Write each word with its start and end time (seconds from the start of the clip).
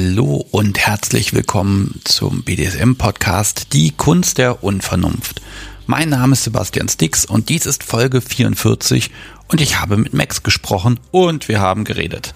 Hallo 0.00 0.46
und 0.52 0.78
herzlich 0.78 1.34
willkommen 1.34 2.00
zum 2.04 2.44
BDSM-Podcast 2.44 3.72
Die 3.72 3.90
Kunst 3.90 4.38
der 4.38 4.62
Unvernunft. 4.62 5.42
Mein 5.88 6.10
Name 6.10 6.34
ist 6.34 6.44
Sebastian 6.44 6.88
Stix 6.88 7.24
und 7.24 7.48
dies 7.48 7.66
ist 7.66 7.82
Folge 7.82 8.20
44 8.20 9.10
und 9.48 9.60
ich 9.60 9.80
habe 9.80 9.96
mit 9.96 10.14
Max 10.14 10.44
gesprochen 10.44 11.00
und 11.10 11.48
wir 11.48 11.58
haben 11.58 11.82
geredet. 11.82 12.32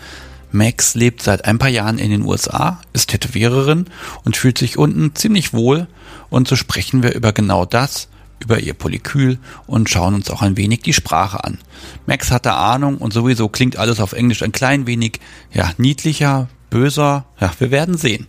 Max 0.50 0.96
lebt 0.96 1.22
seit 1.22 1.44
ein 1.44 1.58
paar 1.58 1.68
Jahren 1.68 1.98
in 1.98 2.10
den 2.10 2.22
USA, 2.22 2.80
ist 2.94 3.10
Tätowiererin 3.10 3.86
und 4.24 4.36
fühlt 4.36 4.58
sich 4.58 4.76
unten 4.76 5.14
ziemlich 5.14 5.52
wohl 5.52 5.86
und 6.30 6.48
so 6.48 6.56
sprechen 6.56 7.04
wir 7.04 7.14
über 7.14 7.32
genau 7.32 7.64
das, 7.64 8.08
über 8.40 8.58
ihr 8.58 8.74
Polykül 8.74 9.38
und 9.68 9.88
schauen 9.88 10.14
uns 10.14 10.30
auch 10.30 10.42
ein 10.42 10.56
wenig 10.56 10.80
die 10.80 10.94
Sprache 10.94 11.44
an. 11.44 11.58
Max 12.06 12.32
hatte 12.32 12.54
Ahnung 12.54 12.98
und 12.98 13.12
sowieso 13.12 13.48
klingt 13.48 13.76
alles 13.76 14.00
auf 14.00 14.14
Englisch 14.14 14.42
ein 14.42 14.50
klein 14.50 14.88
wenig, 14.88 15.20
ja, 15.52 15.70
niedlicher, 15.78 16.48
böser, 16.72 17.26
ja, 17.38 17.52
wir 17.58 17.70
werden 17.70 17.98
sehen. 17.98 18.26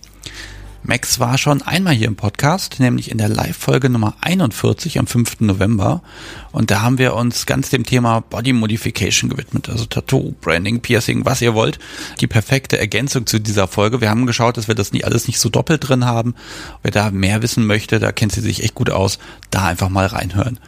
Max 0.83 1.17
war 1.21 1.37
schon 1.37 1.61
einmal 1.61 1.93
hier 1.93 2.07
im 2.07 2.17
Podcast, 2.17 2.81
nämlich 2.81 3.09
in 3.09 3.17
der 3.17 3.29
Live-Folge 3.29 3.89
Nummer 3.89 4.15
41 4.19 4.99
am 4.99 5.07
5. 5.07 5.39
November. 5.39 6.03
Und 6.51 6.69
da 6.69 6.81
haben 6.81 6.97
wir 6.97 7.13
uns 7.13 7.45
ganz 7.45 7.69
dem 7.69 7.85
Thema 7.85 8.19
Body 8.19 8.51
Modification 8.51 9.29
gewidmet, 9.29 9.69
also 9.69 9.85
Tattoo, 9.85 10.33
Branding, 10.41 10.81
Piercing, 10.81 11.23
was 11.23 11.41
ihr 11.41 11.53
wollt. 11.53 11.79
Die 12.19 12.27
perfekte 12.27 12.77
Ergänzung 12.77 13.25
zu 13.25 13.39
dieser 13.39 13.69
Folge. 13.69 14.01
Wir 14.01 14.09
haben 14.09 14.25
geschaut, 14.25 14.57
dass 14.57 14.67
wir 14.67 14.75
das 14.75 14.91
nicht 14.91 15.05
alles 15.05 15.27
nicht 15.27 15.39
so 15.39 15.47
doppelt 15.47 15.87
drin 15.87 16.03
haben. 16.03 16.35
Wer 16.81 16.91
da 16.91 17.11
mehr 17.11 17.41
wissen 17.41 17.65
möchte, 17.65 17.99
da 17.99 18.11
kennt 18.11 18.33
sie 18.33 18.41
sich 18.41 18.61
echt 18.61 18.75
gut 18.75 18.89
aus, 18.89 19.19
da 19.51 19.67
einfach 19.67 19.87
mal 19.87 20.07
reinhören. 20.07 20.59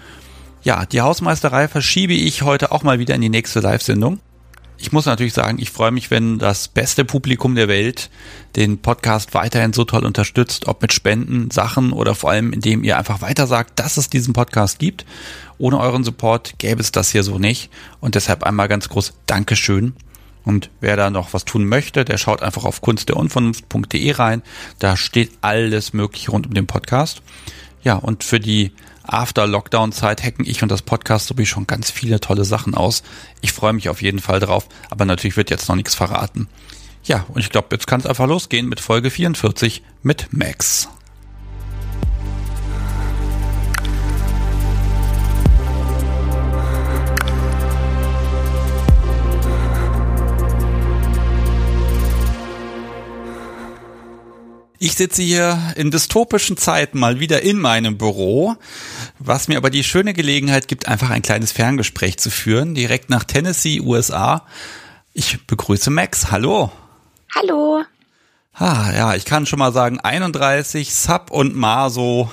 Ja, 0.63 0.85
die 0.85 1.01
Hausmeisterei 1.01 1.67
verschiebe 1.67 2.13
ich 2.13 2.41
heute 2.41 2.71
auch 2.71 2.83
mal 2.83 2.99
wieder 2.99 3.15
in 3.15 3.21
die 3.21 3.29
nächste 3.29 3.59
Live-Sendung 3.59 4.21
ich 4.77 4.91
muss 4.91 5.05
natürlich 5.05 5.33
sagen, 5.33 5.57
ich 5.59 5.71
freue 5.71 5.91
mich, 5.91 6.11
wenn 6.11 6.37
das 6.37 6.67
beste 6.67 7.05
Publikum 7.05 7.55
der 7.55 7.67
Welt 7.67 8.09
den 8.55 8.77
Podcast 8.77 9.33
weiterhin 9.33 9.73
so 9.73 9.83
toll 9.85 10.05
unterstützt, 10.05 10.67
ob 10.67 10.81
mit 10.81 10.93
Spenden, 10.93 11.51
Sachen 11.51 11.93
oder 11.93 12.15
vor 12.15 12.31
allem, 12.31 12.53
indem 12.53 12.83
ihr 12.83 12.97
einfach 12.97 13.21
weiter 13.21 13.47
sagt, 13.47 13.79
dass 13.79 13.97
es 13.97 14.09
diesen 14.09 14.33
Podcast 14.33 14.79
gibt. 14.79 15.05
Ohne 15.57 15.79
euren 15.79 16.03
Support 16.03 16.55
gäbe 16.57 16.81
es 16.81 16.91
das 16.91 17.11
hier 17.11 17.23
so 17.23 17.39
nicht. 17.39 17.69
Und 17.99 18.15
deshalb 18.15 18.43
einmal 18.43 18.67
ganz 18.67 18.89
groß 18.89 19.13
Dankeschön. 19.25 19.93
Und 20.43 20.69
wer 20.79 20.95
da 20.95 21.09
noch 21.09 21.33
was 21.33 21.45
tun 21.45 21.65
möchte, 21.65 22.05
der 22.05 22.17
schaut 22.17 22.43
einfach 22.43 22.65
auf 22.65 22.81
kunstderunvernunft.de 22.81 24.11
rein. 24.11 24.43
Da 24.79 24.95
steht 24.95 25.31
alles 25.41 25.93
mögliche 25.93 26.31
rund 26.31 26.45
um 26.47 26.53
den 26.53 26.67
Podcast. 26.67 27.21
Ja, 27.83 27.95
und 27.95 28.23
für 28.23 28.39
die 28.39 28.71
After-Lockdown-Zeit 29.07 30.23
hacken 30.23 30.45
ich 30.45 30.61
und 30.63 30.69
das 30.69 30.81
Podcast 30.81 31.27
sowie 31.27 31.45
schon 31.45 31.67
ganz 31.67 31.91
viele 31.91 32.19
tolle 32.19 32.45
Sachen 32.45 32.75
aus. 32.75 33.03
Ich 33.41 33.51
freue 33.51 33.73
mich 33.73 33.89
auf 33.89 34.01
jeden 34.01 34.19
Fall 34.19 34.39
drauf, 34.39 34.67
aber 34.89 35.05
natürlich 35.05 35.37
wird 35.37 35.49
jetzt 35.49 35.69
noch 35.69 35.75
nichts 35.75 35.95
verraten. 35.95 36.47
Ja, 37.03 37.25
und 37.29 37.39
ich 37.41 37.49
glaube, 37.49 37.67
jetzt 37.71 37.87
kann 37.87 37.99
es 37.99 38.05
einfach 38.05 38.27
losgehen 38.27 38.67
mit 38.67 38.79
Folge 38.79 39.11
44 39.11 39.83
mit 40.01 40.27
Max. 40.31 40.89
Ich 54.77 54.95
sitze 54.95 55.21
hier 55.21 55.73
in 55.77 55.89
dystopischen 55.89 56.57
Zeiten 56.57 56.99
mal 56.99 57.19
wieder 57.19 57.41
in 57.41 57.57
meinem 57.57 57.97
Büro, 57.97 58.55
was 59.19 59.47
mir 59.47 59.57
aber 59.57 59.69
die 59.69 59.83
schöne 59.83 60.13
Gelegenheit 60.13 60.67
gibt, 60.67 60.87
einfach 60.87 61.09
ein 61.09 61.21
kleines 61.21 61.53
Ferngespräch 61.53 62.17
zu 62.17 62.29
führen, 62.29 62.75
direkt 62.75 63.09
nach 63.09 63.23
Tennessee, 63.23 63.79
USA. 63.79 64.45
Ich 65.13 65.45
begrüße 65.47 65.91
Max. 65.91 66.29
Hallo. 66.31 66.71
Hallo. 67.33 67.83
Ah, 68.53 68.91
ja, 68.93 69.15
ich 69.15 69.25
kann 69.25 69.45
schon 69.45 69.59
mal 69.59 69.71
sagen, 69.71 69.99
31, 69.99 70.93
Sub 70.93 71.31
und 71.31 71.55
Maso. 71.55 72.29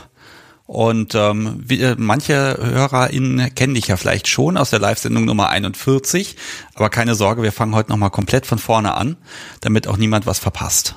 Und 0.67 1.15
ähm, 1.15 1.61
wie, 1.65 1.81
äh, 1.81 1.97
manche 1.99 2.57
HörerInnen 2.61 3.55
kennen 3.55 3.75
dich 3.75 3.89
ja 3.89 3.97
vielleicht 3.97 4.27
schon 4.27 4.57
aus 4.57 4.71
der 4.71 4.79
Live-Sendung 4.79 5.25
Nummer 5.27 5.49
41. 5.49 6.37
Aber 6.75 6.91
keine 6.91 7.15
Sorge, 7.15 7.43
wir 7.43 7.53
fangen 7.53 7.75
heute 7.75 7.91
nochmal 7.91 8.11
komplett 8.11 8.47
von 8.47 8.59
vorne 8.59 8.95
an, 8.95 9.17
damit 9.61 9.87
auch 9.87 9.97
niemand 9.97 10.27
was 10.27 10.39
verpasst. 10.39 10.97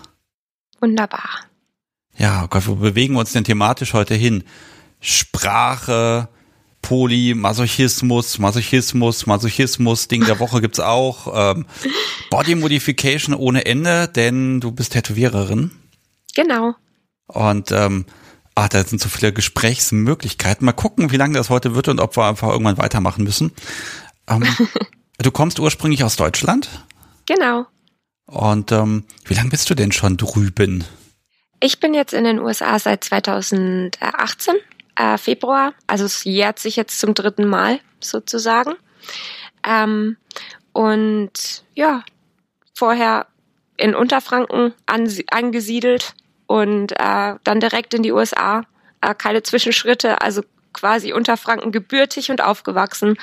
Wunderbar. 0.79 1.29
Ja, 2.17 2.43
oh 2.43 2.47
Gott, 2.47 2.67
wo 2.67 2.75
bewegen 2.75 3.15
wir 3.15 3.19
uns 3.19 3.33
denn 3.33 3.43
thematisch 3.43 3.93
heute 3.93 4.15
hin? 4.15 4.43
Sprache, 5.01 6.29
Poly, 6.81 7.33
Masochismus, 7.33 8.39
Masochismus, 8.39 9.25
Masochismus, 9.25 10.07
Ding 10.07 10.25
der 10.25 10.39
Woche 10.39 10.61
gibt's 10.61 10.79
auch. 10.79 11.55
Ähm, 11.55 11.65
Body 12.29 12.55
Modification 12.55 13.35
ohne 13.35 13.65
Ende, 13.65 14.07
denn 14.07 14.61
du 14.61 14.71
bist 14.71 14.93
Tätowiererin. 14.93 15.71
Genau. 16.35 16.75
Und 17.27 17.71
ähm, 17.71 18.05
ah, 18.53 18.67
da 18.67 18.83
sind 18.83 19.01
so 19.01 19.09
viele 19.09 19.33
Gesprächsmöglichkeiten. 19.33 20.65
Mal 20.65 20.73
gucken, 20.73 21.11
wie 21.11 21.17
lange 21.17 21.33
das 21.33 21.49
heute 21.49 21.75
wird 21.75 21.87
und 21.87 21.99
ob 21.99 22.15
wir 22.17 22.25
einfach 22.25 22.49
irgendwann 22.49 22.77
weitermachen 22.77 23.23
müssen. 23.23 23.51
Ähm, 24.27 24.43
du 25.17 25.31
kommst 25.31 25.59
ursprünglich 25.59 26.03
aus 26.03 26.15
Deutschland? 26.15 26.69
Genau. 27.25 27.65
Und 28.25 28.71
ähm, 28.71 29.05
wie 29.25 29.33
lange 29.33 29.49
bist 29.49 29.69
du 29.69 29.75
denn 29.75 29.91
schon 29.91 30.17
drüben? 30.17 30.83
Ich 31.59 31.79
bin 31.79 31.93
jetzt 31.93 32.13
in 32.13 32.23
den 32.23 32.39
USA 32.39 32.77
seit 32.79 33.03
2018, 33.03 34.55
äh, 34.95 35.17
Februar. 35.17 35.73
Also 35.87 36.05
es 36.05 36.23
jährt 36.23 36.59
sich 36.59 36.75
jetzt 36.75 36.99
zum 36.99 37.13
dritten 37.13 37.47
Mal 37.47 37.79
sozusagen. 37.99 38.73
Ähm, 39.65 40.17
und 40.73 41.63
ja, 41.75 42.03
vorher 42.73 43.27
in 43.77 43.95
Unterfranken 43.95 44.73
angesiedelt 44.85 46.13
und 46.47 46.91
äh, 46.93 47.35
dann 47.43 47.59
direkt 47.59 47.93
in 47.93 48.03
die 48.03 48.11
USA. 48.11 48.63
Äh, 49.01 49.15
keine 49.15 49.43
Zwischenschritte, 49.43 50.21
also 50.21 50.43
quasi 50.73 51.13
Unterfranken 51.13 51.71
gebürtig 51.71 52.31
und 52.31 52.41
aufgewachsen. 52.41 53.17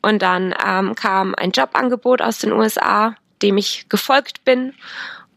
Und 0.00 0.22
dann 0.22 0.54
ähm, 0.64 0.94
kam 0.94 1.34
ein 1.34 1.50
Jobangebot 1.50 2.22
aus 2.22 2.38
den 2.38 2.52
USA 2.52 3.14
dem 3.42 3.56
ich 3.56 3.86
gefolgt 3.88 4.44
bin. 4.44 4.74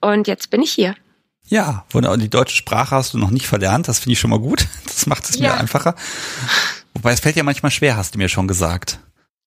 Und 0.02 0.28
jetzt 0.28 0.50
bin 0.50 0.62
ich 0.62 0.72
hier. 0.72 0.96
Ja, 1.48 1.86
wunderbar. 1.92 2.16
Und 2.16 2.22
die 2.22 2.30
deutsche 2.30 2.56
Sprache 2.56 2.96
hast 2.96 3.14
du 3.14 3.18
noch 3.18 3.32
nicht 3.32 3.48
verlernt. 3.48 3.88
Das 3.88 4.00
finde 4.00 4.14
ich 4.14 4.20
schon 4.20 4.30
mal 4.30 4.40
gut. 4.40 4.68
Das 4.86 5.06
macht 5.06 5.30
es 5.30 5.38
ja. 5.38 5.54
mir 5.54 5.60
einfacher. 5.60 5.96
Wobei 6.96 7.12
es 7.12 7.20
fällt 7.20 7.36
ja 7.36 7.44
manchmal 7.44 7.72
schwer, 7.72 7.98
hast 7.98 8.16
du 8.16 8.18
mir 8.18 8.30
schon 8.30 8.48
gesagt. 8.48 9.00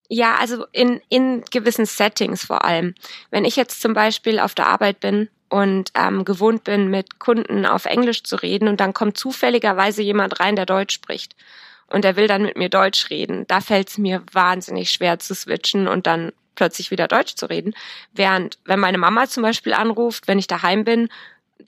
Ja, 0.08 0.36
also 0.36 0.64
in, 0.70 1.00
in 1.08 1.42
gewissen 1.50 1.86
Settings 1.86 2.44
vor 2.44 2.64
allem. 2.64 2.94
Wenn 3.30 3.44
ich 3.44 3.56
jetzt 3.56 3.80
zum 3.80 3.94
Beispiel 3.94 4.38
auf 4.38 4.54
der 4.54 4.68
Arbeit 4.68 5.00
bin 5.00 5.28
und 5.48 5.90
ähm, 5.94 6.24
gewohnt 6.24 6.62
bin, 6.62 6.88
mit 6.88 7.18
Kunden 7.18 7.66
auf 7.66 7.84
Englisch 7.84 8.22
zu 8.22 8.36
reden 8.36 8.68
und 8.68 8.78
dann 8.78 8.94
kommt 8.94 9.18
zufälligerweise 9.18 10.02
jemand 10.02 10.38
rein, 10.38 10.54
der 10.54 10.66
Deutsch 10.66 10.94
spricht 10.94 11.34
und 11.88 12.04
der 12.04 12.14
will 12.14 12.28
dann 12.28 12.42
mit 12.42 12.56
mir 12.56 12.68
Deutsch 12.68 13.10
reden, 13.10 13.44
da 13.48 13.60
fällt 13.60 13.90
es 13.90 13.98
mir 13.98 14.22
wahnsinnig 14.32 14.90
schwer 14.90 15.18
zu 15.18 15.34
switchen 15.34 15.88
und 15.88 16.06
dann 16.06 16.32
plötzlich 16.54 16.90
wieder 16.90 17.08
Deutsch 17.08 17.34
zu 17.34 17.46
reden. 17.46 17.74
Während, 18.12 18.58
wenn 18.64 18.80
meine 18.80 18.98
Mama 18.98 19.26
zum 19.26 19.42
Beispiel 19.42 19.72
anruft, 19.72 20.28
wenn 20.28 20.38
ich 20.38 20.46
daheim 20.46 20.84
bin, 20.84 21.08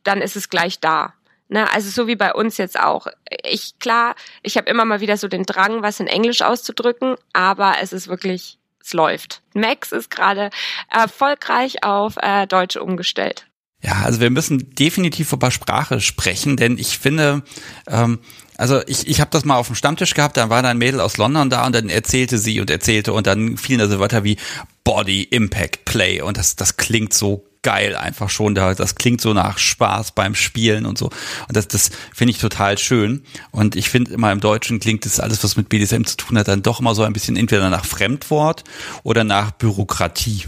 dann 0.04 0.20
ist 0.20 0.36
es 0.36 0.48
gleich 0.48 0.80
da. 0.80 1.14
Ne? 1.48 1.70
Also 1.72 1.90
so 1.90 2.06
wie 2.06 2.16
bei 2.16 2.32
uns 2.32 2.56
jetzt 2.56 2.80
auch. 2.80 3.06
Ich, 3.44 3.78
klar, 3.78 4.14
ich 4.42 4.56
habe 4.56 4.70
immer 4.70 4.84
mal 4.84 5.00
wieder 5.00 5.16
so 5.16 5.28
den 5.28 5.44
Drang, 5.44 5.82
was 5.82 6.00
in 6.00 6.06
Englisch 6.06 6.42
auszudrücken, 6.42 7.16
aber 7.32 7.74
es 7.82 7.92
ist 7.92 8.08
wirklich, 8.08 8.58
es 8.82 8.94
läuft. 8.94 9.42
Max 9.52 9.92
ist 9.92 10.10
gerade 10.10 10.50
erfolgreich 10.90 11.84
auf 11.84 12.16
äh, 12.16 12.46
Deutsch 12.46 12.76
umgestellt. 12.76 13.46
Ja, 13.82 14.02
also 14.04 14.20
wir 14.20 14.30
müssen 14.30 14.74
definitiv 14.74 15.32
über 15.32 15.50
Sprache 15.50 16.00
sprechen, 16.00 16.56
denn 16.56 16.78
ich 16.78 16.98
finde, 16.98 17.42
ähm, 17.88 18.20
also 18.56 18.80
ich, 18.86 19.06
ich 19.06 19.20
habe 19.20 19.30
das 19.30 19.44
mal 19.44 19.56
auf 19.56 19.66
dem 19.66 19.76
Stammtisch 19.76 20.14
gehabt, 20.14 20.36
dann 20.36 20.50
war 20.50 20.62
da 20.62 20.68
ein 20.68 20.78
Mädel 20.78 21.00
aus 21.00 21.16
London 21.16 21.50
da 21.50 21.66
und 21.66 21.74
dann 21.74 21.88
erzählte 21.88 22.38
sie 22.38 22.60
und 22.60 22.70
erzählte 22.70 23.12
und 23.12 23.26
dann 23.26 23.56
fielen 23.56 23.78
da 23.78 23.88
so 23.88 23.98
Wörter 23.98 24.24
wie 24.24 24.36
Body, 24.84 25.22
Impact, 25.22 25.84
Play 25.84 26.20
und 26.20 26.36
das, 26.36 26.56
das 26.56 26.76
klingt 26.76 27.14
so 27.14 27.44
geil 27.62 27.94
einfach 27.94 28.28
schon 28.28 28.54
da. 28.54 28.74
Das 28.74 28.96
klingt 28.96 29.20
so 29.20 29.32
nach 29.32 29.58
Spaß 29.58 30.12
beim 30.12 30.34
Spielen 30.34 30.84
und 30.84 30.98
so. 30.98 31.06
Und 31.06 31.56
das 31.56 31.68
das 31.68 31.90
finde 32.12 32.32
ich 32.32 32.38
total 32.38 32.76
schön. 32.76 33.22
Und 33.52 33.76
ich 33.76 33.88
finde 33.88 34.12
immer 34.12 34.32
im 34.32 34.40
Deutschen 34.40 34.80
klingt 34.80 35.06
das 35.06 35.20
alles 35.20 35.42
was 35.44 35.56
mit 35.56 35.68
BDSM 35.68 36.02
zu 36.04 36.16
tun 36.16 36.38
hat 36.38 36.48
dann 36.48 36.62
doch 36.62 36.80
immer 36.80 36.94
so 36.94 37.02
ein 37.02 37.12
bisschen 37.12 37.36
entweder 37.36 37.70
nach 37.70 37.84
Fremdwort 37.84 38.64
oder 39.04 39.24
nach 39.24 39.52
Bürokratie. 39.52 40.44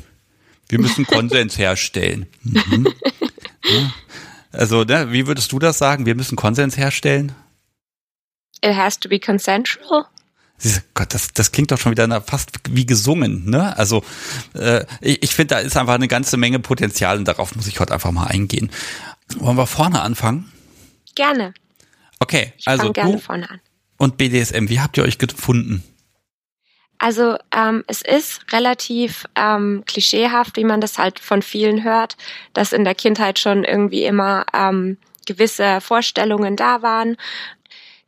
Wir 0.69 0.81
müssen 0.81 1.07
Konsens 1.07 1.57
herstellen. 1.57 2.27
Mhm. 2.43 2.89
ja. 3.65 3.93
also 4.53 4.83
ne, 4.83 5.13
wie 5.13 5.27
würdest 5.27 5.53
du 5.53 5.59
das 5.59 5.79
sagen? 5.79 6.07
Wir 6.07 6.17
müssen 6.17 6.37
Konsens 6.37 6.77
herstellen 6.77 7.33
It 8.63 8.77
has 8.77 8.99
to 9.01 9.09
be 9.09 9.19
consensual. 9.19 10.07
Gott, 10.95 11.13
das, 11.13 11.33
das 11.33 11.53
klingt 11.53 11.73
doch 11.73 11.79
schon 11.79 11.93
wieder 11.93 12.21
fast 12.23 12.61
wie 12.71 12.87
gesungen, 12.87 13.51
ne? 13.51 13.77
Also 13.77 14.03
äh, 14.55 14.85
ich, 15.01 15.23
ich 15.23 15.35
finde, 15.35 15.57
da 15.57 15.61
ist 15.61 15.77
einfach 15.77 15.95
eine 15.95 16.09
ganze 16.09 16.37
Menge 16.37 16.59
Potenzial 16.59 17.19
und 17.19 17.27
darauf 17.27 17.55
muss 17.57 17.67
ich 17.67 17.81
heute 17.81 17.93
einfach 17.93 18.13
mal 18.13 18.27
eingehen. 18.27 18.71
Wollen 19.37 19.57
wir 19.57 19.67
vorne 19.67 20.01
anfangen? 20.01 20.51
Gerne. 21.15 21.55
Okay, 22.21 22.53
ich 22.57 22.69
also 22.69 22.93
gerne 22.93 23.13
du 23.13 23.19
vorne 23.19 23.51
an. 23.51 23.61
und 23.99 24.17
BDSM, 24.17 24.69
wie 24.69 24.81
habt 24.81 24.97
ihr 24.97 25.03
euch 25.03 25.19
gefunden? 25.19 25.83
Also 26.99 27.37
ähm, 27.55 27.85
es 27.87 28.01
ist 28.01 28.41
relativ 28.53 29.27
ähm, 29.35 29.83
klischeehaft, 29.87 30.57
wie 30.57 30.65
man 30.65 30.81
das 30.81 30.97
halt 30.97 31.19
von 31.19 31.43
vielen 31.43 31.85
hört, 31.85 32.17
dass 32.55 32.73
in 32.73 32.85
der 32.85 32.95
Kindheit 32.95 33.39
schon 33.39 33.65
irgendwie 33.65 34.05
immer 34.05 34.47
ähm, 34.55 34.97
gewisse 35.27 35.81
Vorstellungen 35.81 36.57
da 36.57 36.83
waren. 36.83 37.17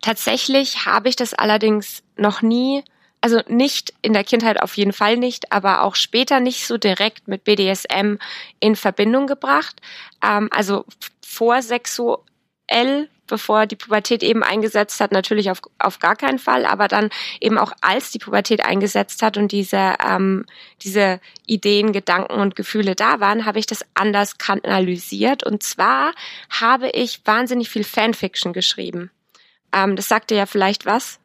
Tatsächlich 0.00 0.87
habe 0.87 1.08
ich 1.08 1.16
das 1.16 1.34
allerdings 1.34 2.02
noch 2.16 2.43
nie, 2.43 2.84
also 3.20 3.40
nicht 3.48 3.93
in 4.02 4.12
der 4.12 4.25
Kindheit 4.25 4.62
auf 4.62 4.76
jeden 4.76 4.93
Fall 4.93 5.16
nicht, 5.16 5.52
aber 5.52 5.82
auch 5.82 5.96
später 5.96 6.40
nicht 6.40 6.66
so 6.66 6.76
direkt 6.78 7.28
mit 7.28 7.44
BDSM 7.44 8.16
in 8.60 8.76
Verbindung 8.76 9.26
gebracht. 9.26 9.81
Ähm, 10.22 10.48
also 10.52 10.84
vorsexuell 11.25 13.08
bevor 13.26 13.66
die 13.66 13.76
Pubertät 13.76 14.22
eben 14.22 14.43
eingesetzt 14.43 15.00
hat, 15.00 15.12
natürlich 15.12 15.50
auf, 15.50 15.60
auf 15.78 15.98
gar 15.98 16.16
keinen 16.16 16.38
Fall, 16.38 16.64
aber 16.64 16.88
dann 16.88 17.10
eben 17.40 17.58
auch 17.58 17.72
als 17.81 18.10
die 18.10 18.19
Pubertät 18.19 18.64
eingesetzt 18.64 19.22
hat 19.22 19.37
und 19.37 19.52
diese, 19.52 19.94
ähm, 20.04 20.46
diese 20.82 21.20
Ideen, 21.46 21.93
Gedanken 21.93 22.40
und 22.40 22.56
Gefühle 22.56 22.94
da 22.94 23.20
waren, 23.20 23.44
habe 23.44 23.58
ich 23.58 23.66
das 23.66 23.84
anders 23.94 24.38
kanalisiert. 24.38 25.44
Und 25.44 25.62
zwar 25.62 26.12
habe 26.50 26.90
ich 26.90 27.20
wahnsinnig 27.25 27.69
viel 27.69 27.84
Fanfiction 27.84 28.52
geschrieben. 28.52 29.10
Ähm, 29.73 29.97
das 29.97 30.09
sagte 30.09 30.35
ja 30.35 30.47
vielleicht 30.47 30.87
was. 30.87 31.19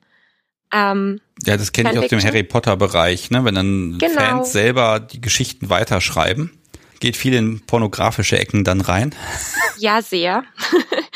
Ähm, 0.73 1.19
ja, 1.45 1.57
das 1.57 1.71
kenne 1.71 1.91
ich 1.91 1.99
aus 1.99 2.07
dem 2.07 2.23
Harry 2.23 2.43
Potter 2.43 2.77
Bereich, 2.77 3.29
ne? 3.29 3.43
wenn 3.43 3.55
dann 3.55 3.97
genau. 3.97 4.19
Fans 4.19 4.53
selber 4.53 4.99
die 4.99 5.19
Geschichten 5.19 5.69
weiterschreiben. 5.69 6.57
Geht 6.99 7.17
viel 7.17 7.33
in 7.33 7.65
pornografische 7.65 8.39
Ecken 8.39 8.63
dann 8.63 8.81
rein? 8.81 9.15
Ja, 9.77 10.03
sehr. 10.03 10.43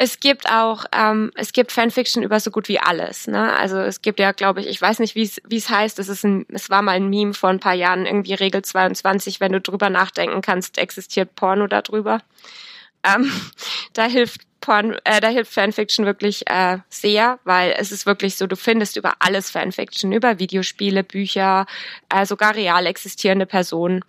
Es 0.00 0.20
gibt 0.20 0.48
auch, 0.48 0.84
ähm, 0.92 1.32
es 1.34 1.52
gibt 1.52 1.72
Fanfiction 1.72 2.22
über 2.22 2.38
so 2.38 2.52
gut 2.52 2.68
wie 2.68 2.78
alles. 2.78 3.26
Ne? 3.26 3.52
Also 3.56 3.78
es 3.78 4.00
gibt 4.00 4.20
ja, 4.20 4.30
glaube 4.30 4.60
ich, 4.60 4.68
ich 4.68 4.80
weiß 4.80 5.00
nicht, 5.00 5.16
wie 5.16 5.24
es 5.24 5.42
wie 5.48 5.56
es 5.56 5.68
heißt. 5.68 5.98
Es 5.98 6.08
ist 6.08 6.24
ein, 6.24 6.46
es 6.50 6.70
war 6.70 6.82
mal 6.82 6.92
ein 6.92 7.10
Meme 7.10 7.34
vor 7.34 7.50
ein 7.50 7.58
paar 7.58 7.74
Jahren 7.74 8.06
irgendwie 8.06 8.34
Regel 8.34 8.62
22, 8.62 9.40
wenn 9.40 9.50
du 9.50 9.60
drüber 9.60 9.90
nachdenken 9.90 10.40
kannst, 10.40 10.78
existiert 10.78 11.34
Porno 11.34 11.66
darüber. 11.66 12.22
Ähm, 13.02 13.28
da 13.92 14.04
hilft 14.04 14.42
Porn, 14.60 14.96
äh, 15.04 15.20
da 15.20 15.28
hilft 15.28 15.52
Fanfiction 15.52 16.04
wirklich 16.04 16.48
äh, 16.50 16.78
sehr, 16.88 17.38
weil 17.44 17.74
es 17.78 17.92
ist 17.92 18.06
wirklich 18.06 18.36
so, 18.36 18.46
du 18.46 18.56
findest 18.56 18.96
über 18.96 19.14
alles 19.20 19.50
Fanfiction, 19.50 20.12
über 20.12 20.38
Videospiele, 20.38 21.04
Bücher, 21.04 21.66
äh, 22.08 22.26
sogar 22.26 22.54
real 22.54 22.86
existierende 22.86 23.46
Personen. 23.46 24.04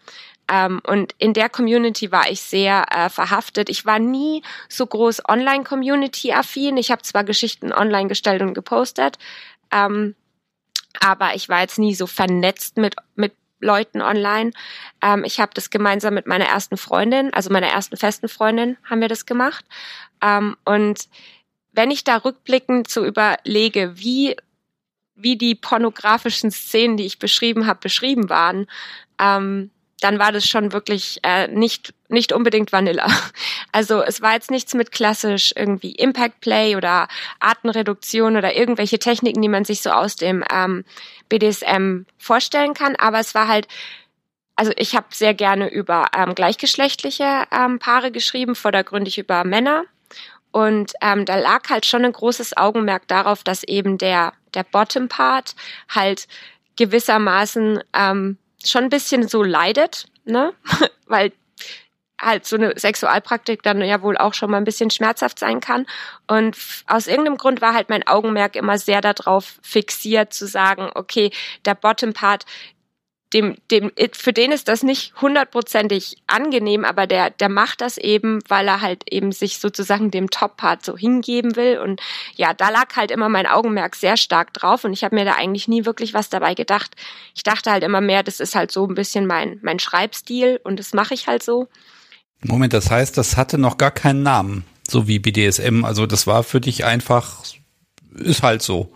Ähm, 0.51 0.81
und 0.87 1.13
in 1.19 1.33
der 1.33 1.49
Community 1.49 2.11
war 2.11 2.29
ich 2.29 2.41
sehr 2.41 2.85
äh, 2.91 3.09
verhaftet. 3.09 3.69
Ich 3.69 3.85
war 3.85 3.99
nie 3.99 4.41
so 4.67 4.85
groß 4.87 5.21
Online-Community-affin. 5.29 6.77
Ich 6.77 6.89
habe 6.91 7.03
zwar 7.03 7.23
Geschichten 7.23 7.71
online 7.71 8.07
gestellt 8.07 8.41
und 8.41 8.55
gepostet, 8.55 9.19
ähm, 9.71 10.15
aber 10.99 11.35
ich 11.35 11.49
war 11.49 11.61
jetzt 11.61 11.77
nie 11.77 11.93
so 11.93 12.07
vernetzt 12.07 12.77
mit, 12.77 12.95
mit 13.15 13.33
Leuten 13.59 14.01
online. 14.01 14.51
Ähm, 15.01 15.23
ich 15.23 15.39
habe 15.39 15.51
das 15.53 15.69
gemeinsam 15.69 16.13
mit 16.13 16.27
meiner 16.27 16.45
ersten 16.45 16.77
Freundin, 16.77 17.33
also 17.33 17.51
meiner 17.51 17.67
ersten 17.67 17.97
festen 17.97 18.29
Freundin, 18.29 18.77
haben 18.83 19.01
wir 19.01 19.07
das 19.07 19.25
gemacht. 19.25 19.65
Ähm, 20.21 20.55
und 20.65 21.07
wenn 21.71 21.91
ich 21.91 22.03
da 22.03 22.17
rückblickend 22.17 22.89
so 22.89 23.05
überlege, 23.05 23.97
wie 23.97 24.35
wie 25.21 25.37
die 25.37 25.53
pornografischen 25.55 26.49
Szenen, 26.49 26.95
die 26.95 27.05
ich 27.05 27.19
beschrieben 27.19 27.67
habe, 27.67 27.79
beschrieben 27.81 28.29
waren, 28.29 28.67
ähm, 29.19 29.69
dann 29.99 30.19
war 30.19 30.31
das 30.31 30.45
schon 30.45 30.71
wirklich 30.71 31.19
äh, 31.23 31.47
nicht 31.47 31.93
nicht 32.07 32.33
unbedingt 32.33 32.71
Vanilla. 32.71 33.07
Also 33.71 34.01
es 34.01 34.19
war 34.21 34.33
jetzt 34.33 34.49
nichts 34.49 34.73
mit 34.73 34.91
klassisch 34.91 35.53
irgendwie 35.55 35.91
Impact 35.91 36.41
Play 36.41 36.75
oder 36.75 37.07
Artenreduktion 37.39 38.35
oder 38.35 38.55
irgendwelche 38.55 38.97
Techniken, 38.97 39.43
die 39.43 39.47
man 39.47 39.63
sich 39.63 39.81
so 39.81 39.91
aus 39.91 40.15
dem 40.15 40.43
ähm, 40.51 40.85
BDSM 41.29 42.05
vorstellen 42.17 42.73
kann, 42.73 42.95
aber 42.95 43.19
es 43.19 43.35
war 43.35 43.47
halt 43.47 43.67
also 44.55 44.73
ich 44.75 44.93
habe 44.93 45.07
sehr 45.11 45.33
gerne 45.33 45.71
über 45.71 46.07
ähm, 46.17 46.35
gleichgeschlechtliche 46.35 47.43
ähm, 47.49 47.79
Paare 47.79 48.11
geschrieben, 48.11 48.55
vordergründig 48.55 49.17
über 49.17 49.45
Männer. 49.45 49.85
Und 50.51 50.93
ähm, 51.01 51.25
da 51.25 51.37
lag 51.37 51.69
halt 51.69 51.85
schon 51.85 52.03
ein 52.03 52.11
großes 52.11 52.57
Augenmerk 52.57 53.07
darauf, 53.07 53.43
dass 53.43 53.63
eben 53.63 53.97
der, 53.97 54.33
der 54.53 54.63
Bottom-Part 54.63 55.55
halt 55.87 56.27
gewissermaßen 56.75 57.81
ähm, 57.93 58.37
schon 58.65 58.85
ein 58.85 58.89
bisschen 58.89 59.27
so 59.27 59.43
leidet, 59.43 60.07
ne? 60.25 60.53
Weil 61.07 61.31
halt 62.21 62.45
so 62.45 62.57
eine 62.57 62.77
Sexualpraktik 62.77 63.63
dann 63.63 63.81
ja 63.81 64.01
wohl 64.01 64.17
auch 64.17 64.33
schon 64.33 64.51
mal 64.51 64.57
ein 64.57 64.65
bisschen 64.65 64.89
schmerzhaft 64.89 65.39
sein 65.39 65.59
kann. 65.59 65.85
Und 66.27 66.57
aus 66.87 67.07
irgendeinem 67.07 67.37
Grund 67.37 67.61
war 67.61 67.73
halt 67.73 67.89
mein 67.89 68.05
Augenmerk 68.07 68.55
immer 68.55 68.77
sehr 68.77 69.01
darauf 69.01 69.59
fixiert 69.61 70.33
zu 70.33 70.45
sagen, 70.45 70.89
okay, 70.95 71.31
der 71.65 71.75
Bottom 71.75 72.13
Part, 72.13 72.45
dem, 73.33 73.57
dem, 73.69 73.91
für 74.13 74.33
den 74.33 74.51
ist 74.51 74.67
das 74.67 74.81
nicht 74.81 75.13
hundertprozentig 75.21 76.17
angenehm, 76.25 76.83
aber 76.83 77.05
der, 77.05 77.29
der 77.29 77.49
macht 77.49 77.81
das 77.81 77.97
eben, 77.97 78.39
weil 78.47 78.67
er 78.67 78.81
halt 78.81 79.03
eben 79.11 79.31
sich 79.31 79.59
sozusagen 79.59 80.09
dem 80.09 80.31
Top-Part 80.31 80.83
so 80.83 80.97
hingeben 80.97 81.55
will. 81.55 81.77
Und 81.77 82.01
ja, 82.35 82.53
da 82.53 82.69
lag 82.69 82.95
halt 82.95 83.11
immer 83.11 83.29
mein 83.29 83.45
Augenmerk 83.45 83.95
sehr 83.95 84.17
stark 84.17 84.53
drauf 84.53 84.83
und 84.83 84.93
ich 84.93 85.03
habe 85.03 85.15
mir 85.15 85.25
da 85.25 85.33
eigentlich 85.33 85.67
nie 85.67 85.85
wirklich 85.85 86.13
was 86.13 86.29
dabei 86.29 86.55
gedacht. 86.55 86.95
Ich 87.35 87.43
dachte 87.43 87.71
halt 87.71 87.83
immer 87.83 88.01
mehr, 88.01 88.23
das 88.23 88.39
ist 88.39 88.55
halt 88.55 88.71
so 88.71 88.87
ein 88.87 88.95
bisschen 88.95 89.27
mein, 89.27 89.59
mein 89.61 89.77
Schreibstil 89.77 90.59
und 90.63 90.79
das 90.79 90.93
mache 90.93 91.13
ich 91.13 91.27
halt 91.27 91.43
so. 91.43 91.67
Moment, 92.41 92.73
das 92.73 92.89
heißt, 92.89 93.15
das 93.17 93.37
hatte 93.37 93.59
noch 93.59 93.77
gar 93.77 93.91
keinen 93.91 94.23
Namen, 94.23 94.65
so 94.89 95.07
wie 95.07 95.19
BDSM. 95.19 95.85
Also 95.85 96.07
das 96.07 96.25
war 96.25 96.43
für 96.43 96.61
dich 96.61 96.85
einfach, 96.85 97.43
ist 98.15 98.41
halt 98.41 98.63
so. 98.63 98.91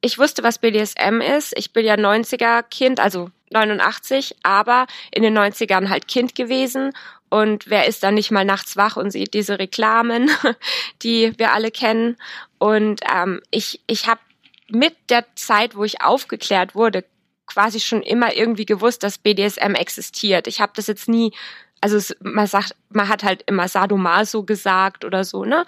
Ich 0.00 0.18
wusste, 0.18 0.42
was 0.42 0.58
BDSM 0.58 1.20
ist. 1.20 1.52
Ich 1.56 1.72
bin 1.72 1.84
ja 1.84 1.94
90er 1.94 2.62
Kind, 2.62 3.00
also 3.00 3.30
89, 3.50 4.36
aber 4.42 4.86
in 5.10 5.22
den 5.22 5.36
90ern 5.36 5.88
halt 5.88 6.08
Kind 6.08 6.34
gewesen. 6.34 6.92
Und 7.28 7.68
wer 7.68 7.86
ist 7.86 8.02
dann 8.02 8.14
nicht 8.14 8.30
mal 8.30 8.44
nachts 8.44 8.76
wach 8.76 8.96
und 8.96 9.10
sieht 9.10 9.34
diese 9.34 9.58
Reklamen, 9.58 10.30
die 11.02 11.32
wir 11.38 11.52
alle 11.52 11.70
kennen? 11.70 12.16
Und 12.58 13.00
ähm, 13.12 13.40
ich, 13.50 13.80
ich 13.86 14.06
habe 14.06 14.20
mit 14.68 14.94
der 15.10 15.24
Zeit, 15.34 15.76
wo 15.76 15.84
ich 15.84 16.02
aufgeklärt 16.02 16.74
wurde, 16.74 17.04
quasi 17.46 17.80
schon 17.80 18.02
immer 18.02 18.34
irgendwie 18.34 18.66
gewusst, 18.66 19.02
dass 19.02 19.18
BDSM 19.18 19.74
existiert. 19.74 20.46
Ich 20.46 20.60
habe 20.60 20.72
das 20.74 20.86
jetzt 20.88 21.08
nie 21.08 21.32
also 21.80 21.96
es, 21.96 22.16
man 22.20 22.46
sagt, 22.46 22.74
man 22.88 23.08
hat 23.08 23.22
halt 23.22 23.42
immer 23.46 23.68
Sadomaso 23.68 24.44
gesagt 24.44 25.04
oder 25.04 25.24
so, 25.24 25.44
ne? 25.44 25.66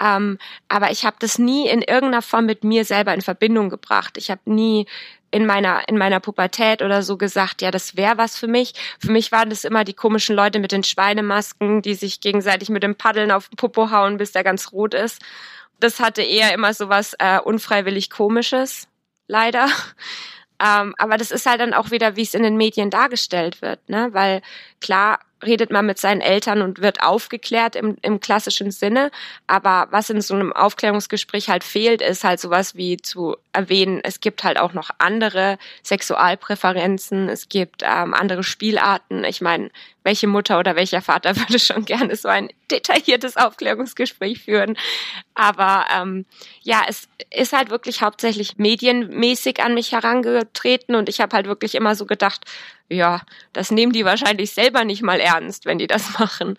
Ähm, 0.00 0.38
aber 0.68 0.90
ich 0.90 1.04
habe 1.04 1.16
das 1.18 1.38
nie 1.38 1.68
in 1.68 1.82
irgendeiner 1.82 2.22
Form 2.22 2.46
mit 2.46 2.62
mir 2.62 2.84
selber 2.84 3.12
in 3.12 3.22
Verbindung 3.22 3.68
gebracht. 3.68 4.16
Ich 4.16 4.30
habe 4.30 4.40
nie 4.44 4.86
in 5.30 5.46
meiner 5.46 5.88
in 5.88 5.98
meiner 5.98 6.20
Pubertät 6.20 6.82
oder 6.82 7.02
so 7.02 7.16
gesagt, 7.16 7.62
ja, 7.62 7.70
das 7.70 7.96
wäre 7.96 8.18
was 8.18 8.38
für 8.38 8.46
mich. 8.48 8.74
Für 8.98 9.10
mich 9.10 9.32
waren 9.32 9.50
das 9.50 9.64
immer 9.64 9.84
die 9.84 9.94
komischen 9.94 10.34
Leute 10.34 10.58
mit 10.58 10.72
den 10.72 10.84
Schweinemasken, 10.84 11.82
die 11.82 11.94
sich 11.94 12.20
gegenseitig 12.20 12.70
mit 12.70 12.82
dem 12.82 12.96
Paddeln 12.96 13.30
auf 13.30 13.48
den 13.48 13.56
Popo 13.56 13.90
hauen, 13.90 14.16
bis 14.16 14.32
der 14.32 14.44
ganz 14.44 14.72
rot 14.72 14.94
ist. 14.94 15.22
Das 15.80 16.00
hatte 16.00 16.22
eher 16.22 16.52
immer 16.54 16.74
so 16.74 16.88
was 16.88 17.14
äh, 17.18 17.38
unfreiwillig 17.40 18.10
komisches, 18.10 18.88
leider. 19.26 19.68
Ähm, 20.60 20.96
aber 20.98 21.16
das 21.16 21.30
ist 21.30 21.46
halt 21.46 21.60
dann 21.60 21.72
auch 21.72 21.92
wieder, 21.92 22.16
wie 22.16 22.22
es 22.22 22.34
in 22.34 22.42
den 22.42 22.56
Medien 22.56 22.90
dargestellt 22.90 23.62
wird, 23.62 23.88
ne? 23.88 24.08
Weil 24.10 24.42
klar, 24.80 25.20
redet 25.44 25.70
man 25.70 25.86
mit 25.86 25.98
seinen 25.98 26.20
Eltern 26.20 26.62
und 26.62 26.80
wird 26.80 27.02
aufgeklärt 27.02 27.76
im, 27.76 27.96
im 28.02 28.20
klassischen 28.20 28.70
Sinne. 28.70 29.10
Aber 29.46 29.88
was 29.90 30.10
in 30.10 30.20
so 30.20 30.34
einem 30.34 30.52
Aufklärungsgespräch 30.52 31.48
halt 31.48 31.64
fehlt, 31.64 32.02
ist 32.02 32.24
halt 32.24 32.40
sowas 32.40 32.74
wie 32.74 32.96
zu 32.96 33.36
erwähnen, 33.52 34.00
es 34.02 34.20
gibt 34.20 34.44
halt 34.44 34.58
auch 34.58 34.72
noch 34.72 34.90
andere 34.98 35.58
Sexualpräferenzen, 35.84 37.28
es 37.28 37.48
gibt 37.48 37.82
ähm, 37.82 38.14
andere 38.14 38.42
Spielarten. 38.42 39.24
Ich 39.24 39.40
meine, 39.40 39.70
welche 40.04 40.26
Mutter 40.26 40.58
oder 40.58 40.76
welcher 40.76 41.02
Vater 41.02 41.36
würde 41.36 41.58
schon 41.58 41.84
gerne 41.84 42.16
so 42.16 42.28
ein 42.28 42.48
detailliertes 42.70 43.36
Aufklärungsgespräch 43.36 44.42
führen? 44.42 44.76
Aber 45.34 45.86
ähm, 45.94 46.24
ja, 46.62 46.82
es 46.88 47.08
ist 47.30 47.52
halt 47.52 47.70
wirklich 47.70 48.02
hauptsächlich 48.02 48.58
medienmäßig 48.58 49.62
an 49.62 49.74
mich 49.74 49.92
herangetreten 49.92 50.94
und 50.94 51.08
ich 51.08 51.20
habe 51.20 51.36
halt 51.36 51.46
wirklich 51.46 51.74
immer 51.74 51.94
so 51.94 52.06
gedacht, 52.06 52.44
ja, 52.88 53.22
das 53.52 53.70
nehmen 53.70 53.92
die 53.92 54.04
wahrscheinlich 54.04 54.52
selber 54.52 54.84
nicht 54.84 55.02
mal 55.02 55.20
ernst, 55.20 55.66
wenn 55.66 55.78
die 55.78 55.86
das 55.86 56.12
machen. 56.18 56.56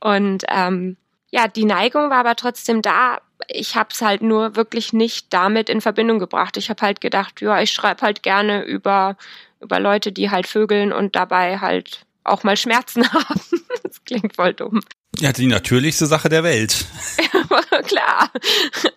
Und 0.00 0.44
ähm, 0.48 0.96
ja, 1.30 1.48
die 1.48 1.64
Neigung 1.64 2.10
war 2.10 2.18
aber 2.18 2.36
trotzdem 2.36 2.82
da. 2.82 3.18
Ich 3.48 3.76
habe 3.76 3.90
es 3.92 4.02
halt 4.02 4.22
nur 4.22 4.56
wirklich 4.56 4.92
nicht 4.92 5.32
damit 5.32 5.68
in 5.68 5.80
Verbindung 5.80 6.18
gebracht. 6.18 6.56
Ich 6.56 6.70
habe 6.70 6.82
halt 6.82 7.00
gedacht, 7.00 7.40
ja, 7.40 7.60
ich 7.60 7.70
schreibe 7.70 8.02
halt 8.02 8.22
gerne 8.22 8.62
über 8.64 9.16
über 9.60 9.80
Leute, 9.80 10.12
die 10.12 10.30
halt 10.30 10.46
vögeln 10.46 10.92
und 10.92 11.16
dabei 11.16 11.58
halt 11.58 12.06
auch 12.24 12.44
mal 12.44 12.56
Schmerzen 12.56 13.10
haben. 13.12 13.40
Das 13.88 14.04
klingt 14.04 14.36
voll 14.36 14.54
dumm. 14.54 14.80
Ja, 15.18 15.32
die 15.32 15.46
natürlichste 15.46 16.06
Sache 16.06 16.28
der 16.28 16.44
Welt. 16.44 16.86
Klar. 17.86 18.30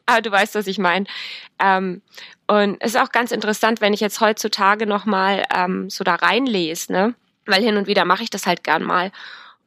Aber 0.05 0.21
du 0.21 0.31
weißt, 0.31 0.55
was 0.55 0.67
ich 0.67 0.77
meine. 0.77 1.05
Ähm, 1.59 2.01
und 2.47 2.77
es 2.79 2.95
ist 2.95 3.01
auch 3.01 3.11
ganz 3.11 3.31
interessant, 3.31 3.81
wenn 3.81 3.93
ich 3.93 4.01
jetzt 4.01 4.21
heutzutage 4.21 4.85
nochmal 4.85 5.43
ähm, 5.55 5.89
so 5.89 6.03
da 6.03 6.15
reinlese, 6.15 6.91
ne? 6.91 7.15
Weil 7.45 7.63
hin 7.63 7.77
und 7.77 7.87
wieder 7.87 8.05
mache 8.05 8.23
ich 8.23 8.29
das 8.29 8.45
halt 8.45 8.63
gern 8.63 8.83
mal. 8.83 9.11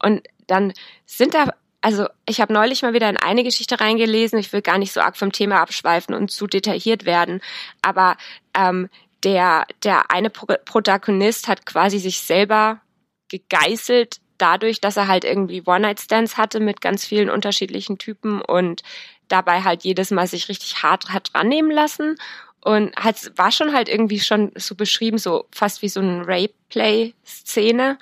Und 0.00 0.22
dann 0.46 0.72
sind 1.06 1.34
da, 1.34 1.54
also 1.80 2.06
ich 2.26 2.40
habe 2.40 2.52
neulich 2.52 2.82
mal 2.82 2.94
wieder 2.94 3.08
in 3.08 3.16
eine 3.16 3.42
Geschichte 3.42 3.80
reingelesen, 3.80 4.38
ich 4.38 4.52
will 4.52 4.62
gar 4.62 4.78
nicht 4.78 4.92
so 4.92 5.00
arg 5.00 5.16
vom 5.16 5.32
Thema 5.32 5.60
abschweifen 5.60 6.14
und 6.14 6.30
zu 6.30 6.46
detailliert 6.46 7.04
werden, 7.04 7.40
aber 7.82 8.16
ähm, 8.54 8.88
der, 9.24 9.66
der 9.82 10.10
eine 10.10 10.30
Pro 10.30 10.46
Protagonist 10.64 11.48
hat 11.48 11.64
quasi 11.64 11.98
sich 11.98 12.18
selber 12.18 12.80
gegeißelt 13.28 14.20
dadurch, 14.44 14.78
dass 14.78 14.98
er 14.98 15.08
halt 15.08 15.24
irgendwie 15.24 15.62
One-Night-Stands 15.64 16.36
hatte 16.36 16.60
mit 16.60 16.82
ganz 16.82 17.06
vielen 17.06 17.30
unterschiedlichen 17.30 17.96
Typen 17.96 18.42
und 18.42 18.82
dabei 19.28 19.62
halt 19.62 19.84
jedes 19.84 20.10
Mal 20.10 20.26
sich 20.26 20.50
richtig 20.50 20.82
hart 20.82 21.08
hat 21.08 21.34
rannehmen 21.34 21.70
lassen. 21.70 22.16
Und 22.60 22.94
halt, 22.96 23.32
war 23.38 23.50
schon 23.50 23.72
halt 23.74 23.88
irgendwie 23.88 24.20
schon 24.20 24.52
so 24.54 24.74
beschrieben, 24.74 25.16
so 25.16 25.46
fast 25.50 25.80
wie 25.80 25.88
so 25.88 26.00
eine 26.00 26.26
Rape-Play-Szene. 26.26 27.98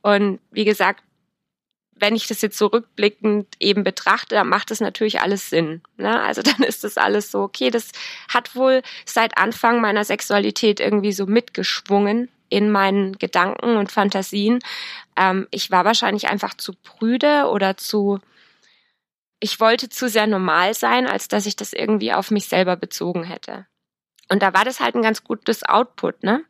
Und 0.00 0.40
wie 0.50 0.64
gesagt, 0.64 1.02
wenn 1.96 2.16
ich 2.16 2.26
das 2.28 2.40
jetzt 2.40 2.56
so 2.56 2.70
eben 3.60 3.84
betrachte, 3.84 4.36
dann 4.36 4.48
macht 4.48 4.70
das 4.70 4.80
natürlich 4.80 5.20
alles 5.20 5.50
Sinn. 5.50 5.82
Ne? 5.98 6.18
Also 6.18 6.40
dann 6.42 6.62
ist 6.62 6.82
das 6.82 6.96
alles 6.96 7.30
so, 7.30 7.40
okay, 7.40 7.68
das 7.68 7.92
hat 8.32 8.56
wohl 8.56 8.80
seit 9.04 9.36
Anfang 9.36 9.82
meiner 9.82 10.04
Sexualität 10.04 10.80
irgendwie 10.80 11.12
so 11.12 11.26
mitgeschwungen 11.26 12.30
in 12.48 12.70
meinen 12.70 13.18
Gedanken 13.18 13.76
und 13.76 13.92
Fantasien. 13.92 14.60
Ähm, 15.16 15.46
ich 15.50 15.70
war 15.70 15.84
wahrscheinlich 15.84 16.28
einfach 16.28 16.54
zu 16.54 16.72
prüde 16.74 17.48
oder 17.50 17.76
zu, 17.76 18.20
ich 19.40 19.60
wollte 19.60 19.88
zu 19.88 20.08
sehr 20.08 20.26
normal 20.26 20.74
sein, 20.74 21.06
als 21.06 21.28
dass 21.28 21.46
ich 21.46 21.56
das 21.56 21.72
irgendwie 21.72 22.12
auf 22.12 22.30
mich 22.30 22.46
selber 22.46 22.76
bezogen 22.76 23.24
hätte. 23.24 23.66
Und 24.28 24.42
da 24.42 24.54
war 24.54 24.64
das 24.64 24.80
halt 24.80 24.94
ein 24.94 25.02
ganz 25.02 25.24
gutes 25.24 25.64
Output, 25.64 26.22
ne? 26.22 26.44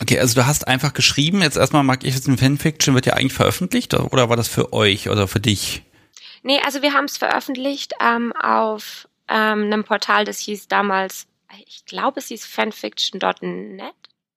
Okay, 0.00 0.18
also 0.18 0.40
du 0.40 0.46
hast 0.46 0.66
einfach 0.66 0.94
geschrieben, 0.94 1.42
jetzt 1.42 1.56
erstmal 1.56 1.84
mag 1.84 2.02
ich 2.02 2.14
jetzt 2.14 2.26
ein 2.26 2.38
Fanfiction, 2.38 2.94
wird 2.94 3.06
ja 3.06 3.12
eigentlich 3.12 3.34
veröffentlicht 3.34 3.94
oder 3.94 4.28
war 4.28 4.36
das 4.36 4.48
für 4.48 4.72
euch 4.72 5.08
oder 5.08 5.28
für 5.28 5.38
dich? 5.38 5.82
Nee, 6.42 6.60
also 6.64 6.82
wir 6.82 6.92
haben 6.92 7.04
es 7.04 7.18
veröffentlicht 7.18 7.92
ähm, 8.00 8.32
auf 8.32 9.06
ähm, 9.28 9.64
einem 9.64 9.84
Portal, 9.84 10.24
das 10.24 10.38
hieß 10.40 10.66
damals, 10.66 11.26
ich 11.66 11.84
glaube 11.84 12.20
es 12.20 12.28
hieß 12.28 12.46
fanfiction.net. 12.46 13.94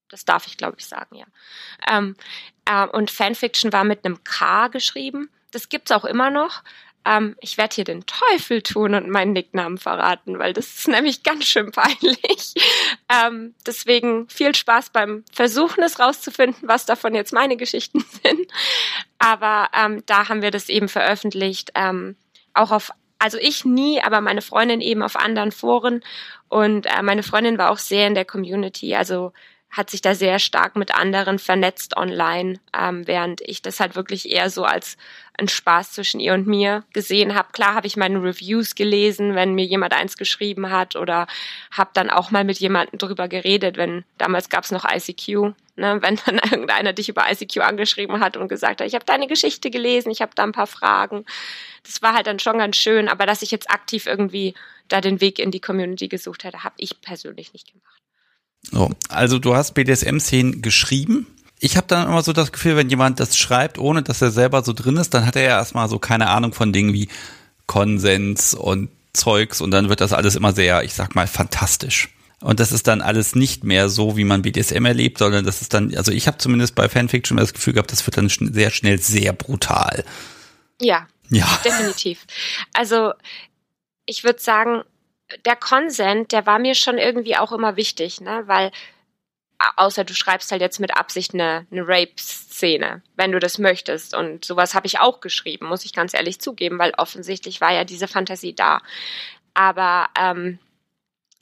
Das 0.09 0.25
darf 0.25 0.47
ich, 0.47 0.57
glaube 0.57 0.77
ich, 0.79 0.85
sagen, 0.85 1.15
ja. 1.15 1.25
Ähm, 1.89 2.15
äh, 2.65 2.87
und 2.87 3.11
Fanfiction 3.11 3.73
war 3.73 3.83
mit 3.83 4.05
einem 4.05 4.23
K 4.23 4.67
geschrieben. 4.67 5.29
Das 5.51 5.69
gibt's 5.69 5.91
auch 5.91 6.05
immer 6.05 6.29
noch 6.29 6.63
ähm, 7.05 7.35
ich 7.39 7.57
werde 7.57 7.75
hier 7.75 7.83
den 7.83 8.05
Teufel 8.05 8.61
tun 8.61 8.95
und 8.95 9.09
meinen 9.09 9.33
Nicknamen 9.33 9.77
verraten, 9.77 10.39
weil 10.39 10.53
das 10.53 10.79
ist 10.79 10.87
nämlich 10.87 11.23
ganz 11.23 11.45
schön 11.45 11.71
peinlich. 11.71 12.53
ähm, 13.09 13.53
deswegen 13.65 14.27
viel 14.27 14.55
Spaß 14.55 14.89
beim 14.89 15.23
Versuchen, 15.31 15.83
es 15.83 15.99
rauszufinden, 15.99 16.67
was 16.67 16.85
davon 16.85 17.13
jetzt 17.13 17.31
meine 17.31 17.57
Geschichten 17.57 18.03
sind. 18.23 18.51
Aber 19.19 19.69
ähm, 19.73 20.03
da 20.07 20.27
haben 20.29 20.41
wir 20.41 20.51
das 20.51 20.67
eben 20.67 20.89
veröffentlicht, 20.89 21.71
ähm, 21.75 22.15
auch 22.53 22.71
auf 22.71 22.91
also 23.17 23.37
ich 23.37 23.63
nie, 23.63 24.01
aber 24.01 24.19
meine 24.19 24.41
Freundin 24.41 24.81
eben 24.81 25.01
auf 25.01 25.15
anderen 25.15 25.53
Foren 25.53 26.03
und 26.49 26.85
äh, 26.85 27.01
meine 27.01 27.23
Freundin 27.23 27.57
war 27.57 27.71
auch 27.71 27.77
sehr 27.77 28.07
in 28.07 28.13
der 28.13 28.25
Community. 28.25 28.93
Also 28.93 29.31
hat 29.71 29.89
sich 29.89 30.01
da 30.01 30.15
sehr 30.15 30.39
stark 30.39 30.75
mit 30.77 30.95
anderen 30.95 31.37
vernetzt 31.37 31.97
online, 31.97 32.59
ähm, 32.73 33.05
während 33.07 33.41
ich 33.41 33.61
das 33.61 33.79
halt 33.81 33.95
wirklich 33.95 34.29
eher 34.29 34.49
so 34.49 34.63
als 34.63 34.97
ein 35.37 35.49
Spaß 35.49 35.91
zwischen 35.91 36.21
ihr 36.21 36.33
und 36.33 36.47
mir 36.47 36.83
gesehen 36.93 37.35
habe. 37.35 37.49
Klar 37.51 37.75
habe 37.75 37.87
ich 37.87 37.97
meine 37.97 38.21
Reviews 38.23 38.75
gelesen, 38.75 39.35
wenn 39.35 39.53
mir 39.53 39.65
jemand 39.65 39.93
eins 39.93 40.15
geschrieben 40.15 40.69
hat 40.69 40.95
oder 40.95 41.27
habe 41.71 41.89
dann 41.93 42.09
auch 42.09 42.31
mal 42.31 42.45
mit 42.45 42.57
jemandem 42.59 42.99
drüber 42.99 43.27
geredet, 43.27 43.75
wenn 43.75 44.05
damals 44.17 44.49
gab 44.49 44.63
es 44.63 44.71
noch 44.71 44.85
ICQ, 44.85 45.53
ne, 45.75 45.97
wenn 46.01 46.19
dann 46.25 46.37
irgendeiner 46.37 46.93
dich 46.93 47.09
über 47.09 47.29
ICQ 47.29 47.57
angeschrieben 47.57 48.21
hat 48.21 48.37
und 48.37 48.47
gesagt 48.47 48.79
hat, 48.79 48.87
ich 48.87 48.95
habe 48.95 49.05
deine 49.05 49.27
Geschichte 49.27 49.71
gelesen, 49.71 50.09
ich 50.09 50.21
habe 50.21 50.31
da 50.35 50.43
ein 50.43 50.53
paar 50.53 50.67
Fragen. 50.67 51.25
Das 51.83 52.01
war 52.01 52.13
halt 52.13 52.27
dann 52.27 52.39
schon 52.39 52.57
ganz 52.57 52.77
schön, 52.77 53.09
aber 53.09 53.25
dass 53.25 53.41
ich 53.41 53.51
jetzt 53.51 53.69
aktiv 53.69 54.05
irgendwie 54.05 54.53
da 54.87 55.01
den 55.01 55.19
Weg 55.19 55.39
in 55.39 55.51
die 55.51 55.61
Community 55.61 56.07
gesucht 56.07 56.43
hätte, 56.43 56.63
habe 56.63 56.75
ich 56.77 57.01
persönlich 57.01 57.51
nicht 57.53 57.71
gemacht. 57.73 57.94
So, 58.71 58.91
also 59.09 59.39
du 59.39 59.55
hast 59.55 59.73
BDSM-Szenen 59.73 60.61
geschrieben. 60.61 61.27
Ich 61.59 61.77
habe 61.77 61.87
dann 61.87 62.07
immer 62.07 62.21
so 62.21 62.33
das 62.33 62.51
Gefühl, 62.51 62.75
wenn 62.75 62.89
jemand 62.89 63.19
das 63.19 63.37
schreibt, 63.37 63.77
ohne 63.77 64.03
dass 64.03 64.21
er 64.21 64.31
selber 64.31 64.63
so 64.63 64.73
drin 64.73 64.97
ist, 64.97 65.13
dann 65.13 65.25
hat 65.25 65.35
er 65.35 65.43
ja 65.43 65.57
erstmal 65.57 65.87
so 65.89 65.99
keine 65.99 66.29
Ahnung 66.29 66.53
von 66.53 66.73
Dingen 66.73 66.93
wie 66.93 67.07
Konsens 67.65 68.53
und 68.53 68.89
Zeugs 69.13 69.61
und 69.61 69.71
dann 69.71 69.89
wird 69.89 70.01
das 70.01 70.13
alles 70.13 70.35
immer 70.35 70.53
sehr, 70.53 70.83
ich 70.83 70.93
sag 70.93 71.15
mal, 71.15 71.27
fantastisch. 71.27 72.09
Und 72.41 72.59
das 72.59 72.71
ist 72.71 72.87
dann 72.87 73.01
alles 73.01 73.33
nicht 73.33 73.63
mehr 73.63 73.89
so, 73.89 74.17
wie 74.17 74.25
man 74.25 74.41
BDSM 74.41 74.85
erlebt, 74.85 75.17
sondern 75.17 75.45
das 75.45 75.61
ist 75.61 75.73
dann, 75.73 75.95
also 75.95 76.11
ich 76.11 76.27
habe 76.27 76.37
zumindest 76.37 76.75
bei 76.75 76.89
Fanfiction 76.89 77.37
das 77.37 77.53
Gefühl 77.53 77.73
gehabt, 77.73 77.91
das 77.91 78.05
wird 78.05 78.17
dann 78.17 78.29
sehr 78.29 78.71
schnell 78.71 78.99
sehr 78.99 79.33
brutal. 79.33 80.03
Ja, 80.81 81.07
ja. 81.29 81.47
definitiv. 81.63 82.25
Also 82.73 83.13
ich 84.05 84.23
würde 84.23 84.41
sagen, 84.41 84.83
der 85.45 85.55
Consent, 85.55 86.31
der 86.31 86.45
war 86.45 86.59
mir 86.59 86.75
schon 86.75 86.97
irgendwie 86.97 87.37
auch 87.37 87.51
immer 87.51 87.75
wichtig, 87.75 88.21
ne? 88.21 88.43
Weil 88.45 88.71
außer 89.77 90.03
du 90.03 90.13
schreibst 90.13 90.51
halt 90.51 90.61
jetzt 90.61 90.79
mit 90.79 90.95
Absicht 90.95 91.33
eine, 91.33 91.65
eine 91.71 91.87
Rape-Szene, 91.87 93.01
wenn 93.15 93.31
du 93.31 93.39
das 93.39 93.57
möchtest. 93.57 94.15
Und 94.15 94.45
sowas 94.45 94.73
habe 94.73 94.87
ich 94.87 94.99
auch 94.99 95.21
geschrieben, 95.21 95.67
muss 95.67 95.85
ich 95.85 95.93
ganz 95.93 96.13
ehrlich 96.13 96.39
zugeben, 96.39 96.77
weil 96.79 96.93
offensichtlich 96.97 97.61
war 97.61 97.73
ja 97.73 97.83
diese 97.83 98.07
Fantasie 98.07 98.53
da. 98.53 98.81
Aber 99.53 100.09
ähm, 100.19 100.59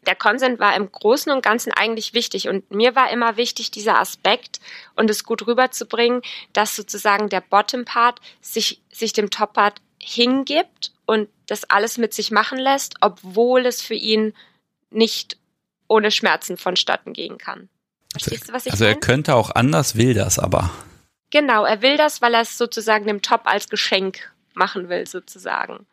der 0.06 0.16
Consent 0.16 0.60
war 0.60 0.76
im 0.76 0.92
Großen 0.92 1.32
und 1.32 1.44
Ganzen 1.44 1.72
eigentlich 1.72 2.14
wichtig. 2.14 2.48
Und 2.48 2.70
mir 2.72 2.96
war 2.96 3.10
immer 3.12 3.38
wichtig, 3.38 3.72
dieser 3.72 4.00
Aspekt 4.00 4.60
und 4.96 5.10
es 5.10 5.24
gut 5.24 5.48
rüberzubringen, 5.48 6.22
dass 6.52 6.76
sozusagen 6.76 7.30
der 7.30 7.42
Bottom-Part 7.42 8.20
sich, 8.42 8.82
sich 8.92 9.14
dem 9.14 9.30
Top-Part 9.30 9.82
hingibt 10.00 10.92
und 11.06 11.30
das 11.48 11.64
alles 11.66 11.98
mit 11.98 12.14
sich 12.14 12.32
machen 12.32 12.58
lässt, 12.58 12.96
obwohl 13.02 13.66
es 13.66 13.82
für 13.82 13.96
ihn 13.96 14.34
nicht 14.90 15.38
ohne 15.88 16.12
Schmerzen 16.12 16.58
vonstatten 16.58 17.14
gehen 17.14 17.38
kann. 17.38 17.70
Verstehst 18.12 18.50
du, 18.50 18.54
was 18.54 18.66
ich 18.66 18.72
Also 18.72 18.86
er 18.86 18.96
könnte 18.96 19.36
auch 19.36 19.52
anders, 19.52 19.96
will 19.96 20.14
das 20.14 20.40
aber. 20.40 20.72
Genau, 21.32 21.66
er 21.66 21.82
will 21.82 21.98
das, 21.98 22.22
weil 22.22 22.36
er 22.36 22.42
es 22.42 22.58
sozusagen 22.58 23.08
dem 23.08 23.22
Top 23.22 23.42
als 23.46 23.68
Geschenk 23.68 24.32
machen 24.54 24.88
will, 24.90 25.08
sozusagen. 25.08 25.88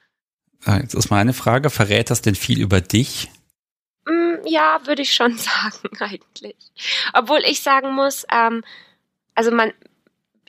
Ah, 0.65 0.77
jetzt 0.77 0.95
ist 0.95 1.11
meine 1.11 1.33
Frage, 1.33 1.71
verrät 1.71 2.11
das 2.11 2.21
denn 2.21 2.35
viel 2.35 2.61
über 2.61 2.83
dich? 2.83 3.31
Mm, 4.05 4.47
ja, 4.47 4.81
würde 4.85 5.03
ich 5.03 5.15
schon 5.15 5.37
sagen, 5.39 5.89
eigentlich. 5.99 6.57
Obwohl 7.15 7.41
ich 7.41 7.63
sagen 7.63 7.95
muss, 7.95 8.27
ähm, 8.31 8.63
also 9.35 9.51
man, 9.51 9.73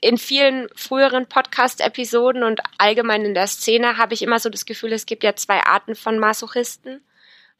in 0.02 0.18
vielen 0.18 0.68
früheren 0.74 1.26
Podcast-Episoden 1.26 2.42
und 2.42 2.60
allgemein 2.76 3.24
in 3.24 3.34
der 3.34 3.46
Szene 3.46 3.96
habe 3.96 4.14
ich 4.14 4.22
immer 4.22 4.40
so 4.40 4.50
das 4.50 4.66
Gefühl, 4.66 4.92
es 4.92 5.06
gibt 5.06 5.22
ja 5.22 5.34
zwei 5.36 5.64
Arten 5.64 5.94
von 5.94 6.18
Masochisten. 6.18 7.00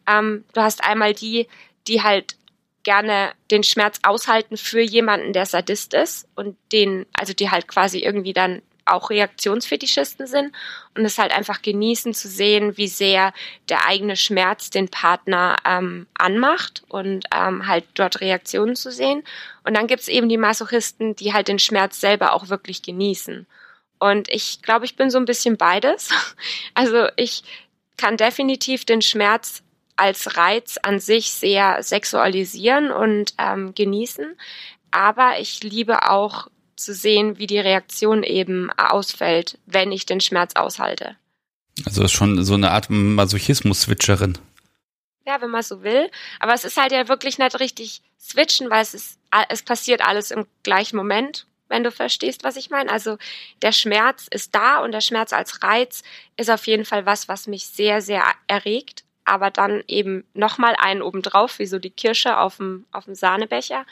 Ähm, 0.08 0.44
du 0.52 0.60
hast 0.60 0.82
einmal 0.84 1.14
die, 1.14 1.46
die 1.86 2.02
halt 2.02 2.36
gerne 2.82 3.32
den 3.52 3.62
Schmerz 3.62 4.00
aushalten 4.02 4.56
für 4.56 4.80
jemanden, 4.80 5.32
der 5.32 5.46
Sadist 5.46 5.94
ist 5.94 6.28
und 6.34 6.56
den, 6.72 7.06
also 7.12 7.32
die 7.32 7.50
halt 7.50 7.68
quasi 7.68 8.00
irgendwie 8.00 8.32
dann 8.32 8.60
auch 8.84 9.10
Reaktionsfetischisten 9.10 10.26
sind 10.26 10.54
und 10.96 11.04
es 11.04 11.18
halt 11.18 11.32
einfach 11.32 11.62
genießen 11.62 12.14
zu 12.14 12.28
sehen, 12.28 12.76
wie 12.76 12.88
sehr 12.88 13.32
der 13.68 13.86
eigene 13.86 14.16
Schmerz 14.16 14.70
den 14.70 14.88
Partner 14.88 15.56
ähm, 15.66 16.06
anmacht 16.14 16.82
und 16.88 17.26
ähm, 17.34 17.66
halt 17.66 17.84
dort 17.94 18.20
Reaktionen 18.20 18.76
zu 18.76 18.90
sehen. 18.90 19.22
Und 19.64 19.76
dann 19.76 19.86
gibt's 19.86 20.08
eben 20.08 20.28
die 20.28 20.38
Masochisten, 20.38 21.16
die 21.16 21.32
halt 21.32 21.48
den 21.48 21.58
Schmerz 21.58 22.00
selber 22.00 22.32
auch 22.32 22.48
wirklich 22.48 22.82
genießen. 22.82 23.46
Und 23.98 24.28
ich 24.30 24.62
glaube, 24.62 24.84
ich 24.84 24.96
bin 24.96 25.10
so 25.10 25.18
ein 25.18 25.26
bisschen 25.26 25.56
beides. 25.56 26.10
Also 26.74 27.08
ich 27.16 27.44
kann 27.96 28.16
definitiv 28.16 28.84
den 28.84 29.02
Schmerz 29.02 29.62
als 29.96 30.36
Reiz 30.36 30.78
an 30.82 30.98
sich 30.98 31.32
sehr 31.32 31.82
sexualisieren 31.82 32.90
und 32.90 33.34
ähm, 33.38 33.74
genießen. 33.74 34.36
Aber 34.90 35.38
ich 35.38 35.62
liebe 35.62 36.10
auch 36.10 36.48
zu 36.84 36.94
sehen, 36.94 37.38
wie 37.38 37.46
die 37.46 37.58
Reaktion 37.58 38.22
eben 38.22 38.70
ausfällt, 38.72 39.58
wenn 39.66 39.92
ich 39.92 40.06
den 40.06 40.20
Schmerz 40.20 40.54
aushalte. 40.54 41.16
Also 41.86 42.02
ist 42.04 42.12
schon 42.12 42.42
so 42.44 42.54
eine 42.54 42.70
Art 42.70 42.90
Masochismus-Switcherin. 42.90 44.38
Ja, 45.26 45.40
wenn 45.40 45.50
man 45.50 45.62
so 45.62 45.82
will. 45.82 46.10
Aber 46.40 46.52
es 46.54 46.64
ist 46.64 46.76
halt 46.76 46.92
ja 46.92 47.08
wirklich 47.08 47.38
nicht 47.38 47.58
richtig 47.60 48.02
switchen, 48.20 48.70
weil 48.70 48.82
es 48.82 48.94
ist, 48.94 49.18
es 49.48 49.62
passiert 49.62 50.04
alles 50.04 50.30
im 50.30 50.46
gleichen 50.62 50.96
Moment, 50.96 51.46
wenn 51.68 51.84
du 51.84 51.90
verstehst, 51.90 52.44
was 52.44 52.56
ich 52.56 52.70
meine. 52.70 52.90
Also 52.90 53.18
der 53.62 53.72
Schmerz 53.72 54.26
ist 54.30 54.54
da 54.54 54.78
und 54.78 54.92
der 54.92 55.00
Schmerz 55.00 55.32
als 55.32 55.62
Reiz 55.62 56.02
ist 56.36 56.50
auf 56.50 56.66
jeden 56.66 56.84
Fall 56.84 57.06
was, 57.06 57.28
was 57.28 57.46
mich 57.46 57.66
sehr, 57.66 58.02
sehr 58.02 58.24
erregt. 58.46 59.04
Aber 59.24 59.50
dann 59.50 59.84
eben 59.86 60.24
nochmal 60.34 60.74
einen 60.76 61.02
obendrauf, 61.02 61.60
wie 61.60 61.66
so 61.66 61.78
die 61.78 61.90
Kirsche 61.90 62.38
auf 62.38 62.56
dem, 62.56 62.84
auf 62.90 63.04
dem 63.04 63.14
Sahnebecher, 63.14 63.86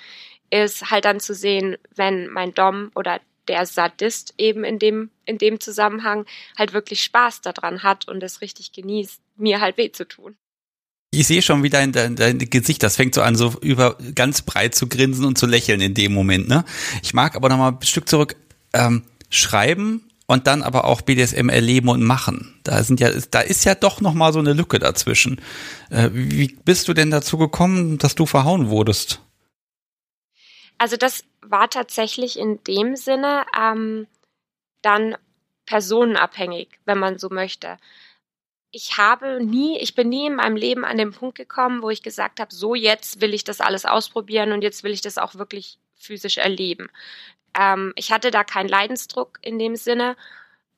ist 0.51 0.91
halt 0.91 1.05
dann 1.05 1.21
zu 1.21 1.35
sehen, 1.35 1.77
wenn 1.95 2.29
mein 2.29 2.55
Dom 2.55 2.91
oder 2.95 3.21
der 3.49 3.67
Sadist 3.67 4.35
eben 4.39 4.65
in 4.65 4.79
dem, 4.79 5.11
in 5.25 5.39
dem 5.39 5.61
Zusammenhang 5.61 6.25
halt 6.57 6.73
wirklich 6.73 7.03
Spaß 7.03 7.41
daran 7.41 7.83
hat 7.83 8.07
und 8.09 8.23
es 8.23 8.41
richtig 8.41 8.73
genießt, 8.73 9.21
mir 9.37 9.61
halt 9.61 9.77
weh 9.77 9.91
zu 9.91 10.07
tun. 10.07 10.37
Ich 11.13 11.27
sehe 11.27 11.43
schon 11.43 11.65
wieder 11.65 11.83
in 11.83 11.91
dein, 11.91 12.15
dein 12.15 12.39
Gesicht, 12.39 12.83
das 12.85 12.95
fängt 12.95 13.17
so 13.17 13.23
an, 13.23 13.35
so 13.35 13.55
über 13.61 13.97
ganz 14.15 14.43
breit 14.43 14.77
zu 14.77 14.89
grinsen 14.89 15.25
und 15.25 15.37
zu 15.37 15.47
lächeln 15.47 15.81
in 15.81 15.95
dem 15.95 16.15
Moment. 16.15 16.49
Ne? 16.49 16.65
Ich 17.03 17.15
mag 17.15 17.35
aber 17.35 17.49
nochmal 17.49 17.73
ein 17.73 17.83
Stück 17.83 18.09
zurück 18.09 18.37
ähm, 18.73 19.03
schreiben 19.29 20.09
und 20.27 20.47
dann 20.47 20.63
aber 20.63 20.85
auch 20.85 21.01
BDSM 21.01 21.49
erleben 21.49 21.89
und 21.89 22.05
machen. 22.05 22.55
Da 22.63 22.85
sind 22.85 23.01
ja, 23.01 23.11
da 23.33 23.41
ist 23.41 23.65
ja 23.65 23.75
doch 23.75 24.01
nochmal 24.01 24.33
so 24.33 24.39
eine 24.39 24.53
Lücke 24.53 24.79
dazwischen. 24.79 25.41
Äh, 25.91 26.11
wie 26.13 26.57
bist 26.65 26.87
du 26.87 26.95
denn 26.95 27.11
dazu 27.11 27.37
gekommen, 27.39 27.99
dass 27.99 28.15
du 28.15 28.27
verhauen 28.27 28.69
wurdest? 28.69 29.21
Also 30.81 30.97
das 30.97 31.25
war 31.43 31.69
tatsächlich 31.69 32.39
in 32.39 32.65
dem 32.65 32.97
Sinne 32.97 33.45
ähm, 33.55 34.07
dann 34.81 35.15
personenabhängig, 35.67 36.71
wenn 36.87 36.99
man 36.99 37.19
so 37.19 37.29
möchte. 37.29 37.77
Ich 38.71 38.97
habe 38.97 39.45
nie, 39.45 39.79
ich 39.79 39.95
bin 39.95 40.09
nie 40.09 40.29
in 40.29 40.37
meinem 40.37 40.57
Leben 40.57 40.87
an 40.87 40.97
den 40.97 41.13
Punkt 41.13 41.37
gekommen, 41.37 41.83
wo 41.83 41.91
ich 41.91 42.03
gesagt 42.03 42.41
habe, 42.41 42.55
so 42.55 42.75
jetzt 42.75 43.21
will 43.21 43.35
ich 43.35 43.45
das 43.45 43.61
alles 43.61 43.85
ausprobieren 43.85 44.53
und 44.53 44.63
jetzt 44.63 44.83
will 44.83 44.93
ich 44.93 45.03
das 45.03 45.19
auch 45.19 45.35
wirklich 45.35 45.79
physisch 45.97 46.39
erleben. 46.39 46.89
Ähm, 47.55 47.93
ich 47.95 48.11
hatte 48.11 48.31
da 48.31 48.43
keinen 48.43 48.69
Leidensdruck 48.71 49.39
in 49.43 49.59
dem 49.59 49.77
Sinne, 49.77 50.17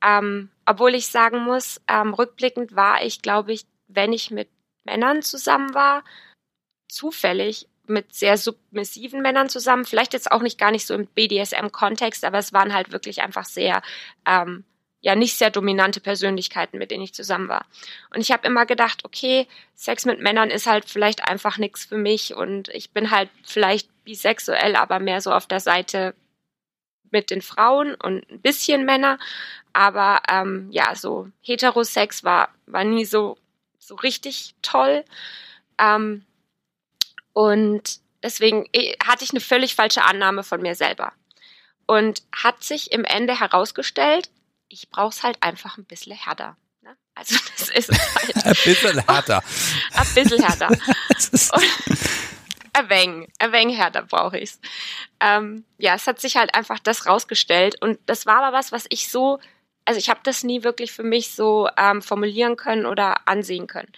ähm, 0.03 0.49
obwohl 0.65 0.95
ich 0.95 1.07
sagen 1.07 1.45
muss, 1.45 1.79
ähm, 1.87 2.13
rückblickend 2.13 2.75
war 2.75 3.05
ich, 3.05 3.21
glaube 3.21 3.53
ich, 3.53 3.65
wenn 3.87 4.11
ich 4.11 4.31
mit 4.31 4.49
Männern 4.83 5.21
zusammen 5.21 5.73
war, 5.73 6.03
zufällig 6.89 7.69
mit 7.87 8.13
sehr 8.13 8.37
submissiven 8.37 9.21
Männern 9.21 9.49
zusammen. 9.49 9.85
Vielleicht 9.85 10.13
jetzt 10.13 10.31
auch 10.31 10.41
nicht 10.41 10.57
gar 10.57 10.71
nicht 10.71 10.87
so 10.87 10.93
im 10.93 11.07
BDSM-Kontext, 11.07 12.23
aber 12.23 12.37
es 12.37 12.53
waren 12.53 12.73
halt 12.73 12.91
wirklich 12.91 13.21
einfach 13.21 13.45
sehr, 13.45 13.81
ähm, 14.25 14.63
ja, 15.01 15.15
nicht 15.15 15.37
sehr 15.37 15.49
dominante 15.49 15.99
Persönlichkeiten, 15.99 16.77
mit 16.77 16.91
denen 16.91 17.03
ich 17.03 17.13
zusammen 17.13 17.49
war. 17.49 17.65
Und 18.13 18.21
ich 18.21 18.31
habe 18.31 18.47
immer 18.47 18.65
gedacht, 18.65 19.03
okay, 19.03 19.47
Sex 19.75 20.05
mit 20.05 20.21
Männern 20.21 20.49
ist 20.49 20.65
halt 20.65 20.85
vielleicht 20.85 21.27
einfach 21.27 21.57
nichts 21.57 21.83
für 21.83 21.97
mich 21.97 22.33
und 22.35 22.69
ich 22.69 22.91
bin 22.91 23.11
halt 23.11 23.29
vielleicht 23.43 23.89
bisexuell, 24.05 24.75
aber 24.75 24.99
mehr 24.99 25.19
so 25.19 25.31
auf 25.33 25.45
der 25.45 25.59
Seite 25.59 26.13
mit 27.11 27.29
den 27.29 27.41
Frauen 27.41 27.95
und 27.95 28.29
ein 28.29 28.41
bisschen 28.41 28.85
Männer. 28.85 29.19
Aber 29.73 30.21
ähm, 30.29 30.67
ja, 30.71 30.95
so 30.95 31.29
Heterosex 31.41 32.23
war, 32.23 32.49
war 32.65 32.83
nie 32.83 33.05
so, 33.05 33.37
so 33.77 33.95
richtig 33.95 34.55
toll. 34.61 35.03
Ähm, 35.77 36.25
und 37.33 37.99
deswegen 38.21 38.67
äh, 38.73 38.95
hatte 39.03 39.23
ich 39.23 39.31
eine 39.31 39.41
völlig 39.41 39.75
falsche 39.75 40.03
Annahme 40.03 40.43
von 40.43 40.61
mir 40.61 40.75
selber. 40.75 41.13
Und 41.85 42.23
hat 42.31 42.63
sich 42.63 42.91
im 42.91 43.03
Ende 43.03 43.39
herausgestellt, 43.39 44.29
ich 44.69 44.89
brauche 44.89 45.09
es 45.09 45.23
halt 45.23 45.37
einfach 45.41 45.77
ein 45.77 45.85
bisschen 45.85 46.15
härter. 46.15 46.55
Ne? 46.81 46.95
Also 47.15 47.35
das 47.57 47.69
ist 47.69 47.91
halt. 47.91 48.35
ein 48.45 48.55
bisschen 48.63 48.99
härter. 49.05 49.43
ein 49.93 50.13
bisschen 50.13 50.43
härter. 50.43 50.69
ein 52.73 52.89
wenig, 52.89 53.29
ein 53.39 53.51
wenig 53.51 53.77
härter 53.77 54.03
brauche 54.03 54.39
ich's. 54.39 54.59
Ähm, 55.19 55.65
ja, 55.77 55.95
es 55.95 56.07
hat 56.07 56.21
sich 56.21 56.37
halt 56.37 56.55
einfach 56.55 56.79
das 56.79 57.05
rausgestellt 57.05 57.81
und 57.81 57.99
das 58.05 58.25
war 58.25 58.43
aber 58.43 58.57
was, 58.57 58.71
was 58.71 58.85
ich 58.89 59.09
so, 59.09 59.39
also 59.85 59.99
ich 59.99 60.09
habe 60.09 60.21
das 60.23 60.43
nie 60.43 60.63
wirklich 60.63 60.93
für 60.93 61.03
mich 61.03 61.31
so 61.31 61.69
ähm, 61.77 62.01
formulieren 62.01 62.55
können 62.55 62.85
oder 62.85 63.27
ansehen 63.27 63.67
können. 63.67 63.91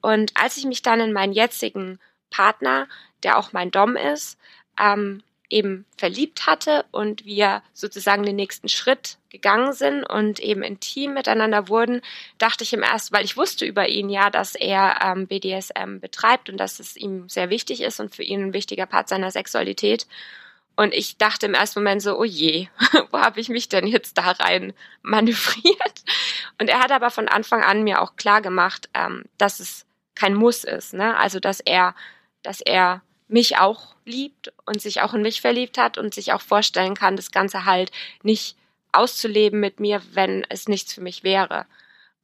Und 0.00 0.32
als 0.36 0.56
ich 0.56 0.64
mich 0.64 0.82
dann 0.82 1.00
in 1.00 1.12
meinen 1.12 1.32
jetzigen 1.32 1.98
Partner, 2.32 2.88
der 3.22 3.38
auch 3.38 3.52
mein 3.52 3.70
Dom 3.70 3.96
ist, 3.96 4.38
ähm, 4.80 5.22
eben 5.52 5.84
verliebt 5.98 6.46
hatte 6.46 6.86
und 6.90 7.24
wir 7.26 7.62
sozusagen 7.74 8.24
den 8.24 8.36
nächsten 8.36 8.68
Schritt 8.68 9.18
gegangen 9.28 9.74
sind 9.74 10.02
und 10.02 10.40
eben 10.40 10.62
intim 10.62 11.14
miteinander 11.14 11.68
wurden, 11.68 12.00
dachte 12.38 12.64
ich 12.64 12.72
im 12.72 12.82
ersten, 12.82 13.14
weil 13.14 13.24
ich 13.24 13.36
wusste 13.36 13.66
über 13.66 13.86
ihn 13.88 14.08
ja, 14.08 14.30
dass 14.30 14.54
er 14.54 14.98
ähm, 15.02 15.26
BDSM 15.26 16.00
betreibt 16.00 16.48
und 16.48 16.56
dass 16.56 16.80
es 16.80 16.96
ihm 16.96 17.28
sehr 17.28 17.50
wichtig 17.50 17.82
ist 17.82 18.00
und 18.00 18.16
für 18.16 18.22
ihn 18.22 18.42
ein 18.42 18.54
wichtiger 18.54 18.86
Part 18.86 19.08
seiner 19.08 19.30
Sexualität. 19.30 20.06
Und 20.74 20.94
ich 20.94 21.18
dachte 21.18 21.46
im 21.46 21.54
ersten 21.54 21.80
Moment 21.80 22.00
so, 22.00 22.18
oh 22.18 22.24
je, 22.24 22.68
wo 23.10 23.18
habe 23.18 23.40
ich 23.40 23.50
mich 23.50 23.68
denn 23.68 23.86
jetzt 23.86 24.16
da 24.16 24.30
rein 24.32 24.72
manövriert? 25.02 26.02
Und 26.58 26.68
er 26.68 26.80
hat 26.80 26.92
aber 26.92 27.10
von 27.10 27.28
Anfang 27.28 27.62
an 27.62 27.84
mir 27.84 28.00
auch 28.00 28.16
klar 28.16 28.40
gemacht, 28.40 28.88
ähm, 28.94 29.24
dass 29.36 29.60
es 29.60 29.84
kein 30.14 30.34
Muss 30.34 30.64
ist, 30.64 30.94
ne? 30.94 31.16
Also 31.16 31.40
dass 31.40 31.60
er 31.60 31.94
dass 32.42 32.60
er 32.60 33.02
mich 33.28 33.58
auch 33.58 33.94
liebt 34.04 34.52
und 34.66 34.80
sich 34.80 35.00
auch 35.00 35.14
in 35.14 35.22
mich 35.22 35.40
verliebt 35.40 35.78
hat 35.78 35.98
und 35.98 36.14
sich 36.14 36.32
auch 36.32 36.40
vorstellen 36.40 36.94
kann, 36.94 37.16
das 37.16 37.30
Ganze 37.30 37.64
halt 37.64 37.90
nicht 38.22 38.56
auszuleben 38.92 39.58
mit 39.58 39.80
mir, 39.80 40.02
wenn 40.12 40.44
es 40.48 40.68
nichts 40.68 40.92
für 40.92 41.00
mich 41.00 41.24
wäre. 41.24 41.66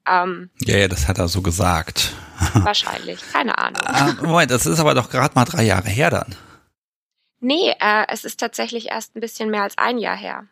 Ähm, 0.06 0.50
ja, 0.60 0.76
ja, 0.76 0.88
das 0.88 1.08
hat 1.08 1.18
er 1.18 1.28
so 1.28 1.42
gesagt. 1.42 2.12
Wahrscheinlich, 2.54 3.20
keine 3.32 3.58
Ahnung. 3.58 3.82
Ah, 3.84 4.14
Moment, 4.22 4.50
das 4.50 4.66
ist 4.66 4.80
aber 4.80 4.94
doch 4.94 5.10
gerade 5.10 5.34
mal 5.34 5.44
drei 5.44 5.64
Jahre 5.64 5.88
her 5.88 6.10
dann. 6.10 6.34
Nee, 7.40 7.74
äh, 7.80 8.04
es 8.08 8.24
ist 8.24 8.40
tatsächlich 8.40 8.88
erst 8.88 9.16
ein 9.16 9.20
bisschen 9.20 9.50
mehr 9.50 9.62
als 9.62 9.78
ein 9.78 9.98
Jahr 9.98 10.16
her. 10.16 10.46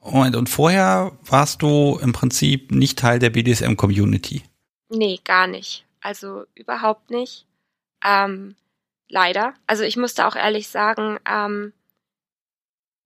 Moment, 0.00 0.36
und 0.36 0.48
vorher 0.48 1.12
warst 1.22 1.62
du 1.62 1.98
im 2.02 2.12
Prinzip 2.12 2.70
nicht 2.70 2.98
Teil 2.98 3.18
der 3.18 3.30
BDSM-Community? 3.30 4.42
Nee, 4.90 5.20
gar 5.24 5.46
nicht. 5.46 5.84
Also 6.00 6.44
überhaupt 6.54 7.10
nicht. 7.10 7.46
Ähm, 8.04 8.54
Leider. 9.14 9.54
Also 9.68 9.84
ich 9.84 9.96
musste 9.96 10.26
auch 10.26 10.34
ehrlich 10.34 10.66
sagen, 10.66 11.20
ähm, 11.24 11.72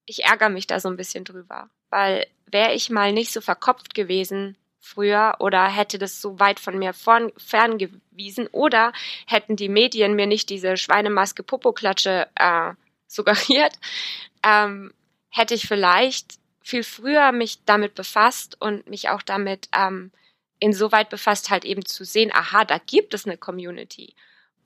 ich 0.07 0.25
ärgere 0.25 0.49
mich 0.49 0.67
da 0.67 0.81
so 0.81 0.89
ein 0.89 0.97
bisschen 0.97 1.25
drüber. 1.25 1.69
Weil 1.91 2.27
wäre 2.47 2.73
ich 2.73 2.89
mal 2.89 3.13
nicht 3.13 3.31
so 3.31 3.43
verkopft 3.43 3.95
gewesen 3.95 4.57
früher 4.81 5.37
oder 5.39 5.69
hätte 5.69 5.99
das 5.99 6.23
so 6.23 6.41
weit 6.41 6.61
von 6.61 6.79
mir 6.79 6.95
ferngewiesen 6.95 8.47
oder 8.53 8.95
hätten 9.27 9.57
die 9.57 9.69
Medien 9.69 10.15
mir 10.15 10.27
nicht 10.27 10.49
diese 10.49 10.79
Schweinemaske 10.79 11.43
Popoklatsche 11.43 12.27
äh, 12.37 12.73
suggeriert, 13.07 13.75
ähm, 14.43 14.95
hätte 15.29 15.53
ich 15.53 15.69
vielleicht 15.69 16.39
viel 16.63 16.85
früher 16.85 17.33
mich 17.33 17.67
damit 17.67 17.95
befasst 17.95 18.57
und 18.63 18.89
mich 18.89 19.11
auch 19.11 19.21
damit 19.21 19.69
ähm, 19.77 20.11
insoweit 20.59 21.11
befasst, 21.11 21.51
halt 21.51 21.67
eben 21.67 21.85
zu 21.85 22.07
sehen, 22.07 22.33
aha, 22.33 22.65
da 22.65 22.79
gibt 22.79 23.13
es 23.13 23.27
eine 23.27 23.37
Community. 23.37 24.15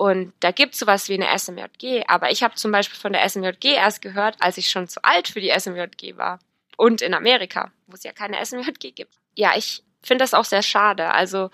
Und 0.03 0.33
da 0.41 0.51
gibt 0.51 0.73
es 0.73 0.81
sowas 0.81 1.09
wie 1.09 1.15
eine 1.15 1.39
SMJG, 1.39 2.07
aber 2.09 2.33
ich 2.33 2.43
habe 2.43 2.57
zum 2.57 2.73
Beispiel 2.73 2.99
von 2.99 3.13
der 3.13 3.23
SMJG 3.29 3.75
erst 3.77 4.03
gehört, 4.03 4.35
als 4.41 4.59
ich 4.59 4.69
schon 4.69 4.89
zu 4.89 5.05
alt 5.05 5.29
für 5.29 5.41
die 5.41 5.57
SMJG 5.57 6.17
war. 6.17 6.41
Und 6.77 7.03
in 7.03 7.15
Amerika, 7.15 7.71
wo 7.87 7.95
es 7.95 8.03
ja 8.03 8.11
keine 8.11 8.45
SMJG 8.45 8.91
gibt. 8.97 9.15
Ja, 9.37 9.53
ich 9.57 9.85
finde 10.03 10.25
das 10.25 10.35
auch 10.35 10.45
sehr 10.45 10.63
schade. 10.63 11.13
Also 11.13 11.53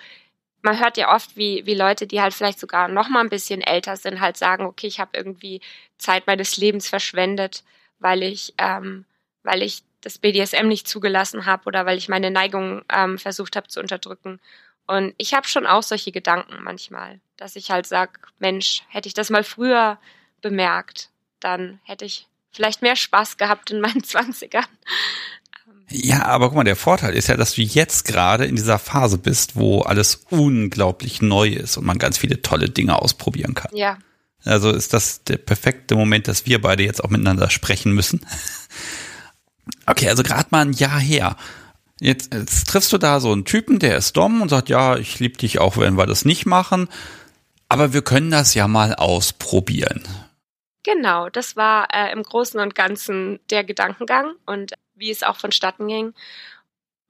man 0.62 0.80
hört 0.80 0.96
ja 0.96 1.14
oft, 1.14 1.37
wie, 1.37 1.66
wie 1.66 1.74
Leute, 1.74 2.06
die 2.06 2.22
halt 2.22 2.32
vielleicht 2.32 2.58
sogar 2.58 2.88
noch 2.88 3.11
mal 3.11 3.20
ein 3.20 3.28
bisschen 3.28 3.61
älter 3.61 3.98
sind, 3.98 4.18
halt 4.18 4.38
sagen, 4.38 4.64
okay, 4.64 4.87
ich 4.87 4.98
habe 4.98 5.11
irgendwie 5.12 5.61
Zeit 5.98 6.26
meines 6.26 6.56
Lebens 6.56 6.88
verschwendet, 6.88 7.64
weil 7.98 8.22
ich, 8.22 8.54
ähm, 8.56 9.04
weil 9.42 9.62
ich 9.62 9.82
das 10.00 10.16
BDSM 10.16 10.68
nicht 10.68 10.88
zugelassen 10.88 11.44
habe 11.44 11.64
oder 11.66 11.84
weil 11.84 11.98
ich 11.98 12.08
meine 12.08 12.30
Neigung 12.30 12.82
ähm, 12.90 13.18
versucht 13.18 13.56
habe 13.56 13.68
zu 13.68 13.78
unterdrücken. 13.78 14.40
Und 14.88 15.14
ich 15.18 15.35
habe 15.35 15.46
schon 15.46 15.66
auch 15.66 15.83
solche 15.83 16.12
Gedanken 16.12 16.62
manchmal, 16.62 17.20
dass 17.37 17.57
ich 17.57 17.70
halt 17.70 17.87
sag, 17.87 18.27
Mensch, 18.38 18.83
hätte 18.88 19.07
ich 19.07 19.14
das 19.14 19.29
mal 19.29 19.44
früher 19.44 19.98
bemerkt, 20.40 21.11
dann 21.40 21.79
hätte 21.85 22.07
ich 22.07 22.27
vielleicht 22.51 22.81
mehr 22.81 22.96
Spaß 22.96 23.37
gehabt 23.37 23.70
in 23.70 23.81
meinen 23.81 24.03
Zwanzigern. 24.05 24.64
Ja, 25.90 26.24
aber 26.24 26.48
guck 26.48 26.57
mal, 26.57 26.64
der 26.64 26.77
Vorteil 26.77 27.14
ist 27.14 27.29
ja, 27.29 27.37
dass 27.37 27.55
du 27.55 27.62
jetzt 27.62 28.07
gerade 28.07 28.46
in 28.46 28.57
dieser 28.57 28.79
Phase 28.79 29.18
bist, 29.18 29.57
wo 29.57 29.83
alles 29.83 30.27
unglaublich 30.31 31.20
neu 31.22 31.48
ist 31.48 31.77
und 31.77 31.85
man 31.85 31.98
ganz 31.98 32.16
viele 32.16 32.40
tolle 32.40 32.70
Dinge 32.70 33.01
ausprobieren 33.01 33.55
kann. 33.55 33.74
Ja. 33.74 33.98
Also 34.44 34.70
ist 34.70 34.94
das 34.94 35.22
der 35.24 35.37
perfekte 35.37 35.96
Moment, 35.96 36.29
dass 36.29 36.46
wir 36.46 36.62
beide 36.62 36.83
jetzt 36.83 37.05
auch 37.05 37.11
miteinander 37.11 37.51
sprechen 37.51 37.92
müssen. 37.92 38.27
Okay, 39.85 40.09
also 40.09 40.22
gerade 40.22 40.48
mal 40.51 40.62
ein 40.62 40.72
Jahr 40.72 40.98
her. 40.98 41.37
Jetzt, 42.00 42.32
jetzt 42.32 42.68
triffst 42.68 42.92
du 42.92 42.98
da 42.98 43.20
so 43.20 43.32
einen 43.32 43.44
Typen, 43.44 43.78
der 43.78 43.96
ist 43.96 44.16
dumm 44.16 44.40
und 44.42 44.48
sagt, 44.48 44.68
ja, 44.68 44.96
ich 44.96 45.18
liebe 45.18 45.37
dich 45.37 45.58
auch, 45.58 45.76
wenn 45.76 45.96
wir 45.96 46.06
das 46.06 46.24
nicht 46.24 46.46
machen. 46.46 46.88
Aber 47.68 47.92
wir 47.92 48.02
können 48.02 48.30
das 48.30 48.54
ja 48.54 48.68
mal 48.68 48.94
ausprobieren. 48.94 50.02
Genau, 50.84 51.28
das 51.28 51.56
war 51.56 51.88
äh, 51.92 52.12
im 52.12 52.22
Großen 52.22 52.58
und 52.61 52.74
Ganzen 52.74 53.40
der 53.50 53.64
Gedankengang 53.64 54.32
und 54.46 54.72
wie 54.94 55.11
es 55.11 55.22
auch 55.22 55.37
vonstatten 55.37 55.87
ging. 55.87 56.14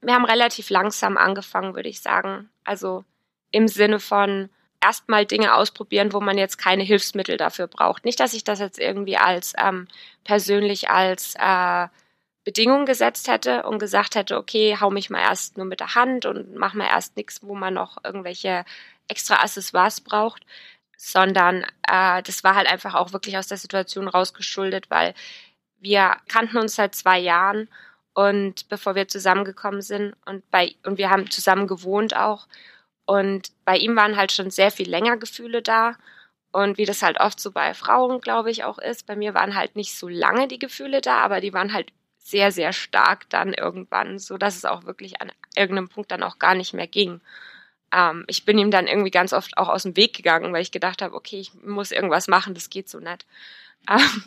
Wir 0.00 0.14
haben 0.14 0.24
relativ 0.24 0.70
langsam 0.70 1.16
angefangen, 1.16 1.74
würde 1.74 1.88
ich 1.88 2.00
sagen. 2.00 2.48
Also 2.64 3.04
im 3.50 3.68
Sinne 3.68 4.00
von 4.00 4.48
erstmal 4.80 5.26
Dinge 5.26 5.54
ausprobieren, 5.54 6.12
wo 6.12 6.20
man 6.20 6.38
jetzt 6.38 6.58
keine 6.58 6.82
Hilfsmittel 6.82 7.36
dafür 7.36 7.66
braucht. 7.66 8.04
Nicht, 8.04 8.20
dass 8.20 8.34
ich 8.34 8.44
das 8.44 8.58
jetzt 8.58 8.78
irgendwie 8.78 9.16
als 9.16 9.52
ähm, 9.58 9.86
persönlich 10.24 10.90
als 10.90 11.34
äh, 11.36 11.88
Bedingungen 12.44 12.86
gesetzt 12.86 13.28
hätte 13.28 13.64
und 13.64 13.78
gesagt 13.78 14.14
hätte, 14.14 14.36
okay, 14.36 14.76
hau 14.80 14.90
mich 14.90 15.10
mal 15.10 15.20
erst 15.20 15.56
nur 15.56 15.66
mit 15.66 15.80
der 15.80 15.94
Hand 15.94 16.24
und 16.26 16.54
mach 16.54 16.74
mal 16.74 16.86
erst 16.86 17.16
nichts, 17.16 17.42
wo 17.42 17.54
man 17.54 17.74
noch 17.74 17.98
irgendwelche 18.04 18.64
extra 19.08 19.36
Accessoires 19.36 20.00
braucht, 20.00 20.44
sondern 20.96 21.64
äh, 21.88 22.22
das 22.22 22.44
war 22.44 22.54
halt 22.54 22.66
einfach 22.66 22.94
auch 22.94 23.12
wirklich 23.12 23.36
aus 23.38 23.48
der 23.48 23.58
Situation 23.58 24.08
rausgeschuldet, 24.08 24.90
weil 24.90 25.14
wir 25.78 26.16
kannten 26.28 26.58
uns 26.58 26.74
seit 26.74 26.94
zwei 26.94 27.18
Jahren 27.18 27.68
und 28.14 28.68
bevor 28.68 28.94
wir 28.94 29.08
zusammengekommen 29.08 29.82
sind 29.82 30.14
und 30.26 30.48
bei 30.50 30.74
und 30.84 30.98
wir 30.98 31.10
haben 31.10 31.30
zusammen 31.30 31.68
gewohnt 31.68 32.16
auch 32.16 32.48
und 33.06 33.52
bei 33.64 33.76
ihm 33.76 33.96
waren 33.96 34.16
halt 34.16 34.32
schon 34.32 34.50
sehr 34.50 34.70
viel 34.70 34.88
länger 34.88 35.16
Gefühle 35.18 35.62
da 35.62 35.96
und 36.50 36.78
wie 36.78 36.86
das 36.86 37.02
halt 37.02 37.20
oft 37.20 37.38
so 37.40 37.52
bei 37.52 37.74
Frauen, 37.74 38.20
glaube 38.20 38.50
ich, 38.50 38.64
auch 38.64 38.78
ist, 38.78 39.06
bei 39.06 39.16
mir 39.16 39.34
waren 39.34 39.54
halt 39.54 39.76
nicht 39.76 39.94
so 39.94 40.08
lange 40.08 40.48
die 40.48 40.58
Gefühle 40.58 41.00
da, 41.00 41.18
aber 41.18 41.40
die 41.40 41.52
waren 41.52 41.72
halt 41.74 41.92
sehr, 42.28 42.52
sehr 42.52 42.72
stark 42.72 43.28
dann 43.30 43.54
irgendwann, 43.54 44.18
so 44.18 44.36
dass 44.36 44.56
es 44.56 44.64
auch 44.64 44.84
wirklich 44.84 45.20
an 45.20 45.32
irgendeinem 45.56 45.88
Punkt 45.88 46.10
dann 46.10 46.22
auch 46.22 46.38
gar 46.38 46.54
nicht 46.54 46.74
mehr 46.74 46.86
ging. 46.86 47.20
Ähm, 47.92 48.24
ich 48.26 48.44
bin 48.44 48.58
ihm 48.58 48.70
dann 48.70 48.86
irgendwie 48.86 49.10
ganz 49.10 49.32
oft 49.32 49.56
auch 49.56 49.68
aus 49.68 49.84
dem 49.84 49.96
Weg 49.96 50.14
gegangen, 50.14 50.52
weil 50.52 50.62
ich 50.62 50.70
gedacht 50.70 51.00
habe, 51.00 51.14
okay, 51.14 51.38
ich 51.40 51.54
muss 51.64 51.90
irgendwas 51.90 52.28
machen, 52.28 52.54
das 52.54 52.70
geht 52.70 52.88
so 52.88 53.00
nicht. 53.00 53.26
Ähm, 53.88 54.24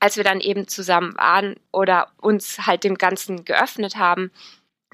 als 0.00 0.16
wir 0.16 0.24
dann 0.24 0.40
eben 0.40 0.66
zusammen 0.66 1.14
waren 1.16 1.56
oder 1.70 2.08
uns 2.16 2.66
halt 2.66 2.82
dem 2.82 2.96
Ganzen 2.96 3.44
geöffnet 3.44 3.96
haben, 3.96 4.32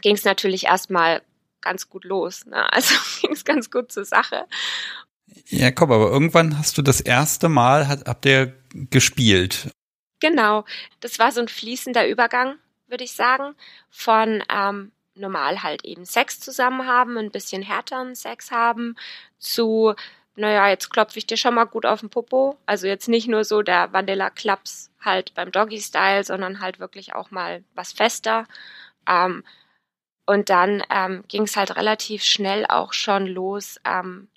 ging 0.03 0.17
es 0.17 0.25
natürlich 0.25 0.65
erstmal 0.65 1.23
ganz 1.63 1.89
gut 1.89 2.05
los. 2.05 2.45
Ne? 2.45 2.67
Also 2.73 2.95
ging 3.23 3.33
es 3.33 3.45
ganz 3.45 3.71
gut 3.71 3.93
zur 3.93 4.05
Sache. 4.05 4.45
Ja, 5.47 5.71
komm, 5.71 5.93
aber 5.93 6.11
irgendwann 6.11 6.59
hast 6.59 6.77
du 6.77 6.83
das 6.83 7.01
erste 7.01 7.49
Mal, 7.49 7.89
hat, 7.89 8.07
habt 8.07 8.27
ihr 8.27 8.53
gespielt. 8.91 9.71
Genau, 10.21 10.65
das 11.01 11.19
war 11.19 11.31
so 11.33 11.41
ein 11.41 11.49
fließender 11.49 12.09
Übergang, 12.09 12.59
würde 12.87 13.05
ich 13.05 13.13
sagen, 13.13 13.55
von 13.91 14.43
ähm, 14.49 14.93
normal 15.15 15.63
halt 15.63 15.85
eben 15.85 16.05
Sex 16.05 16.41
zusammen 16.41 16.87
haben, 16.87 17.19
ein 17.19 17.31
bisschen 17.31 17.63
härteren 17.63 18.15
Sex 18.15 18.51
haben, 18.51 18.97
zu, 19.39 19.95
naja, 20.37 20.69
jetzt 20.69 20.91
klopfe 20.91 21.19
ich 21.19 21.27
dir 21.27 21.37
schon 21.37 21.55
mal 21.55 21.65
gut 21.65 21.85
auf 21.87 22.01
den 22.01 22.11
Popo. 22.11 22.59
Also 22.67 22.87
jetzt 22.87 23.09
nicht 23.09 23.29
nur 23.29 23.45
so 23.45 23.63
der 23.63 23.93
Vanilla 23.93 24.31
Klaps 24.31 24.91
halt 25.01 25.35
beim 25.35 25.53
Doggy-Style, 25.53 26.25
sondern 26.25 26.61
halt 26.61 26.79
wirklich 26.81 27.15
auch 27.15 27.31
mal 27.31 27.63
was 27.75 27.93
fester. 27.93 28.47
Ähm, 29.09 29.45
und 30.27 30.51
dann 30.51 30.83
ähm, 30.91 31.25
ging 31.29 31.43
es 31.45 31.57
halt 31.57 31.77
relativ 31.77 32.25
schnell 32.25 32.67
auch 32.67 32.93
schon 32.93 33.27
los 33.27 33.81
ähm, 33.85 34.29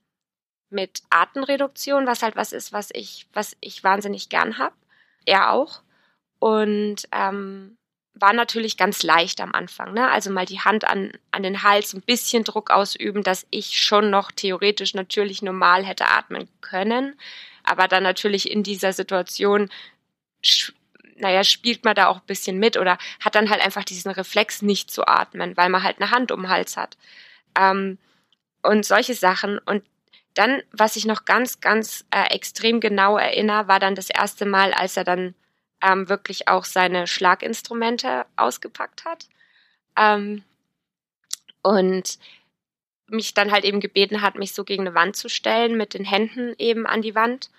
mit 0.70 1.02
Artenreduktion, 1.10 2.06
was 2.08 2.24
halt 2.24 2.36
was 2.36 2.54
ist, 2.54 2.74
was 2.74 2.90
ich, 2.94 3.28
was 3.34 3.58
ich 3.62 3.84
wahnsinnig 3.84 4.30
gern 4.30 4.58
hab. 4.60 4.74
Er 5.30 5.52
auch. 5.52 5.82
Und 6.40 7.08
ähm, 7.12 7.78
war 8.16 8.34
natürlich 8.34 8.78
ganz 8.78 9.04
leicht 9.04 9.42
am 9.42 9.54
Anfang. 9.54 9.94
Ne? 9.94 10.10
Also 10.10 10.32
mal 10.32 10.48
die 10.48 10.60
Hand 10.60 10.86
an, 10.86 11.12
an 11.32 11.44
den 11.44 11.62
Hals, 11.62 11.94
ein 11.94 12.02
bisschen 12.02 12.44
Druck 12.44 12.72
ausüben, 12.72 13.22
dass 13.22 13.46
ich 13.52 13.80
schon 13.80 14.10
noch 14.10 14.32
theoretisch 14.32 14.96
natürlich 14.96 15.44
normal 15.44 15.86
hätte 15.86 16.08
atmen 16.08 16.50
können. 16.62 17.16
Aber 17.64 17.88
dann 17.88 18.02
natürlich 18.02 18.50
in 18.50 18.64
dieser 18.64 18.92
Situation, 18.92 19.70
naja, 21.18 21.44
spielt 21.44 21.86
man 21.86 21.94
da 21.94 22.08
auch 22.08 22.18
ein 22.18 22.26
bisschen 22.26 22.58
mit 22.58 22.78
oder 22.78 22.98
hat 23.20 23.36
dann 23.36 23.52
halt 23.52 23.62
einfach 23.62 23.84
diesen 23.84 24.12
Reflex 24.12 24.64
nicht 24.64 24.90
zu 24.90 25.08
atmen, 25.08 25.56
weil 25.58 25.70
man 25.70 25.84
halt 25.84 26.02
eine 26.02 26.10
Hand 26.10 26.32
um 26.32 26.42
den 26.42 26.50
Hals 26.50 26.76
hat. 26.76 26.98
Ähm, 27.56 28.00
und 28.64 28.86
solche 28.86 29.14
Sachen. 29.14 29.60
Und 29.60 29.84
dann, 30.34 30.62
was 30.72 30.96
ich 30.96 31.06
noch 31.06 31.26
ganz, 31.26 31.60
ganz 31.60 32.06
äh, 32.12 32.34
extrem 32.34 32.80
genau 32.80 33.18
erinnere, 33.18 33.68
war 33.68 33.80
dann 33.80 33.96
das 33.96 34.10
erste 34.10 34.46
Mal, 34.46 34.74
als 34.74 34.98
er 34.98 35.04
dann 35.04 35.36
ähm, 35.82 36.10
wirklich 36.10 36.48
auch 36.48 36.66
seine 36.66 37.08
Schlaginstrumente 37.08 38.26
ausgepackt 38.36 39.06
hat. 39.06 39.28
Ähm, 39.98 40.44
und 41.62 42.20
mich 43.08 43.34
dann 43.34 43.52
halt 43.52 43.66
eben 43.66 43.80
gebeten 43.80 44.22
hat, 44.22 44.36
mich 44.36 44.54
so 44.54 44.64
gegen 44.64 44.86
eine 44.88 44.96
Wand 44.96 45.16
zu 45.16 45.30
stellen, 45.30 45.78
mit 45.78 45.94
den 45.94 46.06
Händen 46.06 46.54
eben 46.58 46.86
an 46.86 47.02
die 47.02 47.16
Wand. 47.16 47.50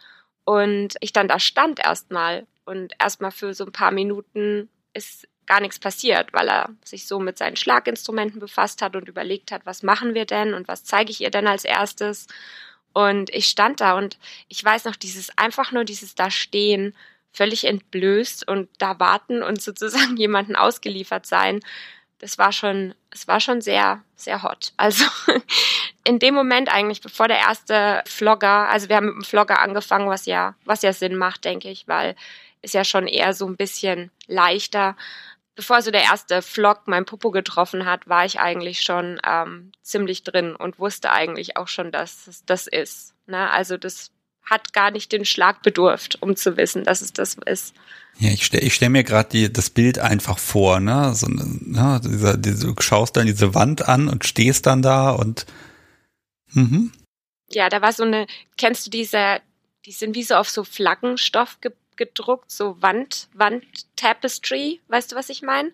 Und 0.45 0.97
ich 1.01 1.13
dann 1.13 1.29
da 1.29 1.39
stand 1.39 1.81
erstmal 1.81 2.47
und 2.65 2.95
erstmal 2.99 3.31
für 3.31 3.53
so 3.53 3.65
ein 3.65 3.73
paar 3.73 3.91
Minuten 3.91 4.69
ist 4.95 5.29
gar 5.51 5.61
nichts 5.61 5.81
passiert, 5.81 6.33
weil 6.33 6.49
er 6.49 6.69
sich 6.85 7.09
so 7.09 7.19
mit 7.19 7.37
seinen 7.37 7.57
Schlaginstrumenten 7.57 8.39
befasst 8.39 8.83
hat 8.83 8.95
und 8.95 9.09
überlegt 9.09 9.51
hat, 9.51 9.67
was 9.67 9.83
machen 9.83 10.15
wir 10.15 10.25
denn 10.25 10.55
und 10.55 10.69
was 10.69 10.85
zeige 10.85 11.11
ich 11.11 11.21
ihr 11.21 11.31
denn 11.33 11.49
als 11.49 11.65
erstes. 11.65 12.29
Und 12.93 13.31
ich 13.31 13.49
stand 13.49 13.81
da 13.81 13.99
und 13.99 14.17
ich 14.47 14.65
weiß 14.65 14.85
noch, 14.85 14.95
dieses 14.95 15.37
einfach 15.37 15.73
nur 15.73 15.83
dieses 15.83 16.15
da 16.15 16.31
stehen 16.31 16.95
völlig 17.33 17.65
entblößt 17.65 18.47
und 18.47 18.69
da 18.79 19.01
warten 19.01 19.43
und 19.43 19.61
sozusagen 19.61 20.17
jemanden 20.17 20.55
ausgeliefert 20.55 21.27
sein, 21.27 21.59
das 22.21 22.39
war 22.39 22.53
schon, 22.53 22.95
es 23.11 23.27
war 23.27 23.41
schon 23.41 23.61
sehr, 23.61 24.05
sehr 24.15 24.45
hot. 24.45 24.73
Also 24.77 25.05
in 26.05 26.21
dem 26.21 26.35
Moment 26.35 26.73
eigentlich, 26.73 27.01
bevor 27.01 27.27
der 27.27 27.39
erste 27.39 28.05
Vlogger, 28.07 28.69
also 28.69 28.89
wir 28.89 28.95
haben 28.95 29.07
mit 29.07 29.15
dem 29.17 29.25
Vlogger 29.25 29.59
angefangen, 29.59 30.09
was 30.09 30.27
ja, 30.27 30.55
was 30.65 30.83
ja 30.83 30.93
Sinn 30.93 31.17
macht, 31.17 31.45
denke 31.45 31.71
ich, 31.71 31.89
weil 31.89 32.15
ist 32.63 32.75
ja 32.75 32.85
schon 32.85 33.07
eher 33.07 33.33
so 33.33 33.47
ein 33.47 33.57
bisschen 33.57 34.11
leichter. 34.27 34.97
Bevor 35.57 35.83
so 35.83 35.91
der 35.91 36.03
erste 36.03 36.43
Vlog 36.43 36.83
mein 36.87 37.05
Popo 37.05 37.31
getroffen 37.31 37.85
hat, 37.85 38.09
war 38.09 38.25
ich 38.25 38.41
eigentlich 38.41 38.83
schon 38.83 39.21
ähm, 39.27 39.73
ziemlich 39.83 40.23
drin 40.23 40.55
und 40.55 40.79
wusste 40.79 41.11
eigentlich 41.11 41.57
auch 41.57 41.69
schon, 41.69 41.93
dass 41.93 42.27
es 42.27 42.45
das 42.45 42.67
ist. 42.67 43.15
Ne? 43.27 43.51
Also 43.51 43.77
das 43.77 44.11
hat 44.45 44.73
gar 44.73 44.91
nicht 44.91 45.13
den 45.13 45.25
Schlag 45.25 45.63
bedurft, 45.63 46.19
um 46.23 46.35
zu 46.35 46.57
wissen, 46.57 46.85
dass 46.85 47.03
es 47.03 47.13
das 47.13 47.37
ist. 47.47 47.75
Ja, 48.19 48.31
ich 48.31 48.45
stelle 48.45 48.65
ich 48.65 48.75
stell 48.75 48.89
mir 48.89 49.05
gerade 49.05 49.49
das 49.51 49.71
Bild 49.71 49.99
einfach 49.99 50.39
vor, 50.39 50.81
ne? 50.81 51.15
So, 51.15 51.27
ne 51.29 52.01
dieser, 52.05 52.37
diese, 52.37 52.67
du 52.67 52.83
schaust 52.83 53.17
dann 53.17 53.27
diese 53.27 53.55
Wand 53.55 53.89
an 53.89 54.09
und 54.09 54.25
stehst 54.25 54.67
dann 54.67 54.83
da 54.83 55.11
und 55.11 55.47
mhm. 56.53 56.93
Ja, 57.53 57.69
da 57.69 57.83
war 57.83 57.93
so 57.93 58.05
eine, 58.05 58.27
kennst 58.57 58.87
du 58.87 58.91
diese, 58.91 59.41
die 59.87 59.93
sind 59.93 60.15
wie 60.15 60.23
so 60.23 60.35
auf 60.35 60.49
so 60.49 60.65
Flaggenstoff 60.65 61.59
gedruckt, 62.01 62.51
so 62.51 62.81
Wand, 62.83 63.29
Wand 63.35 63.65
Tapestry, 63.97 64.81
weißt 64.89 65.13
du, 65.13 65.17
was 65.17 65.29
ich 65.29 65.43
meine? 65.43 65.73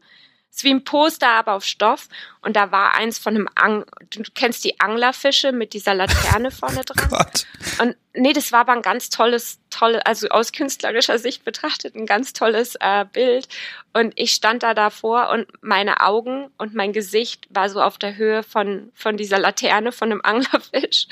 ist 0.56 0.64
wie 0.64 0.70
ein 0.70 0.84
Poster, 0.84 1.28
aber 1.28 1.52
auf 1.52 1.64
Stoff. 1.64 2.08
Und 2.40 2.56
da 2.56 2.72
war 2.72 2.94
eins 2.94 3.18
von 3.18 3.34
einem 3.34 3.48
Ang 3.54 3.84
du 4.10 4.22
kennst 4.34 4.64
die 4.64 4.80
Anglerfische 4.80 5.52
mit 5.52 5.74
dieser 5.74 5.94
Laterne 5.94 6.50
vorne 6.50 6.82
dran. 6.82 7.08
Gott. 7.10 7.46
Und 7.80 7.96
nee, 8.14 8.32
das 8.32 8.52
war 8.52 8.60
aber 8.60 8.72
ein 8.72 8.82
ganz 8.82 9.10
tolles, 9.10 9.60
tolle, 9.68 10.04
also 10.06 10.28
aus 10.28 10.52
künstlerischer 10.52 11.18
Sicht 11.18 11.44
betrachtet, 11.44 11.94
ein 11.94 12.06
ganz 12.06 12.32
tolles 12.32 12.74
äh, 12.80 13.04
Bild. 13.04 13.48
Und 13.92 14.14
ich 14.16 14.32
stand 14.32 14.62
da 14.62 14.72
davor 14.72 15.28
und 15.28 15.46
meine 15.60 16.00
Augen 16.00 16.50
und 16.56 16.74
mein 16.74 16.94
Gesicht 16.94 17.46
war 17.50 17.68
so 17.68 17.82
auf 17.82 17.98
der 17.98 18.16
Höhe 18.16 18.42
von, 18.42 18.90
von 18.94 19.18
dieser 19.18 19.38
Laterne 19.38 19.92
von 19.92 20.10
einem 20.10 20.20
Anglerfisch. 20.24 21.06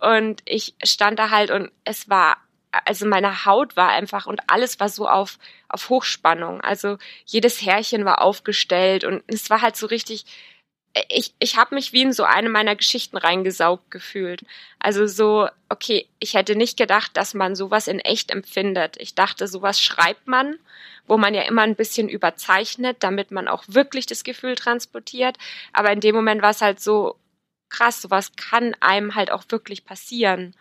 Und 0.00 0.42
ich 0.44 0.74
stand 0.82 1.20
da 1.20 1.30
halt 1.30 1.52
und 1.52 1.70
es 1.84 2.08
war 2.08 2.36
also 2.72 3.06
meine 3.06 3.44
Haut 3.44 3.76
war 3.76 3.90
einfach 3.90 4.26
und 4.26 4.40
alles 4.48 4.80
war 4.80 4.88
so 4.88 5.08
auf, 5.08 5.38
auf 5.68 5.88
Hochspannung. 5.90 6.60
Also 6.62 6.98
jedes 7.26 7.62
Härchen 7.62 8.04
war 8.04 8.22
aufgestellt 8.22 9.04
und 9.04 9.22
es 9.26 9.50
war 9.50 9.60
halt 9.60 9.76
so 9.76 9.86
richtig, 9.86 10.24
ich, 11.10 11.34
ich 11.38 11.56
habe 11.56 11.74
mich 11.74 11.92
wie 11.92 12.02
in 12.02 12.12
so 12.12 12.24
eine 12.24 12.48
meiner 12.48 12.76
Geschichten 12.76 13.16
reingesaugt 13.16 13.90
gefühlt. 13.90 14.44
Also 14.78 15.06
so, 15.06 15.48
okay, 15.68 16.08
ich 16.18 16.34
hätte 16.34 16.56
nicht 16.56 16.78
gedacht, 16.78 17.16
dass 17.16 17.34
man 17.34 17.54
sowas 17.54 17.88
in 17.88 18.00
echt 18.00 18.30
empfindet. 18.30 18.96
Ich 18.98 19.14
dachte, 19.14 19.46
sowas 19.48 19.80
schreibt 19.80 20.26
man, 20.26 20.58
wo 21.06 21.18
man 21.18 21.34
ja 21.34 21.42
immer 21.42 21.62
ein 21.62 21.76
bisschen 21.76 22.08
überzeichnet, 22.08 22.98
damit 23.00 23.30
man 23.30 23.48
auch 23.48 23.64
wirklich 23.68 24.06
das 24.06 24.24
Gefühl 24.24 24.54
transportiert. 24.54 25.36
Aber 25.72 25.92
in 25.92 26.00
dem 26.00 26.14
Moment 26.14 26.42
war 26.42 26.50
es 26.50 26.62
halt 26.62 26.80
so 26.80 27.16
krass, 27.68 28.02
sowas 28.02 28.32
kann 28.36 28.74
einem 28.80 29.14
halt 29.14 29.30
auch 29.30 29.44
wirklich 29.48 29.84
passieren 29.84 30.54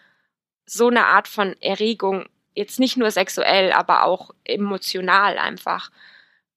so 0.66 0.88
eine 0.88 1.06
Art 1.08 1.28
von 1.28 1.56
Erregung, 1.62 2.26
jetzt 2.56 2.80
nicht 2.80 2.98
nur 2.98 3.12
sexuell, 3.12 3.72
aber 3.72 4.04
auch 4.04 4.32
emotional 4.44 5.38
einfach. 5.38 5.92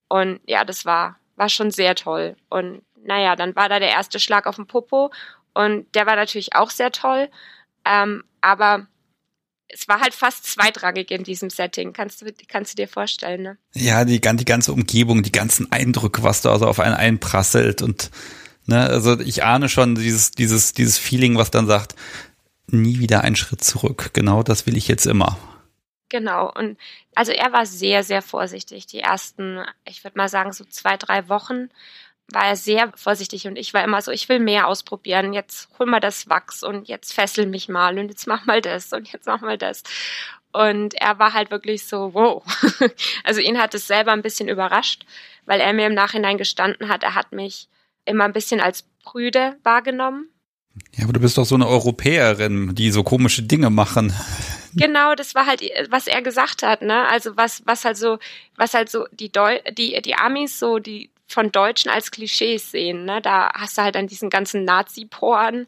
Und 0.08 0.40
ja, 0.46 0.64
das 0.64 0.84
war, 0.84 1.18
war 1.36 1.48
schon 1.48 1.70
sehr 1.70 1.94
toll. 1.94 2.36
Und 2.48 2.82
naja, 3.04 3.36
dann 3.36 3.54
war 3.56 3.68
da 3.68 3.78
der 3.78 3.90
erste 3.90 4.18
Schlag 4.18 4.46
auf 4.46 4.56
den 4.56 4.66
Popo 4.66 5.12
und 5.52 5.86
der 5.94 6.06
war 6.06 6.16
natürlich 6.16 6.54
auch 6.54 6.70
sehr 6.70 6.90
toll. 6.90 7.28
Ähm, 7.84 8.24
aber 8.40 8.86
es 9.68 9.88
war 9.88 10.00
halt 10.00 10.14
fast 10.14 10.46
zweitrangig 10.46 11.10
in 11.10 11.24
diesem 11.24 11.50
Setting. 11.50 11.92
Kannst 11.92 12.22
du, 12.22 12.26
kannst 12.48 12.72
du 12.72 12.76
dir 12.76 12.88
vorstellen, 12.88 13.42
ne? 13.42 13.58
Ja, 13.72 14.04
die, 14.04 14.20
die 14.20 14.44
ganze 14.44 14.72
Umgebung, 14.72 15.22
die 15.22 15.32
ganzen 15.32 15.70
Eindrücke, 15.72 16.22
was 16.22 16.42
da 16.42 16.52
also 16.52 16.66
auf 16.66 16.80
einen 16.80 16.94
einprasselt 16.94 17.82
und 17.82 18.10
ne, 18.66 18.80
also 18.80 19.18
ich 19.20 19.44
ahne 19.44 19.68
schon 19.68 19.94
dieses, 19.94 20.30
dieses, 20.30 20.72
dieses 20.72 20.98
Feeling, 20.98 21.36
was 21.36 21.50
dann 21.50 21.66
sagt, 21.66 21.94
nie 22.66 22.98
wieder 22.98 23.22
einen 23.22 23.36
Schritt 23.36 23.62
zurück. 23.62 24.10
Genau 24.12 24.42
das 24.42 24.66
will 24.66 24.76
ich 24.76 24.88
jetzt 24.88 25.06
immer. 25.06 25.38
Genau. 26.08 26.52
Und 26.52 26.78
also 27.14 27.32
er 27.32 27.52
war 27.52 27.66
sehr, 27.66 28.04
sehr 28.04 28.22
vorsichtig. 28.22 28.86
Die 28.86 29.00
ersten, 29.00 29.64
ich 29.84 30.04
würde 30.04 30.18
mal 30.18 30.28
sagen, 30.28 30.52
so 30.52 30.64
zwei, 30.64 30.96
drei 30.96 31.28
Wochen 31.28 31.70
war 32.32 32.46
er 32.46 32.56
sehr 32.56 32.92
vorsichtig 32.96 33.46
und 33.46 33.56
ich 33.56 33.74
war 33.74 33.84
immer 33.84 34.00
so, 34.00 34.10
ich 34.10 34.28
will 34.28 34.38
mehr 34.38 34.68
ausprobieren. 34.68 35.32
Jetzt 35.32 35.68
hol 35.78 35.86
mal 35.86 36.00
das 36.00 36.28
Wachs 36.28 36.62
und 36.62 36.88
jetzt 36.88 37.12
fessel 37.12 37.46
mich 37.46 37.68
mal 37.68 37.98
und 37.98 38.08
jetzt 38.08 38.26
mach 38.26 38.46
mal 38.46 38.60
das 38.60 38.92
und 38.92 39.12
jetzt 39.12 39.26
mach 39.26 39.40
mal 39.40 39.58
das. 39.58 39.82
Und 40.52 40.94
er 40.94 41.18
war 41.18 41.32
halt 41.32 41.50
wirklich 41.50 41.86
so, 41.86 42.14
wow. 42.14 42.44
Also 43.24 43.40
ihn 43.40 43.58
hat 43.58 43.74
es 43.74 43.86
selber 43.86 44.12
ein 44.12 44.22
bisschen 44.22 44.48
überrascht, 44.48 45.04
weil 45.46 45.60
er 45.60 45.72
mir 45.72 45.86
im 45.86 45.94
Nachhinein 45.94 46.38
gestanden 46.38 46.88
hat, 46.88 47.02
er 47.02 47.14
hat 47.14 47.32
mich 47.32 47.68
immer 48.04 48.24
ein 48.24 48.32
bisschen 48.32 48.60
als 48.60 48.84
Brüde 49.02 49.58
wahrgenommen 49.64 50.28
ja, 50.96 51.04
aber 51.04 51.12
du 51.12 51.20
bist 51.20 51.38
doch 51.38 51.44
so 51.44 51.54
eine 51.54 51.68
Europäerin, 51.68 52.74
die 52.74 52.90
so 52.90 53.02
komische 53.02 53.42
Dinge 53.42 53.70
machen. 53.70 54.12
Genau, 54.74 55.14
das 55.14 55.34
war 55.34 55.46
halt, 55.46 55.62
was 55.90 56.08
er 56.08 56.20
gesagt 56.20 56.62
hat, 56.64 56.82
ne? 56.82 57.06
Also 57.08 57.36
was, 57.36 57.62
was 57.64 57.84
halt 57.84 57.96
so, 57.96 58.18
was 58.56 58.74
halt 58.74 58.90
so 58.90 59.06
die 59.12 59.30
Deu 59.30 59.60
die, 59.70 60.00
die 60.02 60.16
Amis 60.16 60.58
so, 60.58 60.80
die 60.80 61.10
von 61.28 61.52
Deutschen 61.52 61.90
als 61.90 62.10
Klischees 62.10 62.72
sehen, 62.72 63.04
ne? 63.04 63.20
Da 63.22 63.52
hast 63.54 63.78
du 63.78 63.82
halt 63.82 63.94
dann 63.94 64.08
diesen 64.08 64.30
ganzen 64.30 64.64
Nazi-Porn. 64.64 65.66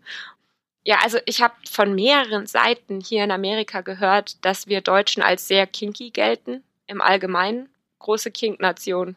Ja, 0.84 0.98
also 1.02 1.18
ich 1.24 1.40
habe 1.40 1.54
von 1.70 1.94
mehreren 1.94 2.46
Seiten 2.46 3.00
hier 3.00 3.24
in 3.24 3.30
Amerika 3.30 3.80
gehört, 3.80 4.44
dass 4.44 4.66
wir 4.66 4.80
Deutschen 4.80 5.22
als 5.22 5.46
sehr 5.46 5.66
kinky 5.66 6.10
gelten, 6.10 6.62
im 6.86 7.00
Allgemeinen. 7.00 7.68
Große 8.00 8.30
Kink-Nation 8.30 9.16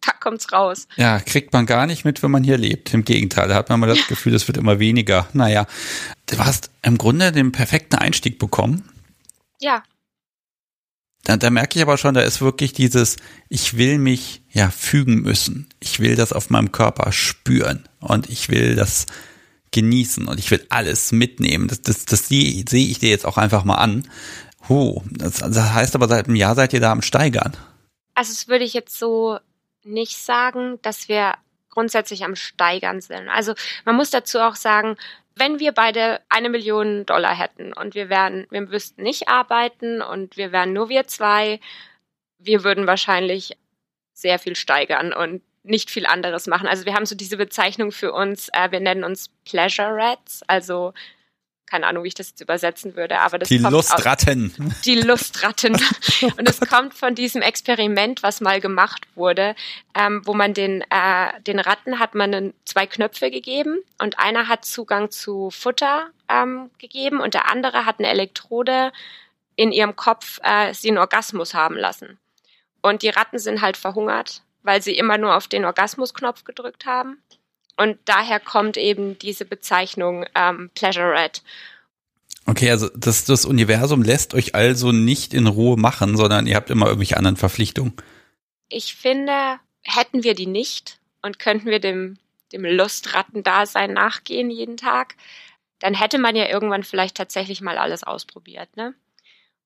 da 0.06 0.12
kommt's 0.12 0.52
raus. 0.52 0.88
Ja, 0.96 1.20
kriegt 1.20 1.52
man 1.52 1.66
gar 1.66 1.86
nicht 1.86 2.04
mit, 2.04 2.22
wenn 2.22 2.30
man 2.30 2.44
hier 2.44 2.58
lebt. 2.58 2.92
Im 2.94 3.04
Gegenteil, 3.04 3.48
da 3.48 3.54
hat 3.54 3.68
man 3.68 3.80
mal 3.80 3.86
das 3.86 3.98
ja. 3.98 4.04
Gefühl, 4.08 4.34
es 4.34 4.48
wird 4.48 4.56
immer 4.56 4.78
weniger. 4.78 5.28
Naja, 5.32 5.66
du 6.26 6.38
hast 6.38 6.70
im 6.82 6.98
Grunde 6.98 7.32
den 7.32 7.52
perfekten 7.52 7.96
Einstieg 7.96 8.38
bekommen. 8.38 8.88
Ja. 9.60 9.82
Da, 11.24 11.36
da 11.36 11.50
merke 11.50 11.78
ich 11.78 11.82
aber 11.82 11.98
schon, 11.98 12.14
da 12.14 12.22
ist 12.22 12.40
wirklich 12.40 12.72
dieses, 12.72 13.16
ich 13.48 13.76
will 13.76 13.98
mich 13.98 14.42
ja 14.50 14.70
fügen 14.70 15.20
müssen. 15.20 15.68
Ich 15.78 16.00
will 16.00 16.16
das 16.16 16.32
auf 16.32 16.48
meinem 16.48 16.72
Körper 16.72 17.12
spüren 17.12 17.86
und 18.00 18.30
ich 18.30 18.48
will 18.48 18.74
das 18.74 19.06
genießen 19.72 20.26
und 20.26 20.38
ich 20.38 20.50
will 20.50 20.64
alles 20.70 21.12
mitnehmen. 21.12 21.68
Das, 21.68 21.82
das, 21.82 22.06
das 22.06 22.28
sehe 22.28 22.64
seh 22.68 22.90
ich 22.90 22.98
dir 22.98 23.10
jetzt 23.10 23.26
auch 23.26 23.36
einfach 23.36 23.64
mal 23.64 23.76
an. 23.76 24.08
Huh, 24.68 25.02
das, 25.10 25.34
das 25.36 25.72
heißt 25.72 25.94
aber, 25.94 26.08
seit 26.08 26.26
einem 26.26 26.36
Jahr 26.36 26.54
seid 26.54 26.72
ihr 26.72 26.80
da 26.80 26.90
am 26.90 27.02
Steigern. 27.02 27.56
Also 28.14 28.32
das 28.32 28.48
würde 28.48 28.64
ich 28.64 28.72
jetzt 28.72 28.98
so 28.98 29.38
nicht 29.84 30.16
sagen, 30.16 30.78
dass 30.82 31.08
wir 31.08 31.34
grundsätzlich 31.70 32.24
am 32.24 32.36
Steigern 32.36 33.00
sind. 33.00 33.28
Also 33.28 33.54
man 33.84 33.96
muss 33.96 34.10
dazu 34.10 34.40
auch 34.40 34.56
sagen, 34.56 34.96
wenn 35.36 35.58
wir 35.58 35.72
beide 35.72 36.20
eine 36.28 36.50
Million 36.50 37.06
Dollar 37.06 37.36
hätten 37.36 37.72
und 37.72 37.94
wir 37.94 38.08
wären, 38.08 38.46
wir 38.50 38.60
müssten 38.62 39.02
nicht 39.02 39.28
arbeiten 39.28 40.02
und 40.02 40.36
wir 40.36 40.52
wären 40.52 40.72
nur 40.72 40.88
wir 40.88 41.06
zwei, 41.06 41.60
wir 42.38 42.64
würden 42.64 42.86
wahrscheinlich 42.86 43.56
sehr 44.12 44.38
viel 44.38 44.56
steigern 44.56 45.12
und 45.12 45.42
nicht 45.62 45.90
viel 45.90 46.06
anderes 46.06 46.46
machen. 46.46 46.66
Also 46.66 46.84
wir 46.84 46.94
haben 46.94 47.06
so 47.06 47.14
diese 47.14 47.36
Bezeichnung 47.36 47.92
für 47.92 48.12
uns, 48.12 48.48
äh, 48.52 48.70
wir 48.70 48.80
nennen 48.80 49.04
uns 49.04 49.28
Pleasure 49.44 49.94
Rats, 49.94 50.42
also 50.46 50.92
keine 51.70 51.86
Ahnung, 51.86 52.04
wie 52.04 52.08
ich 52.08 52.14
das 52.14 52.30
jetzt 52.30 52.40
übersetzen 52.40 52.96
würde, 52.96 53.20
aber 53.20 53.38
das 53.38 53.48
die 53.48 53.58
Lustratten. 53.58 54.52
Aus, 54.58 54.80
die 54.82 55.00
Lustratten. 55.00 55.74
und 56.36 56.48
es 56.48 56.60
kommt 56.60 56.94
von 56.94 57.14
diesem 57.14 57.42
Experiment, 57.42 58.22
was 58.22 58.40
mal 58.40 58.60
gemacht 58.60 59.06
wurde, 59.14 59.54
ähm, 59.94 60.22
wo 60.24 60.34
man 60.34 60.54
den 60.54 60.82
äh, 60.90 61.40
den 61.46 61.58
Ratten 61.58 61.98
hat 61.98 62.14
man 62.14 62.52
zwei 62.64 62.86
Knöpfe 62.86 63.30
gegeben 63.30 63.78
und 63.98 64.18
einer 64.18 64.48
hat 64.48 64.64
Zugang 64.64 65.10
zu 65.10 65.50
Futter 65.50 66.10
ähm, 66.28 66.70
gegeben 66.78 67.20
und 67.20 67.34
der 67.34 67.50
andere 67.50 67.86
hat 67.86 67.98
eine 67.98 68.08
Elektrode 68.08 68.92
in 69.56 69.72
ihrem 69.72 69.96
Kopf 69.96 70.40
äh, 70.42 70.74
sie 70.74 70.88
einen 70.88 70.98
Orgasmus 70.98 71.54
haben 71.54 71.76
lassen. 71.76 72.18
Und 72.82 73.02
die 73.02 73.10
Ratten 73.10 73.38
sind 73.38 73.60
halt 73.60 73.76
verhungert 73.76 74.42
weil 74.62 74.82
sie 74.82 74.96
immer 74.96 75.18
nur 75.18 75.36
auf 75.36 75.48
den 75.48 75.64
Orgasmusknopf 75.64 76.44
gedrückt 76.44 76.86
haben. 76.86 77.22
Und 77.80 77.98
daher 78.04 78.40
kommt 78.40 78.76
eben 78.76 79.18
diese 79.18 79.46
Bezeichnung 79.46 80.26
ähm, 80.34 80.70
Pleasure 80.74 81.14
Red. 81.14 81.42
Okay, 82.44 82.70
also 82.70 82.90
das, 82.94 83.24
das 83.24 83.46
Universum 83.46 84.02
lässt 84.02 84.34
euch 84.34 84.54
also 84.54 84.92
nicht 84.92 85.32
in 85.32 85.46
Ruhe 85.46 85.78
machen, 85.78 86.14
sondern 86.18 86.46
ihr 86.46 86.56
habt 86.56 86.68
immer 86.68 86.88
irgendwelche 86.88 87.16
anderen 87.16 87.38
Verpflichtungen. 87.38 87.94
Ich 88.68 88.94
finde, 88.96 89.58
hätten 89.80 90.24
wir 90.24 90.34
die 90.34 90.46
nicht 90.46 90.98
und 91.22 91.38
könnten 91.38 91.70
wir 91.70 91.80
dem, 91.80 92.18
dem 92.52 92.66
Lustrattendasein 92.66 93.94
nachgehen 93.94 94.50
jeden 94.50 94.76
Tag, 94.76 95.14
dann 95.78 95.94
hätte 95.94 96.18
man 96.18 96.36
ja 96.36 96.50
irgendwann 96.50 96.84
vielleicht 96.84 97.16
tatsächlich 97.16 97.62
mal 97.62 97.78
alles 97.78 98.02
ausprobiert, 98.02 98.76
ne? 98.76 98.92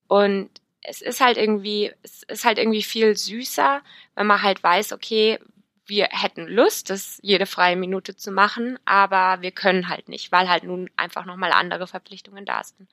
Und 0.07 0.51
es 0.83 1.03
ist 1.03 1.21
halt 1.21 1.37
irgendwie, 1.37 1.91
es 2.05 2.23
ist 2.29 2.45
halt 2.45 2.59
irgendwie 2.59 2.85
viel 2.85 3.17
süßer, 3.17 3.83
wenn 4.15 4.27
man 4.29 4.43
halt 4.43 4.63
weiß, 4.63 4.93
okay, 4.93 5.41
wir 5.87 6.09
hätten 6.11 6.47
Lust, 6.47 6.91
das 6.91 7.19
jede 7.23 7.47
freie 7.47 7.77
Minute 7.77 8.17
zu 8.17 8.31
machen, 8.31 8.79
aber 8.85 9.43
wir 9.43 9.51
können 9.51 9.89
halt 9.89 10.09
nicht, 10.09 10.33
weil 10.33 10.49
halt 10.49 10.65
nun 10.65 10.91
einfach 10.97 11.25
nochmal 11.25 11.53
andere 11.53 11.87
Verpflichtungen 11.87 12.45
da 12.45 12.63
sind. 12.65 12.89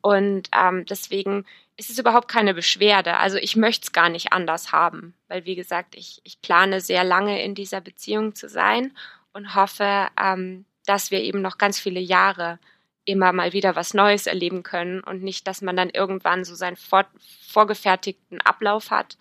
Und 0.00 0.48
ähm, 0.52 0.86
deswegen 0.86 1.46
ist 1.76 1.90
es 1.90 1.98
überhaupt 1.98 2.28
keine 2.28 2.54
Beschwerde. 2.54 3.16
Also 3.16 3.38
ich 3.38 3.56
möchte 3.56 3.84
es 3.84 3.92
gar 3.92 4.08
nicht 4.08 4.32
anders 4.32 4.72
haben, 4.72 5.14
weil 5.28 5.44
wie 5.44 5.56
gesagt, 5.56 5.96
ich, 5.96 6.20
ich 6.22 6.40
plane 6.40 6.80
sehr 6.80 7.02
lange 7.02 7.42
in 7.42 7.54
dieser 7.54 7.80
Beziehung 7.80 8.34
zu 8.34 8.48
sein 8.48 8.96
und 9.32 9.54
hoffe, 9.54 10.08
ähm, 10.20 10.64
dass 10.86 11.10
wir 11.10 11.20
eben 11.20 11.42
noch 11.42 11.58
ganz 11.58 11.80
viele 11.80 12.00
Jahre 12.00 12.58
immer 13.04 13.32
mal 13.32 13.52
wieder 13.52 13.76
was 13.76 13.94
Neues 13.94 14.26
erleben 14.26 14.62
können 14.62 15.00
und 15.00 15.22
nicht, 15.22 15.46
dass 15.46 15.60
man 15.60 15.76
dann 15.76 15.90
irgendwann 15.90 16.44
so 16.44 16.54
seinen 16.54 16.76
vor, 16.76 17.06
vorgefertigten 17.48 18.40
Ablauf 18.40 18.90
hat 18.90 19.16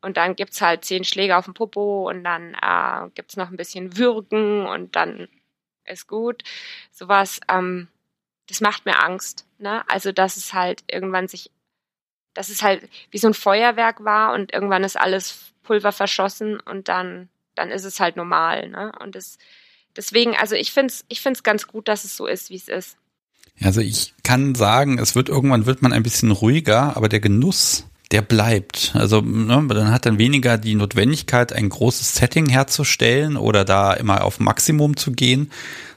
und 0.00 0.16
dann 0.16 0.36
gibt's 0.36 0.60
halt 0.60 0.84
zehn 0.84 1.04
Schläge 1.04 1.36
auf 1.36 1.44
dem 1.44 1.54
Popo 1.54 2.08
und 2.08 2.24
dann 2.24 2.54
äh, 2.54 3.10
gibt's 3.14 3.36
noch 3.36 3.50
ein 3.50 3.56
bisschen 3.56 3.96
Würgen 3.96 4.66
und 4.66 4.94
dann 4.96 5.28
ist 5.84 6.06
gut. 6.06 6.42
Sowas, 6.92 7.40
ähm, 7.48 7.88
das 8.48 8.60
macht 8.60 8.86
mir 8.86 9.02
Angst. 9.02 9.46
Ne? 9.58 9.82
Also, 9.88 10.12
dass 10.12 10.36
es 10.36 10.52
halt 10.52 10.84
irgendwann 10.90 11.28
sich, 11.28 11.50
dass 12.34 12.48
es 12.48 12.62
halt 12.62 12.88
wie 13.10 13.18
so 13.18 13.28
ein 13.28 13.34
Feuerwerk 13.34 14.04
war 14.04 14.32
und 14.34 14.52
irgendwann 14.52 14.84
ist 14.84 14.98
alles 14.98 15.52
Pulver 15.62 15.92
verschossen 15.92 16.60
und 16.60 16.88
dann, 16.88 17.28
dann 17.54 17.70
ist 17.70 17.84
es 17.84 18.00
halt 18.00 18.16
normal. 18.16 18.68
Ne? 18.68 18.92
Und 19.00 19.14
das, 19.14 19.38
deswegen, 19.96 20.36
also 20.36 20.54
ich 20.54 20.72
find's, 20.72 21.04
ich 21.08 21.20
find's 21.20 21.42
ganz 21.42 21.66
gut, 21.66 21.88
dass 21.88 22.04
es 22.04 22.16
so 22.16 22.26
ist, 22.26 22.50
wie 22.50 22.56
es 22.56 22.68
ist. 22.68 22.96
Also 23.60 23.80
ich 23.80 24.14
kann 24.22 24.54
sagen, 24.54 24.98
es 24.98 25.14
wird 25.16 25.28
irgendwann 25.28 25.66
wird 25.66 25.82
man 25.82 25.92
ein 25.92 26.04
bisschen 26.04 26.30
ruhiger, 26.30 26.96
aber 26.96 27.08
der 27.08 27.20
Genuss, 27.20 27.86
der 28.10 28.22
bleibt. 28.22 28.92
Also 28.94 29.20
ne, 29.20 29.66
dann 29.68 29.90
hat 29.90 30.06
dann 30.06 30.18
weniger 30.18 30.58
die 30.58 30.74
Notwendigkeit, 30.74 31.52
ein 31.52 31.68
großes 31.68 32.14
Setting 32.14 32.48
herzustellen 32.48 33.36
oder 33.36 33.64
da 33.64 33.92
immer 33.92 34.24
auf 34.24 34.40
Maximum 34.40 34.96
zu 34.96 35.12
gehen, 35.12 35.50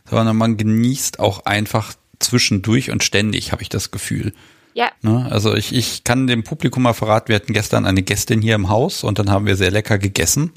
sondern 0.10 0.36
man 0.36 0.58
genießt 0.58 1.19
auch 1.19 1.45
einfach 1.45 1.93
zwischendurch 2.19 2.91
und 2.91 3.04
ständig, 3.04 3.52
habe 3.52 3.62
ich 3.62 3.69
das 3.69 3.91
Gefühl. 3.91 4.34
Ja. 4.74 4.89
Ne, 5.02 5.28
also 5.30 5.56
ich, 5.56 5.74
ich 5.74 6.04
kann 6.04 6.28
dem 6.28 6.43
Publikum 6.43 6.84
mal 6.84 6.93
verraten, 6.93 7.30
wir 7.30 7.36
hatten 7.36 7.54
gestern 7.54 7.86
eine 7.86 8.04
Gästin 8.04 8.41
hier 8.41 8.56
im 8.56 8.69
Haus 8.69 9.04
und 9.04 9.19
dann 9.19 9.30
haben 9.30 9.45
wir 9.45 9.56
sehr 9.56 9.71
lecker 9.71 9.97
gegessen. 9.97 10.52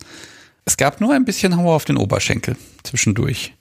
Es 0.64 0.76
gab 0.76 1.00
nur 1.00 1.14
ein 1.14 1.24
bisschen 1.24 1.56
Hauer 1.56 1.74
auf 1.74 1.84
den 1.84 1.96
Oberschenkel 1.96 2.56
zwischendurch. 2.82 3.54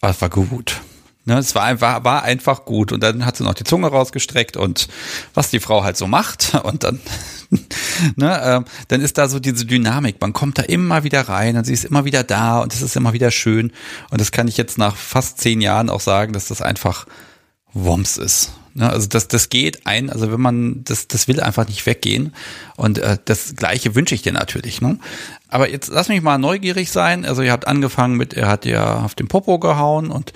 Aber 0.00 0.12
es 0.12 0.20
war 0.20 0.30
gut. 0.30 0.80
Ne, 1.26 1.36
es 1.36 1.54
war, 1.54 1.80
war, 1.82 2.02
war 2.02 2.22
einfach 2.22 2.64
gut. 2.64 2.92
Und 2.92 3.02
dann 3.02 3.26
hat 3.26 3.36
sie 3.36 3.44
noch 3.44 3.54
die 3.54 3.64
Zunge 3.64 3.88
rausgestreckt 3.88 4.56
und 4.56 4.88
was 5.34 5.50
die 5.50 5.60
Frau 5.60 5.84
halt 5.84 5.96
so 5.96 6.06
macht. 6.06 6.54
Und 6.64 6.84
dann, 6.84 7.00
ne, 8.16 8.40
äh, 8.40 8.70
dann 8.88 9.00
ist 9.00 9.18
da 9.18 9.28
so 9.28 9.38
diese 9.38 9.66
Dynamik. 9.66 10.20
Man 10.20 10.32
kommt 10.32 10.58
da 10.58 10.62
immer 10.62 11.04
wieder 11.04 11.28
rein 11.28 11.56
und 11.56 11.64
sie 11.64 11.72
ist 11.72 11.84
immer 11.84 12.04
wieder 12.04 12.22
da 12.22 12.60
und 12.60 12.72
es 12.72 12.80
ist 12.80 12.96
immer 12.96 13.12
wieder 13.12 13.30
schön. 13.30 13.72
Und 14.10 14.20
das 14.20 14.32
kann 14.32 14.48
ich 14.48 14.56
jetzt 14.56 14.78
nach 14.78 14.96
fast 14.96 15.40
zehn 15.40 15.60
Jahren 15.60 15.90
auch 15.90 16.00
sagen, 16.00 16.32
dass 16.32 16.46
das 16.46 16.62
einfach 16.62 17.06
Woms 17.72 18.16
ist. 18.16 18.52
Ne, 18.74 18.88
also 18.88 19.08
das, 19.08 19.28
das 19.28 19.48
geht 19.48 19.86
ein, 19.86 20.10
also 20.10 20.30
wenn 20.30 20.40
man, 20.40 20.84
das, 20.84 21.08
das 21.08 21.26
will 21.28 21.40
einfach 21.40 21.66
nicht 21.66 21.84
weggehen. 21.86 22.34
Und 22.76 22.98
äh, 22.98 23.18
das 23.24 23.56
Gleiche 23.56 23.94
wünsche 23.94 24.14
ich 24.14 24.22
dir 24.22 24.32
natürlich. 24.32 24.80
Ne? 24.80 24.98
Aber 25.48 25.68
jetzt 25.68 25.88
lass 25.88 26.08
mich 26.08 26.22
mal 26.22 26.38
neugierig 26.38 26.90
sein. 26.90 27.24
Also 27.24 27.42
ihr 27.42 27.52
habt 27.52 27.66
angefangen 27.66 28.16
mit, 28.16 28.34
er 28.34 28.48
hat 28.48 28.64
ja 28.64 29.00
auf 29.04 29.14
den 29.14 29.28
Popo 29.28 29.58
gehauen 29.58 30.10
und 30.10 30.32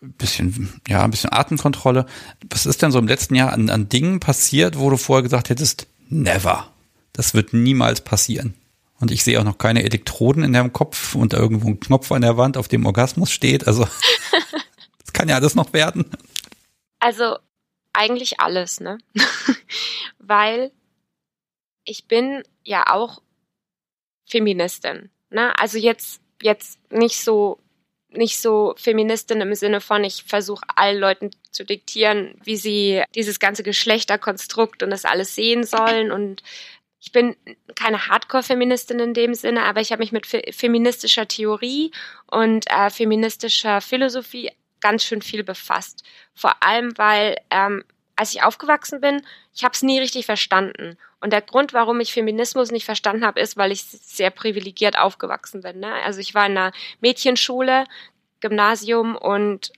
bisschen, 0.00 0.80
ja, 0.86 1.02
ein 1.02 1.10
bisschen 1.10 1.32
Atemkontrolle. 1.32 2.06
Was 2.50 2.66
ist 2.66 2.82
denn 2.82 2.92
so 2.92 2.98
im 2.98 3.08
letzten 3.08 3.34
Jahr 3.34 3.52
an, 3.52 3.70
an 3.70 3.88
Dingen 3.88 4.20
passiert, 4.20 4.78
wo 4.78 4.90
du 4.90 4.96
vorher 4.96 5.22
gesagt 5.22 5.50
hättest, 5.50 5.86
never. 6.08 6.70
Das 7.12 7.34
wird 7.34 7.52
niemals 7.52 8.00
passieren. 8.00 8.54
Und 9.00 9.10
ich 9.10 9.22
sehe 9.22 9.40
auch 9.40 9.44
noch 9.44 9.58
keine 9.58 9.84
Elektroden 9.84 10.42
in 10.42 10.52
deinem 10.52 10.72
Kopf 10.72 11.14
und 11.14 11.32
irgendwo 11.32 11.68
ein 11.68 11.80
Knopf 11.80 12.10
an 12.12 12.22
der 12.22 12.36
Wand, 12.36 12.56
auf 12.56 12.68
dem 12.68 12.86
Orgasmus 12.86 13.30
steht. 13.30 13.66
Also, 13.66 13.84
das 14.98 15.12
kann 15.12 15.28
ja 15.28 15.36
alles 15.36 15.54
noch 15.54 15.72
werden. 15.72 16.04
Also, 16.98 17.38
eigentlich 17.92 18.40
alles, 18.40 18.80
ne? 18.80 18.98
Weil 20.18 20.72
ich 21.84 22.06
bin 22.06 22.42
ja 22.64 22.84
auch 22.92 23.22
Feministin, 24.28 25.10
ne? 25.30 25.58
Also 25.58 25.78
jetzt, 25.78 26.20
jetzt 26.42 26.78
nicht 26.92 27.20
so 27.20 27.58
nicht 28.10 28.38
so 28.38 28.74
Feministin 28.76 29.40
im 29.40 29.54
Sinne 29.54 29.80
von, 29.80 30.04
ich 30.04 30.24
versuche 30.24 30.64
allen 30.76 30.98
Leuten 30.98 31.30
zu 31.50 31.64
diktieren, 31.64 32.34
wie 32.42 32.56
sie 32.56 33.02
dieses 33.14 33.38
ganze 33.38 33.62
Geschlechterkonstrukt 33.62 34.82
und 34.82 34.90
das 34.90 35.04
alles 35.04 35.34
sehen 35.34 35.64
sollen. 35.64 36.10
Und 36.10 36.42
ich 37.00 37.12
bin 37.12 37.36
keine 37.74 38.08
Hardcore-Feministin 38.08 38.98
in 38.98 39.14
dem 39.14 39.34
Sinne, 39.34 39.64
aber 39.64 39.80
ich 39.80 39.92
habe 39.92 40.00
mich 40.00 40.12
mit 40.12 40.26
fe 40.26 40.42
feministischer 40.52 41.28
Theorie 41.28 41.92
und 42.26 42.70
äh, 42.70 42.90
feministischer 42.90 43.80
Philosophie 43.80 44.50
ganz 44.80 45.04
schön 45.04 45.22
viel 45.22 45.44
befasst. 45.44 46.02
Vor 46.34 46.62
allem, 46.62 46.96
weil 46.96 47.36
ähm, 47.50 47.84
als 48.18 48.34
ich 48.34 48.42
aufgewachsen 48.42 49.00
bin, 49.00 49.22
ich 49.54 49.62
habe 49.62 49.74
es 49.74 49.82
nie 49.82 50.00
richtig 50.00 50.26
verstanden. 50.26 50.98
Und 51.20 51.32
der 51.32 51.40
Grund, 51.40 51.72
warum 51.72 52.00
ich 52.00 52.12
Feminismus 52.12 52.72
nicht 52.72 52.84
verstanden 52.84 53.24
habe, 53.24 53.40
ist, 53.40 53.56
weil 53.56 53.70
ich 53.70 53.84
sehr 53.84 54.30
privilegiert 54.30 54.98
aufgewachsen 54.98 55.62
bin. 55.62 55.78
Ne? 55.78 55.92
Also 56.04 56.18
ich 56.18 56.34
war 56.34 56.46
in 56.46 56.58
einer 56.58 56.72
Mädchenschule, 57.00 57.84
Gymnasium 58.40 59.14
und 59.14 59.72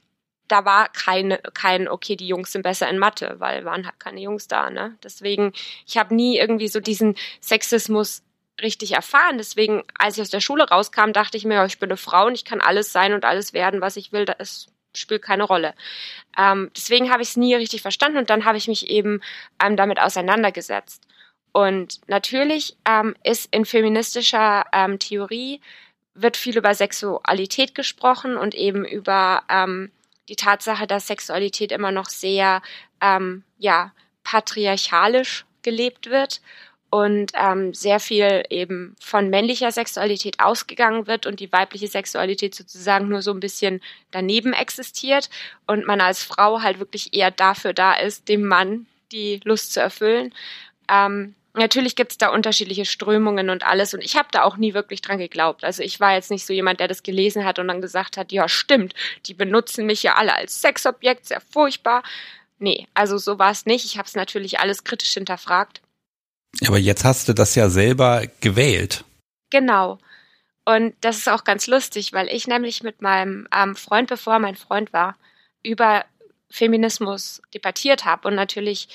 da 0.49 0.65
war 0.65 0.89
keine, 0.89 1.39
kein, 1.53 1.87
okay, 1.87 2.17
die 2.17 2.27
Jungs 2.27 2.53
sind 2.53 2.63
besser 2.63 2.89
in 2.89 2.99
Mathe, 2.99 3.37
weil 3.39 3.67
waren 3.67 3.85
halt 3.85 4.01
keine 4.01 4.21
Jungs 4.21 4.49
da. 4.49 4.71
Ne? 4.71 4.97
Deswegen, 5.05 5.53
ich 5.87 5.99
habe 5.99 6.15
nie 6.15 6.39
irgendwie 6.39 6.69
so 6.69 6.81
diesen 6.81 7.17
Sexismus 7.43 8.23
richtig 8.63 8.93
erfahren. 8.93 9.37
Deswegen, 9.37 9.83
als 9.99 10.17
ich 10.17 10.23
aus 10.23 10.31
der 10.31 10.41
Schule 10.41 10.67
rauskam, 10.67 11.13
dachte 11.13 11.37
ich 11.37 11.45
mir, 11.45 11.63
ich 11.67 11.79
bin 11.79 11.91
eine 11.91 11.99
Frau 11.99 12.27
und 12.27 12.35
ich 12.35 12.47
kann 12.47 12.63
alles 12.63 12.91
sein 12.91 13.13
und 13.13 13.27
alles 13.27 13.53
werden, 13.53 13.83
was 13.83 13.97
ich 13.97 14.13
will. 14.13 14.25
Das 14.25 14.67
spielt 14.95 15.23
keine 15.23 15.45
Rolle. 15.45 15.75
Ähm, 16.37 16.71
deswegen 16.77 17.11
habe 17.11 17.23
ich 17.23 17.31
es 17.31 17.37
nie 17.37 17.55
richtig 17.55 17.83
verstanden 17.83 18.19
und 18.19 18.31
dann 18.31 18.45
habe 18.45 18.59
ich 18.59 18.69
mich 18.69 18.89
eben 18.89 19.21
ähm, 19.63 19.77
damit 19.77 20.01
auseinandergesetzt. 20.01 21.07
Und 21.53 22.01
natürlich 22.07 22.77
ähm, 22.89 23.15
ist 23.25 23.53
in 23.53 23.65
feministischer 23.65 24.65
ähm, 24.73 24.99
Theorie 24.99 25.61
wird 26.15 26.37
viel 26.37 26.57
über 26.57 26.75
Sexualität 26.75 27.75
gesprochen 27.75 28.37
und 28.37 28.55
eben 28.55 28.85
über 28.85 29.43
ähm, 29.49 29.91
die 30.29 30.37
Tatsache, 30.37 30.87
dass 30.87 31.07
Sexualität 31.07 31.73
immer 31.73 31.93
noch 31.93 32.09
sehr 32.09 32.63
ähm, 33.01 33.43
ja 33.59 33.93
patriarchalisch 34.23 35.45
gelebt 35.63 36.11
wird 36.11 36.41
und 36.91 37.31
ähm, 37.35 37.73
sehr 37.73 38.01
viel 38.01 38.43
eben 38.51 38.97
von 39.01 39.31
männlicher 39.31 39.71
Sexualität 39.71 40.41
ausgegangen 40.41 41.07
wird 41.07 41.25
und 41.25 41.39
die 41.39 41.53
weibliche 41.53 41.87
Sexualität 41.87 42.55
sozusagen 42.55 43.09
nur 43.09 43.23
so 43.23 43.31
ein 43.33 43.41
bisschen 43.41 43.81
daneben 44.11 44.53
existiert 44.53 45.31
und 45.69 45.87
man 45.87 46.01
als 46.01 46.25
Frau 46.25 46.63
halt 46.63 46.81
wirklich 46.81 47.15
eher 47.15 47.31
dafür 47.31 47.73
da 47.73 47.95
ist, 47.95 48.29
dem 48.29 48.45
Mann 48.45 48.87
die 49.13 49.41
Lust 49.45 49.73
zu 49.73 49.81
erfüllen. 49.81 50.35
Ähm, 50.89 51.35
natürlich 51.55 51.95
gibt's 51.95 52.19
da 52.19 52.31
unterschiedliche 52.31 52.85
Strömungen 52.85 53.51
und 53.51 53.65
alles 53.65 53.95
und 53.95 54.01
ich 54.01 54.17
habe 54.17 54.29
da 54.33 54.43
auch 54.43 54.57
nie 54.57 54.75
wirklich 54.75 55.01
dran 55.01 55.19
geglaubt. 55.19 55.63
Also 55.63 55.85
ich 55.85 56.01
war 56.01 56.15
jetzt 56.15 56.33
nicht 56.33 56.45
so 56.45 56.53
jemand, 56.53 56.81
der 56.81 56.89
das 56.89 57.05
gelesen 57.05 57.45
hat 57.45 57.61
und 57.61 57.69
dann 57.69 57.81
gesagt 57.81 58.17
hat, 58.17 58.33
ja 58.33 58.49
stimmt, 58.49 58.95
die 59.27 59.35
benutzen 59.35 59.87
mich 59.87 60.03
ja 60.03 60.17
alle 60.17 60.35
als 60.35 60.61
Sexobjekt, 60.61 61.27
sehr 61.27 61.41
furchtbar. 61.41 62.03
Nee, 62.59 62.89
also 62.95 63.17
so 63.17 63.39
war 63.39 63.53
es 63.53 63.65
nicht. 63.65 63.85
Ich 63.85 63.97
habe 63.97 64.07
es 64.07 64.15
natürlich 64.17 64.59
alles 64.59 64.85
kritisch 64.85 65.15
hinterfragt 65.15 65.81
aber 66.67 66.79
jetzt 66.79 67.05
hast 67.05 67.29
du 67.29 67.33
das 67.33 67.55
ja 67.55 67.69
selber 67.69 68.25
gewählt. 68.41 69.05
Genau. 69.51 69.99
Und 70.65 70.95
das 71.01 71.19
ist 71.19 71.29
auch 71.29 71.45
ganz 71.45 71.67
lustig, 71.67 72.13
weil 72.13 72.29
ich 72.29 72.47
nämlich 72.47 72.83
mit 72.83 73.03
meinem 73.03 73.49
ähm, 73.55 73.75
Freund, 73.75 74.09
bevor 74.09 74.39
mein 74.39 74.57
Freund 74.57 74.93
war, 74.93 75.17
über 75.63 76.05
Feminismus 76.51 77.43
debattiert 77.55 78.05
habe 78.05 78.29
und 78.29 78.35
natürlich 78.35 78.89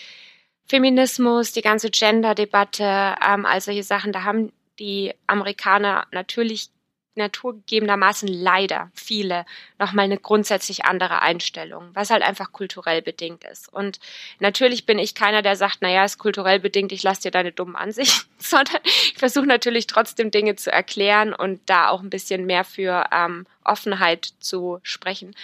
Feminismus, 0.68 1.52
die 1.52 1.62
ganze 1.62 1.90
Gender-Debatte, 1.90 3.16
ähm, 3.26 3.46
all 3.46 3.62
solche 3.62 3.84
Sachen, 3.84 4.12
da 4.12 4.24
haben 4.24 4.52
die 4.80 5.14
Amerikaner 5.28 6.08
natürlich 6.12 6.70
naturgegebenermaßen 7.16 8.28
leider 8.28 8.92
viele 8.94 9.46
nochmal 9.80 10.06
eine 10.06 10.18
grundsätzlich 10.18 10.86
andere 10.86 11.22
Einstellung, 11.22 11.90
was 11.94 12.10
halt 12.10 12.24
einfach 12.24 12.52
kulturell 12.52 13.02
bedingt 13.02 13.44
ist. 13.44 13.72
Und 13.72 14.00
natürlich 14.40 14.86
bin 14.86 15.00
ich 15.00 15.16
keiner, 15.16 15.42
der 15.42 15.56
sagt, 15.56 15.82
naja, 15.82 16.04
ist 16.06 16.18
kulturell 16.18 16.60
bedingt, 16.60 16.92
ich 16.92 17.04
lasse 17.04 17.24
dir 17.24 17.32
deine 17.32 17.52
dummen 17.52 17.76
Ansichten, 17.76 18.30
sondern 18.38 18.82
ich 18.84 19.16
versuche 19.18 19.46
natürlich 19.46 19.88
trotzdem 19.88 20.32
Dinge 20.32 20.56
zu 20.56 20.72
erklären 20.72 21.34
und 21.34 21.62
da 21.68 21.90
auch 21.90 22.02
ein 22.02 22.10
bisschen 22.10 22.46
mehr 22.46 22.64
für 22.64 23.06
ähm, 23.12 23.46
Offenheit 23.64 24.34
zu 24.40 24.80
sprechen. 24.84 25.36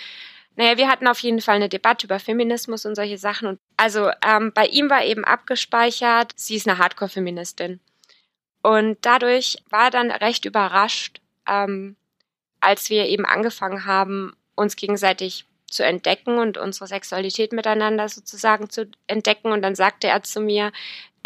Naja, 0.55 0.77
wir 0.77 0.89
hatten 0.89 1.07
auf 1.07 1.19
jeden 1.19 1.41
Fall 1.41 1.55
eine 1.55 1.69
Debatte 1.69 2.05
über 2.05 2.19
Feminismus 2.19 2.86
und 2.86 2.95
solche 2.95 3.17
Sachen. 3.17 3.47
Und 3.47 3.60
also 3.77 4.12
ähm, 4.25 4.51
bei 4.53 4.67
ihm 4.67 4.89
war 4.89 5.03
eben 5.05 5.23
abgespeichert, 5.23 6.34
sie 6.36 6.55
ist 6.55 6.67
eine 6.67 6.77
Hardcore-Feministin. 6.77 7.79
Und 8.62 8.97
dadurch 9.01 9.57
war 9.69 9.86
er 9.86 9.91
dann 9.91 10.12
recht 10.12 10.45
überrascht, 10.45 11.20
ähm, 11.47 11.95
als 12.60 12.89
wir 12.89 13.06
eben 13.08 13.25
angefangen 13.25 13.86
haben, 13.86 14.36
uns 14.56 14.75
gegenseitig 14.75 15.45
zu 15.67 15.84
entdecken 15.84 16.38
und 16.38 16.58
unsere 16.58 16.88
Sexualität 16.88 17.54
miteinander 17.54 18.10
sozusagen 18.10 18.69
zu 18.69 18.89
entdecken. 19.08 19.51
Und 19.51 19.62
dann 19.62 19.75
sagte 19.75 20.08
er 20.08 20.21
zu 20.21 20.41
mir, 20.41 20.71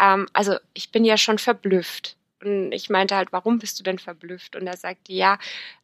ähm, 0.00 0.28
also 0.32 0.56
ich 0.72 0.90
bin 0.90 1.04
ja 1.04 1.16
schon 1.16 1.38
verblüfft. 1.38 2.16
Und 2.42 2.72
ich 2.72 2.90
meinte 2.90 3.16
halt, 3.16 3.32
warum 3.32 3.58
bist 3.58 3.78
du 3.78 3.82
denn 3.82 3.98
verblüfft? 3.98 4.56
Und 4.56 4.66
er 4.66 4.76
sagte, 4.76 5.12
ja, 5.12 5.38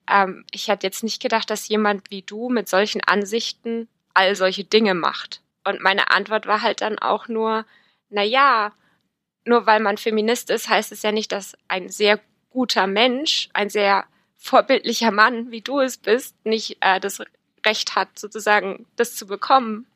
ähm, 0.09 0.45
ich 0.53 0.69
hätte 0.69 0.87
jetzt 0.87 1.03
nicht 1.03 1.21
gedacht, 1.21 1.51
dass 1.51 1.69
jemand 1.69 2.11
wie 2.11 2.23
du 2.23 2.49
mit 2.49 2.69
solchen 2.69 3.03
Ansichten 3.03 3.89
all 4.15 4.37
solche 4.37 4.65
Dinge 4.65 4.95
macht. 4.95 5.43
Und 5.65 5.81
meine 5.81 6.11
Antwort 6.11 6.47
war 6.47 6.63
halt 6.63 6.81
dann 6.81 6.99
auch 6.99 7.29
nur, 7.29 7.65
na 8.11 8.23
ja, 8.23 8.73
nur 9.45 9.67
weil 9.67 9.81
man 9.81 9.97
Feminist 9.97 10.51
ist, 10.51 10.69
heißt 10.69 10.93
es 10.93 11.03
ja 11.03 11.13
nicht, 11.13 11.33
dass 11.33 11.57
ein 11.69 11.89
sehr 11.89 12.21
guter 12.51 12.87
Mensch, 12.87 13.49
ein 13.55 13.71
sehr 13.71 14.05
vorbildlicher 14.43 15.13
Mann, 15.13 15.51
wie 15.51 15.61
du 15.61 15.81
es 15.81 15.97
bist, 15.97 16.35
nicht 16.45 16.79
äh, 16.81 16.99
das 17.01 17.23
Recht 17.65 17.95
hat, 17.95 18.19
sozusagen 18.19 18.87
das 18.97 19.15
zu 19.15 19.27
bekommen. 19.27 19.87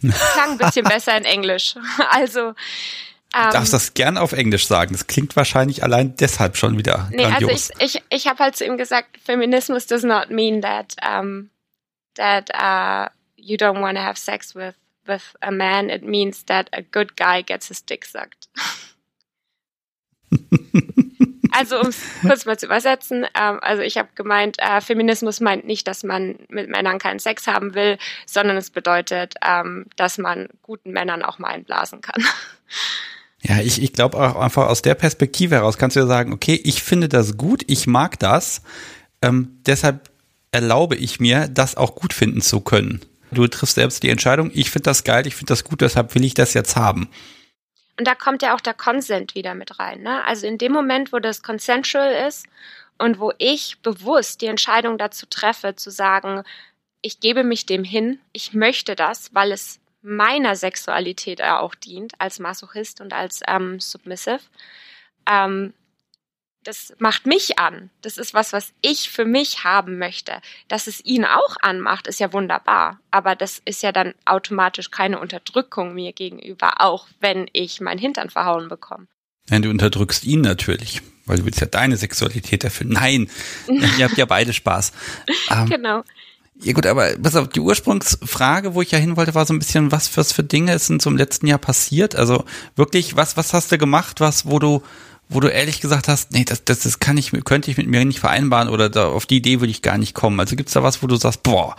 Klang 0.00 0.52
ein 0.52 0.58
bisschen 0.58 0.84
besser 0.88 1.16
in 1.16 1.24
Englisch. 1.24 1.74
Also 2.10 2.54
ähm, 3.34 3.46
Du 3.46 3.52
darfst 3.52 3.72
das 3.72 3.94
gern 3.94 4.18
auf 4.18 4.32
Englisch 4.32 4.66
sagen. 4.66 4.92
Das 4.92 5.06
klingt 5.06 5.34
wahrscheinlich 5.36 5.82
allein 5.82 6.14
deshalb 6.16 6.56
schon 6.56 6.78
wieder 6.78 7.08
nee, 7.10 7.24
also 7.24 7.46
grandios. 7.46 7.70
Also 7.70 7.84
ich, 7.84 7.94
ich, 7.96 8.02
ich 8.10 8.26
habe 8.28 8.38
halt 8.40 8.56
zu 8.56 8.64
ihm 8.64 8.76
gesagt, 8.76 9.18
Feminismus 9.24 9.86
does 9.86 10.04
not 10.04 10.30
mean 10.30 10.60
that 10.60 10.94
um, 11.02 11.50
that 12.14 12.50
uh, 12.54 13.08
you 13.36 13.56
don't 13.56 13.80
want 13.80 13.96
to 13.96 14.04
have 14.04 14.18
sex 14.18 14.54
with 14.54 14.74
with 15.06 15.34
a 15.40 15.50
man. 15.50 15.88
It 15.88 16.04
means 16.04 16.44
that 16.44 16.68
a 16.72 16.82
good 16.82 17.16
guy 17.16 17.42
gets 17.42 17.68
his 17.68 17.84
dick 17.84 18.04
sucked. 18.04 18.48
Also 21.56 21.80
um 21.80 21.86
es 21.86 22.00
kurz 22.20 22.46
mal 22.46 22.58
zu 22.58 22.66
übersetzen, 22.66 23.26
ähm, 23.38 23.58
also 23.60 23.82
ich 23.82 23.96
habe 23.96 24.08
gemeint, 24.16 24.56
äh, 24.58 24.80
Feminismus 24.80 25.40
meint 25.40 25.64
nicht, 25.64 25.86
dass 25.86 26.02
man 26.02 26.36
mit 26.48 26.68
Männern 26.68 26.98
keinen 26.98 27.20
Sex 27.20 27.46
haben 27.46 27.74
will, 27.74 27.96
sondern 28.26 28.56
es 28.56 28.70
bedeutet, 28.70 29.34
ähm, 29.46 29.86
dass 29.96 30.18
man 30.18 30.48
guten 30.62 30.90
Männern 30.90 31.22
auch 31.22 31.38
mal 31.38 31.48
einblasen 31.48 32.00
kann. 32.00 32.22
Ja, 33.46 33.58
ich, 33.60 33.82
ich 33.82 33.92
glaube 33.92 34.16
auch 34.16 34.36
einfach 34.36 34.68
aus 34.68 34.80
der 34.80 34.94
Perspektive 34.94 35.56
heraus 35.56 35.76
kannst 35.76 35.96
du 35.96 36.00
ja 36.00 36.06
sagen, 36.06 36.32
okay, 36.32 36.58
ich 36.64 36.82
finde 36.82 37.10
das 37.10 37.36
gut, 37.36 37.62
ich 37.66 37.86
mag 37.86 38.18
das, 38.18 38.62
ähm, 39.20 39.58
deshalb 39.66 40.08
erlaube 40.50 40.96
ich 40.96 41.20
mir, 41.20 41.48
das 41.48 41.76
auch 41.76 41.94
gut 41.94 42.14
finden 42.14 42.40
zu 42.40 42.62
können. 42.62 43.02
Du 43.32 43.46
triffst 43.46 43.74
selbst 43.74 44.02
die 44.02 44.08
Entscheidung, 44.08 44.50
ich 44.54 44.70
finde 44.70 44.84
das 44.84 45.04
geil, 45.04 45.26
ich 45.26 45.36
finde 45.36 45.50
das 45.50 45.62
gut, 45.62 45.82
deshalb 45.82 46.14
will 46.14 46.24
ich 46.24 46.32
das 46.32 46.54
jetzt 46.54 46.74
haben. 46.74 47.10
Und 47.98 48.06
da 48.06 48.14
kommt 48.14 48.42
ja 48.42 48.54
auch 48.54 48.60
der 48.60 48.74
Consent 48.74 49.34
wieder 49.34 49.54
mit 49.54 49.78
rein. 49.78 50.02
Ne? 50.02 50.24
Also 50.24 50.46
in 50.46 50.58
dem 50.58 50.72
Moment, 50.72 51.12
wo 51.12 51.18
das 51.18 51.42
consensual 51.42 52.26
ist 52.26 52.46
und 52.98 53.18
wo 53.18 53.32
ich 53.38 53.78
bewusst 53.82 54.40
die 54.40 54.46
Entscheidung 54.46 54.98
dazu 54.98 55.26
treffe, 55.26 55.76
zu 55.76 55.90
sagen, 55.90 56.42
ich 57.02 57.20
gebe 57.20 57.44
mich 57.44 57.66
dem 57.66 57.84
hin, 57.84 58.18
ich 58.32 58.54
möchte 58.54 58.96
das, 58.96 59.34
weil 59.34 59.52
es 59.52 59.80
meiner 60.02 60.56
Sexualität 60.56 61.42
auch 61.42 61.74
dient, 61.74 62.12
als 62.18 62.38
Masochist 62.38 63.00
und 63.00 63.12
als 63.12 63.40
ähm, 63.46 63.80
Submissive, 63.80 64.40
ähm, 65.26 65.72
das 66.64 66.94
macht 66.98 67.26
mich 67.26 67.58
an. 67.58 67.90
Das 68.02 68.18
ist 68.18 68.34
was, 68.34 68.52
was 68.52 68.72
ich 68.80 69.10
für 69.10 69.24
mich 69.24 69.64
haben 69.64 69.98
möchte. 69.98 70.32
Dass 70.68 70.86
es 70.86 71.04
ihn 71.04 71.24
auch 71.24 71.56
anmacht, 71.60 72.06
ist 72.06 72.20
ja 72.20 72.32
wunderbar. 72.32 72.98
Aber 73.10 73.36
das 73.36 73.60
ist 73.64 73.82
ja 73.82 73.92
dann 73.92 74.14
automatisch 74.24 74.90
keine 74.90 75.20
Unterdrückung 75.20 75.94
mir 75.94 76.12
gegenüber, 76.12 76.80
auch 76.80 77.06
wenn 77.20 77.48
ich 77.52 77.80
mein 77.80 77.98
Hintern 77.98 78.30
verhauen 78.30 78.68
bekomme. 78.68 79.06
Nein, 79.50 79.62
du 79.62 79.70
unterdrückst 79.70 80.24
ihn 80.24 80.40
natürlich, 80.40 81.02
weil 81.26 81.38
du 81.38 81.44
willst 81.44 81.60
ja 81.60 81.66
deine 81.66 81.96
Sexualität 81.98 82.64
erfüllen. 82.64 82.90
Nein, 82.90 83.30
ihr 83.68 84.06
habt 84.06 84.16
ja 84.16 84.24
beide 84.24 84.52
Spaß. 84.52 84.92
Ähm, 85.50 85.68
genau. 85.68 86.02
Ja 86.60 86.72
gut, 86.72 86.86
aber 86.86 87.16
pass 87.20 87.36
auf, 87.36 87.48
die 87.48 87.60
Ursprungsfrage, 87.60 88.74
wo 88.74 88.80
ich 88.80 88.90
ja 88.92 88.98
hin 88.98 89.16
wollte, 89.16 89.34
war 89.34 89.44
so 89.44 89.52
ein 89.52 89.58
bisschen, 89.58 89.92
was, 89.92 90.16
was 90.16 90.32
für 90.32 90.44
Dinge 90.44 90.78
sind 90.78 91.02
so 91.02 91.10
im 91.10 91.16
letzten 91.16 91.46
Jahr 91.46 91.58
passiert? 91.58 92.14
Also 92.14 92.44
wirklich, 92.76 93.16
was, 93.16 93.36
was 93.36 93.52
hast 93.52 93.72
du 93.72 93.76
gemacht, 93.76 94.20
was, 94.20 94.46
wo 94.46 94.58
du 94.58 94.82
wo 95.34 95.40
du 95.40 95.48
ehrlich 95.48 95.80
gesagt 95.80 96.08
hast, 96.08 96.32
nee, 96.32 96.44
das, 96.44 96.64
das, 96.64 96.80
das 96.80 97.00
kann 97.00 97.18
ich, 97.18 97.32
könnte 97.44 97.70
ich 97.70 97.76
mit 97.76 97.88
mir 97.88 98.04
nicht 98.04 98.20
vereinbaren 98.20 98.68
oder 98.68 98.88
da, 98.88 99.08
auf 99.08 99.26
die 99.26 99.36
Idee 99.38 99.60
würde 99.60 99.70
ich 99.70 99.82
gar 99.82 99.98
nicht 99.98 100.14
kommen. 100.14 100.38
Also 100.38 100.56
gibt's 100.56 100.72
da 100.72 100.82
was, 100.82 101.02
wo 101.02 101.06
du 101.06 101.16
sagst, 101.16 101.42
boah, 101.42 101.76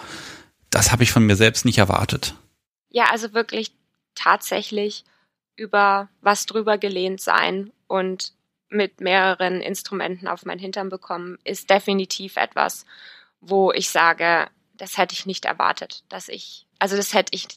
das 0.69 0.91
habe 0.91 1.03
ich 1.03 1.11
von 1.11 1.25
mir 1.25 1.35
selbst 1.35 1.65
nicht 1.65 1.77
erwartet? 1.77 2.35
Ja, 2.89 3.05
also 3.11 3.33
wirklich 3.33 3.71
tatsächlich 4.13 5.05
über 5.55 6.09
was 6.21 6.45
drüber 6.45 6.77
gelehnt 6.77 7.21
sein 7.21 7.71
und 7.87 8.33
mit 8.69 8.99
mehreren 8.99 9.61
Instrumenten 9.61 10.27
auf 10.27 10.45
mein 10.45 10.59
Hintern 10.59 10.89
bekommen, 10.89 11.37
ist 11.43 11.69
definitiv 11.69 12.35
etwas, 12.35 12.85
wo 13.39 13.71
ich 13.71 13.89
sage, 13.89 14.47
das 14.73 14.97
hätte 14.97 15.13
ich 15.13 15.25
nicht 15.25 15.45
erwartet, 15.45 16.03
dass 16.09 16.27
ich, 16.27 16.67
also 16.79 16.97
das 16.97 17.13
hätte 17.13 17.33
ich 17.33 17.47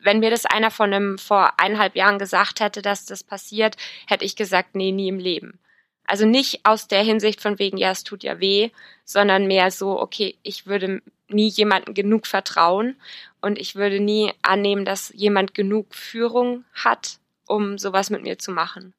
wenn 0.00 0.20
mir 0.20 0.30
das 0.30 0.46
einer 0.46 0.70
von 0.70 0.92
einem 0.92 1.18
vor 1.18 1.58
eineinhalb 1.58 1.96
Jahren 1.96 2.18
gesagt 2.18 2.60
hätte, 2.60 2.82
dass 2.82 3.06
das 3.06 3.24
passiert, 3.24 3.76
hätte 4.06 4.24
ich 4.24 4.36
gesagt, 4.36 4.74
nee, 4.74 4.92
nie 4.92 5.08
im 5.08 5.18
Leben. 5.18 5.58
Also 6.04 6.24
nicht 6.24 6.64
aus 6.64 6.88
der 6.88 7.02
Hinsicht 7.02 7.40
von 7.40 7.58
wegen, 7.58 7.76
ja, 7.76 7.90
es 7.90 8.02
tut 8.02 8.22
ja 8.22 8.40
weh, 8.40 8.70
sondern 9.04 9.46
mehr 9.46 9.70
so, 9.70 10.00
okay, 10.00 10.36
ich 10.42 10.66
würde 10.66 11.02
nie 11.28 11.48
jemandem 11.48 11.92
genug 11.94 12.26
vertrauen 12.26 12.96
und 13.42 13.58
ich 13.58 13.74
würde 13.74 14.00
nie 14.00 14.32
annehmen, 14.42 14.84
dass 14.84 15.12
jemand 15.14 15.54
genug 15.54 15.94
Führung 15.94 16.64
hat, 16.72 17.18
um 17.46 17.76
sowas 17.76 18.08
mit 18.08 18.22
mir 18.22 18.38
zu 18.38 18.52
machen. 18.52 18.94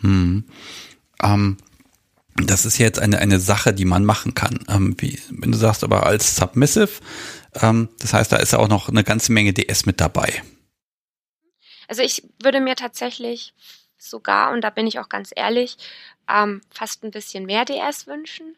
Hm. 0.00 0.44
Ähm, 1.22 1.56
das 2.46 2.64
ist 2.64 2.78
jetzt 2.78 2.98
eine, 2.98 3.18
eine 3.18 3.40
Sache, 3.40 3.72
die 3.72 3.84
man 3.84 4.04
machen 4.04 4.34
kann. 4.34 4.64
Ähm, 4.68 4.94
wie, 4.98 5.20
wenn 5.30 5.52
du 5.52 5.58
sagst, 5.58 5.84
aber 5.84 6.06
als 6.06 6.36
Submissive, 6.36 7.00
ähm, 7.60 7.88
das 7.98 8.12
heißt, 8.12 8.32
da 8.32 8.36
ist 8.36 8.52
ja 8.52 8.58
auch 8.58 8.68
noch 8.68 8.88
eine 8.88 9.04
ganze 9.04 9.32
Menge 9.32 9.52
DS 9.52 9.86
mit 9.86 10.00
dabei. 10.00 10.42
Also 11.88 12.02
ich 12.02 12.22
würde 12.42 12.60
mir 12.60 12.76
tatsächlich 12.76 13.52
sogar, 13.98 14.52
und 14.52 14.62
da 14.62 14.70
bin 14.70 14.86
ich 14.86 15.00
auch 15.00 15.08
ganz 15.08 15.30
ehrlich, 15.34 15.76
ähm, 16.28 16.60
fast 16.70 17.02
ein 17.04 17.10
bisschen 17.10 17.46
mehr 17.46 17.64
DS 17.64 18.06
wünschen. 18.06 18.56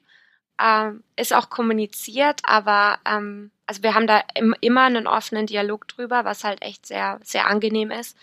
Ähm, 0.60 1.02
ist 1.16 1.32
auch 1.32 1.48
kommuniziert, 1.48 2.42
aber 2.44 2.98
ähm, 3.06 3.50
also 3.66 3.82
wir 3.82 3.94
haben 3.94 4.06
da 4.06 4.22
im, 4.34 4.54
immer 4.60 4.82
einen 4.82 5.06
offenen 5.06 5.46
Dialog 5.46 5.88
drüber, 5.88 6.24
was 6.24 6.44
halt 6.44 6.62
echt 6.62 6.86
sehr, 6.86 7.18
sehr 7.24 7.46
angenehm 7.46 7.90
ist. 7.90 8.16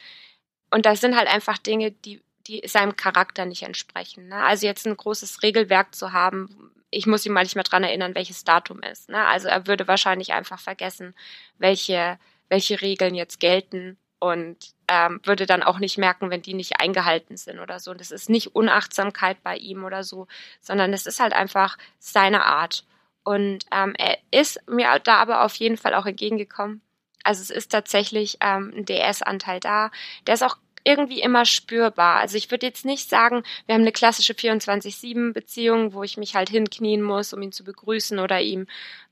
Und 0.70 0.86
da 0.86 0.96
sind 0.96 1.18
halt 1.18 1.28
einfach 1.28 1.58
Dinge, 1.58 1.92
die, 1.92 2.22
die 2.50 2.68
seinem 2.68 2.96
Charakter 2.96 3.46
nicht 3.46 3.64
entsprechen. 3.64 4.28
Ne? 4.28 4.36
Also 4.44 4.66
jetzt 4.66 4.86
ein 4.88 4.98
großes 4.98 5.44
Regelwerk 5.44 5.94
zu 5.94 6.12
haben, 6.12 6.74
ich 6.92 7.06
muss 7.06 7.26
ihn 7.26 7.34
manchmal 7.34 7.64
dran 7.64 7.84
erinnern, 7.84 8.16
welches 8.16 8.44
Datum 8.44 8.82
ist. 8.82 9.10
Ne? 9.10 9.24
Also 9.28 9.48
er 9.48 9.68
würde 9.68 9.88
wahrscheinlich 9.88 10.34
einfach 10.34 10.60
vergessen, 10.60 11.14
welche, 11.60 12.18
welche 12.50 12.82
Regeln 12.82 13.14
jetzt 13.14 13.40
gelten 13.40 13.98
und 14.18 14.58
ähm, 14.88 15.22
würde 15.24 15.46
dann 15.46 15.64
auch 15.64 15.80
nicht 15.80 15.98
merken, 15.98 16.30
wenn 16.32 16.42
die 16.42 16.56
nicht 16.56 16.80
eingehalten 16.80 17.38
sind 17.38 17.60
oder 17.60 17.80
so. 17.80 17.92
Und 17.92 18.02
das 18.02 18.12
ist 18.12 18.30
nicht 18.30 18.56
Unachtsamkeit 18.56 19.42
bei 19.44 19.56
ihm 19.56 19.84
oder 19.84 20.04
so, 20.04 20.28
sondern 20.60 20.92
es 20.94 21.06
ist 21.06 21.20
halt 21.20 21.34
einfach 21.34 21.78
seine 22.00 22.46
Art. 22.46 22.86
Und 23.24 23.66
ähm, 23.72 23.94
er 23.98 24.18
ist 24.32 24.68
mir 24.68 25.00
da 25.00 25.18
aber 25.18 25.46
auf 25.46 25.56
jeden 25.56 25.78
Fall 25.78 25.94
auch 25.94 26.08
entgegengekommen. 26.08 26.82
Also 27.24 27.42
es 27.42 27.50
ist 27.50 27.72
tatsächlich 27.72 28.38
ähm, 28.42 28.74
ein 28.76 28.86
DS-Anteil 28.86 29.60
da. 29.60 29.92
Der 30.26 30.34
ist 30.34 30.44
auch 30.44 30.58
irgendwie 30.90 31.22
immer 31.22 31.46
spürbar. 31.46 32.20
Also 32.20 32.36
ich 32.36 32.50
würde 32.50 32.66
jetzt 32.66 32.84
nicht 32.84 33.10
sagen, 33.10 33.44
wir 33.68 33.76
haben 33.76 33.82
eine 33.82 33.92
klassische 33.92 34.34
24-7-Beziehung, 34.34 35.94
wo 35.94 36.04
ich 36.04 36.18
mich 36.18 36.36
halt 36.36 36.50
hinknien 36.50 37.04
muss, 37.04 37.32
um 37.32 37.42
ihn 37.42 37.52
zu 37.52 37.64
begrüßen 37.64 38.18
oder 38.20 38.42
ihm 38.42 38.64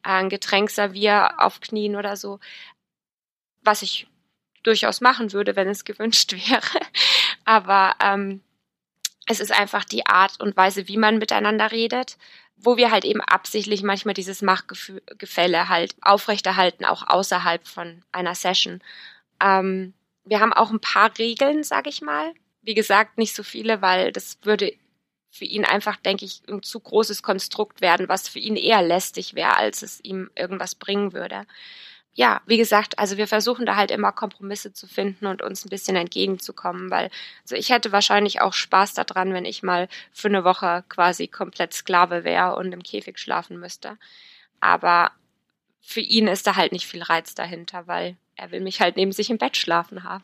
äh, 0.03 0.09
ein 0.09 0.29
Getränk 0.29 0.71
serviere 0.71 1.39
auf 1.39 1.61
Knien 1.61 1.95
oder 1.95 2.17
so. 2.17 2.39
Was 3.61 3.83
ich 3.83 4.07
durchaus 4.63 5.01
machen 5.01 5.31
würde, 5.33 5.55
wenn 5.55 5.69
es 5.69 5.85
gewünscht 5.85 6.33
wäre. 6.33 6.79
Aber 7.45 7.95
ähm, 8.01 8.41
es 9.27 9.39
ist 9.39 9.51
einfach 9.51 9.83
die 9.83 10.07
Art 10.07 10.39
und 10.41 10.57
Weise, 10.57 10.87
wie 10.87 10.97
man 10.97 11.19
miteinander 11.19 11.71
redet, 11.71 12.17
wo 12.55 12.75
wir 12.75 12.89
halt 12.89 13.05
eben 13.05 13.21
absichtlich 13.21 13.83
manchmal 13.83 14.15
dieses 14.15 14.41
Machtgefälle 14.41 15.69
halt 15.69 15.95
aufrechterhalten, 16.01 16.85
auch 16.85 17.07
außerhalb 17.07 17.67
von 17.67 18.03
einer 18.11 18.33
Session. 18.33 18.81
Ähm, 19.39 19.93
wir 20.29 20.39
haben 20.39 20.53
auch 20.53 20.71
ein 20.71 20.79
paar 20.79 21.17
Regeln, 21.17 21.63
sag 21.63 21.87
ich 21.87 22.01
mal. 22.01 22.33
Wie 22.61 22.73
gesagt, 22.73 23.17
nicht 23.17 23.35
so 23.35 23.43
viele, 23.43 23.81
weil 23.81 24.11
das 24.11 24.37
würde 24.43 24.73
für 25.29 25.45
ihn 25.45 25.65
einfach, 25.65 25.97
denke 25.97 26.25
ich, 26.25 26.41
ein 26.47 26.63
zu 26.63 26.79
großes 26.79 27.23
Konstrukt 27.23 27.81
werden, 27.81 28.09
was 28.09 28.27
für 28.27 28.39
ihn 28.39 28.55
eher 28.55 28.81
lästig 28.81 29.35
wäre, 29.35 29.57
als 29.57 29.81
es 29.81 29.99
ihm 30.03 30.29
irgendwas 30.35 30.75
bringen 30.75 31.13
würde. 31.13 31.45
Ja, 32.13 32.41
wie 32.47 32.57
gesagt, 32.57 32.97
also 32.97 33.17
wir 33.17 33.27
versuchen 33.27 33.67
da 33.67 33.75
halt 33.75 33.91
immer 33.91 34.11
Kompromisse 34.11 34.73
zu 34.73 34.87
finden 34.87 35.27
und 35.27 35.43
uns 35.43 35.63
ein 35.63 35.69
bisschen 35.69 35.95
entgegenzukommen, 35.95 36.89
weil 36.89 37.11
also 37.43 37.55
ich 37.55 37.69
hätte 37.69 37.91
wahrscheinlich 37.91 38.41
auch 38.41 38.53
Spaß 38.53 38.95
daran, 38.95 39.33
wenn 39.33 39.45
ich 39.45 39.61
mal 39.61 39.87
für 40.11 40.27
eine 40.27 40.43
Woche 40.43 40.83
quasi 40.89 41.27
komplett 41.27 41.73
Sklave 41.73 42.23
wäre 42.23 42.55
und 42.55 42.73
im 42.73 42.81
Käfig 42.81 43.19
schlafen 43.19 43.59
müsste. 43.59 43.99
Aber 44.59 45.11
für 45.79 46.01
ihn 46.01 46.27
ist 46.27 46.47
da 46.47 46.55
halt 46.55 46.71
nicht 46.71 46.87
viel 46.87 47.03
Reiz 47.03 47.35
dahinter, 47.35 47.85
weil 47.85 48.17
er 48.37 48.51
will 48.51 48.61
mich 48.61 48.79
halt 48.79 48.95
neben 48.95 49.11
sich 49.11 49.29
im 49.29 49.37
Bett 49.37 49.57
schlafen 49.57 50.03
haben. 50.03 50.23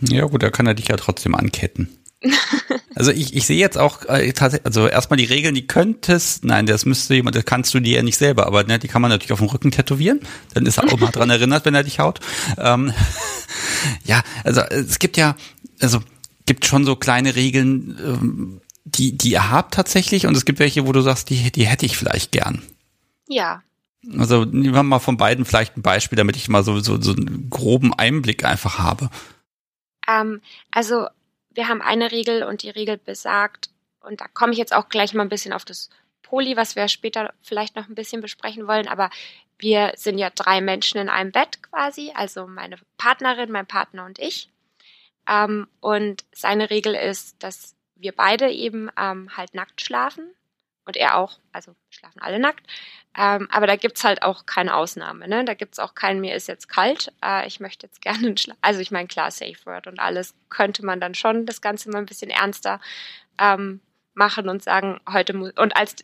Ja 0.00 0.24
gut, 0.24 0.42
da 0.42 0.50
kann 0.50 0.66
er 0.66 0.74
dich 0.74 0.88
ja 0.88 0.96
trotzdem 0.96 1.34
anketten. 1.34 1.98
also 2.94 3.10
ich, 3.10 3.34
ich 3.34 3.46
sehe 3.46 3.58
jetzt 3.58 3.76
auch 3.76 4.04
äh, 4.04 4.32
also 4.64 4.86
erstmal 4.86 5.16
die 5.16 5.24
Regeln, 5.24 5.54
die 5.56 5.66
könntest, 5.66 6.44
nein, 6.44 6.66
das 6.66 6.86
müsste 6.86 7.14
jemand, 7.14 7.34
das 7.34 7.44
kannst 7.44 7.74
du 7.74 7.80
dir 7.80 7.96
ja 7.96 8.02
nicht 8.02 8.16
selber, 8.16 8.46
aber 8.46 8.62
ne, 8.62 8.78
die 8.78 8.86
kann 8.86 9.02
man 9.02 9.10
natürlich 9.10 9.32
auf 9.32 9.40
dem 9.40 9.48
Rücken 9.48 9.72
tätowieren. 9.72 10.20
Dann 10.54 10.66
ist 10.66 10.78
er 10.78 10.84
auch 10.84 10.98
mal 10.98 11.10
dran 11.10 11.30
erinnert, 11.30 11.64
wenn 11.64 11.74
er 11.74 11.82
dich 11.82 11.98
haut. 11.98 12.20
Ähm, 12.58 12.92
ja, 14.04 14.22
also 14.44 14.60
es 14.60 15.00
gibt 15.00 15.16
ja, 15.16 15.36
also 15.80 16.00
gibt 16.46 16.64
schon 16.64 16.84
so 16.84 16.94
kleine 16.94 17.34
Regeln, 17.34 17.98
ähm, 18.04 18.60
die, 18.84 19.16
die 19.16 19.32
ihr 19.32 19.50
habt 19.50 19.74
tatsächlich 19.74 20.26
und 20.26 20.36
es 20.36 20.44
gibt 20.44 20.58
welche, 20.58 20.86
wo 20.86 20.92
du 20.92 21.00
sagst, 21.00 21.30
die, 21.30 21.50
die 21.50 21.66
hätte 21.66 21.86
ich 21.86 21.96
vielleicht 21.96 22.30
gern. 22.30 22.62
Ja, 23.28 23.62
also 24.18 24.44
nehmen 24.44 24.74
wir 24.74 24.82
mal 24.82 24.98
von 24.98 25.16
beiden 25.16 25.44
vielleicht 25.44 25.76
ein 25.76 25.82
Beispiel, 25.82 26.16
damit 26.16 26.36
ich 26.36 26.48
mal 26.48 26.64
so, 26.64 26.80
so, 26.80 27.00
so 27.00 27.12
einen 27.12 27.48
groben 27.50 27.94
Einblick 27.94 28.44
einfach 28.44 28.78
habe. 28.78 29.10
Ähm, 30.08 30.40
also 30.70 31.06
wir 31.50 31.68
haben 31.68 31.82
eine 31.82 32.10
Regel 32.10 32.42
und 32.42 32.62
die 32.62 32.70
Regel 32.70 32.98
besagt, 32.98 33.70
und 34.00 34.20
da 34.20 34.26
komme 34.28 34.52
ich 34.52 34.58
jetzt 34.58 34.74
auch 34.74 34.88
gleich 34.88 35.14
mal 35.14 35.22
ein 35.22 35.28
bisschen 35.28 35.52
auf 35.52 35.64
das 35.64 35.90
Poli, 36.22 36.56
was 36.56 36.76
wir 36.76 36.88
später 36.88 37.32
vielleicht 37.42 37.76
noch 37.76 37.88
ein 37.88 37.94
bisschen 37.94 38.20
besprechen 38.20 38.66
wollen, 38.66 38.88
aber 38.88 39.10
wir 39.58 39.92
sind 39.96 40.18
ja 40.18 40.30
drei 40.30 40.60
Menschen 40.60 41.00
in 41.00 41.08
einem 41.08 41.30
Bett 41.30 41.62
quasi, 41.62 42.10
also 42.14 42.46
meine 42.48 42.76
Partnerin, 42.96 43.52
mein 43.52 43.66
Partner 43.66 44.04
und 44.04 44.18
ich. 44.18 44.48
Ähm, 45.28 45.68
und 45.80 46.24
seine 46.32 46.70
Regel 46.70 46.94
ist, 46.94 47.40
dass 47.42 47.76
wir 47.94 48.12
beide 48.12 48.50
eben 48.50 48.90
ähm, 48.98 49.36
halt 49.36 49.54
nackt 49.54 49.80
schlafen 49.80 50.24
und 50.84 50.96
er 50.96 51.16
auch, 51.16 51.38
also 51.52 51.74
schlafen 51.90 52.20
alle 52.20 52.38
nackt. 52.38 52.66
Ähm, 53.16 53.48
aber 53.50 53.66
da 53.66 53.76
gibt's 53.76 54.04
halt 54.04 54.22
auch 54.22 54.46
keine 54.46 54.74
Ausnahme. 54.74 55.28
Ne? 55.28 55.44
Da 55.44 55.54
gibt's 55.54 55.78
auch 55.78 55.94
keinen, 55.94 56.20
mir 56.20 56.34
ist 56.34 56.48
jetzt 56.48 56.68
kalt, 56.68 57.12
äh, 57.24 57.46
ich 57.46 57.60
möchte 57.60 57.86
jetzt 57.86 58.00
gerne 58.02 58.36
Schla 58.36 58.54
Also 58.62 58.80
ich 58.80 58.90
meine, 58.90 59.08
klar, 59.08 59.30
Safe 59.30 59.56
Word 59.64 59.86
und 59.86 60.00
alles 60.00 60.34
könnte 60.48 60.84
man 60.84 61.00
dann 61.00 61.14
schon 61.14 61.46
das 61.46 61.60
Ganze 61.60 61.90
mal 61.90 61.98
ein 61.98 62.06
bisschen 62.06 62.30
ernster 62.30 62.80
ähm, 63.38 63.80
machen 64.14 64.48
und 64.48 64.62
sagen, 64.62 65.00
heute 65.10 65.34
muss. 65.34 65.52
Und 65.52 65.76
als 65.76 65.96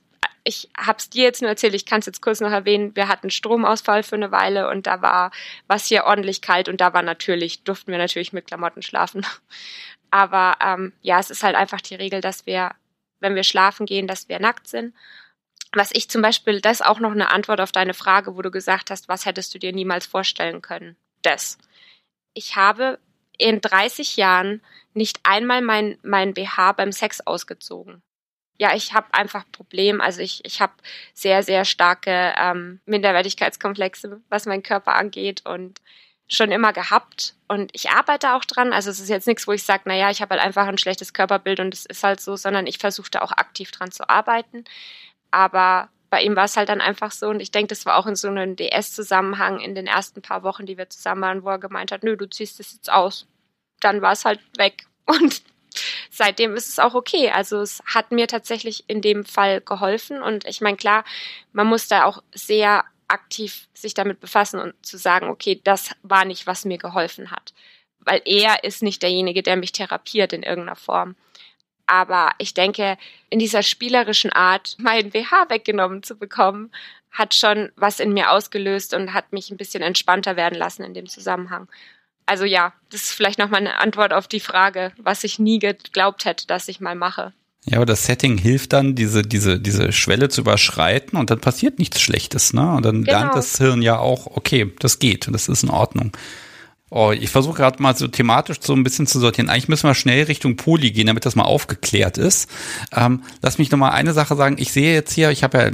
ich 0.45 0.71
hab's 0.77 1.11
dir 1.11 1.25
jetzt 1.25 1.43
nur 1.43 1.51
erzählt, 1.51 1.75
ich 1.75 1.85
kann 1.85 2.01
es 2.01 2.07
jetzt 2.07 2.23
kurz 2.23 2.41
noch 2.41 2.51
erwähnen, 2.51 2.97
wir 2.97 3.09
hatten 3.09 3.31
Stromausfall 3.31 4.03
für 4.03 4.17
eine 4.17 4.33
Weile 4.33 4.71
und 4.71 4.87
da 4.87 5.03
war 5.03 5.31
was 5.67 5.87
hier 5.87 6.05
ordentlich 6.05 6.41
kalt 6.41 6.71
und 6.71 6.81
da 6.81 6.95
war 6.95 7.03
natürlich, 7.03 7.65
durften 7.65 7.91
wir 7.91 7.99
natürlich 7.99 8.33
mit 8.33 8.47
Klamotten 8.47 8.83
schlafen. 8.83 9.27
Aber 10.11 10.57
ähm, 10.65 10.95
ja, 11.03 11.19
es 11.19 11.29
ist 11.29 11.43
halt 11.43 11.55
einfach 11.55 11.83
die 11.83 11.97
Regel, 11.97 12.23
dass 12.23 12.47
wir, 12.47 12.71
wenn 13.21 13.35
wir 13.35 13.45
schlafen 13.45 13.87
gehen, 13.87 14.07
dass 14.07 14.29
wir 14.29 14.41
nackt 14.41 14.69
sind 14.69 14.95
was 15.73 15.91
ich 15.93 16.09
zum 16.09 16.23
Beispiel, 16.23 16.61
das 16.61 16.81
ist 16.81 16.87
auch 16.87 16.99
noch 16.99 17.13
eine 17.13 17.31
Antwort 17.31 17.61
auf 17.61 17.73
deine 17.73 17.95
Frage, 17.95 18.37
wo 18.37 18.43
du 18.43 18.51
gesagt 18.51 18.91
hast, 18.91 19.09
was 19.09 19.27
hättest 19.27 19.55
du 19.55 19.59
dir 19.59 19.73
niemals 19.73 20.07
vorstellen 20.07 20.63
können? 20.63 20.97
Das. 21.23 21.59
Ich 22.35 22.57
habe 22.57 22.99
in 23.37 23.61
30 23.61 24.17
Jahren 24.17 24.63
nicht 24.95 25.21
einmal 25.25 25.61
mein, 25.61 25.99
mein 26.03 26.35
BH 26.35 26.73
beim 26.73 26.93
Sex 26.93 27.21
ausgezogen. 27.21 28.03
Ja, 28.59 28.75
ich 28.75 28.93
habe 28.95 29.13
einfach 29.15 29.45
Problem. 29.53 30.01
Also 30.01 30.21
ich, 30.21 30.45
ich 30.45 30.61
habe 30.61 30.73
sehr, 31.15 31.43
sehr 31.43 31.65
starke 31.65 32.35
ähm, 32.37 32.81
Minderwertigkeitskomplexe, 32.87 34.21
was 34.29 34.47
mein 34.47 34.63
Körper 34.63 34.97
angeht 34.97 35.47
und 35.47 35.81
schon 36.29 36.53
immer 36.53 36.73
gehabt. 36.73 37.35
Und 37.49 37.71
ich 37.73 37.91
arbeite 37.91 38.35
auch 38.35 38.45
dran. 38.45 38.73
Also 38.73 38.91
es 38.91 39.01
ist 39.01 39.09
jetzt 39.09 39.27
nichts, 39.27 39.47
wo 39.47 39.53
ich 39.53 39.63
sage, 39.63 39.85
naja, 39.87 40.11
ich 40.11 40.21
habe 40.21 40.35
halt 40.35 40.45
einfach 40.45 40.67
ein 40.67 40.79
schlechtes 40.79 41.13
Körperbild 41.13 41.61
und 41.61 41.75
es 41.75 41.87
ist 41.87 42.05
halt 42.05 42.21
so, 42.21 42.37
sondern 42.37 42.67
ich 42.67 42.79
versuche 42.79 43.11
da 43.11 43.23
auch 43.23 43.33
aktiv 43.33 43.71
dran 43.71 43.91
zu 43.91 44.09
arbeiten. 44.09 44.65
Aber 45.31 45.89
bei 46.11 46.23
ihm 46.23 46.37
war 46.37 46.45
es 46.45 46.57
halt 46.57 46.69
dann 46.69 46.81
einfach 46.81 47.11
so 47.11 47.29
und 47.29 47.41
ich 47.41 47.51
denke, 47.51 47.69
das 47.69 47.87
war 47.87 47.97
auch 47.97 48.07
in 48.07 48.17
so 48.17 48.29
einem 48.29 48.57
DS-Zusammenhang 48.57 49.61
in 49.61 49.75
den 49.75 49.87
ersten 49.87 50.23
paar 50.23 50.43
Wochen, 50.43 50.67
die 50.67 50.79
wir 50.79 50.89
zusammen 50.89 51.23
waren, 51.23 51.45
wo 51.45 51.51
er 51.51 51.59
gemeint 51.59 51.93
hat, 51.93 52.03
nö, 52.03 52.17
du 52.17 52.29
ziehst 52.29 52.61
es 52.61 52.73
jetzt 52.73 52.91
aus. 52.91 53.27
Dann 53.81 54.03
war 54.03 54.13
es 54.13 54.25
halt 54.25 54.41
weg 54.57 54.87
und 55.07 55.43
seitdem 56.11 56.55
ist 56.55 56.69
es 56.69 56.79
auch 56.79 56.95
okay. 56.95 57.31
Also 57.31 57.61
es 57.61 57.83
hat 57.87 58.11
mir 58.11 58.27
tatsächlich 58.27 58.85
in 58.89 59.03
dem 59.03 59.25
Fall 59.25 59.61
geholfen 59.61 60.23
und 60.23 60.47
ich 60.47 60.61
meine, 60.61 60.77
klar, 60.77 61.05
man 61.53 61.67
muss 61.67 61.89
da 61.89 62.05
auch 62.05 62.23
sehr 62.35 62.85
aktiv 63.09 63.69
sich 63.75 63.95
damit 63.95 64.21
befassen 64.21 64.61
und 64.61 64.75
zu 64.85 64.97
sagen, 64.97 65.29
okay, 65.29 65.61
das 65.65 65.91
war 66.03 66.25
nicht, 66.25 66.47
was 66.47 66.65
mir 66.65 66.79
geholfen 66.79 67.31
hat. 67.31 67.53
Weil 68.01 68.23
er 68.25 68.65
ist 68.65 68.83
nicht 68.83 69.03
derjenige, 69.03 69.43
der 69.43 69.57
mich 69.57 69.73
therapiert 69.73 70.33
in 70.33 70.43
irgendeiner 70.43 70.77
Form. 70.77 71.17
Aber 71.87 72.33
ich 72.39 72.53
denke, 72.53 72.99
in 73.31 73.39
dieser 73.39 73.63
spielerischen 73.63 74.31
Art, 74.31 74.77
meinen 74.79 75.15
WH 75.15 75.49
weggenommen 75.49 76.03
zu 76.03 76.17
bekommen, 76.17 76.71
hat 77.11 77.35
schon 77.35 77.73
was 77.77 77.99
in 77.99 78.13
mir 78.13 78.31
ausgelöst 78.31 78.93
und 78.93 79.15
hat 79.15 79.33
mich 79.33 79.51
ein 79.51 79.57
bisschen 79.57 79.83
entspannter 79.83 80.37
werden 80.37 80.59
lassen 80.59 80.85
in 80.85 80.93
dem 80.93 81.07
Zusammenhang. 81.07 81.69
Also 82.27 82.45
ja, 82.45 82.75
das 82.91 83.05
ist 83.05 83.13
vielleicht 83.13 83.39
nochmal 83.39 83.61
eine 83.61 83.79
Antwort 83.79 84.13
auf 84.13 84.29
die 84.29 84.41
Frage, 84.41 84.93
was 84.99 85.25
ich 85.25 85.39
nie 85.39 85.59
geglaubt 85.59 86.27
hätte, 86.27 86.47
dass 86.47 86.69
ich 86.69 86.79
mal 86.79 86.95
mache. 86.95 87.33
Ja, 87.69 87.77
aber 87.77 87.87
das 87.87 88.05
Setting 88.05 88.39
hilft 88.39 88.73
dann, 88.73 88.95
diese, 88.95 89.23
diese, 89.23 89.61
diese 89.61 89.93
Schwelle 89.93 90.31
zu 90.31 90.41
überschreiten 90.41 91.19
und 91.19 91.31
dann 91.31 91.41
passiert 91.41 91.79
nichts 91.79 92.01
Schlechtes, 92.01 92.55
ne? 92.55 92.77
Und 92.77 92.85
dann 92.85 93.05
genau. 93.05 93.19
lernt 93.19 93.35
das 93.35 93.59
Hirn 93.59 93.83
ja 93.83 93.99
auch, 93.99 94.27
okay, 94.27 94.73
das 94.79 94.99
geht 94.99 95.27
und 95.27 95.35
das 95.35 95.49
ist 95.49 95.65
in 95.65 95.71
Ordnung. 95.71 96.13
Oh, 96.91 97.13
ich 97.13 97.29
versuche 97.29 97.59
gerade 97.59 97.83
mal 97.83 97.95
so 97.95 98.09
thematisch 98.09 98.57
so 98.63 98.73
ein 98.73 98.83
bisschen 98.83 99.07
zu 99.07 99.21
sortieren. 99.21 99.51
Eigentlich 99.51 99.69
müssen 99.69 99.87
wir 99.87 99.95
schnell 99.95 100.25
Richtung 100.25 100.57
Poli 100.57 100.91
gehen, 100.91 101.07
damit 101.07 101.27
das 101.27 101.37
mal 101.37 101.45
aufgeklärt 101.45 102.17
ist. 102.17 102.49
Ähm, 102.97 103.23
lass 103.43 103.59
mich 103.59 103.71
noch 103.71 103.79
mal 103.79 103.91
eine 103.91 104.15
Sache 104.15 104.37
sagen. 104.37 104.57
Ich 104.59 104.73
sehe 104.73 104.95
jetzt 104.95 105.13
hier, 105.13 105.31
ich 105.31 105.43
habe 105.43 105.59
ja 105.59 105.65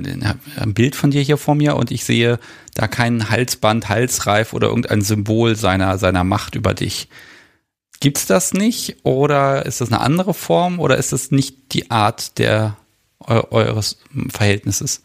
ein 0.61 0.75
Bild 0.75 0.97
von 0.97 1.13
dir 1.13 1.23
hier 1.23 1.37
vor 1.37 1.55
mir 1.55 1.77
und 1.77 1.93
ich 1.93 2.03
sehe 2.03 2.41
da 2.75 2.89
kein 2.89 3.31
Halsband, 3.31 3.89
Halsreif 3.89 4.53
oder 4.53 4.67
irgendein 4.67 5.03
Symbol 5.03 5.55
seiner, 5.55 5.99
seiner 5.99 6.25
Macht 6.25 6.57
über 6.57 6.75
dich. 6.75 7.09
Gibt's 8.05 8.27
das 8.27 8.53
nicht 8.53 8.99
oder 9.03 9.65
ist 9.65 9.81
das 9.81 9.91
eine 9.91 10.03
andere 10.03 10.35
Form 10.35 10.79
oder 10.79 10.99
ist 10.99 11.15
das 11.15 11.31
nicht 11.31 11.73
die 11.73 11.91
Art 11.91 12.39
der 12.39 12.77
eures 13.19 13.99
Verhältnisses? 14.29 15.03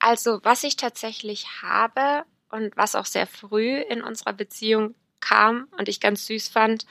Also, 0.00 0.40
was 0.42 0.62
ich 0.62 0.76
tatsächlich 0.76 1.46
habe 1.62 2.26
und 2.50 2.76
was 2.76 2.94
auch 2.94 3.06
sehr 3.06 3.26
früh 3.26 3.80
in 3.80 4.02
unserer 4.02 4.34
Beziehung 4.34 4.94
kam 5.20 5.68
und 5.78 5.88
ich 5.88 5.98
ganz 5.98 6.26
süß 6.26 6.48
fand, 6.48 6.84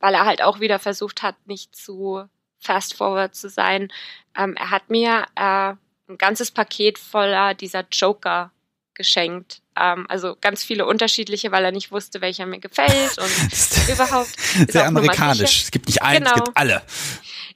weil 0.00 0.12
er 0.12 0.26
halt 0.26 0.42
auch 0.42 0.60
wieder 0.60 0.78
versucht 0.78 1.22
hat, 1.22 1.36
nicht 1.46 1.74
zu 1.74 2.24
fast 2.58 2.92
forward 2.92 3.34
zu 3.34 3.48
sein. 3.48 3.90
Ähm, 4.36 4.54
er 4.54 4.70
hat 4.70 4.90
mir 4.90 5.24
äh, 5.34 5.72
ein 6.10 6.18
ganzes 6.18 6.50
Paket 6.50 6.98
voller 6.98 7.54
dieser 7.54 7.86
Joker 7.90 8.52
geschenkt. 8.92 9.62
Ähm, 9.80 10.06
also 10.08 10.36
ganz 10.40 10.62
viele 10.62 10.86
unterschiedliche, 10.86 11.50
weil 11.50 11.64
er 11.64 11.72
nicht 11.72 11.90
wusste, 11.90 12.20
welcher 12.20 12.46
mir 12.46 12.60
gefällt 12.60 13.18
und 13.18 13.88
überhaupt. 13.88 14.38
Sehr 14.68 14.86
amerikanisch. 14.86 15.62
Es 15.62 15.70
gibt 15.70 15.86
nicht 15.86 16.02
einen, 16.02 16.24
genau. 16.24 16.36
es 16.36 16.44
gibt 16.44 16.56
alle. 16.56 16.82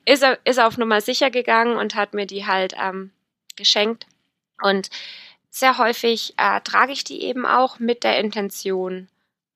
Ist 0.07 0.23
er, 0.23 0.39
ist 0.45 0.57
er 0.57 0.67
auf 0.67 0.79
Nummer 0.79 1.01
sicher 1.01 1.31
gegangen 1.31 1.77
und 1.77 1.95
hat 1.95 2.15
mir 2.15 2.27
die 2.27 2.47
halt 2.47 2.75
ähm, 2.81 3.11
geschenkt. 3.57 4.07
Und 4.63 4.91
sehr 5.51 5.79
häufig 5.79 6.35
äh, 6.37 6.61
trage 6.63 6.93
ich 6.93 7.05
die 7.05 7.23
eben 7.23 7.47
auch 7.47 7.79
mit 7.79 8.05
der 8.05 8.19
Intention, 8.19 9.09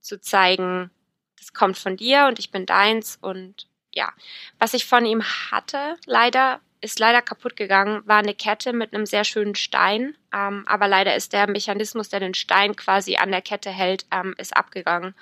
zu 0.09 0.21
zeigen, 0.21 0.91
das 1.39 1.53
kommt 1.53 1.79
von 1.79 1.97
dir 1.97 2.27
und 2.27 2.39
ich 2.39 2.51
bin 2.51 2.67
deins 2.67 3.19
und 3.21 3.69
ja, 3.93 4.13
was 4.59 4.75
ich 4.75 4.87
von 4.87 5.05
ihm 5.07 5.23
hatte, 5.23 5.97
leider 6.07 6.61
ist 6.81 6.99
leider 6.99 7.23
kaputt 7.23 7.57
gegangen, 7.57 8.07
war 8.07 8.19
eine 8.19 8.35
Kette 8.35 8.73
mit 8.73 8.95
einem 8.95 9.07
sehr 9.07 9.25
schönen 9.25 9.55
Stein. 9.55 10.17
Ähm, 10.33 10.65
aber 10.67 10.89
leider 10.89 11.15
ist 11.15 11.33
der 11.33 11.49
Mechanismus, 11.49 12.09
der 12.09 12.21
den 12.21 12.35
Stein 12.35 12.77
quasi 12.77 13.17
an 13.17 13.31
der 13.31 13.43
Kette 13.43 13.71
hält, 13.71 14.07
ähm, 14.11 14.35
ist 14.39 14.57
abgegangen. 14.57 15.15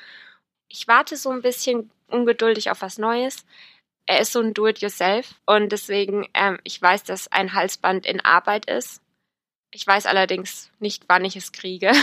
Ich 0.68 0.88
warte 0.88 1.16
so 1.16 1.30
ein 1.30 1.42
bisschen 1.42 1.90
ungeduldig 2.08 2.70
auf 2.70 2.82
was 2.82 2.98
Neues. 2.98 3.46
Er 4.06 4.20
ist 4.20 4.32
so 4.32 4.40
ein 4.40 4.54
Do-it-yourself 4.54 5.34
und 5.46 5.70
deswegen, 5.70 6.28
ähm, 6.34 6.58
ich 6.64 6.80
weiß, 6.80 7.04
dass 7.04 7.30
ein 7.32 7.54
Halsband 7.54 8.06
in 8.06 8.24
Arbeit 8.24 8.66
ist. 8.66 9.02
Ich 9.72 9.86
weiß 9.86 10.06
allerdings 10.06 10.70
nicht, 10.78 11.04
wann 11.08 11.24
ich 11.24 11.36
es 11.36 11.52
kriege. 11.52 11.92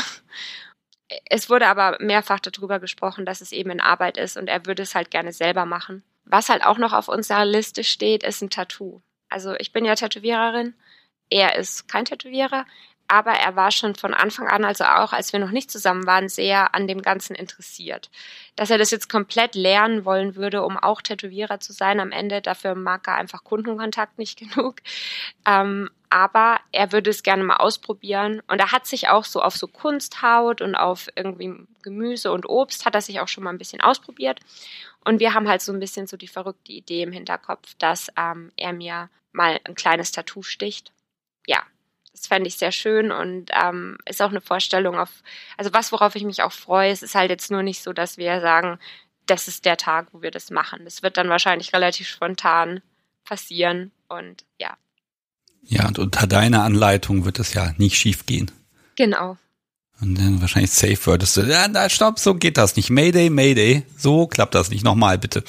Es 1.25 1.47
wurde 1.47 1.67
aber 1.67 1.97
mehrfach 1.99 2.39
darüber 2.39 2.79
gesprochen, 2.79 3.23
dass 3.23 3.41
es 3.41 3.51
eben 3.51 3.69
in 3.69 3.81
Arbeit 3.81 4.17
ist 4.17 4.35
und 4.35 4.47
er 4.47 4.65
würde 4.65 4.81
es 4.81 4.95
halt 4.95 5.11
gerne 5.11 5.31
selber 5.31 5.65
machen. 5.65 6.01
Was 6.25 6.49
halt 6.49 6.65
auch 6.65 6.79
noch 6.79 6.93
auf 6.93 7.07
unserer 7.07 7.45
Liste 7.45 7.83
steht, 7.83 8.23
ist 8.23 8.41
ein 8.41 8.49
Tattoo. 8.49 9.01
Also 9.33 9.55
ich 9.57 9.73
bin 9.73 9.83
ja 9.83 9.95
Tätowiererin, 9.95 10.75
er 11.31 11.55
ist 11.55 11.87
kein 11.87 12.05
Tätowierer, 12.05 12.67
aber 13.07 13.31
er 13.31 13.55
war 13.55 13.71
schon 13.71 13.95
von 13.95 14.13
Anfang 14.13 14.47
an, 14.47 14.63
also 14.63 14.83
auch 14.83 15.11
als 15.11 15.33
wir 15.33 15.39
noch 15.39 15.49
nicht 15.49 15.71
zusammen 15.71 16.05
waren, 16.05 16.29
sehr 16.29 16.75
an 16.75 16.87
dem 16.87 17.01
Ganzen 17.01 17.35
interessiert. 17.35 18.11
Dass 18.55 18.69
er 18.69 18.77
das 18.77 18.91
jetzt 18.91 19.09
komplett 19.09 19.55
lernen 19.55 20.05
wollen 20.05 20.35
würde, 20.35 20.61
um 20.61 20.77
auch 20.77 21.01
Tätowierer 21.01 21.59
zu 21.59 21.73
sein 21.73 21.99
am 21.99 22.11
Ende, 22.11 22.43
dafür 22.43 22.75
mag 22.75 23.07
er 23.07 23.15
einfach 23.15 23.43
Kundenkontakt 23.43 24.19
nicht 24.19 24.37
genug. 24.55 24.81
Ähm, 25.47 25.89
aber 26.11 26.59
er 26.71 26.91
würde 26.91 27.09
es 27.09 27.23
gerne 27.23 27.43
mal 27.43 27.57
ausprobieren. 27.57 28.43
Und 28.47 28.59
er 28.59 28.71
hat 28.71 28.85
sich 28.85 29.09
auch 29.09 29.25
so 29.25 29.41
auf 29.41 29.57
so 29.57 29.67
Kunsthaut 29.67 30.61
und 30.61 30.75
auf 30.75 31.09
irgendwie 31.15 31.55
Gemüse 31.81 32.31
und 32.31 32.47
Obst 32.47 32.85
hat 32.85 32.93
er 32.93 33.01
sich 33.01 33.19
auch 33.19 33.27
schon 33.27 33.43
mal 33.43 33.49
ein 33.49 33.57
bisschen 33.57 33.81
ausprobiert. 33.81 34.39
Und 35.03 35.19
wir 35.19 35.33
haben 35.33 35.49
halt 35.49 35.61
so 35.61 35.73
ein 35.73 35.79
bisschen 35.79 36.05
so 36.05 36.17
die 36.17 36.27
verrückte 36.27 36.71
Idee 36.71 37.01
im 37.01 37.11
Hinterkopf, 37.11 37.73
dass 37.79 38.09
ähm, 38.15 38.51
er 38.57 38.73
mir 38.73 39.09
mal 39.33 39.59
ein 39.65 39.75
kleines 39.75 40.11
Tattoo 40.11 40.43
sticht. 40.43 40.91
Ja, 41.45 41.61
das 42.11 42.27
fände 42.27 42.47
ich 42.47 42.55
sehr 42.55 42.71
schön 42.71 43.11
und 43.11 43.49
ähm, 43.51 43.97
ist 44.05 44.21
auch 44.21 44.29
eine 44.29 44.41
Vorstellung 44.41 44.97
auf, 44.97 45.09
also 45.57 45.73
was, 45.73 45.91
worauf 45.91 46.15
ich 46.15 46.23
mich 46.23 46.41
auch 46.43 46.51
freue. 46.51 46.91
Es 46.91 47.03
ist 47.03 47.15
halt 47.15 47.29
jetzt 47.29 47.51
nur 47.51 47.63
nicht 47.63 47.83
so, 47.83 47.91
dass 47.91 48.17
wir 48.17 48.39
sagen, 48.39 48.79
das 49.25 49.47
ist 49.47 49.65
der 49.65 49.77
Tag, 49.77 50.07
wo 50.11 50.21
wir 50.21 50.31
das 50.31 50.51
machen. 50.51 50.81
Das 50.85 51.03
wird 51.03 51.17
dann 51.17 51.29
wahrscheinlich 51.29 51.73
relativ 51.73 52.07
spontan 52.07 52.81
passieren 53.23 53.91
und 54.07 54.45
ja. 54.59 54.77
Ja, 55.63 55.87
und 55.87 55.97
unter 55.97 56.27
deiner 56.27 56.63
Anleitung 56.63 57.25
wird 57.25 57.39
es 57.39 57.53
ja 57.53 57.73
nicht 57.77 57.97
schief 57.97 58.25
gehen. 58.25 58.51
Genau. 58.95 59.37
Und 60.01 60.15
dann 60.15 60.41
wahrscheinlich 60.41 60.71
safe 60.71 61.05
würdest 61.05 61.37
du, 61.37 61.41
ja, 61.41 61.67
na, 61.69 61.87
stopp, 61.87 62.19
so 62.19 62.35
geht 62.35 62.57
das 62.57 62.75
nicht. 62.75 62.89
Mayday, 62.89 63.29
Mayday. 63.29 63.83
So 63.97 64.27
klappt 64.27 64.55
das 64.55 64.69
nicht. 64.69 64.83
Nochmal, 64.83 65.17
bitte. 65.17 65.43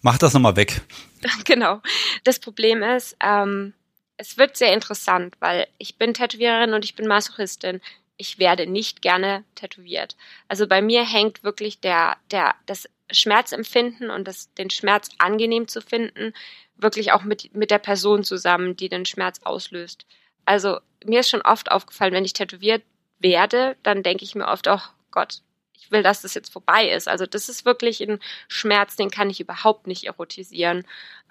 Mach 0.00 0.16
das 0.16 0.32
nochmal 0.32 0.56
weg. 0.56 0.80
Genau. 1.44 1.80
Das 2.24 2.38
Problem 2.38 2.82
ist, 2.82 3.16
ähm, 3.20 3.74
es 4.16 4.38
wird 4.38 4.56
sehr 4.56 4.72
interessant, 4.72 5.34
weil 5.40 5.66
ich 5.78 5.96
bin 5.96 6.14
Tätowiererin 6.14 6.74
und 6.74 6.84
ich 6.84 6.94
bin 6.94 7.06
Masochistin. 7.06 7.80
Ich 8.16 8.38
werde 8.38 8.66
nicht 8.66 9.02
gerne 9.02 9.44
tätowiert. 9.54 10.16
Also 10.48 10.68
bei 10.68 10.82
mir 10.82 11.04
hängt 11.04 11.42
wirklich 11.42 11.80
der, 11.80 12.16
der, 12.30 12.54
das 12.66 12.88
Schmerzempfinden 13.10 14.10
und 14.10 14.28
das, 14.28 14.52
den 14.54 14.70
Schmerz 14.70 15.08
angenehm 15.18 15.66
zu 15.66 15.80
finden, 15.80 16.32
wirklich 16.76 17.12
auch 17.12 17.22
mit, 17.22 17.54
mit 17.54 17.70
der 17.70 17.78
Person 17.78 18.22
zusammen, 18.24 18.76
die 18.76 18.88
den 18.88 19.06
Schmerz 19.06 19.40
auslöst. 19.42 20.06
Also 20.44 20.78
mir 21.04 21.20
ist 21.20 21.30
schon 21.30 21.42
oft 21.42 21.70
aufgefallen, 21.70 22.12
wenn 22.12 22.24
ich 22.24 22.32
tätowiert 22.32 22.82
werde, 23.18 23.76
dann 23.82 24.02
denke 24.02 24.24
ich 24.24 24.34
mir 24.34 24.46
oft, 24.46 24.68
oh 24.68 24.80
Gott, 25.10 25.42
ich 25.82 25.90
will, 25.90 26.02
dass 26.02 26.22
das 26.22 26.34
jetzt 26.34 26.52
vorbei 26.52 26.88
ist. 26.88 27.08
Also 27.08 27.26
das 27.26 27.48
ist 27.48 27.64
wirklich 27.64 28.00
ein 28.00 28.20
Schmerz, 28.48 28.96
den 28.96 29.10
kann 29.10 29.30
ich 29.30 29.40
überhaupt 29.40 29.86
nicht 29.86 30.04
erotisieren. 30.04 30.84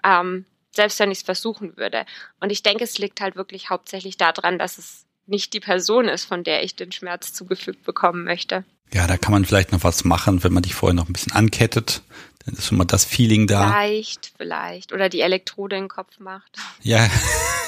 Ähm, 0.04 0.44
selbst 0.74 0.98
wenn 0.98 1.10
ich 1.10 1.18
es 1.18 1.24
versuchen 1.24 1.76
würde. 1.76 2.04
Und 2.40 2.50
ich 2.50 2.62
denke, 2.62 2.84
es 2.84 2.98
liegt 2.98 3.20
halt 3.20 3.36
wirklich 3.36 3.70
hauptsächlich 3.70 4.16
daran, 4.16 4.58
dass 4.58 4.78
es 4.78 5.06
nicht 5.26 5.52
die 5.52 5.60
Person 5.60 6.06
ist, 6.06 6.24
von 6.24 6.44
der 6.44 6.64
ich 6.64 6.76
den 6.76 6.92
Schmerz 6.92 7.32
zugefügt 7.32 7.84
bekommen 7.84 8.24
möchte. 8.24 8.64
Ja, 8.92 9.06
da 9.06 9.16
kann 9.16 9.32
man 9.32 9.44
vielleicht 9.44 9.72
noch 9.72 9.84
was 9.84 10.04
machen, 10.04 10.44
wenn 10.44 10.52
man 10.52 10.62
dich 10.62 10.74
vorher 10.74 10.94
noch 10.94 11.08
ein 11.08 11.12
bisschen 11.12 11.32
ankettet. 11.32 12.02
Dann 12.44 12.54
ist 12.54 12.66
schon 12.66 12.78
mal 12.78 12.84
das 12.84 13.04
Feeling 13.04 13.46
da. 13.46 13.70
Vielleicht, 13.70 14.32
vielleicht. 14.36 14.92
Oder 14.92 15.08
die 15.08 15.20
Elektrode 15.20 15.76
in 15.76 15.84
den 15.84 15.88
Kopf 15.88 16.18
macht. 16.18 16.58
Ja. 16.82 17.08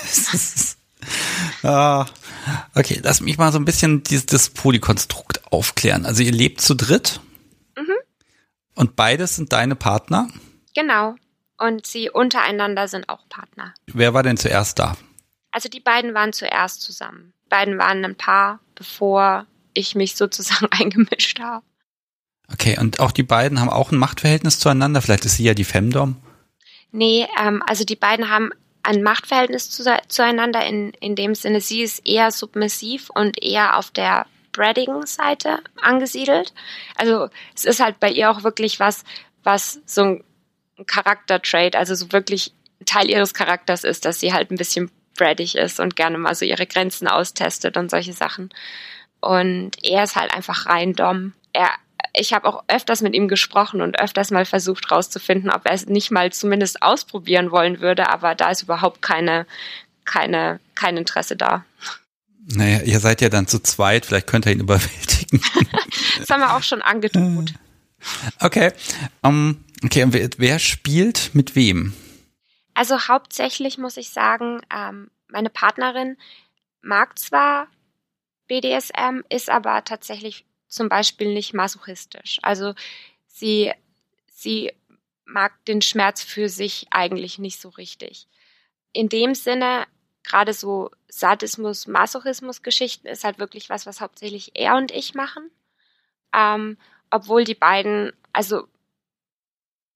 ah, 1.62 2.07
okay, 2.74 3.01
lass 3.03 3.20
mich 3.20 3.38
mal 3.38 3.53
so 3.53 3.59
ein 3.59 3.64
bisschen 3.64 4.03
dieses 4.03 4.26
das 4.26 4.51
Polykonstrukt 4.51 5.53
aufklären. 5.53 6.07
Also 6.07 6.22
ihr 6.22 6.32
lebt 6.32 6.61
zu 6.61 6.74
dritt. 6.74 7.20
Mhm. 7.76 7.95
Und 8.74 8.97
beides 8.97 9.36
sind 9.36 9.53
deine 9.53 9.76
Partner? 9.76 10.28
Genau. 10.74 11.14
Und 11.59 11.86
sie 11.86 12.11
untereinander 12.11 12.88
sind 12.88 13.09
auch 13.09 13.28
Partner. 13.28 13.74
Wer 13.86 14.12
war 14.14 14.22
denn 14.22 14.36
zuerst 14.36 14.78
da? 14.78 14.97
Also 15.53 15.68
die 15.68 15.80
beiden 15.80 16.14
waren 16.14 16.32
zuerst 16.32 16.82
zusammen. 16.82 17.32
Die 17.45 17.49
beiden 17.49 17.78
waren 17.78 18.05
ein 18.05 18.16
Paar, 18.16 18.59
bevor 18.74 19.47
ich 19.72 19.95
mich 19.95 20.16
sozusagen 20.16 20.66
eingemischt 20.70 21.40
habe. 21.40 21.64
Okay, 22.53 22.78
und 22.78 23.01
auch 23.01 23.12
die 23.12 23.22
beiden 23.22 23.61
haben 23.61 23.70
auch 23.70 23.90
ein 23.90 23.99
Machtverhältnis 23.99 24.59
zueinander? 24.59 25.01
Vielleicht 25.01 25.24
ist 25.24 25.36
sie 25.36 25.45
ja 25.45 25.55
die 25.55 25.64
Femdom? 25.64 26.16
Nee, 26.92 27.26
ähm, 27.40 27.62
also 27.66 27.84
die 27.84 27.97
beiden 27.97 28.28
haben 28.28 28.51
ein 28.85 29.03
Machtverhältnis 29.03 29.70
zu, 29.70 29.82
zueinander 30.09 30.64
in, 30.64 30.91
in 31.01 31.16
dem 31.16 31.35
Sinne, 31.35 31.61
sie 31.61 31.82
ist 31.82 32.07
eher 32.07 32.30
submissiv 32.30 33.11
und 33.11 33.43
eher 33.43 33.78
auf 33.78 33.91
der 33.91 34.26
Breadigen-Seite 34.53 35.59
angesiedelt. 35.80 36.53
Also 36.97 37.28
es 37.55 37.64
ist 37.64 37.80
halt 37.80 37.99
bei 37.99 38.11
ihr 38.11 38.30
auch 38.30 38.45
wirklich 38.45 38.78
was, 38.78 39.05
was 39.43 39.80
so 39.87 40.03
ein 40.03 40.24
Charaktertrait, 40.87 41.76
also 41.76 41.95
so 41.95 42.12
wirklich 42.12 42.53
Teil 42.87 43.11
ihres 43.11 43.35
Charakters 43.35 43.85
ist, 43.85 44.05
dass 44.05 44.20
sie 44.20 44.32
halt 44.32 44.51
ein 44.51 44.59
bisschen 44.59 44.91
braddig 45.16 45.57
ist 45.57 45.80
und 45.80 45.97
gerne 45.97 46.18
mal 46.18 46.35
so 46.35 46.45
ihre 46.45 46.66
Grenzen 46.66 47.09
austestet 47.09 47.76
und 47.76 47.91
solche 47.91 48.12
Sachen. 48.12 48.51
Und 49.20 49.72
er 49.82 50.05
ist 50.05 50.16
halt 50.16 50.35
einfach 50.35 50.66
rein 50.66 50.93
dumm. 50.93 51.32
Er, 51.53 51.70
ich 52.12 52.32
habe 52.32 52.48
auch 52.48 52.64
öfters 52.68 53.00
mit 53.00 53.14
ihm 53.14 53.28
gesprochen 53.28 53.80
und 53.80 53.98
öfters 53.98 54.30
mal 54.30 54.44
versucht 54.44 54.90
rauszufinden, 54.90 55.50
ob 55.50 55.66
er 55.66 55.72
es 55.72 55.86
nicht 55.86 56.11
mal 56.11 56.32
zumindest 56.32 56.82
ausprobieren 56.82 57.50
wollen 57.50 57.80
würde, 57.80 58.09
aber 58.09 58.34
da 58.34 58.50
ist 58.50 58.62
überhaupt 58.62 59.02
keine, 59.02 59.46
keine, 60.05 60.61
kein 60.74 60.96
Interesse 60.96 61.36
da. 61.36 61.64
Naja, 62.46 62.82
ihr 62.82 63.00
seid 63.00 63.20
ja 63.20 63.28
dann 63.28 63.46
zu 63.46 63.61
zweit, 63.61 64.07
vielleicht 64.07 64.26
könnt 64.26 64.46
ihr 64.46 64.52
ihn 64.52 64.61
überwältigen. 64.61 65.40
das 66.18 66.28
haben 66.30 66.40
wir 66.40 66.57
auch 66.57 66.62
schon 66.62 66.82
angetut. 66.82 67.55
Okay. 68.40 68.72
Um, 69.22 69.64
okay, 69.82 70.02
und 70.02 70.12
wer, 70.12 70.28
wer 70.36 70.59
spielt 70.59 71.30
mit 71.34 71.57
wem? 71.57 71.94
Also 72.74 73.09
hauptsächlich 73.09 73.78
muss 73.78 73.96
ich 73.96 74.11
sagen, 74.11 74.61
ähm, 74.74 75.11
meine 75.28 75.48
Partnerin 75.48 76.16
mag 76.82 77.18
zwar 77.18 77.68
BDSM, 78.46 79.22
ist 79.30 79.48
aber 79.48 79.84
tatsächlich 79.84 80.44
zum 80.75 80.89
Beispiel 80.89 81.33
nicht 81.33 81.55
masochistisch. 81.55 82.39
Also 82.43 82.75
sie, 83.27 83.72
sie 84.27 84.72
mag 85.25 85.64
den 85.66 85.83
Schmerz 85.83 86.22
für 86.22 86.49
sich 86.49 86.87
eigentlich 86.91 87.39
nicht 87.39 87.61
so 87.61 87.70
richtig. 87.70 88.29
In 88.93 89.09
dem 89.09 89.35
Sinne, 89.35 89.87
gerade 90.22 90.53
so 90.53 90.91
Sadismus, 91.09 91.87
Masochismus-Geschichten 91.87 93.07
ist 93.07 93.25
halt 93.25 93.39
wirklich 93.39 93.70
was, 93.70 93.87
was 93.87 94.01
hauptsächlich 94.01 94.53
er 94.55 94.77
und 94.77 94.91
ich 94.91 95.14
machen. 95.14 95.51
Ähm, 96.35 96.77
obwohl 97.11 97.45
die 97.45 97.55
beiden, 97.55 98.12
also 98.33 98.66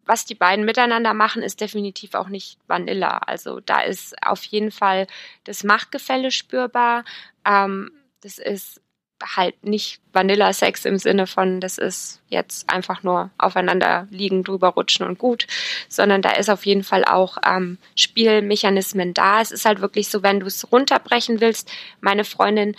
was 0.05 0.25
die 0.25 0.35
beiden 0.35 0.65
miteinander 0.65 1.13
machen, 1.13 1.43
ist 1.43 1.61
definitiv 1.61 2.15
auch 2.15 2.29
nicht 2.29 2.59
Vanilla. 2.67 3.19
Also 3.19 3.61
da 3.61 3.81
ist 3.81 4.15
auf 4.23 4.43
jeden 4.45 4.71
Fall 4.71 5.07
das 5.45 5.65
Machtgefälle 5.65 6.31
spürbar. 6.31 7.05
Ähm, 7.45 7.93
das 8.23 8.39
ist 8.39 8.81
halt 9.25 9.65
nicht 9.65 10.01
Vanilla-Sex 10.13 10.85
im 10.85 10.99
Sinne 10.99 11.27
von, 11.27 11.61
das 11.61 11.79
ist 11.79 12.21
jetzt 12.29 12.71
einfach 12.71 13.03
nur 13.03 13.31
aufeinander 13.39 14.07
liegen, 14.11 14.45
drüber 14.45 14.69
rutschen 14.69 15.07
und 15.07 15.19
gut, 15.19 15.47
sondern 15.89 16.23
da 16.23 16.31
ist 16.31 16.51
auf 16.51 16.67
jeden 16.67 16.85
Fall 16.85 17.05
auch 17.05 17.39
ähm, 17.45 17.79
Spielmechanismen 17.97 19.15
da. 19.15 19.41
Es 19.41 19.51
ist 19.51 19.65
halt 19.65 19.81
wirklich 19.81 20.09
so, 20.09 20.23
wenn 20.23 20.41
du 20.41 20.47
es 20.47 20.71
runterbrechen 20.71 21.41
willst, 21.41 21.71
meine 22.01 22.25
Freundin 22.25 22.77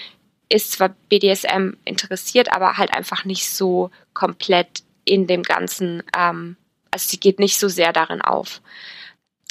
ist 0.49 0.71
zwar 0.71 0.89
BDSM 1.09 1.73
interessiert, 1.85 2.51
aber 2.51 2.77
halt 2.77 2.93
einfach 2.93 3.23
nicht 3.25 3.49
so 3.49 3.91
komplett 4.13 4.83
in 5.05 5.27
dem 5.27 5.43
Ganzen, 5.43 6.03
ähm, 6.17 6.57
also 6.91 7.07
sie 7.07 7.19
geht 7.19 7.39
nicht 7.39 7.59
so 7.59 7.67
sehr 7.67 7.93
darin 7.93 8.21
auf. 8.21 8.61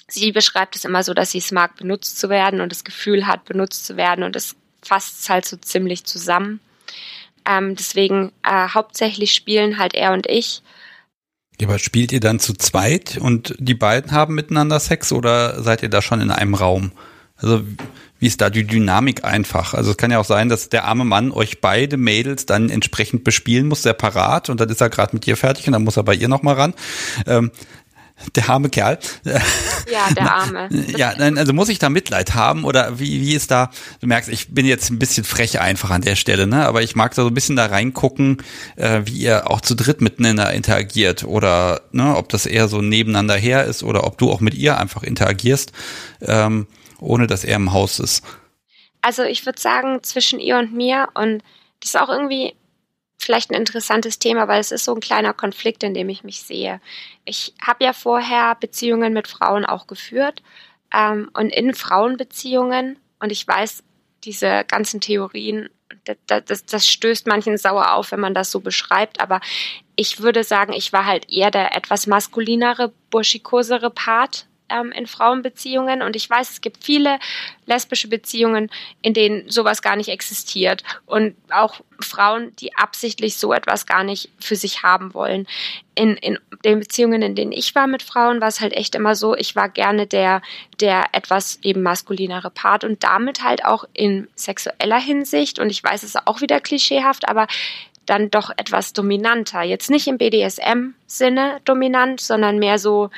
Sie 0.09 0.32
beschreibt 0.32 0.74
es 0.74 0.84
immer 0.84 1.03
so, 1.03 1.14
dass 1.14 1.32
sie 1.32 1.39
es 1.39 1.53
mag, 1.53 1.76
benutzt 1.76 2.18
zu 2.18 2.30
werden 2.30 2.61
und 2.61 2.72
das 2.72 2.84
Gefühl 2.84 3.26
hat, 3.26 3.45
benutzt 3.45 3.86
zu 3.86 3.97
werden 3.97 4.24
und 4.24 4.34
das 4.34 4.57
fasst 4.82 5.20
es 5.20 5.28
halt 5.28 5.45
so 5.45 5.57
ziemlich 5.57 6.05
zusammen. 6.05 6.61
Ähm, 7.47 7.74
deswegen 7.76 8.32
äh, 8.43 8.68
hauptsächlich 8.68 9.32
spielen 9.32 9.78
halt 9.78 9.95
er 9.95 10.12
und 10.12 10.26
ich. 10.26 10.62
Aber 11.62 11.78
spielt 11.78 12.12
ihr 12.12 12.20
dann 12.20 12.39
zu 12.39 12.55
zweit 12.55 13.18
und 13.18 13.55
die 13.59 13.74
beiden 13.74 14.12
haben 14.12 14.34
miteinander 14.34 14.78
Sex 14.78 15.12
oder 15.12 15.61
seid 15.62 15.82
ihr 15.82 15.89
da 15.89 16.03
schon 16.03 16.20
in 16.20 16.30
einem 16.30 16.55
Raum? 16.55 16.93
Also 17.36 17.62
wie 18.18 18.26
ist 18.26 18.41
da 18.41 18.51
die 18.51 18.66
Dynamik 18.66 19.24
einfach? 19.24 19.74
Also 19.74 19.93
es 19.93 19.97
kann 19.97 20.11
ja 20.11 20.18
auch 20.18 20.24
sein, 20.24 20.49
dass 20.49 20.68
der 20.68 20.84
arme 20.84 21.05
Mann 21.05 21.30
euch 21.30 21.61
beide 21.61 21.97
Mädels 21.97 22.47
dann 22.47 22.68
entsprechend 22.68 23.24
bespielen 23.24 23.68
muss, 23.68 23.82
separat 23.82 24.51
und 24.51 24.61
dann 24.61 24.68
ist 24.68 24.80
er 24.80 24.91
gerade 24.91 25.14
mit 25.14 25.26
dir 25.26 25.36
fertig 25.36 25.66
und 25.66 25.72
dann 25.72 25.84
muss 25.84 25.97
er 25.97 26.03
bei 26.03 26.14
ihr 26.14 26.28
nochmal 26.28 26.55
ran. 26.55 26.74
Ähm, 27.26 27.51
der 28.35 28.51
arme 28.51 28.69
Kerl. 28.69 28.99
Ja, 29.25 30.12
der 30.14 30.35
arme. 30.35 30.69
Ja, 30.97 31.11
also 31.11 31.53
muss 31.53 31.69
ich 31.69 31.79
da 31.79 31.89
Mitleid 31.89 32.35
haben 32.35 32.64
oder 32.64 32.99
wie, 32.99 33.21
wie 33.21 33.35
ist 33.35 33.51
da, 33.51 33.71
du 34.01 34.07
merkst, 34.07 34.29
ich 34.29 34.53
bin 34.53 34.66
jetzt 34.66 34.91
ein 34.91 34.99
bisschen 34.99 35.25
frech 35.25 35.61
einfach 35.61 35.91
an 35.91 36.03
der 36.03 36.16
Stelle, 36.16 36.47
ne? 36.47 36.66
aber 36.66 36.83
ich 36.83 36.95
mag 36.95 37.14
da 37.14 37.23
so 37.23 37.29
ein 37.29 37.35
bisschen 37.35 37.57
da 37.57 37.66
reingucken, 37.66 38.43
äh, 38.77 39.03
wie 39.05 39.19
ihr 39.19 39.51
auch 39.51 39.61
zu 39.61 39.75
dritt 39.75 40.01
miteinander 40.01 40.53
interagiert 40.53 41.25
oder 41.25 41.83
ne, 41.93 42.16
ob 42.16 42.29
das 42.29 42.47
eher 42.47 42.69
so 42.69 42.83
nebeneinander 42.83 43.37
her 43.37 43.64
ist 43.64 43.83
oder 43.83 44.05
ob 44.05 44.19
du 44.19 44.31
auch 44.31 44.41
mit 44.41 44.55
ihr 44.55 44.79
einfach 44.79 45.03
interagierst. 45.03 45.73
Ähm, 46.21 46.66
ohne 47.01 47.27
dass 47.27 47.45
er 47.45 47.57
im 47.57 47.73
Haus 47.73 47.99
ist? 47.99 48.25
Also 49.01 49.23
ich 49.23 49.47
würde 49.47 49.61
sagen, 49.61 50.03
zwischen 50.03 50.41
ihr 50.41 50.59
und 50.59 50.75
mir 50.75 51.09
und 51.14 51.43
das 51.81 51.91
ist 51.91 52.01
auch 52.01 52.09
irgendwie 52.09 52.55
vielleicht 53.19 53.51
ein 53.51 53.55
interessantes 53.55 54.19
Thema, 54.19 54.49
weil 54.49 54.61
es 54.61 54.73
ist 54.73 54.85
so 54.85 54.95
ein 54.95 55.01
kleiner 55.01 55.35
Konflikt, 55.35 55.83
in 55.83 55.95
dem 55.95 56.09
ich 56.09 56.25
mich 56.25 56.43
sehe. 56.43 56.81
Ich 57.25 57.53
habe 57.61 57.85
ja 57.85 57.93
vorher 57.93 58.55
Beziehungen 58.55 59.12
mit 59.12 59.29
Frauen 59.29 59.64
auch 59.64 59.87
geführt 59.87 60.43
ähm, 60.95 61.31
und 61.35 61.51
in 61.51 61.75
Frauenbeziehungen. 61.75 62.99
Und 63.19 63.33
ich 63.33 63.47
weiß, 63.47 63.83
diese 64.25 64.64
ganzen 64.64 65.01
Theorien, 65.01 65.69
das, 66.05 66.45
das, 66.47 66.66
das 66.66 66.87
stößt 66.87 67.27
manchen 67.27 67.59
sauer 67.59 67.93
auf, 67.93 68.12
wenn 68.12 68.21
man 68.21 68.35
das 68.35 68.51
so 68.51 68.61
beschreibt, 68.61 69.21
aber 69.21 69.41
ich 69.97 70.21
würde 70.21 70.45
sagen, 70.45 70.73
ich 70.73 70.93
war 70.93 71.07
halt 71.07 71.31
eher 71.31 71.51
der 71.51 71.75
etwas 71.77 72.07
maskulinere, 72.07 72.93
burschikosere 73.11 73.91
Part 73.91 74.47
ähm, 74.69 74.93
in 74.93 75.07
Frauenbeziehungen. 75.07 76.03
Und 76.03 76.16
ich 76.16 76.29
weiß, 76.29 76.51
es 76.51 76.61
gibt 76.61 76.85
viele 76.85 77.19
lesbische 77.66 78.09
Beziehungen, 78.09 78.71
in 79.03 79.14
denen 79.14 79.51
sowas 79.51 79.83
gar 79.83 79.97
nicht 79.97 80.09
existiert. 80.09 80.83
Und 81.07 81.37
auch 81.51 81.81
Frauen, 82.01 82.55
die 82.57 82.75
absichtlich 82.77 83.37
so 83.37 83.53
etwas 83.53 83.87
gar 83.87 84.05
nicht 84.05 84.31
für 84.41 84.57
sich 84.57 84.83
haben 84.83 85.14
wollen. 85.14 85.47
In, 85.95 86.16
in 86.16 86.39
den 86.64 86.81
Beziehungen, 86.81 87.23
in 87.23 87.35
denen 87.35 87.53
ich 87.53 87.75
war 87.75 87.87
mit 87.87 88.03
Frauen, 88.03 88.41
war 88.41 88.49
es 88.49 88.61
halt 88.61 88.73
echt 88.73 88.95
immer 88.95 89.14
so, 89.14 89.35
ich 89.37 89.57
war 89.57 89.69
gerne 89.69 90.07
der, 90.07 90.43
der 90.81 91.07
etwas 91.12 91.59
eben 91.62 91.83
maskulinere 91.83 92.51
Part 92.51 92.85
und 92.85 93.03
damit 93.05 93.43
halt 93.43 93.64
auch 93.64 93.85
in 93.93 94.29
sexueller 94.35 95.01
Hinsicht. 95.01 95.59
Und 95.59 95.71
ich 95.71 95.83
weiß, 95.83 96.03
es 96.03 96.14
ist 96.14 96.27
auch 96.27 96.41
wieder 96.41 96.61
klischeehaft, 96.61 97.29
aber 97.29 97.47
dann 98.09 98.31
doch 98.31 98.51
etwas 98.57 98.93
dominanter. 98.93 99.62
Jetzt 99.62 99.91
nicht 99.91 100.07
im 100.07 100.19
BDSM-Sinne 100.19 101.61
dominant, 101.64 102.21
sondern 102.21 102.59
mehr 102.59 102.79
so 102.79 103.11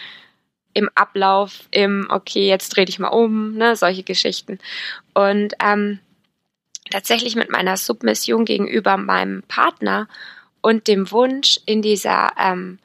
im 0.72 0.88
Ablauf, 0.94 1.68
im 1.70 2.06
okay, 2.10 2.46
jetzt 2.48 2.70
dreh 2.70 2.84
dich 2.84 2.98
mal 2.98 3.08
um, 3.08 3.54
ne, 3.54 3.76
solche 3.76 4.02
Geschichten. 4.02 4.58
Und 5.14 5.54
ähm, 5.62 5.98
tatsächlich 6.90 7.36
mit 7.36 7.50
meiner 7.50 7.76
Submission 7.76 8.44
gegenüber 8.44 8.96
meinem 8.96 9.42
Partner 9.44 10.08
und 10.60 10.88
dem 10.88 11.10
Wunsch 11.10 11.58
in 11.66 11.82
dieser 11.82 12.32
ähm, 12.38 12.78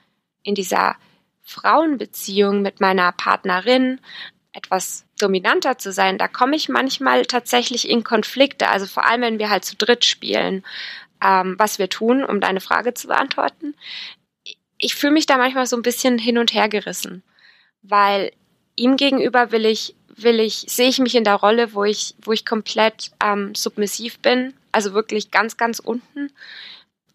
in 0.44 0.56
dieser 0.56 0.96
Frauenbeziehung 1.44 2.62
mit 2.62 2.80
meiner 2.80 3.12
Partnerin 3.12 4.00
etwas 4.54 5.06
dominanter 5.20 5.78
zu 5.78 5.92
sein, 5.92 6.18
da 6.18 6.28
komme 6.28 6.56
ich 6.56 6.70
manchmal 6.70 7.26
tatsächlich 7.26 7.90
in 7.90 8.04
Konflikte. 8.04 8.70
Also 8.70 8.86
vor 8.86 9.06
allem, 9.06 9.22
wenn 9.22 9.40
wir 9.40 9.50
halt 9.50 9.66
zu 9.66 9.76
dritt 9.76 10.06
spielen, 10.06 10.64
ähm, 11.24 11.56
was 11.58 11.78
wir 11.78 11.90
tun, 11.90 12.24
um 12.24 12.40
deine 12.40 12.62
Frage 12.62 12.94
zu 12.94 13.08
beantworten. 13.08 13.76
Ich 14.78 14.96
fühle 14.96 15.14
mich 15.14 15.26
da 15.26 15.38
manchmal 15.38 15.68
so 15.68 15.76
ein 15.76 15.82
bisschen 15.82 16.18
hin 16.18 16.38
und 16.38 16.54
her 16.54 16.70
gerissen 16.70 17.24
weil 17.88 18.32
ihm 18.76 18.98
gegenüber 18.98 19.52
will 19.52 19.66
ich, 19.66 19.96
will 20.16 20.40
ich, 20.40 20.66
sehe 20.68 20.90
ich 20.90 21.00
mich 21.00 21.16
in 21.16 21.24
der 21.24 21.36
Rolle, 21.36 21.74
wo 21.74 21.84
ich, 21.84 22.16
wo 22.22 22.32
ich 22.32 22.46
komplett 22.46 23.12
ähm, 23.24 23.56
submissiv 23.56 24.20
bin, 24.20 24.54
also 24.72 24.94
wirklich 24.94 25.32
ganz, 25.32 25.58
ganz 25.58 25.80
unten. 25.80 26.32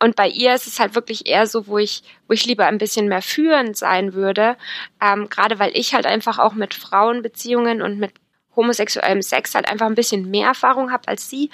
Und 0.03 0.17
bei 0.17 0.29
ihr 0.29 0.55
ist 0.55 0.67
es 0.67 0.81
halt 0.81 0.95
wirklich 0.95 1.27
eher 1.29 1.47
so, 1.47 1.67
wo 1.67 1.77
ich, 1.77 2.03
wo 2.27 2.33
ich 2.33 2.47
lieber 2.47 2.67
ein 2.67 2.79
bisschen 2.79 3.07
mehr 3.07 3.21
führend 3.21 3.77
sein 3.77 4.15
würde, 4.15 4.57
ähm, 5.01 5.29
gerade 5.29 5.59
weil 5.59 5.77
ich 5.77 5.95
halt 5.95 6.07
einfach 6.07 6.39
auch 6.39 6.55
mit 6.55 6.73
Frauenbeziehungen 6.73 7.83
und 7.83 7.99
mit 7.99 8.13
homosexuellem 8.57 9.23
Sex 9.23 9.55
halt 9.55 9.69
einfach 9.69 9.87
ein 9.87 9.95
bisschen 9.95 10.31
mehr 10.31 10.49
Erfahrung 10.49 10.91
habe 10.91 11.09
als 11.09 11.29
sie. 11.29 11.51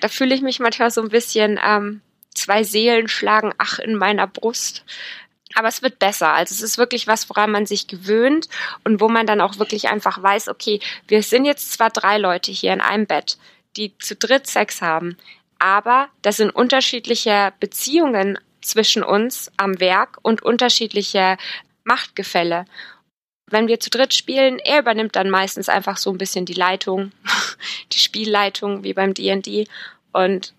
Da 0.00 0.08
fühle 0.08 0.34
ich 0.34 0.42
mich 0.42 0.60
manchmal 0.60 0.92
so 0.92 1.02
ein 1.02 1.08
bisschen 1.08 1.58
ähm, 1.64 2.00
zwei 2.34 2.62
Seelen 2.62 3.08
schlagen 3.08 3.52
ach 3.58 3.80
in 3.80 3.96
meiner 3.96 4.28
Brust. 4.28 4.84
Aber 5.54 5.68
es 5.68 5.82
wird 5.82 5.98
besser. 5.98 6.32
Also 6.32 6.54
es 6.54 6.62
ist 6.62 6.78
wirklich 6.78 7.06
was, 7.06 7.28
woran 7.30 7.50
man 7.50 7.66
sich 7.66 7.86
gewöhnt 7.86 8.48
und 8.84 9.00
wo 9.00 9.08
man 9.08 9.26
dann 9.26 9.40
auch 9.40 9.58
wirklich 9.58 9.88
einfach 9.88 10.22
weiß, 10.22 10.48
okay, 10.48 10.80
wir 11.06 11.22
sind 11.22 11.44
jetzt 11.44 11.72
zwar 11.72 11.90
drei 11.90 12.18
Leute 12.18 12.52
hier 12.52 12.72
in 12.72 12.80
einem 12.80 13.06
Bett, 13.06 13.38
die 13.76 13.96
zu 13.98 14.14
dritt 14.14 14.46
Sex 14.46 14.82
haben, 14.82 15.16
aber 15.58 16.08
das 16.22 16.36
sind 16.36 16.50
unterschiedliche 16.50 17.52
Beziehungen 17.60 18.38
zwischen 18.60 19.02
uns 19.02 19.50
am 19.56 19.80
Werk 19.80 20.18
und 20.22 20.42
unterschiedliche 20.42 21.36
Machtgefälle. 21.84 22.66
Wenn 23.50 23.66
wir 23.66 23.80
zu 23.80 23.88
dritt 23.88 24.12
spielen, 24.12 24.58
er 24.58 24.80
übernimmt 24.80 25.16
dann 25.16 25.30
meistens 25.30 25.68
einfach 25.68 25.96
so 25.96 26.10
ein 26.10 26.18
bisschen 26.18 26.44
die 26.44 26.54
Leitung, 26.54 27.12
die 27.92 27.98
Spielleitung 27.98 28.84
wie 28.84 28.92
beim 28.92 29.14
D&D 29.14 29.66
und 30.12 30.52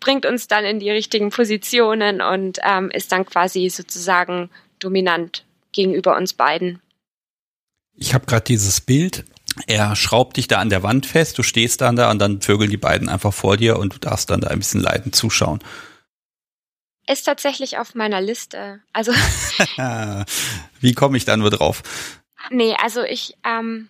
bringt 0.00 0.26
uns 0.26 0.48
dann 0.48 0.64
in 0.64 0.80
die 0.80 0.90
richtigen 0.90 1.30
Positionen 1.30 2.20
und 2.20 2.58
ähm, 2.62 2.90
ist 2.90 3.12
dann 3.12 3.26
quasi 3.26 3.68
sozusagen 3.68 4.50
dominant 4.78 5.44
gegenüber 5.72 6.16
uns 6.16 6.32
beiden. 6.32 6.80
Ich 7.94 8.14
habe 8.14 8.26
gerade 8.26 8.44
dieses 8.44 8.80
Bild. 8.80 9.24
Er 9.66 9.96
schraubt 9.96 10.36
dich 10.36 10.48
da 10.48 10.58
an 10.58 10.70
der 10.70 10.82
Wand 10.82 11.06
fest, 11.06 11.36
du 11.36 11.42
stehst 11.42 11.80
dann 11.80 11.96
da 11.96 12.10
und 12.10 12.18
dann 12.18 12.40
vögeln 12.40 12.70
die 12.70 12.76
beiden 12.76 13.08
einfach 13.08 13.34
vor 13.34 13.56
dir 13.56 13.78
und 13.78 13.94
du 13.94 13.98
darfst 13.98 14.30
dann 14.30 14.40
da 14.40 14.48
ein 14.48 14.60
bisschen 14.60 14.80
leiden 14.80 15.12
zuschauen. 15.12 15.58
Ist 17.08 17.24
tatsächlich 17.24 17.76
auf 17.78 17.94
meiner 17.96 18.20
Liste. 18.20 18.80
Also 18.92 19.12
wie 20.80 20.94
komme 20.94 21.16
ich 21.16 21.24
dann 21.24 21.40
nur 21.40 21.50
drauf? 21.50 21.82
Nee, 22.50 22.74
also 22.80 23.02
ich 23.02 23.36
ähm, 23.44 23.88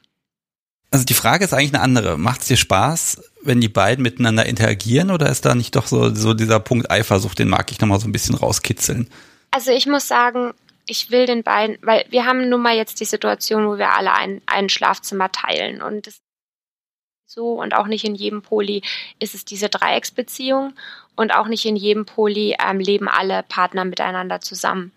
also 0.90 1.04
die 1.04 1.14
Frage 1.14 1.44
ist 1.44 1.52
eigentlich 1.52 1.74
eine 1.74 1.82
andere. 1.82 2.18
Macht 2.18 2.40
es 2.40 2.48
dir 2.48 2.56
Spaß, 2.56 3.22
wenn 3.42 3.60
die 3.60 3.68
beiden 3.68 4.02
miteinander 4.02 4.46
interagieren 4.46 5.10
oder 5.10 5.28
ist 5.30 5.44
da 5.44 5.54
nicht 5.54 5.76
doch 5.76 5.86
so, 5.86 6.14
so 6.14 6.34
dieser 6.34 6.60
Punkt 6.60 6.90
Eifersucht, 6.90 7.38
den 7.38 7.48
mag 7.48 7.70
ich 7.70 7.80
nochmal 7.80 8.00
so 8.00 8.08
ein 8.08 8.12
bisschen 8.12 8.34
rauskitzeln? 8.34 9.08
Also 9.50 9.70
ich 9.70 9.86
muss 9.86 10.08
sagen, 10.08 10.52
ich 10.86 11.10
will 11.10 11.26
den 11.26 11.42
beiden, 11.42 11.78
weil 11.82 12.04
wir 12.10 12.26
haben 12.26 12.48
nun 12.48 12.62
mal 12.62 12.76
jetzt 12.76 13.00
die 13.00 13.04
Situation, 13.04 13.66
wo 13.66 13.78
wir 13.78 13.94
alle 13.96 14.12
ein, 14.12 14.42
ein 14.46 14.68
Schlafzimmer 14.68 15.30
teilen 15.30 15.82
und 15.82 16.06
das 16.06 16.20
so 17.26 17.60
und 17.60 17.74
auch 17.74 17.86
nicht 17.86 18.04
in 18.04 18.16
jedem 18.16 18.42
Poli 18.42 18.82
ist 19.20 19.36
es 19.36 19.44
diese 19.44 19.68
Dreiecksbeziehung 19.68 20.74
und 21.14 21.32
auch 21.32 21.46
nicht 21.46 21.64
in 21.64 21.76
jedem 21.76 22.04
Poli 22.04 22.56
ähm, 22.60 22.80
leben 22.80 23.08
alle 23.08 23.44
Partner 23.44 23.84
miteinander 23.84 24.40
zusammen. 24.40 24.90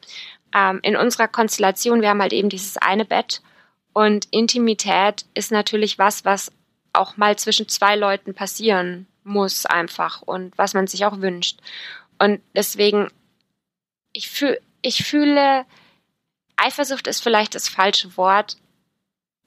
Ähm, 0.56 0.80
in 0.82 0.96
unserer 0.96 1.28
Konstellation, 1.28 2.02
wir 2.02 2.10
haben 2.10 2.22
halt 2.22 2.34
eben 2.34 2.50
dieses 2.50 2.78
eine 2.78 3.06
Bett 3.06 3.44
und 3.94 4.28
Intimität 4.32 5.26
ist 5.34 5.52
natürlich 5.52 6.00
was, 6.00 6.26
was 6.26 6.52
auch 6.94 7.18
mal 7.18 7.38
zwischen 7.38 7.68
zwei 7.68 7.96
Leuten 7.96 8.34
passieren 8.34 9.08
muss 9.24 9.66
einfach 9.66 10.22
und 10.22 10.58
was 10.58 10.74
man 10.74 10.88
sich 10.88 11.06
auch 11.06 11.22
wünscht. 11.22 11.60
Und 12.20 12.42
deswegen, 12.56 13.10
ich, 14.12 14.30
fühl, 14.30 14.60
ich 14.82 15.04
fühle, 15.04 15.66
Eifersucht 16.58 17.08
ist 17.08 17.22
vielleicht 17.22 17.56
das 17.56 17.70
falsche 17.70 18.16
Wort, 18.18 18.58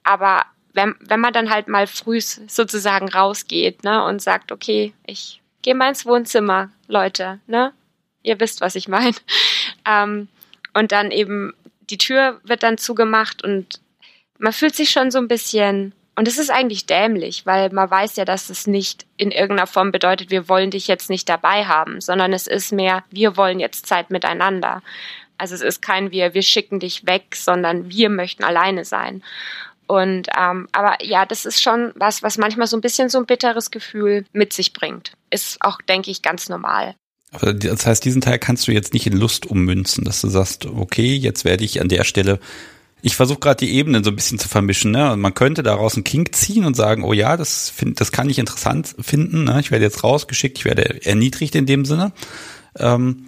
aber 0.03 0.45
wenn, 0.73 0.95
wenn 1.01 1.21
man 1.21 1.33
dann 1.33 1.51
halt 1.51 1.69
mal 1.69 1.87
früh 1.87 2.21
sozusagen 2.21 3.09
rausgeht, 3.09 3.85
ne, 3.85 4.05
und 4.05 4.21
sagt, 4.21 4.53
okay, 4.53 4.93
ich 5.07 5.41
gehe 5.63 5.75
mal 5.75 5.89
ins 5.89 6.05
Wohnzimmer, 6.07 6.71
Leute, 6.87 7.41
ne? 7.47 7.73
Ihr 8.23 8.41
wisst, 8.41 8.61
was 8.61 8.75
ich 8.75 8.89
meine. 8.89 9.17
Ähm, 9.89 10.27
und 10.75 10.91
dann 10.91 11.13
eben 11.13 11.55
die 11.91 11.99
Tür 11.99 12.41
wird 12.43 12.65
dann 12.65 12.77
zugemacht 12.77 13.45
und 13.45 13.81
man 14.39 14.53
fühlt 14.53 14.75
sich 14.75 14.91
schon 14.91 15.11
so 15.11 15.19
ein 15.19 15.29
bisschen, 15.29 15.93
und 16.15 16.29
es 16.29 16.39
ist 16.39 16.51
eigentlich 16.51 16.87
dämlich, 16.87 17.45
weil 17.47 17.71
man 17.71 17.91
weiß 17.91 18.17
ja, 18.17 18.25
dass 18.25 18.51
es 18.51 18.67
nicht 18.67 19.07
in 19.17 19.31
irgendeiner 19.31 19.67
Form 19.67 19.93
bedeutet, 19.93 20.31
wir 20.31 20.49
wollen 20.49 20.71
dich 20.71 20.89
jetzt 20.89 21.11
nicht 21.11 21.29
dabei 21.29 21.67
haben, 21.67 22.01
sondern 22.01 22.33
es 22.33 22.47
ist 22.47 22.73
mehr, 22.73 23.05
wir 23.11 23.37
wollen 23.37 23.61
jetzt 23.61 23.87
Zeit 23.87 24.11
miteinander. 24.11 24.83
Also 25.39 25.55
es 25.55 25.61
ist 25.61 25.83
kein 25.83 26.11
wir, 26.13 26.33
wir 26.35 26.43
schicken 26.43 26.81
dich 26.81 27.07
weg, 27.07 27.37
sondern 27.37 27.91
wir 27.91 28.09
möchten 28.09 28.45
alleine 28.45 28.85
sein. 28.85 29.23
Und 29.87 30.29
ähm, 30.37 30.69
aber 30.73 30.97
ja, 31.05 31.27
das 31.27 31.45
ist 31.45 31.63
schon 31.63 31.93
was, 31.95 32.23
was 32.23 32.39
manchmal 32.39 32.67
so 32.67 32.77
ein 32.77 32.81
bisschen 32.81 33.09
so 33.09 33.19
ein 33.19 33.27
bitteres 33.27 33.71
Gefühl 33.71 34.25
mit 34.33 34.53
sich 34.53 34.73
bringt. 34.73 35.13
Ist 35.31 35.59
auch, 35.61 35.81
denke 35.83 36.11
ich, 36.11 36.23
ganz 36.23 36.49
normal. 36.49 36.95
Das 37.41 37.87
heißt, 37.87 38.05
diesen 38.05 38.21
Teil 38.21 38.39
kannst 38.39 38.67
du 38.67 38.73
jetzt 38.73 38.95
nicht 38.95 39.07
in 39.07 39.17
Lust 39.17 39.47
ummünzen, 39.47 40.05
dass 40.05 40.21
du 40.21 40.29
sagst, 40.29 40.67
okay, 40.67 41.15
jetzt 41.15 41.45
werde 41.45 41.65
ich 41.65 41.81
an 41.81 41.89
der 41.89 42.05
Stelle 42.05 42.41
ich 43.07 43.15
versuche 43.15 43.39
gerade 43.39 43.65
die 43.65 43.73
Ebenen 43.73 44.03
so 44.03 44.11
ein 44.11 44.17
bisschen 44.17 44.41
zu 44.41 44.49
vermischen. 44.49 44.91
Ne? 44.91 45.13
Und 45.13 45.21
man 45.21 45.33
könnte 45.33 45.63
daraus 45.63 45.95
einen 45.95 46.03
Kink 46.03 46.35
ziehen 46.35 46.65
und 46.65 46.75
sagen, 46.75 47.05
oh 47.05 47.13
ja, 47.13 47.37
das, 47.37 47.71
find, 47.71 48.01
das 48.01 48.11
kann 48.11 48.29
ich 48.29 48.41
interessant 48.41 48.97
finden. 48.99 49.45
Ne? 49.45 49.61
Ich 49.61 49.71
werde 49.71 49.85
jetzt 49.85 50.03
rausgeschickt, 50.03 50.59
ich 50.59 50.65
werde 50.65 51.07
erniedrigt 51.07 51.55
in 51.55 51.67
dem 51.67 51.85
Sinne. 51.85 52.11
Ähm, 52.77 53.27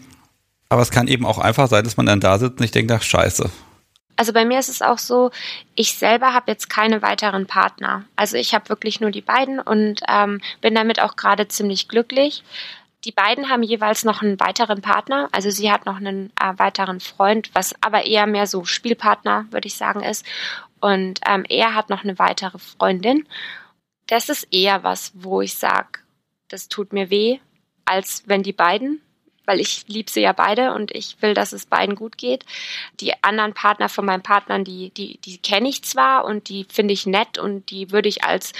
aber 0.69 0.83
es 0.83 0.91
kann 0.91 1.07
eben 1.07 1.25
auch 1.25 1.39
einfach 1.39 1.69
sein, 1.69 1.85
dass 1.85 1.97
man 1.97 2.07
dann 2.07 2.19
da 2.19 2.41
sitzt 2.41 2.59
und 2.59 2.65
ich 2.65 2.73
denke, 2.73 2.93
ach 2.97 3.05
scheiße. 3.05 3.49
Also 4.17 4.33
bei 4.33 4.45
mir 4.45 4.59
ist 4.59 4.69
es 4.69 4.83
auch 4.83 4.99
so, 4.99 5.31
ich 5.77 5.93
selber 5.93 6.35
habe 6.35 6.51
jetzt 6.51 6.69
keine 6.69 7.01
weiteren 7.01 7.47
Partner. 7.47 8.05
Also 8.17 8.37
ich 8.37 8.55
habe 8.55 8.71
wirklich 8.71 9.01
nur 9.01 9.13
die 9.13 9.21
beiden 9.21 9.61
und 9.61 10.01
ähm, 10.09 10.41
bin 10.61 10.75
damit 10.75 11.01
auch 11.01 11.15
gerade 11.15 11.47
ziemlich 11.47 11.87
glücklich. 11.87 12.43
Die 13.05 13.13
beiden 13.13 13.49
haben 13.49 13.63
jeweils 13.63 14.05
noch 14.05 14.23
einen 14.23 14.41
weiteren 14.41 14.83
Partner. 14.83 15.29
Also 15.33 15.51
sie 15.51 15.71
hat 15.71 15.87
noch 15.87 15.97
einen 15.97 16.31
äh, 16.41 16.53
weiteren 16.57 17.01
Freund, 17.01 17.51
was 17.55 17.75
aber 17.81 18.07
eher 18.07 18.27
mehr 18.27 18.47
so 18.47 18.65
Spielpartner, 18.65 19.47
würde 19.51 19.69
ich 19.69 19.77
sagen, 19.77 20.03
ist. 20.03 20.27
Und 20.81 21.21
ähm, 21.27 21.45
er 21.49 21.75
hat 21.75 21.91
noch 21.91 22.05
eine 22.05 22.19
weitere 22.19 22.59
Freundin. 22.59 23.27
Das 24.07 24.29
ist 24.29 24.49
eher 24.53 24.83
was, 24.83 25.13
wo 25.15 25.41
ich 25.41 25.55
sage, 25.55 26.01
das 26.49 26.69
tut 26.69 26.93
mir 26.93 27.11
weh, 27.11 27.39
als 27.85 28.25
wenn 28.27 28.43
die 28.43 28.53
beiden 28.53 29.01
weil 29.49 29.61
ich 29.61 29.89
liebe 29.89 30.11
sie 30.11 30.21
ja 30.21 30.33
beide 30.33 30.75
und 30.75 30.91
ich 30.91 31.21
will, 31.23 31.33
dass 31.33 31.55
es 31.55 31.65
beiden 31.65 31.97
gut 31.97 32.19
geht. 32.19 32.45
Die 33.01 33.15
anderen 33.25 33.55
Partner 33.55 33.89
von 33.89 34.05
meinen 34.05 34.23
Partnern, 34.23 34.63
die, 34.63 34.91
die, 34.91 35.19
die 35.19 35.39
kenne 35.39 35.71
ich 35.71 35.83
zwar 35.83 36.27
und 36.27 36.51
die 36.51 36.67
finde 36.69 36.93
ich 36.93 37.07
nett 37.07 37.39
und 37.39 37.71
die 37.71 37.91
würde 37.91 38.11
ich 38.11 38.25
als 38.25 38.53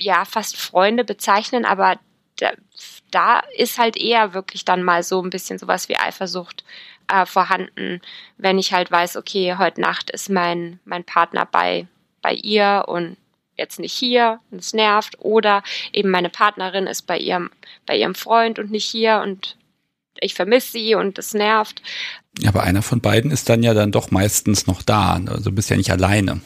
ja 0.00 0.24
fast 0.24 0.56
Freunde 0.56 1.04
bezeichnen, 1.04 1.66
aber 1.66 1.98
da, 2.38 2.52
da 3.10 3.40
ist 3.56 3.78
halt 3.78 3.96
eher 3.96 4.34
wirklich 4.34 4.64
dann 4.64 4.82
mal 4.82 5.02
so 5.02 5.22
ein 5.22 5.30
bisschen 5.30 5.58
sowas 5.58 5.88
wie 5.88 5.96
Eifersucht 5.96 6.64
äh, 7.08 7.26
vorhanden, 7.26 8.00
wenn 8.36 8.58
ich 8.58 8.72
halt 8.72 8.90
weiß, 8.90 9.16
okay, 9.16 9.56
heute 9.58 9.80
Nacht 9.80 10.10
ist 10.10 10.28
mein, 10.30 10.78
mein 10.84 11.04
Partner 11.04 11.46
bei, 11.46 11.86
bei 12.22 12.34
ihr 12.34 12.84
und 12.86 13.16
jetzt 13.56 13.80
nicht 13.80 13.92
hier 13.92 14.40
und 14.50 14.60
es 14.60 14.72
nervt 14.72 15.16
oder 15.18 15.62
eben 15.92 16.10
meine 16.10 16.30
Partnerin 16.30 16.86
ist 16.86 17.02
bei 17.02 17.18
ihrem 17.18 17.50
bei 17.86 17.96
ihrem 17.96 18.14
Freund 18.14 18.58
und 18.58 18.70
nicht 18.70 18.86
hier 18.86 19.20
und 19.24 19.56
ich 20.20 20.34
vermisse 20.34 20.72
sie 20.72 20.94
und 20.94 21.18
es 21.18 21.34
nervt. 21.34 21.82
Ja, 22.38 22.50
aber 22.50 22.62
einer 22.62 22.82
von 22.82 23.00
beiden 23.00 23.30
ist 23.30 23.48
dann 23.48 23.62
ja 23.62 23.74
dann 23.74 23.92
doch 23.92 24.10
meistens 24.10 24.66
noch 24.66 24.82
da. 24.82 25.20
Also 25.26 25.50
du 25.50 25.52
bist 25.52 25.70
ja 25.70 25.76
nicht 25.76 25.90
alleine. 25.90 26.40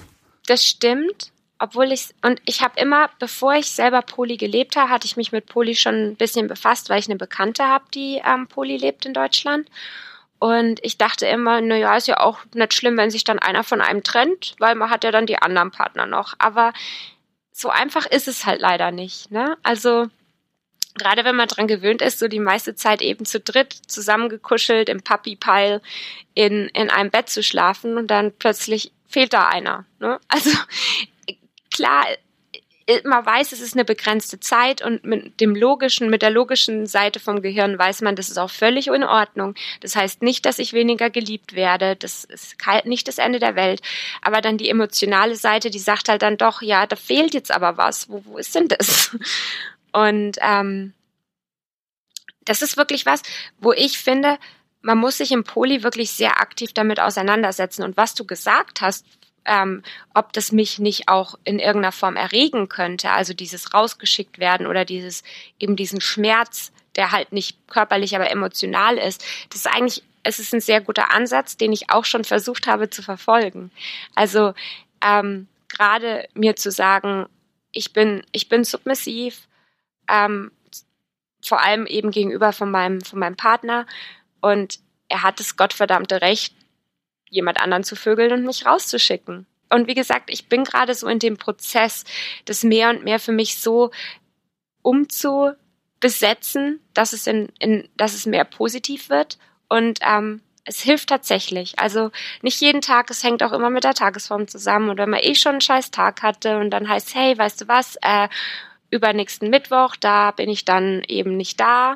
Das 0.47 0.65
stimmt. 0.65 1.32
Obwohl 1.63 1.93
ich, 1.93 2.09
und 2.23 2.43
ich 2.45 2.61
habe 2.61 2.81
immer, 2.81 3.09
bevor 3.21 3.55
ich 3.55 3.71
selber 3.71 4.03
Poli 4.03 4.37
gelebt 4.37 4.75
habe, 4.75 4.91
hatte 4.91 5.07
ich 5.07 5.17
mich 5.17 5.31
mit 5.31 5.47
Poli 5.47 5.77
schon 5.77 5.95
ein 5.95 6.17
bisschen 6.17 6.49
befasst, 6.49 6.91
weil 6.91 6.99
ich 6.99 7.07
eine 7.07 7.15
Bekannte 7.15 7.65
habe, 7.65 7.85
die 7.95 8.21
ähm, 8.27 8.49
Poli 8.49 8.77
lebt 8.77 9.07
in 9.07 9.15
Deutschland. 9.15 9.69
Und 10.41 10.81
ich 10.83 10.99
dachte 10.99 11.25
immer, 11.27 11.61
naja, 11.61 11.97
ist 11.97 12.09
ja 12.09 12.19
auch 12.19 12.41
nicht 12.53 12.75
schlimm, 12.75 12.97
wenn 12.97 13.13
sich 13.13 13.23
dann 13.23 13.39
einer 13.39 13.63
von 13.63 13.81
einem 13.81 14.03
trennt, 14.03 14.57
weil 14.59 14.75
man 14.75 14.91
hat 14.91 15.05
ja 15.05 15.13
dann 15.13 15.27
die 15.27 15.39
anderen 15.39 15.71
Partner 15.71 16.05
noch. 16.05 16.35
Aber 16.39 16.73
so 17.53 17.69
einfach 17.69 18.07
ist 18.07 18.27
es 18.27 18.45
halt 18.45 18.61
leider 18.61 18.91
nicht. 18.91 19.31
Ne? 19.31 19.57
Also 19.63 20.09
gerade 20.97 21.25
wenn 21.25 21.37
man 21.37 21.47
dran 21.47 21.69
gewöhnt 21.69 22.03
ist, 22.03 22.19
so 22.19 22.27
die 22.27 22.41
meiste 22.41 22.75
Zeit 22.75 23.01
eben 23.03 23.25
zu 23.25 23.39
dritt 23.39 23.73
zusammengekuschelt 23.87 24.89
im 24.89 25.03
Puppy-Pile 25.03 25.81
in, 26.35 26.67
in 26.75 26.91
einem 26.91 27.13
Bett 27.13 27.29
zu 27.29 27.45
schlafen 27.45 27.99
und 27.99 28.09
dann 28.09 28.33
plötzlich 28.37 28.91
fehlt 29.07 29.33
da 29.33 29.47
einer. 29.47 29.85
Ne? 30.01 30.19
Also 30.29 30.51
klar, 31.73 32.07
man 33.05 33.25
weiß, 33.25 33.53
es 33.53 33.61
ist 33.61 33.75
eine 33.75 33.85
begrenzte 33.85 34.41
Zeit 34.41 34.83
und 34.83 35.05
mit 35.05 35.41
dem 35.41 35.55
logischen, 35.55 36.11
mit 36.11 36.23
der 36.23 36.31
logischen 36.31 36.87
Seite 36.87 37.21
vom 37.21 37.43
Gehirn 37.43 37.79
weiß 37.79 38.03
man, 38.03 38.17
das 38.17 38.29
ist 38.29 38.39
auch 38.39 38.51
völlig 38.51 38.89
in 38.89 39.05
Ordnung. 39.05 39.55
Das 39.81 39.97
heißt 39.97 40.23
nicht, 40.23 40.45
dass 40.47 40.59
ich 40.59 40.73
weniger 40.73 41.11
geliebt 41.11 41.55
werde. 41.55 41.97
Das 41.97 42.25
ist 42.25 42.57
nicht 42.85 43.09
das 43.09 43.19
Ende 43.19 43.39
der 43.39 43.55
Welt. 43.57 43.83
Aber 44.21 44.41
dann 44.41 44.59
die 44.59 44.69
emotionale 44.69 45.37
Seite, 45.37 45.71
die 45.71 45.79
sagt 45.79 46.09
halt 46.09 46.23
dann 46.23 46.37
doch, 46.37 46.63
ja, 46.63 46.87
da 46.87 46.97
fehlt 46.97 47.35
jetzt 47.35 47.53
aber 47.53 47.77
was. 47.77 48.09
Wo, 48.09 48.25
wo 48.25 48.39
ist 48.39 48.55
denn 48.55 48.69
das? 48.69 49.17
Und 49.93 50.39
ähm, 50.41 50.95
das 52.45 52.63
ist 52.63 52.77
wirklich 52.77 53.07
was, 53.07 53.23
wo 53.59 53.73
ich 53.73 53.99
finde, 53.99 54.39
man 54.81 54.99
muss 54.99 55.19
sich 55.19 55.31
im 55.31 55.45
Poli 55.45 55.85
wirklich 55.85 56.11
sehr 56.11 56.41
aktiv 56.41 56.73
damit 56.73 56.99
auseinandersetzen. 56.99 57.85
Und 57.85 57.97
was 57.97 58.15
du 58.15 58.25
gesagt 58.25 58.81
hast, 58.81 59.07
ähm, 59.45 59.83
ob 60.15 60.33
das 60.33 60.53
mich 60.53 60.79
nicht 60.79 61.09
auch 61.09 61.39
in 61.45 61.59
irgendeiner 61.59 61.93
Form 61.93 62.17
erregen 62.17 62.69
könnte, 62.69 63.11
also 63.11 63.35
dieses 63.35 63.75
rausgeschickt 63.75 64.39
werden 64.39 64.67
oder 64.67 64.85
dieses 64.85 65.23
eben 65.59 65.77
diesen 65.77 66.01
Schmerz, 66.01 66.73
der 66.97 67.11
halt 67.11 67.33
nicht 67.33 67.57
körperlich, 67.69 68.15
aber 68.15 68.31
emotional 68.31 68.99
ist, 68.99 69.25
das 69.51 69.61
ist 69.61 69.67
eigentlich, 69.67 70.03
es 70.23 70.39
ist 70.39 70.55
ein 70.55 70.61
sehr 70.61 70.81
guter 70.81 71.13
Ansatz, 71.13 71.57
den 71.57 71.73
ich 71.73 71.91
auch 71.91 72.05
schon 72.05 72.25
versucht 72.25 72.67
habe 72.67 72.91
zu 72.91 73.03
verfolgen. 73.03 73.71
Also 74.15 74.55
ähm, 75.05 75.49
gerade 75.69 76.29
mir 76.35 76.55
zu 76.57 76.71
sagen, 76.71 77.27
ich 77.73 77.93
bin, 77.93 78.23
ich 78.33 78.49
bin 78.49 78.65
submissiv, 78.65 79.49
ähm, 80.09 80.53
vor 81.45 81.61
allem 81.61 81.87
eben 81.87 82.11
gegenüber 82.11 82.53
von 82.53 82.71
meinem, 82.71 83.01
von 83.01 83.19
meinem 83.19 83.37
Partner. 83.37 83.87
Und 84.41 84.79
er 85.09 85.23
hat 85.23 85.41
das 85.41 85.57
gottverdammte 85.57 86.21
Recht, 86.21 86.55
jemand 87.33 87.61
anderen 87.61 87.83
zu 87.83 87.97
vögeln 87.97 88.33
und 88.33 88.45
mich 88.45 88.65
rauszuschicken. 88.67 89.47
Und 89.71 89.89
wie 89.89 89.95
gesagt, 89.95 90.31
ich 90.31 90.49
bin 90.49 90.65
gerade 90.65 90.95
so 90.95 91.09
in 91.09 91.19
dem 91.19 91.39
Prozess, 91.39 92.05
das 92.45 92.63
mehr 92.63 92.91
und 92.91 93.05
mehr 93.05 93.19
für 93.19 93.33
mich 93.33 93.59
so 93.59 93.91
umzubesetzen, 94.83 96.81
dass 96.93 97.13
es 97.13 97.27
in, 97.27 97.49
in 97.59 97.89
dass 97.97 98.15
es 98.15 98.27
mehr 98.27 98.45
positiv 98.45 99.09
wird. 99.09 99.39
Und 99.69 100.01
ähm, 100.03 100.43
es 100.65 100.81
hilft 100.81 101.09
tatsächlich. 101.09 101.79
Also 101.79 102.11
nicht 102.43 102.61
jeden 102.61 102.83
Tag, 102.83 103.11
es 103.11 103.25
hängt 103.25 103.43
auch 103.43 103.53
immer 103.53 103.71
mit 103.71 103.85
der 103.85 103.95
Tagesform 103.95 104.47
zusammen. 104.47 104.91
Und 104.91 104.99
wenn 104.99 105.11
man 105.11 105.21
eh 105.23 105.35
schon 105.35 105.53
einen 105.53 105.61
scheiß 105.63 105.91
Tag 105.91 106.23
hatte 106.23 106.59
und 106.59 106.71
dann 106.71 106.89
heißt, 106.89 107.15
hey, 107.15 107.37
weißt 107.37 107.63
du 107.63 107.69
was, 107.69 107.97
äh, 108.03 108.29
übernächsten 108.91 109.49
Mittwoch, 109.49 109.97
da 109.97 110.33
bin 110.33 110.51
ich 110.51 110.67
dann 110.67 111.03
eben 111.09 111.37
nicht 111.37 111.59
da. 111.59 111.95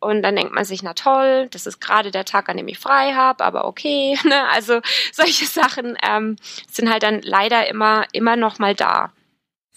Und 0.00 0.22
dann 0.22 0.34
denkt 0.34 0.54
man 0.54 0.64
sich, 0.64 0.82
na 0.82 0.94
toll, 0.94 1.48
das 1.50 1.66
ist 1.66 1.80
gerade 1.80 2.10
der 2.10 2.24
Tag, 2.24 2.48
an 2.48 2.56
dem 2.56 2.68
ich 2.68 2.78
frei 2.78 3.12
habe, 3.12 3.44
aber 3.44 3.66
okay. 3.66 4.18
Ne? 4.24 4.48
Also 4.52 4.80
solche 5.12 5.46
Sachen 5.46 5.96
ähm, 6.02 6.36
sind 6.70 6.90
halt 6.90 7.02
dann 7.02 7.20
leider 7.22 7.68
immer, 7.68 8.04
immer 8.12 8.36
noch 8.36 8.58
mal 8.58 8.74
da. 8.74 9.12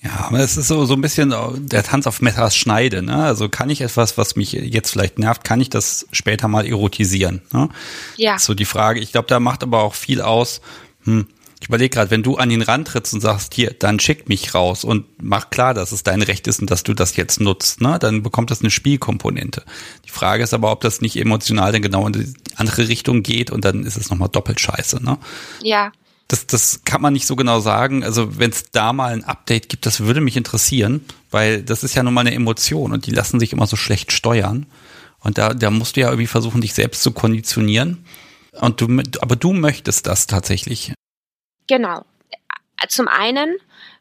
Ja, 0.01 0.25
aber 0.27 0.39
es 0.39 0.57
ist 0.57 0.67
so, 0.67 0.85
so 0.85 0.95
ein 0.95 1.01
bisschen 1.01 1.33
der 1.67 1.83
Tanz 1.83 2.07
auf 2.07 2.21
Messers 2.21 2.55
Schneide. 2.57 3.01
Ne? 3.01 3.23
Also 3.23 3.47
kann 3.47 3.69
ich 3.69 3.81
etwas, 3.81 4.17
was 4.17 4.35
mich 4.35 4.51
jetzt 4.51 4.91
vielleicht 4.91 5.17
nervt, 5.17 5.45
kann 5.45 5.61
ich 5.61 5.69
das 5.69 6.07
später 6.11 6.49
mal 6.49 6.65
erotisieren? 6.65 7.41
Ne? 7.53 7.69
Ja. 8.17 8.37
So 8.37 8.53
die 8.53 8.65
Frage. 8.65 8.99
Ich 8.99 9.13
glaube, 9.13 9.29
da 9.29 9.39
macht 9.39 9.63
aber 9.63 9.81
auch 9.81 9.95
viel 9.95 10.21
aus, 10.21 10.61
hm, 11.03 11.27
ich 11.63 11.69
überlege 11.69 11.91
gerade, 11.91 12.11
wenn 12.11 12.23
du 12.23 12.35
an 12.35 12.51
ihn 12.51 12.61
rantrittst 12.61 13.13
und 13.13 13.21
sagst, 13.21 13.53
hier, 13.53 13.73
dann 13.73 13.97
schick 13.97 14.27
mich 14.27 14.53
raus 14.53 14.83
und 14.83 15.05
mach 15.21 15.49
klar, 15.49 15.73
dass 15.73 15.93
es 15.93 16.03
dein 16.03 16.21
Recht 16.21 16.45
ist 16.45 16.59
und 16.59 16.69
dass 16.69 16.83
du 16.83 16.93
das 16.93 17.15
jetzt 17.15 17.39
nutzt, 17.39 17.79
ne, 17.79 17.99
dann 17.99 18.21
bekommt 18.21 18.51
das 18.51 18.59
eine 18.59 18.69
Spielkomponente. 18.69 19.63
Die 20.03 20.09
Frage 20.09 20.43
ist 20.43 20.53
aber, 20.53 20.73
ob 20.73 20.81
das 20.81 20.99
nicht 20.99 21.15
emotional 21.15 21.71
dann 21.71 21.81
genau 21.81 22.05
in 22.05 22.11
die 22.11 22.33
andere 22.57 22.89
Richtung 22.89 23.23
geht 23.23 23.49
und 23.49 23.63
dann 23.63 23.85
ist 23.85 23.95
es 23.95 24.09
nochmal 24.09 24.27
doppelt 24.27 24.59
scheiße, 24.59 25.01
ne? 25.01 25.17
Ja. 25.61 25.93
Das, 26.27 26.47
das 26.47 26.81
kann 26.83 27.01
man 27.01 27.13
nicht 27.13 27.27
so 27.27 27.37
genau 27.37 27.61
sagen. 27.61 28.03
Also 28.03 28.37
wenn 28.37 28.51
es 28.51 28.65
da 28.73 28.91
mal 28.91 29.13
ein 29.13 29.23
Update 29.23 29.69
gibt, 29.69 29.85
das 29.85 30.01
würde 30.01 30.19
mich 30.19 30.35
interessieren, 30.35 31.05
weil 31.31 31.63
das 31.63 31.85
ist 31.85 31.95
ja 31.95 32.03
nun 32.03 32.13
mal 32.13 32.21
eine 32.21 32.33
Emotion 32.33 32.91
und 32.91 33.05
die 33.05 33.11
lassen 33.11 33.39
sich 33.39 33.53
immer 33.53 33.67
so 33.67 33.77
schlecht 33.77 34.11
steuern. 34.11 34.65
Und 35.21 35.37
da, 35.37 35.53
da 35.53 35.69
musst 35.69 35.95
du 35.95 36.01
ja 36.01 36.09
irgendwie 36.09 36.27
versuchen, 36.27 36.59
dich 36.59 36.73
selbst 36.73 37.03
zu 37.03 37.11
konditionieren. 37.11 38.03
Und 38.51 38.81
du, 38.81 39.01
aber 39.21 39.37
du 39.37 39.53
möchtest 39.53 40.07
das 40.07 40.27
tatsächlich. 40.27 40.93
Genau. 41.67 42.05
Zum 42.89 43.07
einen, 43.07 43.57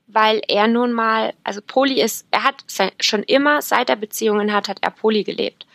weil 0.07 0.43
er 0.49 0.67
nun 0.67 0.93
mal, 0.93 1.35
also 1.45 1.61
Poli 1.65 2.01
ist, 2.01 2.27
er 2.31 2.45
hat 2.45 2.65
schon 3.01 3.23
immer, 3.23 3.63
seit 3.63 3.89
er 3.91 3.97
Beziehungen 3.97 4.53
hat, 4.53 4.69
hat 4.69 4.79
er 4.83 4.91
Poli 4.91 5.25
gelebt. 5.25 5.67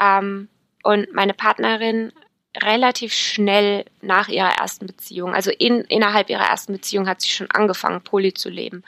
Ähm, 0.00 0.48
und 0.82 1.12
meine 1.12 1.34
Partnerin 1.34 2.12
relativ 2.56 3.12
schnell 3.14 3.84
nach 4.00 4.28
ihrer 4.28 4.50
ersten 4.58 4.86
Beziehung, 4.86 5.34
also 5.34 5.50
in, 5.50 5.82
innerhalb 5.82 6.30
ihrer 6.30 6.46
ersten 6.46 6.72
Beziehung 6.72 7.08
hat 7.08 7.20
sie 7.20 7.28
schon 7.28 7.50
angefangen, 7.50 8.02
Poli 8.02 8.34
zu 8.34 8.48
leben. 8.48 8.82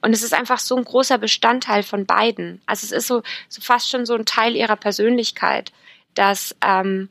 Und 0.00 0.12
es 0.12 0.22
ist 0.22 0.32
einfach 0.32 0.60
so 0.60 0.76
ein 0.76 0.84
großer 0.84 1.18
Bestandteil 1.18 1.82
von 1.82 2.06
beiden. 2.06 2.62
Also 2.66 2.84
es 2.84 2.92
ist 2.92 3.08
so, 3.08 3.22
so 3.48 3.60
fast 3.60 3.90
schon 3.90 4.06
so 4.06 4.14
ein 4.14 4.26
Teil 4.26 4.54
ihrer 4.54 4.76
Persönlichkeit, 4.76 5.72
dass, 6.14 6.54
ähm, 6.64 7.08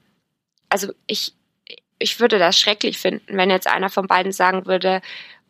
also 0.69 0.93
ich, 1.05 1.33
ich 1.99 2.19
würde 2.19 2.39
das 2.39 2.57
schrecklich 2.57 2.97
finden, 2.97 3.37
wenn 3.37 3.49
jetzt 3.49 3.67
einer 3.67 3.89
von 3.89 4.07
beiden 4.07 4.31
sagen 4.31 4.65
würde, 4.65 5.01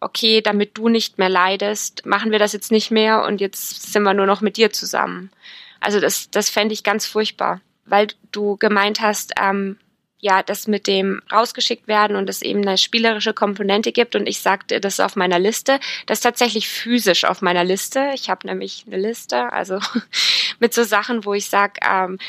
okay, 0.01 0.41
damit 0.41 0.77
du 0.77 0.89
nicht 0.89 1.17
mehr 1.17 1.29
leidest, 1.29 2.05
machen 2.05 2.31
wir 2.31 2.39
das 2.39 2.53
jetzt 2.53 2.71
nicht 2.71 2.91
mehr 2.91 3.23
und 3.23 3.41
jetzt 3.41 3.91
sind 3.91 4.03
wir 4.03 4.13
nur 4.13 4.25
noch 4.25 4.41
mit 4.41 4.57
dir 4.57 4.71
zusammen. 4.71 5.31
Also 5.79 5.99
das, 5.99 6.29
das 6.31 6.49
fände 6.49 6.73
ich 6.73 6.83
ganz 6.83 7.05
furchtbar, 7.05 7.61
weil 7.85 8.07
du 8.31 8.57
gemeint 8.57 9.01
hast, 9.01 9.33
ähm, 9.39 9.77
ja, 10.21 10.43
das 10.43 10.67
mit 10.67 10.87
dem 10.87 11.21
rausgeschickt 11.31 11.87
werden 11.87 12.17
und 12.17 12.29
es 12.29 12.41
eben 12.41 12.61
eine 12.61 12.77
spielerische 12.77 13.33
Komponente 13.33 13.93
gibt 13.93 14.15
und 14.15 14.27
ich 14.27 14.41
sagte, 14.41 14.81
das 14.81 14.95
ist 14.95 14.99
auf 14.99 15.15
meiner 15.15 15.39
Liste, 15.39 15.79
das 16.07 16.17
ist 16.17 16.23
tatsächlich 16.23 16.67
physisch 16.67 17.23
auf 17.23 17.41
meiner 17.41 17.63
Liste. 17.63 18.11
Ich 18.13 18.29
habe 18.29 18.45
nämlich 18.45 18.83
eine 18.85 18.97
Liste, 18.97 19.53
also 19.53 19.79
mit 20.59 20.73
so 20.73 20.83
Sachen, 20.83 21.23
wo 21.23 21.33
ich 21.33 21.49
sage, 21.49 21.79
ähm, 21.89 22.19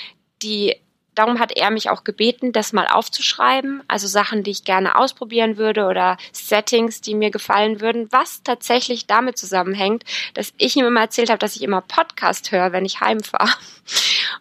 die 0.43 0.77
darum 1.15 1.39
hat 1.39 1.57
er 1.57 1.71
mich 1.71 1.91
auch 1.91 2.05
gebeten, 2.05 2.53
das 2.53 2.73
mal 2.73 2.87
aufzuschreiben, 2.87 3.83
also 3.89 4.07
Sachen, 4.07 4.43
die 4.43 4.51
ich 4.51 4.65
gerne 4.65 4.97
ausprobieren 4.97 5.57
würde 5.57 5.87
oder 5.87 6.17
Settings, 6.33 7.01
die 7.01 7.15
mir 7.15 7.31
gefallen 7.31 7.81
würden, 7.81 8.09
was 8.11 8.43
tatsächlich 8.43 9.07
damit 9.07 9.37
zusammenhängt, 9.39 10.05
dass 10.35 10.53
ich 10.59 10.77
ihm 10.77 10.87
immer 10.87 11.01
erzählt 11.01 11.31
habe, 11.31 11.39
dass 11.39 11.57
ich 11.57 11.63
immer 11.63 11.81
Podcast 11.81 12.53
höre, 12.53 12.73
wenn 12.73 12.85
ich 12.85 13.01
heimfahre. 13.01 13.51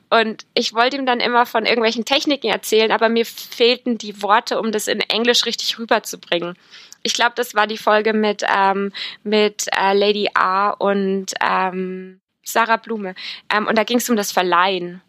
Und 0.09 0.45
ich 0.53 0.73
wollte 0.73 0.97
ihm 0.97 1.05
dann 1.05 1.19
immer 1.19 1.45
von 1.45 1.65
irgendwelchen 1.65 2.05
Techniken 2.05 2.47
erzählen, 2.47 2.91
aber 2.91 3.09
mir 3.09 3.25
fehlten 3.25 3.97
die 3.97 4.21
Worte, 4.21 4.59
um 4.59 4.71
das 4.71 4.87
in 4.87 5.01
Englisch 5.01 5.45
richtig 5.45 5.77
rüberzubringen. 5.79 6.55
Ich 7.03 7.13
glaube, 7.13 7.33
das 7.35 7.55
war 7.55 7.67
die 7.67 7.77
Folge 7.77 8.13
mit, 8.13 8.43
ähm, 8.47 8.91
mit 9.23 9.67
äh, 9.75 9.93
Lady 9.93 10.29
A 10.33 10.71
und 10.71 11.33
ähm, 11.41 12.19
Sarah 12.43 12.77
Blume. 12.77 13.15
Ähm, 13.49 13.67
und 13.67 13.77
da 13.77 13.83
ging 13.83 13.97
es 13.97 14.09
um 14.09 14.15
das 14.15 14.31
Verleihen. 14.31 15.01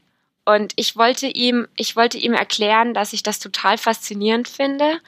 Und 0.45 0.72
ich 0.76 0.97
wollte 0.97 1.26
ihm, 1.26 1.68
ich 1.76 1.97
wollte 1.97 2.18
ihm 2.18 2.32
erklären, 2.32 2.95
dass 2.95 3.12
ich 3.12 3.22
das 3.22 3.38
total 3.38 3.78
faszinierend 3.78 4.49
finde 4.49 5.01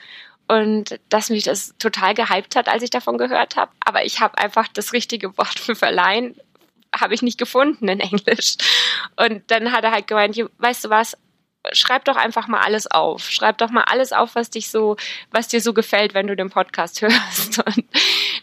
und 0.47 1.01
dass 1.09 1.31
mich 1.31 1.45
das 1.45 1.75
total 1.79 2.15
gehypt 2.15 2.57
hat, 2.57 2.69
als 2.69 2.83
ich 2.83 2.91
davon 2.91 3.19
gehört 3.19 3.57
habe. 3.57 3.73
Aber 3.81 4.05
ich 4.05 4.21
habe 4.21 4.39
einfach 4.39 4.69
das 4.69 4.93
richtige 4.93 5.37
Wort 5.39 5.59
für 5.59 5.75
verleihen 5.75 6.37
habe 6.95 7.15
ich 7.15 7.23
nicht 7.23 7.39
gefunden 7.39 7.89
in 7.89 8.01
Englisch. 8.01 8.57
Und 9.17 9.51
dann 9.51 9.73
hat 9.73 9.85
er 9.85 9.93
halt 9.93 10.07
gemeint, 10.07 10.39
weißt 10.59 10.85
du 10.85 10.91
was, 10.91 11.17
schreib 11.73 12.05
doch 12.05 12.17
einfach 12.17 12.49
mal 12.49 12.61
alles 12.61 12.91
auf. 12.91 13.31
Schreib 13.31 13.59
doch 13.59 13.71
mal 13.71 13.85
alles 13.85 14.13
auf, 14.13 14.35
was 14.35 14.51
dich 14.51 14.69
so, 14.69 14.97
was 15.31 15.49
dir 15.49 15.61
so 15.61 15.73
gefällt, 15.73 16.15
wenn 16.15 16.27
du 16.27 16.37
den 16.37 16.51
Podcast 16.51 17.03
hörst. 17.03 17.65
Und 17.65 17.85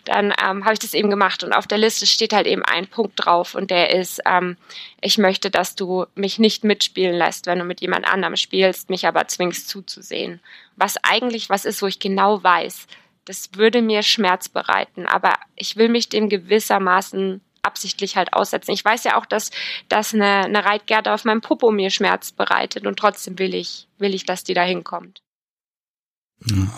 dann 0.06 0.34
ähm, 0.44 0.64
habe 0.64 0.74
ich 0.74 0.80
das 0.80 0.94
eben 0.94 1.10
gemacht. 1.10 1.44
Und 1.44 1.54
auf 1.54 1.68
der 1.68 1.78
Liste 1.78 2.06
steht 2.06 2.34
halt 2.34 2.48
eben 2.48 2.64
ein 2.64 2.88
Punkt 2.88 3.14
drauf 3.18 3.56
und 3.56 3.72
der 3.72 3.92
ist, 3.92 4.22
ähm, 4.26 4.58
ich 5.02 5.18
möchte, 5.18 5.52
dass 5.52 5.76
du 5.76 6.06
mich 6.16 6.40
nicht 6.40 6.64
mitspielen 6.64 7.16
lässt, 7.16 7.46
wenn 7.46 7.60
du 7.60 7.66
mit 7.66 7.82
jemand 7.82 8.08
anderem 8.08 8.36
spielst, 8.36 8.90
mich 8.90 9.06
aber 9.06 9.28
zwingst 9.28 9.68
zuzusehen. 9.68 10.40
Was 10.76 10.96
eigentlich 11.04 11.50
was 11.50 11.66
ist, 11.66 11.82
wo 11.82 11.88
ich 11.88 12.00
genau 12.00 12.44
weiß, 12.44 12.88
das 13.26 13.50
würde 13.54 13.82
mir 13.82 14.02
Schmerz 14.02 14.50
bereiten, 14.50 15.06
aber 15.06 15.34
ich 15.56 15.76
will 15.76 15.90
mich 15.90 16.10
dem 16.10 16.30
gewissermaßen 16.30 17.42
absichtlich 17.62 18.16
halt 18.16 18.34
aussetzen. 18.34 18.72
Ich 18.72 18.84
weiß 18.84 19.04
ja 19.04 19.18
auch, 19.18 19.26
dass, 19.26 19.52
dass 19.88 20.14
eine, 20.14 20.46
eine 20.46 20.66
Reitgerte 20.66 21.14
auf 21.14 21.26
meinem 21.26 21.42
Popo 21.42 21.72
mir 21.72 21.90
Schmerz 21.90 22.32
bereitet 22.32 22.86
und 22.86 22.98
trotzdem 22.98 23.40
will 23.40 23.54
ich, 23.54 23.88
will 23.98 24.14
ich, 24.14 24.26
dass 24.26 24.44
die 24.44 24.54
da 24.54 24.64
hinkommt. 24.64 25.22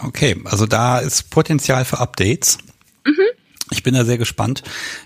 Okay, 0.04 0.42
also 0.46 0.66
da 0.66 1.00
ist 1.00 1.30
Potenzial 1.30 1.86
für 1.86 2.00
Updates. 2.00 2.58
Mhm. 3.06 3.28
Ich 3.70 3.84
bin 3.84 3.94
da 3.94 4.04
sehr 4.04 4.18
gespannt. 4.18 4.64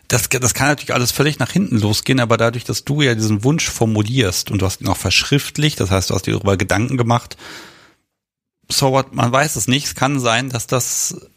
Das, 0.08 0.28
das 0.30 0.54
kann 0.54 0.68
natürlich 0.68 0.94
alles 0.94 1.12
völlig 1.12 1.38
nach 1.40 1.52
hinten 1.52 1.78
losgehen, 1.78 2.20
aber 2.20 2.38
dadurch, 2.38 2.64
dass 2.64 2.84
du 2.84 3.02
ja 3.02 3.14
diesen 3.14 3.44
Wunsch 3.44 3.70
formulierst 3.70 4.50
und 4.50 4.62
du 4.62 4.66
hast 4.66 4.82
ihn 4.82 4.88
auch 4.88 4.98
verschriftlicht, 4.98 5.80
das 5.80 5.92
heißt, 5.92 6.10
du 6.10 6.16
hast 6.16 6.26
dir 6.26 6.34
darüber 6.34 6.58
Gedanken 6.58 6.98
gemacht, 6.98 7.38
so 8.70 8.92
what, 8.92 9.14
man 9.14 9.32
weiß 9.32 9.56
es 9.56 9.68
nicht. 9.68 9.86
Es 9.86 9.96
kann 9.96 10.20
sein, 10.20 10.50
dass 10.50 10.66
das, 10.66 11.28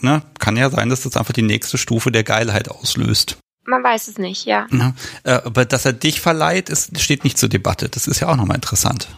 ne, 0.00 0.22
kann 0.38 0.56
ja 0.56 0.70
sein, 0.70 0.88
dass 0.88 1.02
das 1.02 1.16
einfach 1.16 1.34
die 1.34 1.42
nächste 1.42 1.76
Stufe 1.76 2.10
der 2.10 2.24
Geilheit 2.24 2.70
auslöst. 2.70 3.38
Man 3.68 3.84
weiß 3.84 4.08
es 4.08 4.16
nicht, 4.16 4.46
ja. 4.46 4.66
ja 4.72 4.94
äh, 5.24 5.32
aber 5.44 5.66
dass 5.66 5.84
er 5.84 5.92
dich 5.92 6.22
verleiht, 6.22 6.70
ist, 6.70 6.98
steht 6.98 7.22
nicht 7.22 7.36
zur 7.36 7.50
Debatte. 7.50 7.90
Das 7.90 8.06
ist 8.06 8.20
ja 8.20 8.28
auch 8.28 8.36
nochmal 8.36 8.56
interessant. 8.56 9.08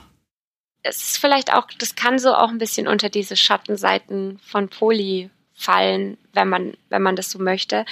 Es 0.83 0.97
ist 0.97 1.19
vielleicht 1.19 1.53
auch, 1.53 1.69
das 1.79 1.95
kann 1.95 2.19
so 2.19 2.35
auch 2.35 2.49
ein 2.49 2.59
bisschen 2.59 2.89
unter 2.89 3.11
diese 3.11 3.37
Schattenseiten 3.37 4.41
von 4.45 4.69
Poli 4.69 5.31
fallen, 5.55 6.19
wenn 6.33 6.49
man, 6.49 6.73
wenn 6.89 7.03
man 7.03 7.15
das 7.15 7.31
so 7.31 7.39
möchte. 7.39 7.85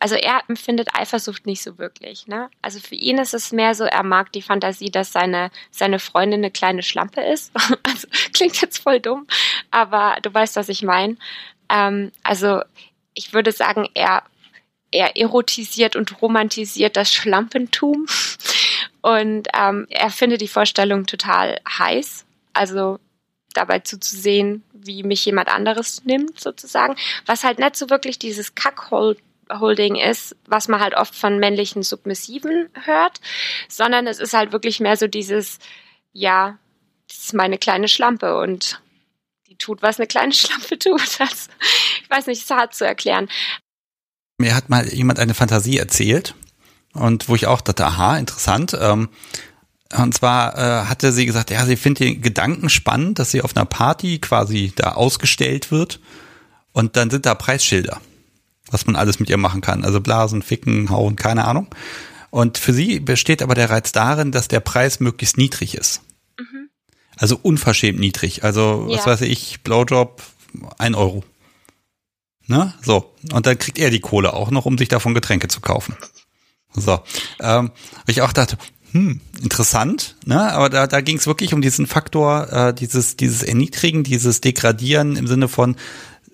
Also 0.00 0.16
er 0.16 0.42
empfindet 0.48 0.88
Eifersucht 0.94 1.46
nicht 1.46 1.62
so 1.62 1.78
wirklich, 1.78 2.26
ne? 2.26 2.50
Also 2.60 2.80
für 2.80 2.96
ihn 2.96 3.16
ist 3.16 3.32
es 3.32 3.52
mehr 3.52 3.74
so, 3.74 3.84
er 3.84 4.02
mag 4.02 4.32
die 4.32 4.42
Fantasie, 4.42 4.90
dass 4.90 5.12
seine, 5.12 5.50
seine 5.70 5.98
Freundin 5.98 6.40
eine 6.40 6.50
kleine 6.50 6.82
Schlampe 6.82 7.22
ist. 7.22 7.52
Also 7.84 8.08
klingt 8.34 8.60
jetzt 8.60 8.78
voll 8.78 9.00
dumm, 9.00 9.26
aber 9.70 10.16
du 10.22 10.34
weißt, 10.34 10.56
was 10.56 10.68
ich 10.68 10.82
meine. 10.82 11.16
Ähm, 11.70 12.12
also 12.22 12.60
ich 13.14 13.32
würde 13.32 13.52
sagen, 13.52 13.88
er 13.94 14.24
er 14.92 15.16
erotisiert 15.16 15.96
und 15.96 16.22
romantisiert 16.22 16.96
das 16.96 17.12
Schlampentum. 17.12 18.06
Und 19.00 19.48
ähm, 19.54 19.86
er 19.90 20.10
findet 20.10 20.40
die 20.40 20.48
Vorstellung 20.48 21.06
total 21.06 21.60
heiß. 21.78 22.24
Also 22.52 22.98
dabei 23.54 23.80
zuzusehen, 23.80 24.62
wie 24.72 25.02
mich 25.02 25.24
jemand 25.24 25.48
anderes 25.48 26.04
nimmt, 26.04 26.40
sozusagen. 26.40 26.96
Was 27.26 27.44
halt 27.44 27.58
nicht 27.58 27.76
so 27.76 27.90
wirklich 27.90 28.18
dieses 28.18 28.54
Kackholding 28.54 29.96
ist, 29.96 30.36
was 30.46 30.68
man 30.68 30.80
halt 30.80 30.94
oft 30.94 31.14
von 31.14 31.38
männlichen 31.38 31.82
Submissiven 31.82 32.68
hört, 32.84 33.20
sondern 33.68 34.06
es 34.06 34.18
ist 34.18 34.34
halt 34.34 34.52
wirklich 34.52 34.80
mehr 34.80 34.96
so 34.96 35.06
dieses, 35.06 35.58
ja, 36.12 36.58
das 37.08 37.18
ist 37.18 37.34
meine 37.34 37.58
kleine 37.58 37.88
Schlampe 37.88 38.38
und 38.38 38.80
die 39.48 39.56
tut, 39.56 39.82
was 39.82 39.98
eine 39.98 40.06
kleine 40.06 40.32
Schlampe 40.32 40.78
tut. 40.78 41.20
Das, 41.20 41.48
ich 42.02 42.10
weiß 42.10 42.26
nicht, 42.26 42.42
ist 42.42 42.50
hart 42.50 42.74
zu 42.74 42.86
erklären. 42.86 43.28
Mir 44.42 44.56
hat 44.56 44.68
mal 44.68 44.92
jemand 44.92 45.20
eine 45.20 45.34
Fantasie 45.34 45.78
erzählt 45.78 46.34
und 46.94 47.28
wo 47.28 47.36
ich 47.36 47.46
auch 47.46 47.60
dachte, 47.60 47.86
aha, 47.86 48.18
interessant. 48.18 48.76
Ähm, 48.78 49.08
und 49.96 50.14
zwar 50.14 50.58
äh, 50.58 50.86
hatte 50.86 51.12
sie 51.12 51.26
gesagt, 51.26 51.52
ja, 51.52 51.64
sie 51.64 51.76
findet 51.76 52.00
den 52.00 52.22
Gedanken 52.22 52.68
spannend, 52.68 53.20
dass 53.20 53.30
sie 53.30 53.42
auf 53.42 53.54
einer 53.54 53.66
Party 53.66 54.18
quasi 54.18 54.72
da 54.74 54.94
ausgestellt 54.94 55.70
wird 55.70 56.00
und 56.72 56.96
dann 56.96 57.08
sind 57.08 57.24
da 57.24 57.36
Preisschilder, 57.36 58.00
was 58.68 58.84
man 58.84 58.96
alles 58.96 59.20
mit 59.20 59.30
ihr 59.30 59.36
machen 59.36 59.60
kann. 59.60 59.84
Also 59.84 60.00
Blasen, 60.00 60.42
Ficken, 60.42 60.90
Hauen, 60.90 61.14
keine 61.14 61.44
Ahnung. 61.44 61.68
Und 62.30 62.58
für 62.58 62.72
sie 62.72 62.98
besteht 62.98 63.42
aber 63.42 63.54
der 63.54 63.70
Reiz 63.70 63.92
darin, 63.92 64.32
dass 64.32 64.48
der 64.48 64.58
Preis 64.58 64.98
möglichst 64.98 65.38
niedrig 65.38 65.76
ist. 65.76 66.00
Mhm. 66.36 66.68
Also 67.16 67.38
unverschämt 67.40 68.00
niedrig. 68.00 68.42
Also, 68.42 68.86
was 68.88 69.06
weiß 69.06 69.20
ich, 69.20 69.62
Blowjob, 69.62 70.20
ein 70.78 70.96
Euro. 70.96 71.22
Ne? 72.46 72.74
So. 72.82 73.14
Und 73.32 73.46
dann 73.46 73.58
kriegt 73.58 73.78
er 73.78 73.90
die 73.90 74.00
Kohle 74.00 74.34
auch 74.34 74.50
noch, 74.50 74.66
um 74.66 74.78
sich 74.78 74.88
davon 74.88 75.14
Getränke 75.14 75.48
zu 75.48 75.60
kaufen. 75.60 75.96
So. 76.74 77.00
Ähm, 77.40 77.70
ich 78.06 78.22
auch 78.22 78.32
dachte, 78.32 78.58
hm, 78.92 79.20
interessant, 79.42 80.16
ne? 80.26 80.52
Aber 80.52 80.68
da, 80.68 80.86
da 80.86 81.00
ging 81.00 81.16
es 81.16 81.26
wirklich 81.26 81.54
um 81.54 81.62
diesen 81.62 81.86
Faktor, 81.86 82.52
äh, 82.52 82.74
dieses, 82.74 83.16
dieses 83.16 83.42
Erniedrigen, 83.42 84.04
dieses 84.04 84.40
Degradieren 84.40 85.16
im 85.16 85.26
Sinne 85.26 85.48
von 85.48 85.76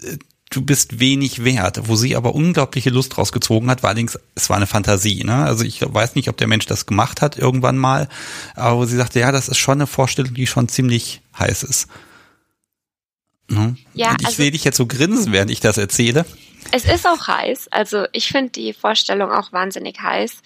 äh, 0.02 0.16
du 0.50 0.62
bist 0.62 0.98
wenig 0.98 1.44
wert, 1.44 1.88
wo 1.88 1.96
sie 1.96 2.16
aber 2.16 2.34
unglaubliche 2.34 2.90
Lust 2.90 3.18
rausgezogen 3.18 3.70
hat, 3.70 3.82
weil 3.82 3.90
allerdings, 3.90 4.18
es 4.34 4.48
war 4.48 4.56
eine 4.56 4.66
Fantasie, 4.66 5.24
ne? 5.24 5.44
Also 5.44 5.64
ich 5.64 5.82
weiß 5.82 6.14
nicht, 6.14 6.28
ob 6.28 6.36
der 6.36 6.46
Mensch 6.46 6.66
das 6.66 6.86
gemacht 6.86 7.20
hat 7.20 7.36
irgendwann 7.38 7.76
mal, 7.76 8.08
aber 8.54 8.78
wo 8.78 8.84
sie 8.86 8.96
sagte, 8.96 9.20
ja, 9.20 9.30
das 9.30 9.48
ist 9.48 9.58
schon 9.58 9.78
eine 9.78 9.86
Vorstellung, 9.86 10.34
die 10.34 10.46
schon 10.46 10.68
ziemlich 10.68 11.20
heiß 11.38 11.62
ist. 11.64 11.88
Ne? 13.48 13.76
Ja, 13.94 14.14
ich 14.18 14.26
also, 14.26 14.36
sehe 14.36 14.50
dich 14.50 14.64
jetzt 14.64 14.76
so 14.76 14.86
grinsen, 14.86 15.32
während 15.32 15.50
ich 15.50 15.60
das 15.60 15.78
erzähle. 15.78 16.26
Es 16.72 16.84
ist 16.84 17.06
auch 17.06 17.26
heiß. 17.26 17.68
Also 17.68 18.06
ich 18.12 18.28
finde 18.28 18.50
die 18.50 18.72
Vorstellung 18.72 19.32
auch 19.32 19.52
wahnsinnig 19.52 20.00
heiß. 20.00 20.42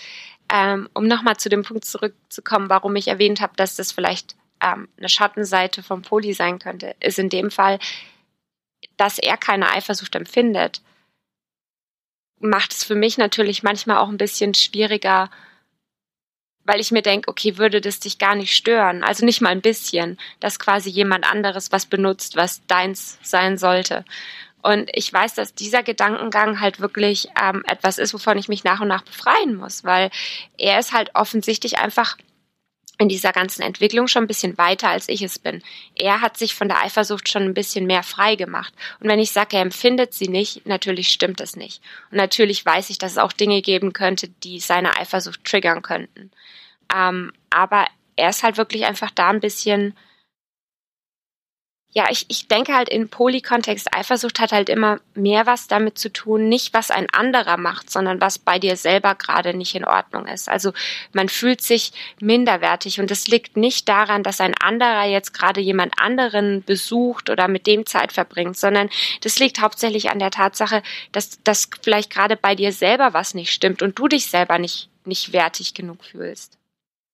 Ähm, 0.53 0.89
um 0.93 1.07
nochmal 1.07 1.37
zu 1.39 1.49
dem 1.49 1.63
Punkt 1.63 1.85
zurückzukommen, 1.85 2.69
warum 2.69 2.95
ich 2.97 3.09
erwähnt 3.09 3.41
habe, 3.41 3.55
dass 3.57 3.77
das 3.77 3.91
vielleicht 3.91 4.37
ähm, 4.63 4.89
eine 4.99 5.09
Schattenseite 5.09 5.83
vom 5.83 6.03
Poli 6.03 6.35
sein 6.35 6.59
könnte, 6.59 6.95
ist 7.01 7.19
in 7.19 7.31
dem 7.31 7.51
Fall, 7.51 7.79
dass 8.97 9.19
er 9.19 9.37
keine 9.37 9.71
Eifersucht 9.71 10.15
empfindet, 10.15 10.83
macht 12.39 12.73
es 12.73 12.85
für 12.85 12.95
mich 12.95 13.19
natürlich 13.19 13.63
manchmal 13.63 13.99
auch 13.99 14.09
ein 14.09 14.19
bisschen 14.19 14.53
schwieriger, 14.53 15.31
weil 16.65 16.81
ich 16.81 16.91
mir 16.91 17.03
denke, 17.03 17.29
okay, 17.29 17.59
würde 17.59 17.81
das 17.81 18.01
dich 18.01 18.19
gar 18.19 18.35
nicht 18.35 18.55
stören? 18.55 19.03
Also 19.03 19.25
nicht 19.25 19.41
mal 19.41 19.51
ein 19.51 19.61
bisschen, 19.61 20.19
dass 20.41 20.59
quasi 20.59 20.91
jemand 20.91 21.31
anderes 21.31 21.73
was 21.73 21.87
benutzt, 21.87 22.37
was 22.37 22.65
deins 22.67 23.19
sein 23.23 23.59
sollte. 23.59 24.05
Und 24.63 24.91
ich 24.93 25.13
weiß, 25.13 25.35
dass 25.35 25.55
dieser 25.55 25.83
Gedankengang 25.83 26.61
halt 26.61 26.79
wirklich 26.79 27.29
ähm, 27.41 27.65
etwas 27.67 27.99
ist, 27.99 28.15
wovon 28.15 28.39
ich 28.39 28.49
mich 28.49 28.63
nach 28.63 28.81
und 28.81 28.89
nach 28.89 29.03
befreien 29.03 29.57
muss, 29.57 29.83
weil 29.83 30.11
er 30.57 30.79
ist 30.79 30.93
halt 30.93 31.11
offensichtlich 31.15 31.79
einfach 31.79 32.17
in 32.99 33.09
dieser 33.09 33.33
ganzen 33.33 33.63
Entwicklung 33.63 34.07
schon 34.07 34.25
ein 34.25 34.29
bisschen 34.29 34.59
weiter, 34.59 34.89
als 34.89 35.09
ich 35.09 35.23
es 35.23 35.39
bin. 35.39 35.63
Er 35.95 36.21
hat 36.21 36.37
sich 36.37 36.55
von 36.55 36.69
der 36.69 36.83
Eifersucht 36.83 37.29
schon 37.29 37.43
ein 37.43 37.55
bisschen 37.55 37.87
mehr 37.87 38.03
frei 38.03 38.37
gemacht. 38.37 38.73
Und 39.01 39.09
wenn 39.09 39.19
ich 39.19 39.33
sage, 39.33 39.57
er 39.57 39.63
empfindet 39.63 40.15
sie 40.15 40.29
nicht, 40.29 40.67
natürlich 40.67 41.09
stimmt 41.09 41.41
das 41.41 41.57
nicht. 41.57 41.83
Und 42.11 42.19
natürlich 42.19 42.65
weiß 42.65 42.91
ich, 42.91 42.99
dass 42.99 43.13
es 43.13 43.19
auch 43.19 43.33
Dinge 43.33 43.63
geben 43.63 43.93
könnte, 43.93 44.29
die 44.29 44.61
seine 44.61 44.97
Eifersucht 44.97 45.45
triggern 45.45 45.83
könnten. 45.83 46.31
Ähm, 46.95 47.33
aber 47.51 47.87
er 48.17 48.31
ist 48.31 48.43
halt 48.43 48.57
wirklich 48.57 48.85
einfach 48.85 49.11
da 49.11 49.31
ein 49.31 49.41
bisschen 49.41 49.97
ja, 51.95 52.07
ich, 52.11 52.25
ich 52.29 52.49
denke 52.49 52.75
halt 52.75 52.89
in 52.89 53.11
Polykontext, 53.11 53.95
Eifersucht 53.95 54.41
hat 54.41 54.53
halt 54.53 54.71
immer 54.71 55.01
mehr 55.15 55.45
was 55.45 55.69
damit 55.69 55.99
zu 55.99 56.11
tun, 56.11 56.49
nicht 56.49 56.73
was 56.73 56.91
ein 56.91 57.07
anderer 57.13 57.59
macht, 57.59 57.91
sondern 57.91 58.19
was 58.19 58.39
bei 58.39 58.59
dir 58.59 58.77
selber 58.77 59.15
gerade 59.15 59.53
nicht 59.53 59.75
in 59.75 59.85
Ordnung 59.85 60.27
ist. 60.27 60.49
Also 60.49 60.73
man 61.13 61.29
fühlt 61.29 61.61
sich 61.61 61.93
minderwertig 62.19 62.99
und 62.99 63.11
es 63.11 63.29
liegt 63.29 63.59
nicht 63.59 63.91
daran, 63.91 64.23
dass 64.23 64.41
ein 64.41 64.55
anderer 64.55 65.05
jetzt 65.05 65.35
gerade 65.35 65.61
jemand 65.61 65.93
anderen 65.99 66.65
besucht 66.65 67.29
oder 67.29 67.47
mit 67.47 67.67
dem 67.67 67.85
Zeit 67.85 68.13
verbringt, 68.13 68.57
sondern 68.57 68.89
das 69.21 69.39
liegt 69.39 69.61
hauptsächlich 69.61 70.11
an 70.11 70.19
der 70.19 70.31
Tatsache, 70.31 70.83
dass, 71.13 71.43
dass 71.45 71.69
vielleicht 71.83 72.11
gerade 72.11 72.37
bei 72.37 72.55
dir 72.55 72.73
selber 72.73 73.13
was 73.13 73.35
nicht 73.35 73.53
stimmt 73.53 73.83
und 73.83 73.99
du 73.99 74.09
dich 74.09 74.29
selber 74.29 74.59
nicht, 74.59 74.89
nicht 75.05 75.35
wertig 75.35 75.75
genug 75.75 76.03
fühlst. 76.07 76.62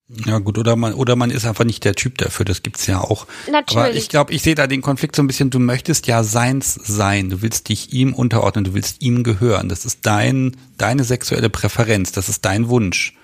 Ja 0.09 0.39
gut, 0.39 0.57
oder 0.57 0.75
man 0.75 0.95
oder 0.95 1.17
man 1.17 1.31
ist 1.31 1.45
einfach 1.45 1.65
nicht 1.65 1.85
der 1.85 1.95
Typ 1.95 2.17
dafür, 2.17 2.47
das 2.47 2.63
gibt's 2.63 2.87
ja 2.87 3.01
auch. 3.01 3.27
Natürlich. 3.51 3.77
Aber 3.77 3.95
ich 3.95 4.09
glaube, 4.09 4.33
ich 4.33 4.43
sehe 4.43 4.55
da 4.55 4.67
den 4.67 4.81
Konflikt 4.81 5.15
so 5.15 5.23
ein 5.23 5.27
bisschen, 5.27 5.51
du 5.51 5.59
möchtest 5.59 6.07
ja 6.07 6.25
seins 6.25 6.75
sein, 6.75 7.29
du 7.29 7.43
willst 7.43 7.69
dich 7.69 7.93
ihm 7.93 8.15
unterordnen, 8.15 8.65
du 8.65 8.73
willst 8.73 9.03
ihm 9.03 9.23
gehören. 9.23 9.69
Das 9.69 9.85
ist 9.85 10.07
dein 10.07 10.57
deine 10.79 11.05
sexuelle 11.05 11.51
Präferenz, 11.51 12.11
das 12.13 12.31
ist 12.31 12.47
dein 12.47 12.69
Wunsch. 12.69 13.15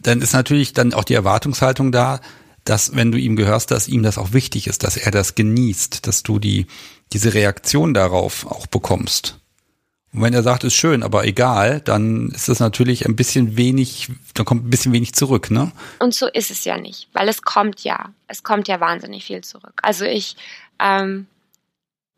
Dann 0.00 0.22
ist 0.22 0.32
natürlich 0.32 0.72
dann 0.72 0.94
auch 0.94 1.04
die 1.04 1.14
Erwartungshaltung 1.14 1.92
da, 1.92 2.20
dass 2.64 2.96
wenn 2.96 3.12
du 3.12 3.18
ihm 3.18 3.36
gehörst, 3.36 3.70
dass 3.70 3.88
ihm 3.88 4.02
das 4.02 4.16
auch 4.16 4.32
wichtig 4.32 4.66
ist, 4.66 4.82
dass 4.82 4.96
er 4.96 5.10
das 5.10 5.34
genießt, 5.34 6.06
dass 6.06 6.22
du 6.22 6.38
die, 6.38 6.66
diese 7.12 7.34
Reaktion 7.34 7.92
darauf 7.92 8.46
auch 8.46 8.66
bekommst. 8.66 9.40
Und 10.14 10.22
wenn 10.22 10.32
er 10.32 10.44
sagt, 10.44 10.62
ist 10.62 10.74
schön, 10.74 11.02
aber 11.02 11.24
egal, 11.24 11.80
dann 11.80 12.28
ist 12.28 12.48
das 12.48 12.60
natürlich 12.60 13.04
ein 13.04 13.16
bisschen 13.16 13.56
wenig, 13.56 14.08
dann 14.34 14.46
kommt 14.46 14.64
ein 14.64 14.70
bisschen 14.70 14.92
wenig 14.92 15.12
zurück, 15.12 15.50
ne? 15.50 15.72
Und 15.98 16.14
so 16.14 16.28
ist 16.28 16.52
es 16.52 16.64
ja 16.64 16.78
nicht, 16.78 17.08
weil 17.12 17.28
es 17.28 17.42
kommt 17.42 17.80
ja, 17.80 18.12
es 18.28 18.44
kommt 18.44 18.68
ja 18.68 18.78
wahnsinnig 18.78 19.24
viel 19.24 19.42
zurück. 19.42 19.80
Also 19.82 20.04
ich, 20.04 20.36
ähm, 20.78 21.26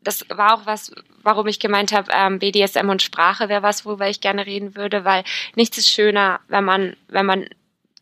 das 0.01 0.25
war 0.29 0.53
auch 0.53 0.65
was, 0.67 0.91
warum 1.23 1.47
ich 1.47 1.59
gemeint 1.59 1.91
habe, 1.91 2.11
ähm, 2.13 2.37
BDSM 2.37 2.87
und 2.87 3.01
Sprache 3.01 3.49
wäre 3.49 3.63
was, 3.63 3.83
worüber 3.83 4.07
ich 4.07 4.21
gerne 4.21 4.45
reden 4.45 4.75
würde, 4.75 5.03
weil 5.03 5.23
nichts 5.55 5.79
ist 5.79 5.89
schöner, 5.89 6.39
wenn 6.47 6.63
man, 6.63 6.95
wenn 7.07 7.25
man 7.25 7.47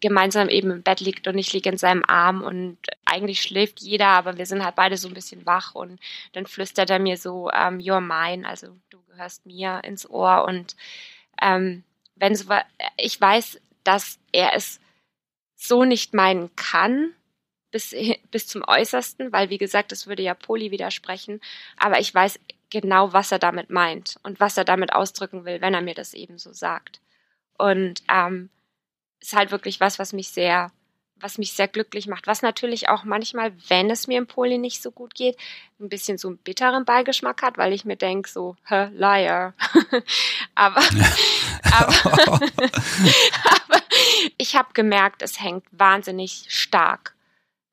gemeinsam 0.01 0.49
eben 0.49 0.71
im 0.71 0.83
Bett 0.83 0.99
liegt 0.99 1.27
und 1.27 1.37
ich 1.37 1.53
liege 1.53 1.69
in 1.69 1.77
seinem 1.77 2.03
Arm 2.05 2.41
und 2.41 2.77
eigentlich 3.05 3.41
schläft 3.41 3.81
jeder, 3.81 4.07
aber 4.07 4.37
wir 4.37 4.45
sind 4.45 4.63
halt 4.63 4.75
beide 4.75 4.97
so 4.97 5.07
ein 5.07 5.13
bisschen 5.13 5.45
wach 5.45 5.75
und 5.75 5.99
dann 6.33 6.45
flüstert 6.45 6.89
er 6.89 6.99
mir 6.99 7.17
so, 7.17 7.49
ähm, 7.51 7.77
you're 7.79 8.01
mine, 8.01 8.47
also 8.47 8.67
du 8.89 9.01
gehörst 9.03 9.45
mir 9.45 9.81
ins 9.83 10.09
Ohr 10.09 10.45
und 10.45 10.75
ähm, 11.41 11.83
wenn 12.15 12.35
so 12.35 12.45
ich 12.97 13.19
weiß, 13.19 13.59
dass 13.83 14.19
er 14.31 14.53
es 14.53 14.79
so 15.55 15.85
nicht 15.85 16.13
meinen 16.13 16.55
kann, 16.55 17.13
bis, 17.71 17.95
bis 18.31 18.47
zum 18.47 18.63
Äußersten, 18.65 19.31
weil 19.31 19.49
wie 19.49 19.57
gesagt, 19.57 19.91
das 19.91 20.07
würde 20.07 20.23
ja 20.23 20.33
Poli 20.33 20.71
widersprechen, 20.71 21.41
aber 21.77 21.99
ich 21.99 22.13
weiß 22.13 22.39
genau, 22.69 23.13
was 23.13 23.31
er 23.31 23.39
damit 23.39 23.69
meint 23.69 24.17
und 24.23 24.39
was 24.39 24.57
er 24.57 24.65
damit 24.65 24.93
ausdrücken 24.93 25.45
will, 25.45 25.61
wenn 25.61 25.73
er 25.73 25.81
mir 25.81 25.93
das 25.93 26.13
eben 26.13 26.37
so 26.37 26.53
sagt. 26.53 26.99
Und 27.57 28.03
ähm, 28.09 28.49
ist 29.25 29.35
halt 29.35 29.51
wirklich 29.51 29.79
was, 29.79 29.99
was 29.99 30.13
mich 30.13 30.29
sehr, 30.29 30.71
was 31.19 31.37
mich 31.37 31.53
sehr 31.53 31.67
glücklich 31.67 32.07
macht. 32.07 32.27
Was 32.27 32.41
natürlich 32.41 32.89
auch 32.89 33.03
manchmal, 33.03 33.53
wenn 33.69 33.89
es 33.89 34.07
mir 34.07 34.17
im 34.17 34.27
Poli 34.27 34.57
nicht 34.57 34.81
so 34.81 34.91
gut 34.91 35.15
geht, 35.15 35.37
ein 35.79 35.89
bisschen 35.89 36.17
so 36.17 36.27
einen 36.27 36.37
bitteren 36.37 36.85
Beigeschmack 36.85 37.41
hat, 37.41 37.57
weil 37.57 37.73
ich 37.73 37.85
mir 37.85 37.95
denke, 37.95 38.29
so, 38.29 38.55
hä, 38.67 38.89
liar. 38.93 39.53
aber, 40.55 40.81
aber, 41.71 41.93
aber 42.33 43.81
ich 44.37 44.55
habe 44.55 44.69
gemerkt, 44.73 45.21
es 45.21 45.41
hängt 45.41 45.65
wahnsinnig 45.71 46.45
stark 46.49 47.15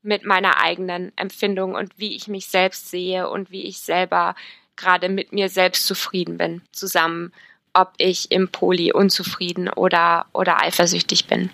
mit 0.02 0.24
meiner 0.24 0.58
eigenen 0.58 1.16
Empfindung 1.16 1.74
und 1.74 1.98
wie 1.98 2.16
ich 2.16 2.28
mich 2.28 2.46
selbst 2.46 2.88
sehe 2.88 3.28
und 3.28 3.50
wie 3.50 3.62
ich 3.62 3.78
selber 3.80 4.34
gerade 4.74 5.08
mit 5.08 5.32
mir 5.32 5.48
selbst 5.48 5.86
zufrieden 5.86 6.38
bin, 6.38 6.62
zusammen 6.72 7.32
ob 7.74 7.94
ich 7.98 8.30
im 8.30 8.48
Poli 8.48 8.92
unzufrieden 8.92 9.68
oder, 9.68 10.26
oder 10.32 10.60
eifersüchtig 10.60 11.26
bin. 11.26 11.50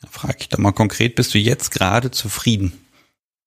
Da 0.00 0.08
frage 0.08 0.36
ich 0.40 0.48
doch 0.48 0.58
mal 0.58 0.72
konkret, 0.72 1.14
bist 1.14 1.34
du 1.34 1.38
jetzt 1.38 1.70
gerade 1.70 2.10
zufrieden? 2.10 2.86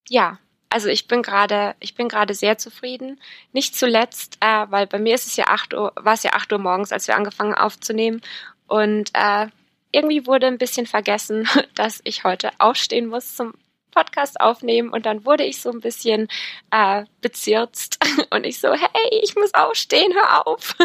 Ja, 0.10 0.39
also 0.70 0.89
ich 0.89 1.08
bin 1.08 1.22
gerade, 1.22 1.76
ich 1.80 1.95
bin 1.95 2.10
gerade 2.10 2.34
sehr 2.34 2.58
zufrieden. 2.58 3.20
Nicht 3.53 3.76
zuletzt, 3.76 4.38
äh, 4.41 4.66
weil 4.70 4.88
bei 4.88 4.99
mir 4.99 5.16
ist 5.16 5.28
es 5.28 5.36
ja 5.36 5.45
acht 5.47 5.74
Uhr, 5.74 5.93
war 5.95 6.14
es 6.14 6.24
ja 6.24 6.34
acht 6.34 6.51
Uhr 6.51 6.60
morgens, 6.60 6.91
als 6.91 7.08
wir 7.08 7.16
angefangen 7.16 7.53
aufzunehmen. 7.53 8.22
Und 8.68 9.12
äh, 9.14 9.47
irgendwie 9.91 10.26
wurde 10.26 10.47
ein 10.47 10.58
bisschen 10.58 10.86
vergessen, 10.86 11.47
dass 11.76 12.01
ich 12.03 12.24
heute 12.24 12.51
aufstehen 12.60 13.08
muss 13.08 13.36
zum 13.36 13.53
Podcast 13.91 14.39
aufnehmen 14.39 14.89
und 14.89 15.08
dann 15.08 15.26
wurde 15.26 15.43
ich 15.43 15.60
so 15.60 15.72
ein 15.72 15.80
bisschen 15.80 16.28
äh, 16.70 17.05
bezirzt 17.22 17.97
und 18.30 18.45
ich 18.45 18.60
so, 18.60 18.72
hey, 18.72 19.22
ich 19.24 19.36
muss 19.36 19.53
aufstehen, 19.55 20.14
hör 20.14 20.45
auf. 20.45 20.76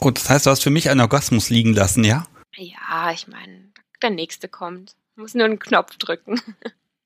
Und 0.00 0.18
das 0.18 0.30
heißt, 0.30 0.46
du 0.46 0.50
hast 0.50 0.62
für 0.62 0.70
mich 0.70 0.88
einen 0.88 1.00
Orgasmus 1.00 1.50
liegen 1.50 1.74
lassen, 1.74 2.04
ja? 2.04 2.26
Ja, 2.56 3.12
ich 3.12 3.28
meine, 3.28 3.70
der 4.02 4.10
nächste 4.10 4.48
kommt. 4.48 4.96
Ich 5.12 5.16
muss 5.20 5.34
nur 5.34 5.44
einen 5.44 5.58
Knopf 5.58 5.96
drücken. 5.98 6.40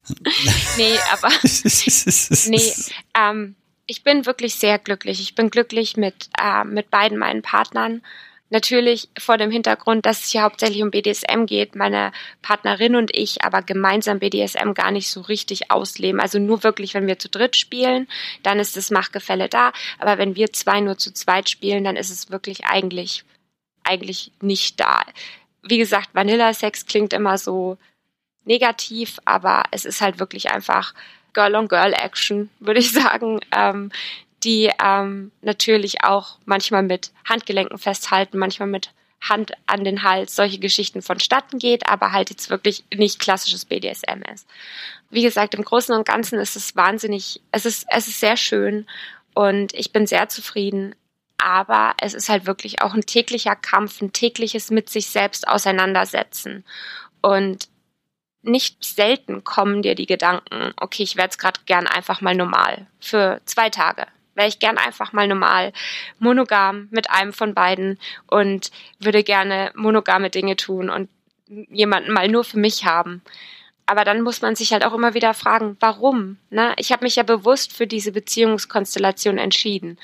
nee, 0.77 0.97
aber 1.13 1.29
nee, 2.47 2.73
ähm, 3.15 3.57
ich 3.87 4.05
bin 4.05 4.27
wirklich 4.27 4.55
sehr 4.55 4.79
glücklich. 4.79 5.21
Ich 5.21 5.35
bin 5.35 5.51
glücklich 5.51 5.97
mit, 5.97 6.29
äh, 6.39 6.65
mit 6.65 6.91
beiden 6.91 7.19
meinen 7.19 7.43
Partnern. 7.43 8.03
Natürlich 8.51 9.09
vor 9.19 9.39
dem 9.39 9.51
Hintergrund, 9.51 10.05
dass 10.05 10.25
es 10.25 10.31
hier 10.31 10.43
hauptsächlich 10.43 10.83
um 10.83 10.91
BDSM 10.91 11.47
geht, 11.47 11.75
meine 11.75 12.13
Partnerin 12.43 12.95
und 12.95 13.17
ich 13.17 13.43
aber 13.43 13.63
gemeinsam 13.63 14.19
BDSM 14.19 14.75
gar 14.75 14.91
nicht 14.91 15.09
so 15.09 15.23
richtig 15.23 15.71
ausleben. 15.71 16.21
Also 16.21 16.39
nur 16.39 16.63
wirklich, 16.63 16.95
wenn 16.95 17.07
wir 17.07 17.19
zu 17.19 17.29
dritt 17.29 17.57
spielen, 17.57 18.07
dann 18.43 18.61
ist 18.61 18.77
das 18.77 18.91
Machtgefälle 18.91 19.49
da. 19.49 19.73
Aber 19.99 20.19
wenn 20.19 20.37
wir 20.37 20.53
zwei 20.53 20.81
nur 20.81 20.99
zu 20.99 21.13
zweit 21.13 21.49
spielen, 21.49 21.85
dann 21.85 21.97
ist 21.97 22.11
es 22.11 22.31
wirklich 22.31 22.67
eigentlich, 22.67 23.25
eigentlich 23.83 24.31
nicht 24.41 24.79
da. 24.79 25.05
Wie 25.63 25.79
gesagt, 25.79 26.11
Vanilla-Sex 26.13 26.85
klingt 26.87 27.15
immer 27.15 27.39
so 27.39 27.79
negativ, 28.45 29.19
aber 29.25 29.65
es 29.71 29.87
ist 29.87 30.03
halt 30.03 30.19
wirklich 30.19 30.51
einfach 30.51 30.95
Girl-on-Girl-Action, 31.33 32.51
würde 32.61 32.81
ich 32.81 32.93
sagen. 32.93 33.41
Ähm, 33.53 33.91
die 34.45 34.71
ähm, 34.83 35.33
natürlich 35.43 36.05
auch 36.05 36.39
manchmal 36.45 36.83
mit 36.83 37.13
Handgelenken 37.29 37.79
festhalten, 37.79 38.39
manchmal 38.39 38.69
mit 38.69 38.91
Hand 39.21 39.53
an 39.67 39.85
den 39.85 40.03
Hals, 40.03 40.37
solche 40.37 40.59
Geschichten 40.59 41.01
vonstatten 41.01 41.59
geht, 41.59 41.89
aber 41.89 42.13
halt 42.13 42.31
jetzt 42.31 42.51
wirklich 42.51 42.85
nicht 42.95 43.19
klassisches 43.19 43.65
BDSM 43.65 44.23
ist. 44.33 44.47
Wie 45.11 45.23
gesagt, 45.23 45.55
im 45.55 45.65
Großen 45.65 45.95
und 45.95 46.07
Ganzen 46.07 46.39
ist 46.39 46.57
es 46.57 46.77
wahnsinnig, 46.77 47.41
es 47.51 47.65
ist, 47.65 47.87
es 47.89 48.09
ist 48.09 48.21
sehr 48.21 48.37
schön 48.37 48.87
und 49.35 49.73
ich 49.75 49.93
bin 49.93 50.07
sehr 50.07 50.29
zufrieden, 50.29 50.95
aber 51.39 51.95
es 52.01 52.15
ist 52.15 52.29
halt 52.29 52.47
wirklich 52.47 52.83
auch 52.83 52.95
ein 52.95 53.07
täglicher 53.07 53.57
Kampf, 53.57 54.01
ein 54.03 54.13
tägliches 54.13 54.71
mit 54.71 54.91
sich 54.91 55.07
selbst 55.09 55.49
auseinandersetzen. 55.49 56.65
Und 57.23 57.69
nicht 58.43 58.85
selten 58.85 59.43
kommen 59.43 59.83
dir 59.83 59.95
die 59.95 60.07
Gedanken, 60.07 60.75
okay, 60.77 61.03
ich 61.03 61.17
werde 61.17 61.31
es 61.31 61.39
gerade 61.39 61.61
gern 61.65 61.87
einfach 61.87 62.21
mal 62.21 62.35
normal 62.35 62.87
für 63.01 63.41
zwei 63.47 63.71
Tage, 63.71 64.07
wäre 64.35 64.49
ich 64.49 64.59
gern 64.59 64.79
einfach 64.79 65.13
mal 65.13 65.29
normal 65.29 65.73
monogam 66.19 66.89
mit 66.91 67.11
einem 67.11 67.33
von 67.33 67.55
beiden 67.55 67.99
und 68.27 68.71
würde 68.99 69.23
gerne 69.23 69.73
monogame 69.75 70.31
Dinge 70.31 70.57
tun 70.57 70.91
und 70.91 71.09
jemanden 71.49 72.13
mal 72.13 72.29
nur 72.29 72.45
für 72.45 72.59
mich 72.59 72.85
haben. 72.85 73.23
Aber 73.87 74.05
dann 74.05 74.23
muss 74.23 74.41
man 74.41 74.57
sich 74.57 74.73
halt 74.73 74.85
auch 74.85 74.95
immer 74.95 75.15
wieder 75.15 75.35
fragen, 75.35 75.77
warum? 75.81 76.39
Ne? 76.51 76.75
Ich 76.79 76.91
habe 76.91 77.05
mich 77.05 77.17
ja 77.17 77.23
bewusst 77.23 77.77
für 77.77 77.87
diese 77.87 78.13
Beziehungskonstellation 78.13 79.37
entschieden. 79.37 79.99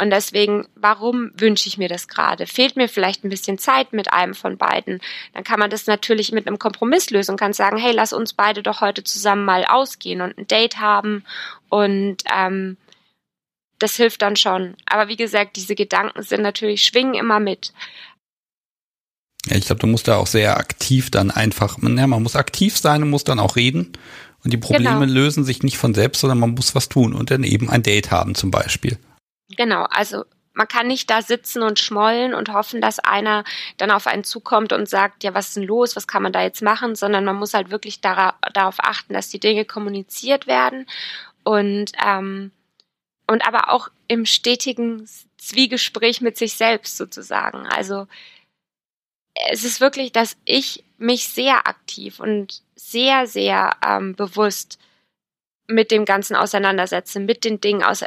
Und 0.00 0.10
deswegen, 0.10 0.68
warum 0.76 1.32
wünsche 1.34 1.68
ich 1.68 1.76
mir 1.76 1.88
das 1.88 2.06
gerade? 2.06 2.46
Fehlt 2.46 2.76
mir 2.76 2.88
vielleicht 2.88 3.24
ein 3.24 3.30
bisschen 3.30 3.58
Zeit 3.58 3.92
mit 3.92 4.12
einem 4.12 4.34
von 4.34 4.56
beiden? 4.56 5.00
Dann 5.34 5.42
kann 5.42 5.58
man 5.58 5.70
das 5.70 5.88
natürlich 5.88 6.30
mit 6.30 6.46
einem 6.46 6.60
Kompromiss 6.60 7.10
lösen 7.10 7.32
und 7.32 7.40
kann 7.40 7.52
sagen, 7.52 7.78
hey, 7.78 7.92
lass 7.92 8.12
uns 8.12 8.32
beide 8.32 8.62
doch 8.62 8.80
heute 8.80 9.02
zusammen 9.02 9.44
mal 9.44 9.64
ausgehen 9.64 10.20
und 10.20 10.38
ein 10.38 10.46
Date 10.46 10.78
haben 10.78 11.24
und 11.68 12.18
ähm, 12.32 12.76
das 13.78 13.96
hilft 13.96 14.22
dann 14.22 14.36
schon. 14.36 14.76
Aber 14.86 15.08
wie 15.08 15.16
gesagt, 15.16 15.56
diese 15.56 15.74
Gedanken 15.74 16.22
sind 16.22 16.42
natürlich, 16.42 16.84
schwingen 16.84 17.14
immer 17.14 17.40
mit. 17.40 17.72
Ja, 19.46 19.56
ich 19.56 19.66
glaube, 19.66 19.80
du 19.80 19.86
musst 19.86 20.08
da 20.08 20.16
auch 20.16 20.26
sehr 20.26 20.56
aktiv 20.58 21.10
dann 21.10 21.30
einfach, 21.30 21.78
ja, 21.80 22.06
man 22.06 22.22
muss 22.22 22.36
aktiv 22.36 22.76
sein 22.76 23.02
und 23.02 23.10
muss 23.10 23.24
dann 23.24 23.38
auch 23.38 23.56
reden. 23.56 23.92
Und 24.44 24.52
die 24.52 24.58
Probleme 24.58 25.00
genau. 25.00 25.12
lösen 25.12 25.44
sich 25.44 25.62
nicht 25.62 25.78
von 25.78 25.94
selbst, 25.94 26.20
sondern 26.20 26.38
man 26.38 26.50
muss 26.50 26.74
was 26.74 26.88
tun 26.88 27.12
und 27.12 27.30
dann 27.30 27.44
eben 27.44 27.70
ein 27.70 27.82
Date 27.82 28.10
haben 28.10 28.34
zum 28.34 28.50
Beispiel. 28.50 28.98
Genau, 29.56 29.84
also 29.84 30.24
man 30.54 30.68
kann 30.68 30.88
nicht 30.88 31.08
da 31.08 31.22
sitzen 31.22 31.62
und 31.62 31.78
schmollen 31.78 32.34
und 32.34 32.52
hoffen, 32.52 32.80
dass 32.80 32.98
einer 32.98 33.44
dann 33.76 33.90
auf 33.90 34.06
einen 34.06 34.24
zukommt 34.24 34.72
und 34.72 34.88
sagt, 34.88 35.22
ja, 35.22 35.32
was 35.32 35.48
ist 35.48 35.56
denn 35.56 35.62
los, 35.62 35.96
was 35.96 36.08
kann 36.08 36.22
man 36.22 36.32
da 36.32 36.42
jetzt 36.42 36.62
machen, 36.62 36.96
sondern 36.96 37.24
man 37.24 37.36
muss 37.36 37.54
halt 37.54 37.70
wirklich 37.70 38.00
darauf 38.00 38.76
achten, 38.78 39.14
dass 39.14 39.28
die 39.28 39.40
Dinge 39.40 39.64
kommuniziert 39.64 40.46
werden 40.46 40.86
und 41.44 41.92
ähm, 42.04 42.50
und 43.28 43.46
aber 43.46 43.70
auch 43.72 43.90
im 44.08 44.26
stetigen 44.26 45.08
Zwiegespräch 45.36 46.20
mit 46.20 46.36
sich 46.36 46.54
selbst 46.54 46.96
sozusagen. 46.96 47.66
Also 47.66 48.08
es 49.50 49.64
ist 49.64 49.80
wirklich, 49.80 50.10
dass 50.12 50.36
ich 50.44 50.84
mich 50.96 51.28
sehr 51.28 51.68
aktiv 51.68 52.18
und 52.18 52.62
sehr, 52.74 53.26
sehr 53.26 53.76
ähm, 53.86 54.16
bewusst 54.16 54.78
mit 55.68 55.90
dem 55.90 56.04
Ganzen 56.04 56.34
auseinandersetze, 56.34 57.20
mit 57.20 57.44
den 57.44 57.60
Dingen. 57.60 57.82
Also 57.82 58.06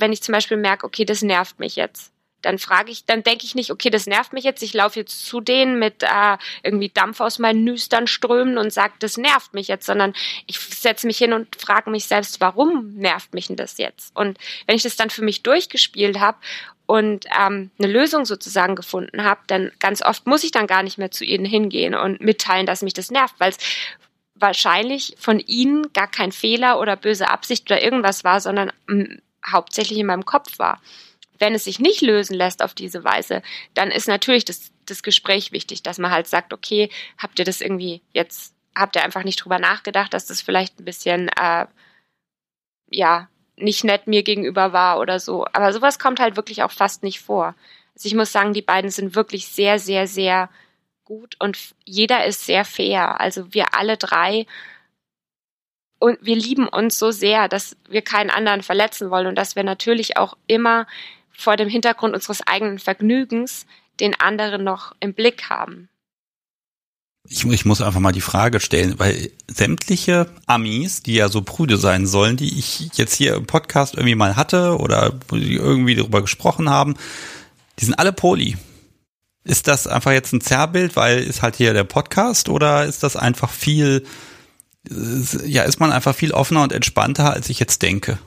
wenn 0.00 0.12
ich 0.12 0.22
zum 0.22 0.32
Beispiel 0.32 0.58
merke, 0.58 0.86
okay, 0.86 1.04
das 1.04 1.22
nervt 1.22 1.58
mich 1.58 1.76
jetzt, 1.76 2.12
dann 2.42 2.58
frage 2.58 2.90
ich, 2.90 3.04
dann 3.04 3.22
denke 3.22 3.44
ich 3.44 3.54
nicht, 3.54 3.70
okay, 3.70 3.90
das 3.90 4.06
nervt 4.06 4.32
mich 4.32 4.44
jetzt, 4.44 4.62
ich 4.62 4.74
laufe 4.74 4.98
jetzt 5.00 5.26
zu 5.26 5.40
denen 5.40 5.78
mit 5.78 6.02
äh, 6.02 6.36
irgendwie 6.62 6.88
Dampf 6.88 7.20
aus 7.20 7.38
meinen 7.38 7.64
Nüstern 7.64 8.06
strömen 8.06 8.58
und 8.58 8.72
sage, 8.72 8.94
das 9.00 9.16
nervt 9.16 9.54
mich 9.54 9.68
jetzt, 9.68 9.86
sondern 9.86 10.14
ich 10.46 10.58
setze 10.58 11.06
mich 11.06 11.18
hin 11.18 11.32
und 11.32 11.56
frage 11.56 11.90
mich 11.90 12.04
selbst, 12.06 12.40
warum 12.40 12.94
nervt 12.94 13.34
mich 13.34 13.48
denn 13.48 13.56
das 13.56 13.78
jetzt? 13.78 14.14
Und 14.16 14.38
wenn 14.66 14.76
ich 14.76 14.82
das 14.82 14.96
dann 14.96 15.10
für 15.10 15.22
mich 15.22 15.42
durchgespielt 15.42 16.20
habe 16.20 16.38
und 16.86 17.26
ähm, 17.38 17.70
eine 17.78 17.92
Lösung 17.92 18.24
sozusagen 18.24 18.76
gefunden 18.76 19.24
habe, 19.24 19.40
dann 19.48 19.72
ganz 19.78 20.02
oft 20.02 20.26
muss 20.26 20.44
ich 20.44 20.52
dann 20.52 20.66
gar 20.66 20.82
nicht 20.82 20.96
mehr 20.98 21.10
zu 21.10 21.24
ihnen 21.24 21.44
hingehen 21.44 21.94
und 21.94 22.20
mitteilen, 22.20 22.66
dass 22.66 22.82
mich 22.82 22.94
das 22.94 23.10
nervt, 23.10 23.34
weil 23.38 23.50
es 23.50 23.58
wahrscheinlich 24.34 25.16
von 25.18 25.40
ihnen 25.40 25.92
gar 25.92 26.06
kein 26.06 26.32
Fehler 26.32 26.78
oder 26.78 26.96
böse 26.96 27.28
Absicht 27.28 27.70
oder 27.70 27.82
irgendwas 27.82 28.24
war, 28.24 28.40
sondern 28.40 28.72
mh, 28.86 29.04
mm, 29.04 29.18
hauptsächlich 29.52 29.98
in 29.98 30.06
meinem 30.06 30.24
Kopf 30.24 30.58
war. 30.58 30.80
Wenn 31.38 31.54
es 31.54 31.64
sich 31.64 31.78
nicht 31.78 32.00
lösen 32.00 32.34
lässt 32.34 32.62
auf 32.62 32.74
diese 32.74 33.04
Weise, 33.04 33.42
dann 33.74 33.90
ist 33.90 34.08
natürlich 34.08 34.44
das, 34.44 34.72
das 34.86 35.02
Gespräch 35.02 35.52
wichtig, 35.52 35.82
dass 35.82 35.98
man 35.98 36.10
halt 36.10 36.26
sagt, 36.26 36.52
okay, 36.52 36.90
habt 37.16 37.38
ihr 37.38 37.44
das 37.44 37.60
irgendwie 37.60 38.02
jetzt 38.12 38.54
habt 38.78 38.96
ihr 38.96 39.02
einfach 39.02 39.24
nicht 39.24 39.44
drüber 39.44 39.58
nachgedacht, 39.58 40.14
dass 40.14 40.26
das 40.26 40.40
vielleicht 40.40 40.78
ein 40.78 40.84
bisschen, 40.84 41.28
äh, 41.28 41.66
ja, 42.90 43.28
nicht 43.56 43.84
nett 43.84 44.06
mir 44.06 44.22
gegenüber 44.22 44.72
war 44.72 45.00
oder 45.00 45.18
so. 45.18 45.44
Aber 45.52 45.72
sowas 45.72 45.98
kommt 45.98 46.20
halt 46.20 46.36
wirklich 46.36 46.62
auch 46.62 46.70
fast 46.70 47.02
nicht 47.02 47.20
vor. 47.20 47.54
Also 47.94 48.06
ich 48.06 48.14
muss 48.14 48.30
sagen, 48.30 48.52
die 48.52 48.62
beiden 48.62 48.90
sind 48.90 49.16
wirklich 49.16 49.48
sehr, 49.48 49.80
sehr, 49.80 50.06
sehr 50.06 50.48
gut 51.04 51.34
und 51.40 51.58
jeder 51.84 52.24
ist 52.24 52.46
sehr 52.46 52.64
fair. 52.64 53.20
Also 53.20 53.52
wir 53.52 53.74
alle 53.74 53.96
drei 53.96 54.46
und 55.98 56.18
wir 56.22 56.36
lieben 56.36 56.68
uns 56.68 56.98
so 56.98 57.10
sehr, 57.10 57.48
dass 57.48 57.76
wir 57.88 58.02
keinen 58.02 58.30
anderen 58.30 58.62
verletzen 58.62 59.10
wollen 59.10 59.26
und 59.26 59.34
dass 59.34 59.56
wir 59.56 59.64
natürlich 59.64 60.16
auch 60.16 60.36
immer 60.46 60.86
vor 61.38 61.56
dem 61.56 61.68
Hintergrund 61.68 62.14
unseres 62.14 62.44
eigenen 62.46 62.80
Vergnügens 62.80 63.64
den 64.00 64.18
anderen 64.18 64.64
noch 64.64 64.94
im 64.98 65.14
Blick 65.14 65.48
haben. 65.48 65.88
Ich, 67.28 67.44
ich 67.44 67.64
muss 67.64 67.80
einfach 67.80 68.00
mal 68.00 68.12
die 68.12 68.20
Frage 68.20 68.58
stellen, 68.58 68.98
weil 68.98 69.30
sämtliche 69.46 70.26
Amis, 70.46 71.02
die 71.02 71.14
ja 71.14 71.28
so 71.28 71.42
prüde 71.42 71.76
sein 71.76 72.06
sollen, 72.06 72.36
die 72.36 72.58
ich 72.58 72.90
jetzt 72.94 73.14
hier 73.14 73.36
im 73.36 73.46
Podcast 73.46 73.94
irgendwie 73.94 74.16
mal 74.16 74.34
hatte 74.34 74.78
oder 74.78 75.12
irgendwie 75.30 75.94
darüber 75.94 76.22
gesprochen 76.22 76.68
haben, 76.68 76.96
die 77.78 77.84
sind 77.84 77.94
alle 77.94 78.12
Poli. 78.12 78.56
Ist 79.44 79.68
das 79.68 79.86
einfach 79.86 80.12
jetzt 80.12 80.32
ein 80.32 80.40
Zerrbild, 80.40 80.96
weil 80.96 81.22
ist 81.22 81.42
halt 81.42 81.54
hier 81.54 81.72
der 81.72 81.84
Podcast 81.84 82.48
oder 82.48 82.84
ist 82.84 83.04
das 83.04 83.14
einfach 83.14 83.50
viel, 83.50 84.04
ja, 84.90 85.62
ist 85.62 85.78
man 85.78 85.92
einfach 85.92 86.16
viel 86.16 86.32
offener 86.32 86.62
und 86.62 86.72
entspannter, 86.72 87.32
als 87.32 87.48
ich 87.48 87.60
jetzt 87.60 87.82
denke? 87.82 88.18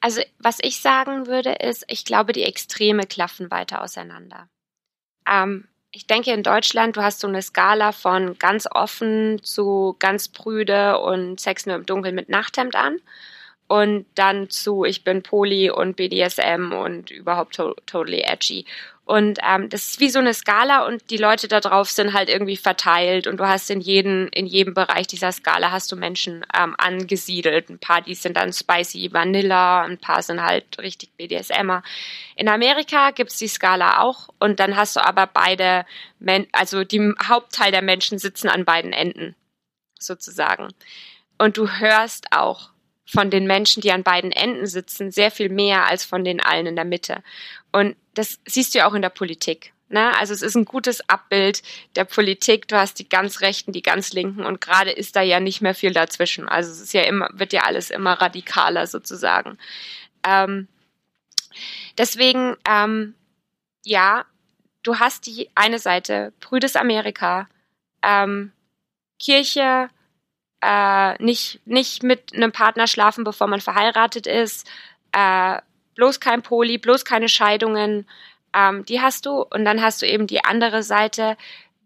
Also, 0.00 0.22
was 0.38 0.58
ich 0.62 0.80
sagen 0.80 1.26
würde, 1.26 1.52
ist, 1.52 1.84
ich 1.88 2.04
glaube, 2.04 2.32
die 2.32 2.44
Extreme 2.44 3.06
klaffen 3.06 3.50
weiter 3.50 3.82
auseinander. 3.82 4.48
Ähm, 5.28 5.66
ich 5.90 6.06
denke, 6.06 6.32
in 6.32 6.42
Deutschland, 6.42 6.96
du 6.96 7.02
hast 7.02 7.20
so 7.20 7.26
eine 7.26 7.40
Skala 7.40 7.92
von 7.92 8.38
ganz 8.38 8.68
offen 8.70 9.42
zu 9.42 9.96
ganz 9.98 10.28
prüde 10.28 10.98
und 11.00 11.40
Sex 11.40 11.64
nur 11.64 11.76
im 11.76 11.86
Dunkeln 11.86 12.14
mit 12.14 12.28
Nachthemd 12.28 12.74
an. 12.76 12.98
Und 13.68 14.06
dann 14.14 14.48
zu, 14.50 14.84
ich 14.84 15.02
bin 15.02 15.22
Poly 15.22 15.70
und 15.70 15.96
BDSM 15.96 16.72
und 16.72 17.10
überhaupt 17.10 17.56
to 17.56 17.74
totally 17.86 18.20
edgy. 18.20 18.64
Und 19.06 19.38
ähm, 19.48 19.68
das 19.68 19.90
ist 19.90 20.00
wie 20.00 20.10
so 20.10 20.18
eine 20.18 20.34
Skala 20.34 20.84
und 20.84 21.10
die 21.10 21.16
Leute 21.16 21.46
da 21.46 21.60
drauf 21.60 21.88
sind 21.88 22.12
halt 22.12 22.28
irgendwie 22.28 22.56
verteilt 22.56 23.28
und 23.28 23.36
du 23.36 23.46
hast 23.46 23.70
in 23.70 23.80
jedem, 23.80 24.28
in 24.32 24.46
jedem 24.46 24.74
Bereich 24.74 25.06
dieser 25.06 25.30
Skala 25.30 25.70
hast 25.70 25.92
du 25.92 25.96
Menschen 25.96 26.44
ähm, 26.52 26.74
angesiedelt. 26.76 27.70
Ein 27.70 27.78
paar, 27.78 28.02
die 28.02 28.16
sind 28.16 28.36
dann 28.36 28.52
spicy 28.52 29.12
Vanilla, 29.12 29.84
ein 29.84 29.98
paar 29.98 30.22
sind 30.22 30.42
halt 30.42 30.80
richtig 30.80 31.10
BDSMer. 31.16 31.84
In 32.34 32.48
Amerika 32.48 33.12
gibt's 33.12 33.38
die 33.38 33.46
Skala 33.46 34.02
auch 34.02 34.28
und 34.40 34.58
dann 34.58 34.76
hast 34.76 34.96
du 34.96 35.06
aber 35.06 35.28
beide, 35.28 35.86
Men 36.18 36.48
also 36.50 36.82
die 36.82 37.14
Hauptteil 37.22 37.70
der 37.70 37.82
Menschen 37.82 38.18
sitzen 38.18 38.48
an 38.48 38.64
beiden 38.64 38.92
Enden, 38.92 39.36
sozusagen. 40.00 40.70
Und 41.38 41.58
du 41.58 41.68
hörst 41.68 42.32
auch 42.32 42.70
von 43.06 43.30
den 43.30 43.46
Menschen, 43.46 43.80
die 43.80 43.92
an 43.92 44.02
beiden 44.02 44.32
Enden 44.32 44.66
sitzen, 44.66 45.12
sehr 45.12 45.30
viel 45.30 45.48
mehr 45.48 45.86
als 45.86 46.04
von 46.04 46.24
den 46.24 46.40
allen 46.40 46.66
in 46.66 46.76
der 46.76 46.84
Mitte. 46.84 47.22
Und 47.72 47.96
das 48.14 48.40
siehst 48.46 48.74
du 48.74 48.78
ja 48.78 48.88
auch 48.88 48.94
in 48.94 49.02
der 49.02 49.10
Politik. 49.10 49.72
Ne? 49.88 50.16
Also 50.18 50.34
es 50.34 50.42
ist 50.42 50.56
ein 50.56 50.64
gutes 50.64 51.08
Abbild 51.08 51.62
der 51.94 52.04
Politik. 52.04 52.66
Du 52.66 52.76
hast 52.76 52.98
die 52.98 53.08
ganz 53.08 53.40
Rechten, 53.40 53.72
die 53.72 53.82
ganz 53.82 54.12
Linken 54.12 54.44
und 54.44 54.60
gerade 54.60 54.90
ist 54.90 55.14
da 55.14 55.22
ja 55.22 55.38
nicht 55.38 55.60
mehr 55.60 55.74
viel 55.74 55.92
dazwischen. 55.92 56.48
Also 56.48 56.72
es 56.72 56.80
ist 56.80 56.92
ja 56.92 57.02
immer, 57.02 57.28
wird 57.32 57.52
ja 57.52 57.62
alles 57.62 57.90
immer 57.90 58.14
radikaler 58.14 58.88
sozusagen. 58.88 59.58
Ähm, 60.26 60.66
deswegen, 61.96 62.56
ähm, 62.68 63.14
ja, 63.84 64.24
du 64.82 64.98
hast 64.98 65.26
die 65.26 65.48
eine 65.54 65.78
Seite, 65.78 66.32
Brüdes 66.40 66.74
Amerika, 66.74 67.48
ähm, 68.02 68.50
Kirche, 69.20 69.88
äh, 70.66 71.22
nicht, 71.22 71.60
nicht 71.64 72.02
mit 72.02 72.34
einem 72.34 72.50
Partner 72.50 72.88
schlafen, 72.88 73.22
bevor 73.22 73.46
man 73.46 73.60
verheiratet 73.60 74.26
ist, 74.26 74.66
äh, 75.12 75.58
bloß 75.94 76.18
kein 76.18 76.42
Poli, 76.42 76.78
bloß 76.78 77.04
keine 77.04 77.28
Scheidungen, 77.28 78.06
ähm, 78.52 78.84
die 78.84 79.00
hast 79.00 79.26
du. 79.26 79.42
Und 79.42 79.64
dann 79.64 79.80
hast 79.80 80.02
du 80.02 80.06
eben 80.06 80.26
die 80.26 80.44
andere 80.44 80.82
Seite, 80.82 81.36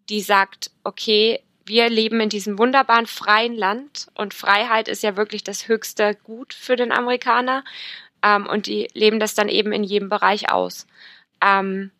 die 0.08 0.22
sagt, 0.22 0.70
okay, 0.82 1.40
wir 1.66 1.90
leben 1.90 2.20
in 2.20 2.30
diesem 2.30 2.58
wunderbaren 2.58 3.06
freien 3.06 3.54
Land 3.54 4.08
und 4.14 4.34
Freiheit 4.34 4.88
ist 4.88 5.02
ja 5.02 5.16
wirklich 5.16 5.44
das 5.44 5.68
höchste 5.68 6.14
Gut 6.14 6.54
für 6.54 6.76
den 6.76 6.90
Amerikaner. 6.90 7.64
Ähm, 8.22 8.46
und 8.46 8.66
die 8.66 8.88
leben 8.94 9.20
das 9.20 9.34
dann 9.34 9.48
eben 9.48 9.72
in 9.72 9.84
jedem 9.84 10.08
Bereich 10.08 10.50
aus. 10.50 10.86
Ähm, 11.42 11.90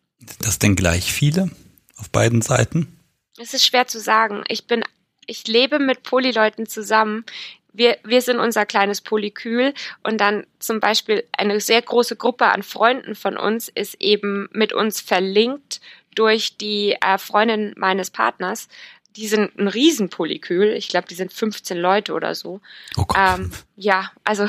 das 0.41 0.59
denn 0.59 0.77
gleich 0.77 1.13
viele 1.13 1.51
auf 1.97 2.11
beiden 2.11 2.43
Seiten? 2.43 2.99
Es 3.39 3.55
ist 3.55 3.65
schwer 3.65 3.87
zu 3.87 4.01
sagen. 4.01 4.45
Ich 4.49 4.67
bin, 4.67 4.83
ich 5.31 5.47
lebe 5.47 5.79
mit 5.79 6.03
Polyleuten 6.03 6.67
zusammen, 6.67 7.25
wir, 7.73 7.99
wir 8.03 8.21
sind 8.21 8.41
unser 8.41 8.67
kleines 8.67 9.01
Polykül 9.01 9.75
und 10.03 10.21
dann 10.21 10.45
zum 10.59 10.81
Beispiel 10.81 11.25
eine 11.31 11.61
sehr 11.61 11.81
große 11.81 12.17
Gruppe 12.17 12.47
an 12.47 12.65
Freunden 12.65 13.15
von 13.15 13.37
uns 13.37 13.69
ist 13.69 13.95
eben 14.01 14.49
mit 14.53 14.73
uns 14.73 15.01
verlinkt 15.01 15.81
durch 16.17 16.57
die 16.57 16.97
äh, 17.01 17.17
Freundin 17.17 17.73
meines 17.77 18.11
Partners. 18.11 18.69
Die 19.15 19.29
sind 19.29 19.57
ein 19.57 19.69
Riesenpolykül. 19.69 20.73
Ich 20.73 20.89
glaube, 20.89 21.07
die 21.07 21.15
sind 21.15 21.33
15 21.33 21.79
Leute 21.79 22.13
oder 22.13 22.35
so. 22.35 22.61
Oh 22.97 23.05
Gott. 23.05 23.17
Ähm, 23.19 23.53
ja, 23.77 24.11
also 24.25 24.49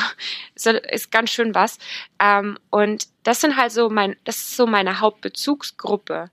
ist 0.56 1.12
ganz 1.12 1.30
schön 1.30 1.54
was. 1.54 1.78
Ähm, 2.20 2.58
und 2.72 3.08
das 3.22 3.42
sind 3.42 3.56
halt 3.56 3.72
so 3.72 3.92
mein, 3.92 4.16
das 4.24 4.38
ist 4.38 4.58
so 4.58 4.66
meine 4.66 5.00
Hauptbezugsgruppe. 5.00 6.32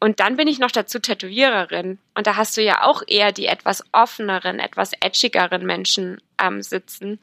Und 0.00 0.20
dann 0.20 0.36
bin 0.36 0.46
ich 0.46 0.58
noch 0.58 0.70
dazu 0.70 1.00
Tätowiererin. 1.00 1.98
Und 2.14 2.26
da 2.26 2.36
hast 2.36 2.56
du 2.56 2.62
ja 2.62 2.84
auch 2.84 3.02
eher 3.06 3.32
die 3.32 3.46
etwas 3.46 3.82
offeneren, 3.92 4.60
etwas 4.60 4.92
edgigeren 5.00 5.66
Menschen 5.66 6.20
ähm, 6.40 6.62
sitzen. 6.62 7.20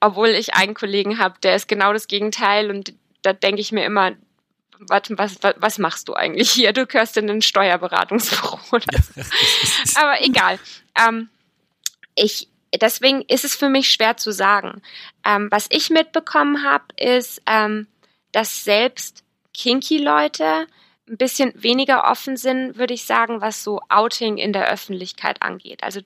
Obwohl 0.00 0.28
ich 0.28 0.54
einen 0.54 0.74
Kollegen 0.74 1.18
habe, 1.18 1.38
der 1.42 1.54
ist 1.54 1.68
genau 1.68 1.92
das 1.92 2.08
Gegenteil. 2.08 2.70
Und 2.70 2.94
da 3.22 3.32
denke 3.32 3.60
ich 3.60 3.70
mir 3.70 3.84
immer, 3.84 4.12
was, 4.80 5.02
was, 5.10 5.38
was 5.56 5.78
machst 5.78 6.08
du 6.08 6.14
eigentlich 6.14 6.50
hier? 6.50 6.72
Du 6.72 6.86
gehörst 6.86 7.16
in 7.16 7.30
ein 7.30 7.42
Steuerberatungsbüro. 7.42 8.58
Oder 8.72 8.98
so. 8.98 10.00
Aber 10.00 10.20
egal. 10.22 10.58
Ähm, 10.98 11.28
ich, 12.16 12.48
deswegen 12.74 13.22
ist 13.22 13.44
es 13.44 13.54
für 13.54 13.68
mich 13.68 13.90
schwer 13.90 14.16
zu 14.16 14.32
sagen. 14.32 14.82
Ähm, 15.24 15.48
was 15.50 15.66
ich 15.70 15.90
mitbekommen 15.90 16.64
habe, 16.64 16.84
ist, 16.96 17.40
ähm, 17.46 17.86
dass 18.32 18.64
selbst 18.64 19.22
Kinky-Leute 19.54 20.66
ein 21.10 21.16
bisschen 21.16 21.52
weniger 21.54 22.04
offen 22.10 22.36
sind, 22.36 22.78
würde 22.78 22.94
ich 22.94 23.04
sagen, 23.04 23.40
was 23.40 23.64
so 23.64 23.80
Outing 23.88 24.38
in 24.38 24.52
der 24.52 24.68
Öffentlichkeit 24.70 25.42
angeht. 25.42 25.82
Also 25.82 26.00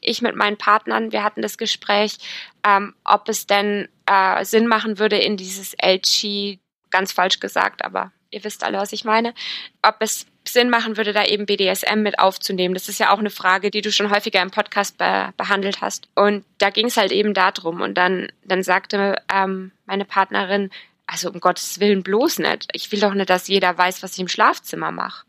ich 0.00 0.22
mit 0.22 0.34
meinen 0.34 0.56
Partnern, 0.56 1.12
wir 1.12 1.22
hatten 1.22 1.42
das 1.42 1.58
Gespräch, 1.58 2.18
ähm, 2.64 2.94
ob 3.04 3.28
es 3.28 3.46
denn 3.46 3.88
äh, 4.06 4.44
Sinn 4.44 4.66
machen 4.66 4.98
würde, 4.98 5.16
in 5.16 5.36
dieses 5.36 5.74
LG, 5.74 6.58
ganz 6.90 7.12
falsch 7.12 7.40
gesagt, 7.40 7.84
aber 7.84 8.12
ihr 8.30 8.44
wisst 8.44 8.64
alle, 8.64 8.78
was 8.78 8.92
ich 8.92 9.04
meine, 9.04 9.34
ob 9.82 9.96
es 10.00 10.26
Sinn 10.46 10.70
machen 10.70 10.96
würde, 10.96 11.12
da 11.12 11.24
eben 11.24 11.46
BDSM 11.46 12.00
mit 12.00 12.18
aufzunehmen. 12.18 12.74
Das 12.74 12.88
ist 12.88 12.98
ja 12.98 13.12
auch 13.12 13.18
eine 13.18 13.30
Frage, 13.30 13.70
die 13.70 13.82
du 13.82 13.92
schon 13.92 14.10
häufiger 14.10 14.40
im 14.40 14.50
Podcast 14.50 14.96
be 14.98 15.32
behandelt 15.36 15.80
hast. 15.82 16.08
Und 16.14 16.44
da 16.58 16.70
ging 16.70 16.86
es 16.86 16.96
halt 16.96 17.12
eben 17.12 17.34
darum. 17.34 17.80
Und 17.82 17.94
dann, 17.94 18.32
dann 18.44 18.62
sagte 18.62 19.20
ähm, 19.32 19.72
meine 19.84 20.04
Partnerin, 20.04 20.70
also 21.08 21.30
um 21.30 21.40
Gottes 21.40 21.80
Willen 21.80 22.02
bloß 22.02 22.38
nicht. 22.40 22.68
Ich 22.72 22.92
will 22.92 23.00
doch 23.00 23.14
nicht, 23.14 23.30
dass 23.30 23.48
jeder 23.48 23.76
weiß, 23.76 24.02
was 24.02 24.12
ich 24.12 24.20
im 24.20 24.28
Schlafzimmer 24.28 24.92
mache. 24.92 25.24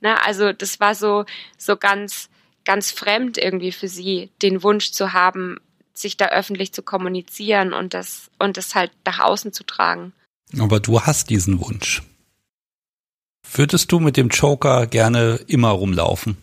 Ne? 0.00 0.22
Also 0.24 0.52
das 0.52 0.78
war 0.78 0.94
so, 0.94 1.24
so 1.56 1.76
ganz, 1.76 2.28
ganz 2.64 2.90
fremd 2.90 3.38
irgendwie 3.38 3.72
für 3.72 3.88
sie, 3.88 4.30
den 4.42 4.62
Wunsch 4.62 4.92
zu 4.92 5.14
haben, 5.14 5.58
sich 5.94 6.18
da 6.18 6.26
öffentlich 6.26 6.72
zu 6.72 6.82
kommunizieren 6.82 7.72
und 7.72 7.94
das, 7.94 8.30
und 8.38 8.58
das 8.58 8.74
halt 8.74 8.92
nach 9.06 9.20
außen 9.20 9.52
zu 9.54 9.64
tragen. 9.64 10.12
Aber 10.58 10.80
du 10.80 11.00
hast 11.00 11.30
diesen 11.30 11.60
Wunsch. 11.60 12.02
Würdest 13.50 13.90
du 13.90 14.00
mit 14.00 14.18
dem 14.18 14.28
Joker 14.28 14.86
gerne 14.86 15.40
immer 15.46 15.70
rumlaufen 15.70 16.36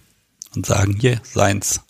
und 0.56 0.66
sagen, 0.66 0.98
hier, 1.00 1.22
seins? 1.24 1.82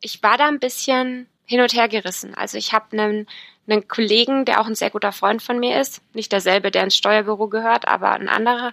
Ich 0.00 0.22
war 0.22 0.38
da 0.38 0.48
ein 0.48 0.58
bisschen 0.58 1.26
hin 1.46 1.60
und 1.60 1.74
her 1.74 1.88
gerissen. 1.88 2.34
Also 2.34 2.58
ich 2.58 2.72
habe 2.72 2.86
einen 2.92 3.26
einen 3.66 3.88
Kollegen, 3.88 4.44
der 4.44 4.60
auch 4.60 4.66
ein 4.66 4.74
sehr 4.74 4.90
guter 4.90 5.12
Freund 5.12 5.42
von 5.42 5.58
mir 5.58 5.80
ist. 5.80 6.02
Nicht 6.12 6.32
derselbe, 6.32 6.70
der 6.70 6.84
ins 6.84 6.96
Steuerbüro 6.96 7.48
gehört, 7.48 7.88
aber 7.88 8.12
ein 8.12 8.28
anderer. 8.28 8.72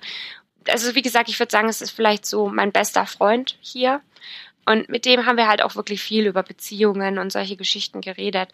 Also 0.67 0.95
wie 0.95 1.01
gesagt, 1.01 1.29
ich 1.29 1.39
würde 1.39 1.51
sagen, 1.51 1.69
es 1.69 1.81
ist 1.81 1.91
vielleicht 1.91 2.25
so 2.25 2.49
mein 2.49 2.71
bester 2.71 3.05
Freund 3.05 3.57
hier. 3.61 4.01
Und 4.65 4.89
mit 4.89 5.05
dem 5.05 5.25
haben 5.25 5.37
wir 5.37 5.47
halt 5.47 5.63
auch 5.63 5.75
wirklich 5.75 6.01
viel 6.01 6.27
über 6.27 6.43
Beziehungen 6.43 7.17
und 7.17 7.31
solche 7.31 7.55
Geschichten 7.55 8.01
geredet. 8.01 8.49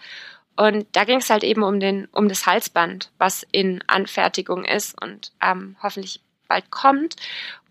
Und 0.55 0.87
da 0.93 1.03
ging 1.03 1.19
es 1.19 1.29
halt 1.29 1.43
eben 1.43 1.63
um 1.63 1.79
den, 1.79 2.07
um 2.11 2.29
das 2.29 2.45
Halsband, 2.45 3.11
was 3.17 3.45
in 3.51 3.83
Anfertigung 3.87 4.65
ist 4.65 4.99
und 5.01 5.31
ähm, 5.41 5.75
hoffentlich 5.83 6.21
bald 6.47 6.71
kommt. 6.71 7.15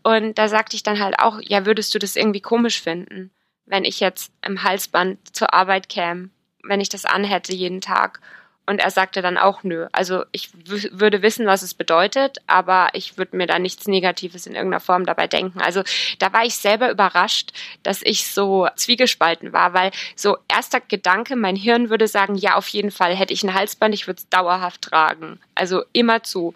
Und 0.02 0.38
da 0.38 0.48
sagte 0.48 0.76
ich 0.76 0.82
dann 0.82 1.00
halt 1.00 1.18
auch, 1.18 1.40
ja, 1.40 1.66
würdest 1.66 1.94
du 1.94 1.98
das 1.98 2.14
irgendwie 2.14 2.40
komisch 2.40 2.80
finden, 2.80 3.32
wenn 3.64 3.84
ich 3.84 3.98
jetzt 3.98 4.30
im 4.42 4.62
Halsband 4.62 5.34
zur 5.34 5.52
Arbeit 5.52 5.88
käme, 5.88 6.30
wenn 6.66 6.80
ich 6.80 6.88
das 6.88 7.04
anhätte 7.04 7.54
jeden 7.54 7.80
Tag 7.80 8.20
Und 8.68 8.80
er 8.80 8.90
sagte 8.90 9.22
dann 9.22 9.38
auch 9.38 9.62
nö. 9.62 9.86
Also 9.92 10.24
ich 10.32 10.50
würde 10.64 11.22
wissen, 11.22 11.46
was 11.46 11.62
es 11.62 11.72
bedeutet, 11.72 12.38
aber 12.48 12.88
ich 12.94 13.16
würde 13.16 13.36
mir 13.36 13.46
da 13.46 13.60
nichts 13.60 13.86
Negatives 13.86 14.44
in 14.46 14.56
irgendeiner 14.56 14.80
Form 14.80 15.06
dabei 15.06 15.28
denken. 15.28 15.60
Also 15.60 15.82
da 16.18 16.32
war 16.32 16.44
ich 16.44 16.56
selber 16.56 16.90
überrascht, 16.90 17.52
dass 17.84 18.02
ich 18.02 18.26
so 18.26 18.68
zwiegespalten 18.74 19.52
war, 19.52 19.72
weil 19.72 19.92
so 20.16 20.36
erster 20.48 20.80
Gedanke, 20.80 21.36
mein 21.36 21.54
Hirn 21.54 21.90
würde 21.90 22.08
sagen, 22.08 22.34
ja, 22.34 22.56
auf 22.56 22.66
jeden 22.68 22.90
Fall 22.90 23.14
hätte 23.14 23.32
ich 23.32 23.44
ein 23.44 23.54
Halsband, 23.54 23.94
ich 23.94 24.08
würde 24.08 24.18
es 24.18 24.28
dauerhaft 24.28 24.82
tragen. 24.82 25.38
Also 25.54 25.84
immer 25.92 26.24
zu 26.24 26.52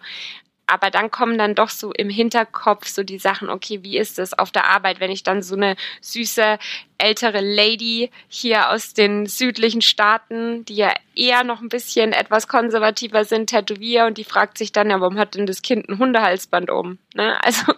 aber 0.71 0.89
dann 0.89 1.11
kommen 1.11 1.37
dann 1.37 1.53
doch 1.53 1.69
so 1.69 1.91
im 1.91 2.09
Hinterkopf 2.09 2.87
so 2.87 3.03
die 3.03 3.19
Sachen, 3.19 3.49
okay, 3.49 3.79
wie 3.83 3.97
ist 3.97 4.19
es 4.19 4.31
auf 4.31 4.51
der 4.51 4.67
Arbeit, 4.69 5.01
wenn 5.01 5.11
ich 5.11 5.23
dann 5.23 5.41
so 5.41 5.55
eine 5.55 5.75
süße 5.99 6.57
ältere 6.97 7.41
Lady 7.41 8.09
hier 8.29 8.69
aus 8.69 8.93
den 8.93 9.25
südlichen 9.25 9.81
Staaten, 9.81 10.63
die 10.65 10.75
ja 10.75 10.93
eher 11.13 11.43
noch 11.43 11.61
ein 11.61 11.67
bisschen 11.67 12.13
etwas 12.13 12.47
konservativer 12.47 13.25
sind, 13.25 13.49
tätowiere 13.49 14.07
und 14.07 14.17
die 14.17 14.23
fragt 14.23 14.57
sich 14.57 14.71
dann, 14.71 14.89
ja, 14.89 15.01
warum 15.01 15.17
hat 15.17 15.35
denn 15.35 15.45
das 15.45 15.61
Kind 15.61 15.89
ein 15.89 15.99
Hundehalsband 15.99 16.69
um? 16.69 16.97
Ne? 17.15 17.37
Also 17.43 17.73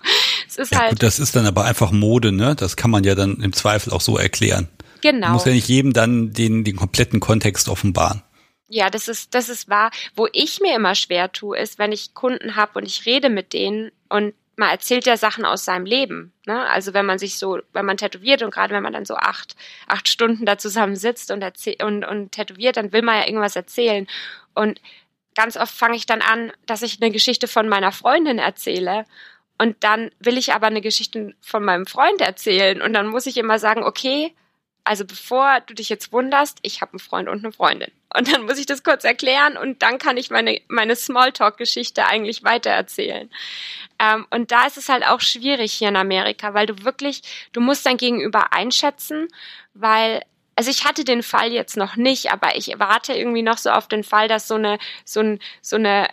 es 0.47 0.57
ist 0.57 0.71
ja, 0.73 0.81
halt. 0.81 0.91
Gut, 0.91 1.03
das 1.03 1.19
ist 1.19 1.35
dann 1.35 1.47
aber 1.47 1.63
einfach 1.63 1.91
Mode, 1.91 2.31
ne? 2.31 2.53
Das 2.55 2.75
kann 2.75 2.91
man 2.91 3.03
ja 3.03 3.15
dann 3.15 3.37
im 3.37 3.53
Zweifel 3.53 3.91
auch 3.91 4.01
so 4.01 4.17
erklären. 4.17 4.67
Genau. 5.01 5.27
Man 5.27 5.33
muss 5.33 5.45
ja 5.45 5.51
nicht 5.51 5.67
jedem 5.67 5.93
dann 5.93 6.31
den, 6.33 6.63
den 6.63 6.75
kompletten 6.75 7.19
Kontext 7.19 7.69
offenbaren. 7.69 8.21
Ja, 8.73 8.89
das 8.89 9.07
ist, 9.07 9.35
das 9.35 9.49
ist 9.49 9.69
wahr. 9.69 9.91
Wo 10.15 10.27
ich 10.33 10.59
mir 10.59 10.75
immer 10.75 10.95
schwer 10.95 11.31
tue, 11.31 11.59
ist, 11.59 11.77
wenn 11.77 11.91
ich 11.91 12.15
Kunden 12.15 12.55
habe 12.55 12.79
und 12.79 12.87
ich 12.87 13.05
rede 13.05 13.29
mit 13.29 13.53
denen 13.53 13.91
und 14.09 14.33
man 14.55 14.71
erzählt 14.71 15.05
ja 15.05 15.15
Sachen 15.15 15.45
aus 15.45 15.63
seinem 15.63 15.85
Leben. 15.85 16.33
Ne? 16.47 16.67
Also 16.69 16.95
wenn 16.95 17.05
man 17.05 17.19
sich 17.19 17.37
so, 17.37 17.59
wenn 17.71 17.85
man 17.85 17.97
tätowiert 17.97 18.41
und 18.41 18.51
gerade 18.51 18.73
wenn 18.73 18.81
man 18.81 18.93
dann 18.93 19.05
so 19.05 19.15
acht, 19.15 19.55
acht 19.87 20.09
Stunden 20.09 20.47
da 20.47 20.57
zusammen 20.57 20.95
sitzt 20.95 21.29
und, 21.29 21.43
und, 21.83 22.03
und 22.03 22.31
tätowiert, 22.31 22.77
dann 22.77 22.91
will 22.91 23.03
man 23.03 23.19
ja 23.19 23.27
irgendwas 23.27 23.55
erzählen. 23.55 24.07
Und 24.55 24.81
ganz 25.35 25.55
oft 25.55 25.73
fange 25.73 25.95
ich 25.95 26.07
dann 26.07 26.23
an, 26.23 26.51
dass 26.65 26.81
ich 26.81 26.99
eine 26.99 27.11
Geschichte 27.11 27.47
von 27.47 27.69
meiner 27.69 27.91
Freundin 27.91 28.39
erzähle. 28.39 29.05
Und 29.59 29.83
dann 29.83 30.09
will 30.19 30.39
ich 30.39 30.53
aber 30.53 30.65
eine 30.65 30.81
Geschichte 30.81 31.35
von 31.41 31.63
meinem 31.63 31.85
Freund 31.85 32.21
erzählen. 32.21 32.81
Und 32.81 32.93
dann 32.93 33.05
muss 33.05 33.27
ich 33.27 33.37
immer 33.37 33.59
sagen, 33.59 33.83
okay, 33.83 34.33
also 34.83 35.05
bevor 35.05 35.61
du 35.61 35.75
dich 35.75 35.89
jetzt 35.89 36.11
wunderst, 36.11 36.57
ich 36.63 36.81
habe 36.81 36.93
einen 36.93 36.99
Freund 36.99 37.29
und 37.29 37.43
eine 37.43 37.53
Freundin. 37.53 37.91
Und 38.15 38.31
dann 38.31 38.45
muss 38.45 38.59
ich 38.59 38.65
das 38.65 38.83
kurz 38.83 39.03
erklären 39.03 39.57
und 39.57 39.81
dann 39.81 39.97
kann 39.97 40.17
ich 40.17 40.29
meine, 40.29 40.61
meine 40.67 40.95
Smalltalk-Geschichte 40.95 42.05
eigentlich 42.05 42.43
weitererzählen. 42.43 43.29
Ähm, 43.99 44.27
und 44.29 44.51
da 44.51 44.65
ist 44.65 44.77
es 44.77 44.89
halt 44.89 45.05
auch 45.05 45.21
schwierig 45.21 45.73
hier 45.73 45.89
in 45.89 45.95
Amerika, 45.95 46.53
weil 46.53 46.67
du 46.67 46.83
wirklich, 46.83 47.21
du 47.53 47.61
musst 47.61 47.85
dein 47.85 47.97
Gegenüber 47.97 48.53
einschätzen, 48.53 49.27
weil 49.73 50.21
also 50.55 50.69
ich 50.69 50.85
hatte 50.85 51.03
den 51.03 51.23
Fall 51.23 51.51
jetzt 51.51 51.77
noch 51.77 51.95
nicht, 51.95 52.31
aber 52.31 52.55
ich 52.55 52.75
warte 52.77 53.13
irgendwie 53.13 53.41
noch 53.41 53.57
so 53.57 53.71
auf 53.71 53.87
den 53.87 54.03
Fall, 54.03 54.27
dass 54.27 54.47
so 54.47 54.53
eine, 54.53 54.77
so, 55.03 55.19
ein, 55.21 55.39
so 55.61 55.77
eine 55.77 56.07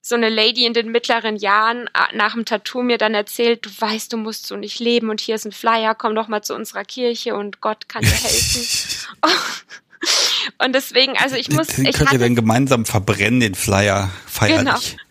so 0.00 0.14
eine 0.14 0.28
Lady 0.28 0.64
in 0.64 0.72
den 0.72 0.92
mittleren 0.92 1.34
Jahren 1.34 1.88
äh, 1.88 2.16
nach 2.16 2.34
dem 2.34 2.44
Tattoo 2.44 2.82
mir 2.82 2.96
dann 2.96 3.12
erzählt, 3.12 3.66
du 3.66 3.70
weißt, 3.76 4.12
du 4.12 4.16
musst 4.16 4.46
so 4.46 4.56
nicht 4.56 4.78
leben 4.78 5.10
und 5.10 5.20
hier 5.20 5.34
ist 5.34 5.46
ein 5.46 5.52
Flyer, 5.52 5.96
komm 5.96 6.14
doch 6.14 6.28
mal 6.28 6.42
zu 6.42 6.54
unserer 6.54 6.84
Kirche 6.84 7.34
und 7.34 7.60
Gott 7.60 7.88
kann 7.88 8.02
dir 8.02 8.10
helfen. 8.10 9.08
und 10.58 10.74
deswegen, 10.74 11.16
also 11.18 11.36
ich 11.36 11.50
muss. 11.50 11.68
Den 11.68 11.86
ich 11.86 11.96
könnt 11.96 12.12
ihr 12.12 12.18
dann 12.18 12.34
gemeinsam 12.34 12.84
verbrennen, 12.84 13.40
den 13.40 13.54
Flyer 13.54 14.10
feierlich. 14.26 14.64
Genau. 14.64 15.02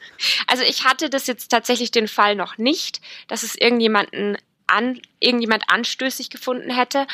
Also 0.47 0.63
ich 0.63 0.85
hatte 0.85 1.09
das 1.09 1.27
jetzt 1.27 1.49
tatsächlich 1.49 1.91
den 1.91 2.07
Fall 2.07 2.35
noch 2.35 2.57
nicht, 2.57 3.01
dass 3.27 3.43
es 3.43 3.55
irgendjemanden 3.55 4.37
an, 4.67 4.99
irgendjemand 5.19 5.69
anstößig 5.69 6.29
gefunden 6.29 6.69
hätte. 6.69 7.05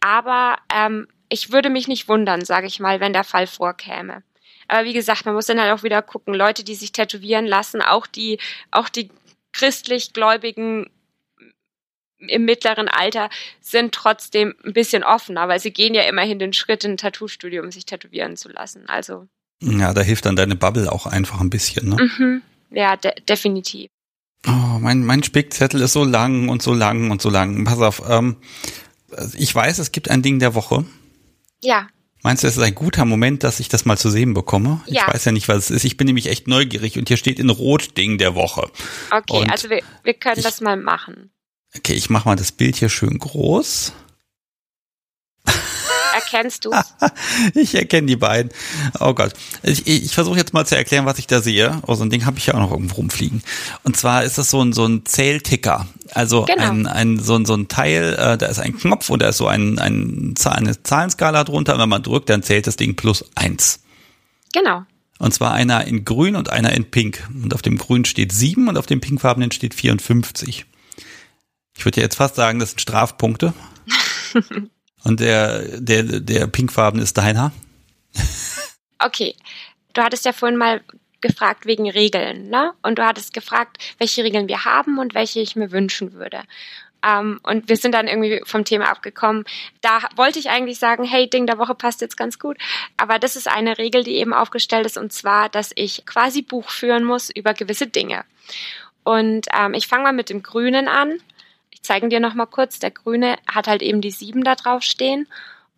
Aber 0.00 0.58
ähm, 0.72 1.08
ich 1.28 1.52
würde 1.52 1.70
mich 1.70 1.88
nicht 1.88 2.08
wundern, 2.08 2.44
sage 2.44 2.66
ich 2.66 2.80
mal, 2.80 3.00
wenn 3.00 3.12
der 3.12 3.24
Fall 3.24 3.46
vorkäme. 3.46 4.22
Aber 4.68 4.84
wie 4.84 4.92
gesagt, 4.92 5.26
man 5.26 5.34
muss 5.34 5.46
dann 5.46 5.60
halt 5.60 5.72
auch 5.72 5.82
wieder 5.82 6.00
gucken, 6.00 6.34
Leute, 6.34 6.64
die 6.64 6.74
sich 6.74 6.92
tätowieren 6.92 7.46
lassen, 7.46 7.82
auch 7.82 8.06
die, 8.06 8.38
auch 8.70 8.88
die 8.88 9.10
christlich 9.52 10.12
Gläubigen 10.12 10.90
im 12.18 12.44
mittleren 12.44 12.88
Alter 12.88 13.30
sind 13.60 13.92
trotzdem 13.94 14.54
ein 14.64 14.72
bisschen 14.72 15.04
offener, 15.04 15.48
weil 15.48 15.60
sie 15.60 15.72
gehen 15.72 15.94
ja 15.94 16.02
immerhin 16.02 16.38
den 16.38 16.52
Schritt 16.52 16.84
in 16.84 16.92
ein 16.92 16.96
Tattoo-Studio, 16.96 17.62
um 17.62 17.70
sich 17.70 17.86
tätowieren 17.86 18.36
zu 18.36 18.48
lassen. 18.48 18.84
Also. 18.88 19.28
Ja, 19.62 19.92
da 19.92 20.00
hilft 20.00 20.26
dann 20.26 20.36
deine 20.36 20.56
Bubble 20.56 20.90
auch 20.90 21.06
einfach 21.06 21.40
ein 21.40 21.50
bisschen, 21.50 21.88
ne? 21.88 21.96
Mhm. 21.96 22.42
Ja, 22.70 22.96
de 22.96 23.12
definitiv. 23.28 23.88
Oh, 24.46 24.78
mein, 24.78 25.04
mein 25.04 25.22
Spickzettel 25.22 25.80
ist 25.80 25.94
so 25.94 26.04
lang 26.04 26.48
und 26.48 26.62
so 26.62 26.74
lang 26.74 27.10
und 27.10 27.22
so 27.22 27.30
lang. 27.30 27.64
Pass 27.64 27.80
auf, 27.80 28.02
ähm, 28.08 28.36
ich 29.34 29.54
weiß, 29.54 29.78
es 29.78 29.92
gibt 29.92 30.10
ein 30.10 30.22
Ding 30.22 30.38
der 30.38 30.54
Woche. 30.54 30.84
Ja. 31.62 31.88
Meinst 32.22 32.42
du, 32.42 32.48
es 32.48 32.56
ist 32.56 32.62
ein 32.62 32.74
guter 32.74 33.04
Moment, 33.04 33.42
dass 33.44 33.60
ich 33.60 33.68
das 33.68 33.84
mal 33.84 33.98
zu 33.98 34.10
sehen 34.10 34.34
bekomme? 34.34 34.82
Ja. 34.86 35.02
Ich 35.02 35.14
weiß 35.14 35.24
ja 35.26 35.32
nicht, 35.32 35.48
was 35.48 35.64
es 35.64 35.70
ist. 35.70 35.84
Ich 35.84 35.96
bin 35.96 36.06
nämlich 36.06 36.28
echt 36.28 36.48
neugierig 36.48 36.98
und 36.98 37.08
hier 37.08 37.16
steht 37.16 37.38
in 37.38 37.50
Rot 37.50 37.96
Ding 37.96 38.18
der 38.18 38.34
Woche. 38.34 38.70
Okay, 39.10 39.40
und 39.40 39.50
also 39.50 39.68
wir, 39.70 39.82
wir 40.02 40.14
können 40.14 40.42
das 40.42 40.60
mal 40.60 40.76
machen. 40.76 41.30
Okay, 41.76 41.94
ich 41.94 42.10
mache 42.10 42.28
mal 42.28 42.36
das 42.36 42.52
Bild 42.52 42.76
hier 42.76 42.88
schön 42.88 43.18
groß. 43.18 43.92
Erkennst 46.14 46.64
du? 46.64 46.70
ich 47.54 47.74
erkenne 47.74 48.06
die 48.06 48.16
beiden. 48.16 48.52
Oh 49.00 49.14
Gott. 49.14 49.32
Ich, 49.64 49.86
ich 49.86 50.14
versuche 50.14 50.38
jetzt 50.38 50.54
mal 50.54 50.64
zu 50.64 50.76
erklären, 50.76 51.06
was 51.06 51.18
ich 51.18 51.26
da 51.26 51.40
sehe. 51.40 51.82
Oh, 51.86 51.94
so 51.94 52.04
ein 52.04 52.10
Ding 52.10 52.24
habe 52.24 52.38
ich 52.38 52.46
ja 52.46 52.54
auch 52.54 52.60
noch 52.60 52.70
irgendwo 52.70 52.96
rumfliegen. 52.96 53.42
Und 53.82 53.96
zwar 53.96 54.22
ist 54.22 54.38
das 54.38 54.50
so 54.50 54.62
ein, 54.62 54.72
so 54.72 54.86
ein 54.86 55.04
Zählticker. 55.04 55.88
Also 56.12 56.44
genau. 56.44 56.62
ein, 56.62 56.86
ein, 56.86 57.18
so, 57.18 57.34
ein, 57.34 57.44
so 57.44 57.54
ein 57.54 57.66
Teil, 57.66 58.14
äh, 58.14 58.38
da 58.38 58.46
ist 58.46 58.60
ein 58.60 58.78
Knopf 58.78 59.10
und 59.10 59.22
da 59.22 59.30
ist 59.30 59.38
so 59.38 59.48
ein, 59.48 59.80
ein, 59.80 60.34
eine 60.44 60.82
Zahlenskala 60.82 61.42
drunter. 61.42 61.74
Und 61.74 61.80
wenn 61.80 61.88
man 61.88 62.02
drückt, 62.02 62.30
dann 62.30 62.44
zählt 62.44 62.68
das 62.68 62.76
Ding 62.76 62.94
plus 62.94 63.24
eins. 63.34 63.80
Genau. 64.52 64.84
Und 65.18 65.34
zwar 65.34 65.52
einer 65.52 65.84
in 65.84 66.04
grün 66.04 66.36
und 66.36 66.50
einer 66.50 66.72
in 66.72 66.84
pink. 66.90 67.28
Und 67.42 67.54
auf 67.54 67.62
dem 67.62 67.76
grün 67.76 68.04
steht 68.04 68.30
sieben 68.32 68.68
und 68.68 68.78
auf 68.78 68.86
dem 68.86 69.00
pinkfarbenen 69.00 69.50
steht 69.50 69.74
54. 69.74 70.66
Ich 71.76 71.84
würde 71.84 72.00
jetzt 72.00 72.16
fast 72.16 72.36
sagen, 72.36 72.58
das 72.58 72.70
sind 72.70 72.80
Strafpunkte. 72.80 73.52
Und 75.04 75.20
der, 75.20 75.80
der, 75.80 76.02
der 76.02 76.46
pinkfarben 76.46 77.00
ist 77.00 77.18
deiner? 77.18 77.52
Okay. 78.98 79.34
Du 79.92 80.02
hattest 80.02 80.24
ja 80.24 80.32
vorhin 80.32 80.56
mal 80.56 80.80
gefragt 81.20 81.66
wegen 81.66 81.88
Regeln, 81.88 82.48
ne? 82.48 82.72
Und 82.82 82.98
du 82.98 83.04
hattest 83.04 83.32
gefragt, 83.32 83.78
welche 83.98 84.24
Regeln 84.24 84.48
wir 84.48 84.64
haben 84.64 84.98
und 84.98 85.14
welche 85.14 85.40
ich 85.40 85.56
mir 85.56 85.72
wünschen 85.72 86.12
würde. 86.14 86.42
Um, 87.04 87.38
und 87.42 87.68
wir 87.68 87.76
sind 87.76 87.92
dann 87.92 88.08
irgendwie 88.08 88.40
vom 88.46 88.64
Thema 88.64 88.88
abgekommen. 88.88 89.44
Da 89.82 90.00
wollte 90.16 90.38
ich 90.38 90.48
eigentlich 90.48 90.78
sagen, 90.78 91.04
hey, 91.04 91.28
Ding 91.28 91.46
der 91.46 91.58
Woche 91.58 91.74
passt 91.74 92.00
jetzt 92.00 92.16
ganz 92.16 92.38
gut. 92.38 92.56
Aber 92.96 93.18
das 93.18 93.36
ist 93.36 93.46
eine 93.46 93.76
Regel, 93.76 94.04
die 94.04 94.16
eben 94.16 94.32
aufgestellt 94.32 94.86
ist, 94.86 94.96
und 94.96 95.12
zwar, 95.12 95.50
dass 95.50 95.72
ich 95.74 96.06
quasi 96.06 96.40
Buch 96.40 96.70
führen 96.70 97.04
muss 97.04 97.28
über 97.28 97.52
gewisse 97.52 97.86
Dinge. 97.86 98.24
Und 99.02 99.48
ähm, 99.54 99.74
ich 99.74 99.86
fange 99.86 100.04
mal 100.04 100.12
mit 100.14 100.30
dem 100.30 100.42
Grünen 100.42 100.88
an 100.88 101.18
zeigen 101.84 102.10
dir 102.10 102.20
noch 102.20 102.34
mal 102.34 102.46
kurz. 102.46 102.78
Der 102.78 102.90
Grüne 102.90 103.38
hat 103.46 103.66
halt 103.66 103.82
eben 103.82 104.00
die 104.00 104.10
sieben 104.10 104.44
da 104.44 104.54
drauf 104.54 104.82
stehen. 104.82 105.28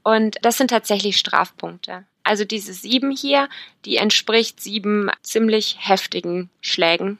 Und 0.02 0.36
das 0.42 0.56
sind 0.56 0.68
tatsächlich 0.68 1.16
Strafpunkte. 1.16 2.04
Also 2.22 2.44
diese 2.44 2.72
sieben 2.72 3.10
hier, 3.10 3.48
die 3.84 3.96
entspricht 3.96 4.60
sieben 4.60 5.10
ziemlich 5.22 5.76
heftigen 5.80 6.50
Schlägen. 6.60 7.18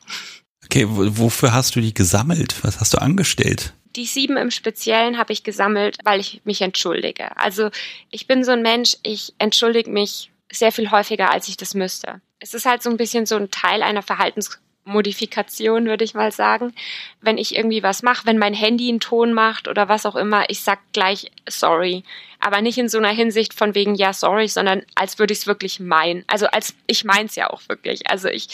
Okay, 0.65 0.85
wofür 0.89 1.53
hast 1.53 1.77
du 1.77 1.81
die 1.81 1.95
gesammelt? 1.95 2.57
Was 2.63 2.81
hast 2.81 2.95
du 2.95 2.99
angestellt? 2.99 3.73
Die 3.95 4.05
sieben 4.05 4.37
im 4.37 4.51
Speziellen 4.51 5.17
habe 5.17 5.33
ich 5.33 5.43
gesammelt, 5.43 5.99
weil 6.05 6.21
ich 6.21 6.43
mich 6.45 6.61
entschuldige. 6.61 7.37
Also 7.37 7.71
ich 8.11 8.27
bin 8.27 8.45
so 8.45 8.51
ein 8.51 8.63
Mensch, 8.63 8.97
ich 9.03 9.33
entschuldige 9.39 9.91
mich 9.91 10.31
sehr 10.53 10.73
viel 10.73 10.91
häufiger, 10.91 11.31
als 11.31 11.49
ich 11.49 11.57
das 11.57 11.75
müsste. 11.75 12.21
Es 12.41 12.53
ist 12.53 12.67
halt 12.67 12.83
so 12.83 12.91
ein 12.91 12.97
bisschen 12.97 13.27
so 13.27 13.37
ein 13.37 13.51
Teil 13.51 13.83
einer 13.83 14.03
Verhaltens 14.03 14.61
Modifikation, 14.87 15.87
würde 15.87 16.05
ich 16.05 16.15
mal 16.15 16.33
sagen. 16.33 16.73
Wenn 17.21 17.39
ich 17.39 17.55
irgendwie 17.55 17.83
was 17.83 18.03
mache, 18.03 18.27
wenn 18.27 18.39
mein 18.39 18.55
Handy 18.55 18.89
einen 18.89 19.01
Ton 19.01 19.33
macht 19.33 19.69
oder 19.69 19.89
was 19.89 20.07
auch 20.07 20.17
immer, 20.17 20.49
ich 20.49 20.63
sag 20.63 20.79
gleich 20.93 21.31
sorry. 21.49 22.05
Aber 22.41 22.61
nicht 22.63 22.79
in 22.79 22.89
so 22.89 22.99
einer 22.99 23.11
Hinsicht 23.11 23.53
von 23.53 23.75
wegen 23.75 23.95
ja 23.95 24.13
sorry, 24.13 24.49
sondern 24.49 24.83
als 24.95 25.19
würde 25.19 25.33
ich 25.33 25.41
es 25.41 25.47
wirklich 25.47 25.81
meinen. 25.81 26.25
Also 26.27 26.47
als 26.47 26.75
ich 26.87 27.05
meins 27.05 27.35
ja 27.37 27.51
auch 27.51 27.63
wirklich. 27.69 28.09
Also 28.11 28.29
ich, 28.29 28.49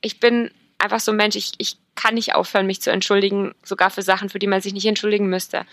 ich 0.00 0.18
bin 0.18 0.50
einfach 0.78 1.00
so 1.00 1.12
ein 1.12 1.16
Mensch, 1.16 1.36
ich, 1.36 1.52
ich 1.58 1.76
kann 1.94 2.14
nicht 2.14 2.34
aufhören, 2.34 2.66
mich 2.66 2.80
zu 2.80 2.90
entschuldigen, 2.90 3.54
sogar 3.62 3.90
für 3.90 4.02
Sachen, 4.02 4.28
für 4.28 4.38
die 4.38 4.46
man 4.46 4.60
sich 4.60 4.72
nicht 4.72 4.86
entschuldigen 4.86 5.28
müsste. 5.28 5.66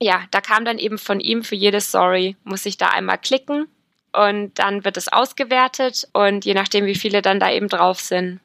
Ja, 0.00 0.22
da 0.30 0.40
kam 0.40 0.64
dann 0.64 0.78
eben 0.78 0.98
von 0.98 1.20
ihm 1.20 1.42
für 1.42 1.56
jedes 1.56 1.90
Sorry, 1.90 2.36
muss 2.44 2.66
ich 2.66 2.76
da 2.76 2.88
einmal 2.88 3.18
klicken 3.18 3.66
und 4.12 4.58
dann 4.58 4.84
wird 4.84 4.96
es 4.96 5.08
ausgewertet 5.08 6.08
und 6.12 6.44
je 6.44 6.54
nachdem, 6.54 6.86
wie 6.86 6.94
viele 6.94 7.22
dann 7.22 7.40
da 7.40 7.50
eben 7.50 7.68
drauf 7.68 8.00
sind, 8.00 8.40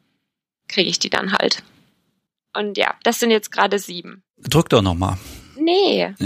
kriege 0.73 0.89
ich 0.89 0.99
die 0.99 1.09
dann 1.09 1.33
halt. 1.33 1.63
Und 2.55 2.77
ja, 2.77 2.95
das 3.03 3.19
sind 3.19 3.31
jetzt 3.31 3.51
gerade 3.51 3.79
sieben. 3.79 4.23
Drück 4.37 4.69
doch 4.69 4.81
nochmal. 4.81 5.17
Nee. 5.57 6.13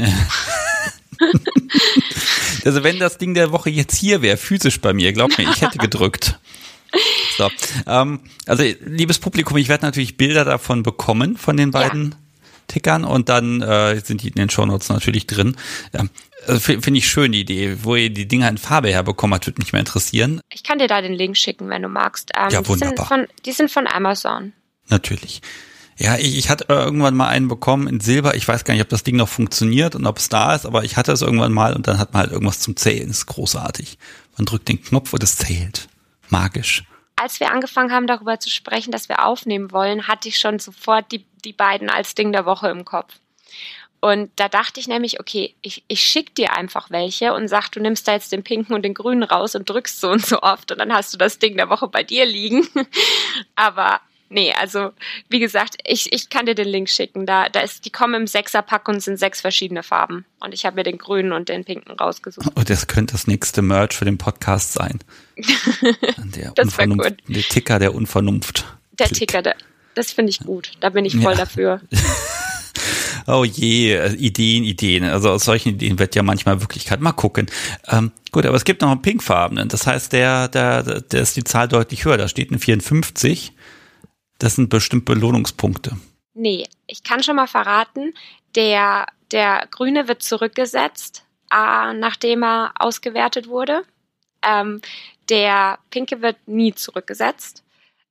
also 2.65 2.83
wenn 2.83 2.99
das 2.99 3.17
Ding 3.17 3.33
der 3.33 3.51
Woche 3.51 3.69
jetzt 3.69 3.95
hier 3.95 4.21
wäre, 4.21 4.37
physisch 4.37 4.81
bei 4.81 4.93
mir, 4.93 5.13
glaub 5.13 5.37
mir, 5.37 5.49
ich 5.49 5.61
hätte 5.61 5.77
gedrückt. 5.77 6.39
So, 7.37 7.49
ähm, 7.85 8.21
also 8.45 8.63
liebes 8.85 9.19
Publikum, 9.19 9.57
ich 9.57 9.69
werde 9.69 9.85
natürlich 9.85 10.17
Bilder 10.17 10.45
davon 10.45 10.83
bekommen, 10.83 11.37
von 11.37 11.57
den 11.57 11.71
beiden 11.71 12.11
ja. 12.11 12.17
Tickern 12.67 13.03
und 13.03 13.29
dann 13.29 13.61
äh, 13.61 13.99
sind 14.03 14.23
die 14.23 14.29
in 14.29 14.35
den 14.35 14.49
Shownotes 14.49 14.89
natürlich 14.89 15.27
drin. 15.27 15.55
Ja. 15.93 16.05
Also 16.45 16.59
Finde 16.59 16.97
ich 16.97 17.07
schön, 17.07 17.31
die 17.31 17.41
Idee. 17.41 17.77
Wo 17.83 17.95
ihr 17.95 18.09
die 18.09 18.27
Dinger 18.27 18.47
in 18.49 18.57
Farbe 18.57 18.89
herbekommen 18.89 19.33
habt, 19.33 19.47
würde 19.47 19.59
mich 19.59 19.73
mal 19.73 19.79
interessieren. 19.79 20.41
Ich 20.51 20.63
kann 20.63 20.79
dir 20.79 20.87
da 20.87 21.01
den 21.01 21.13
Link 21.13 21.35
schicken, 21.35 21.69
wenn 21.69 21.81
du 21.81 21.89
magst. 21.89 22.31
Ähm, 22.37 22.49
ja, 22.51 22.67
wunderbar. 22.67 22.91
Die 22.91 22.97
sind, 22.97 23.07
von, 23.07 23.27
die 23.45 23.51
sind 23.51 23.71
von 23.71 23.87
Amazon. 23.87 24.53
Natürlich. 24.87 25.41
Ja, 25.97 26.15
ich, 26.15 26.37
ich 26.37 26.49
hatte 26.49 26.65
irgendwann 26.69 27.15
mal 27.15 27.27
einen 27.27 27.47
bekommen 27.47 27.87
in 27.87 27.99
Silber. 27.99 28.35
Ich 28.35 28.47
weiß 28.47 28.63
gar 28.63 28.75
nicht, 28.75 28.83
ob 28.83 28.89
das 28.89 29.03
Ding 29.03 29.15
noch 29.15 29.29
funktioniert 29.29 29.95
und 29.95 30.05
ob 30.05 30.19
es 30.19 30.29
da 30.29 30.53
ist, 30.53 30.65
aber 30.65 30.83
ich 30.83 30.95
hatte 30.95 31.11
es 31.11 31.23
irgendwann 31.23 31.53
mal 31.53 31.73
und 31.73 31.87
dann 31.87 31.97
hat 31.97 32.13
man 32.13 32.21
halt 32.21 32.31
irgendwas 32.31 32.59
zum 32.59 32.75
Zählen. 32.75 33.07
Das 33.07 33.17
ist 33.17 33.25
großartig. 33.25 33.97
Man 34.37 34.45
drückt 34.45 34.67
den 34.67 34.81
Knopf 34.81 35.13
und 35.13 35.23
es 35.23 35.37
zählt. 35.37 35.89
Magisch. 36.29 36.83
Als 37.15 37.39
wir 37.39 37.51
angefangen 37.51 37.91
haben, 37.91 38.05
darüber 38.05 38.39
zu 38.39 38.51
sprechen, 38.51 38.91
dass 38.91 39.09
wir 39.09 39.25
aufnehmen 39.25 39.71
wollen, 39.71 40.07
hatte 40.07 40.29
ich 40.29 40.37
schon 40.37 40.59
sofort 40.59 41.11
die, 41.11 41.25
die 41.43 41.53
beiden 41.53 41.89
als 41.89 42.13
Ding 42.13 42.31
der 42.31 42.45
Woche 42.45 42.69
im 42.69 42.85
Kopf. 42.85 43.15
Und 43.99 44.29
da 44.35 44.47
dachte 44.47 44.79
ich 44.79 44.87
nämlich, 44.87 45.19
okay, 45.19 45.55
ich, 45.61 45.83
ich 45.87 46.01
schick 46.01 46.35
dir 46.35 46.53
einfach 46.53 46.91
welche 46.91 47.33
und 47.33 47.47
sag, 47.47 47.69
du 47.69 47.79
nimmst 47.79 48.07
da 48.07 48.13
jetzt 48.13 48.31
den 48.31 48.43
pinken 48.43 48.75
und 48.75 48.83
den 48.83 48.93
grünen 48.93 49.23
raus 49.23 49.55
und 49.55 49.67
drückst 49.69 49.99
so 49.99 50.11
und 50.11 50.25
so 50.25 50.41
oft 50.41 50.71
und 50.71 50.77
dann 50.77 50.93
hast 50.93 51.13
du 51.13 51.17
das 51.17 51.39
Ding 51.39 51.57
der 51.57 51.69
Woche 51.69 51.87
bei 51.87 52.03
dir 52.03 52.25
liegen. 52.25 52.67
Aber 53.55 53.99
nee, 54.29 54.53
also 54.53 54.91
wie 55.29 55.39
gesagt, 55.39 55.77
ich, 55.83 56.13
ich 56.13 56.29
kann 56.29 56.45
dir 56.45 56.53
den 56.53 56.67
Link 56.67 56.89
schicken. 56.89 57.25
Da, 57.25 57.49
da 57.49 57.61
ist, 57.61 57.85
die 57.85 57.89
kommen 57.89 58.13
im 58.13 58.27
Sechserpack 58.27 58.87
und 58.87 59.01
sind 59.01 59.17
sechs 59.17 59.41
verschiedene 59.41 59.81
Farben. 59.81 60.25
Und 60.39 60.53
ich 60.53 60.65
habe 60.67 60.75
mir 60.75 60.83
den 60.83 60.99
grünen 60.99 61.31
und 61.31 61.49
den 61.49 61.65
pinken 61.65 61.93
rausgesucht. 61.93 62.47
Oh, 62.55 62.61
das 62.63 62.85
könnte 62.85 63.13
das 63.13 63.25
nächste 63.25 63.63
Merch 63.63 63.97
für 63.97 64.05
den 64.05 64.19
Podcast 64.19 64.73
sein. 64.73 64.99
Der, 66.35 66.51
das 66.51 66.65
Unvernunft, 66.65 67.25
gut. 67.25 67.35
der 67.35 67.43
Ticker 67.43 67.79
der 67.79 67.95
Unvernunft. 67.95 68.65
Der 68.99 69.07
Ticker, 69.07 69.41
der, 69.41 69.55
das 69.93 70.11
finde 70.11 70.31
ich 70.31 70.39
gut. 70.39 70.71
Da 70.79 70.89
bin 70.89 71.05
ich 71.05 71.15
voll 71.15 71.33
ja. 71.33 71.37
dafür. 71.37 71.81
Oh 73.27 73.43
je, 73.43 73.93
äh, 73.93 74.13
Ideen, 74.13 74.63
Ideen. 74.63 75.03
Also 75.03 75.31
aus 75.31 75.43
solchen 75.43 75.69
Ideen 75.73 75.99
wird 75.99 76.15
ja 76.15 76.23
manchmal 76.23 76.61
Wirklichkeit. 76.61 77.01
Mal 77.01 77.11
gucken. 77.11 77.47
Ähm, 77.87 78.13
gut, 78.31 78.45
aber 78.45 78.55
es 78.55 78.63
gibt 78.63 78.81
noch 78.81 78.89
einen 78.89 79.01
pinkfarbenen. 79.01 79.67
Das 79.67 79.85
heißt, 79.85 80.13
der, 80.13 80.47
der, 80.47 81.01
der 81.01 81.21
ist 81.21 81.35
die 81.35 81.43
Zahl 81.43 81.67
deutlich 81.67 82.05
höher. 82.05 82.17
Da 82.17 82.29
steht 82.29 82.49
eine 82.49 82.59
54. 82.59 83.53
Das 84.39 84.55
sind 84.55 84.69
bestimmt 84.69 85.03
Belohnungspunkte. 85.03 85.97
Nee, 86.33 86.65
ich 86.85 87.03
kann 87.03 87.21
schon 87.21 87.35
mal 87.35 87.47
verraten, 87.47 88.13
der, 88.55 89.07
der 89.31 89.67
Grüne 89.71 90.07
wird 90.07 90.23
zurückgesetzt, 90.23 91.25
äh, 91.51 91.93
nachdem 91.93 92.43
er 92.43 92.73
ausgewertet 92.79 93.49
wurde. 93.49 93.83
Ähm, 94.41 94.81
der 95.29 95.79
Pinke 95.89 96.21
wird 96.21 96.37
nie 96.47 96.73
zurückgesetzt. 96.73 97.63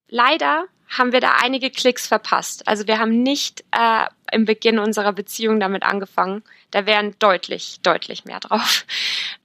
Leider 0.08 0.66
haben 0.88 1.12
wir 1.12 1.20
da 1.20 1.36
einige 1.42 1.70
Klicks 1.70 2.06
verpasst. 2.06 2.66
Also 2.68 2.86
wir 2.86 2.98
haben 2.98 3.22
nicht 3.22 3.64
äh, 3.72 4.06
im 4.32 4.44
Beginn 4.44 4.78
unserer 4.78 5.12
Beziehung 5.12 5.60
damit 5.60 5.82
angefangen. 5.82 6.42
Da 6.70 6.86
wären 6.86 7.14
deutlich, 7.18 7.80
deutlich 7.82 8.24
mehr 8.24 8.40
drauf. 8.40 8.84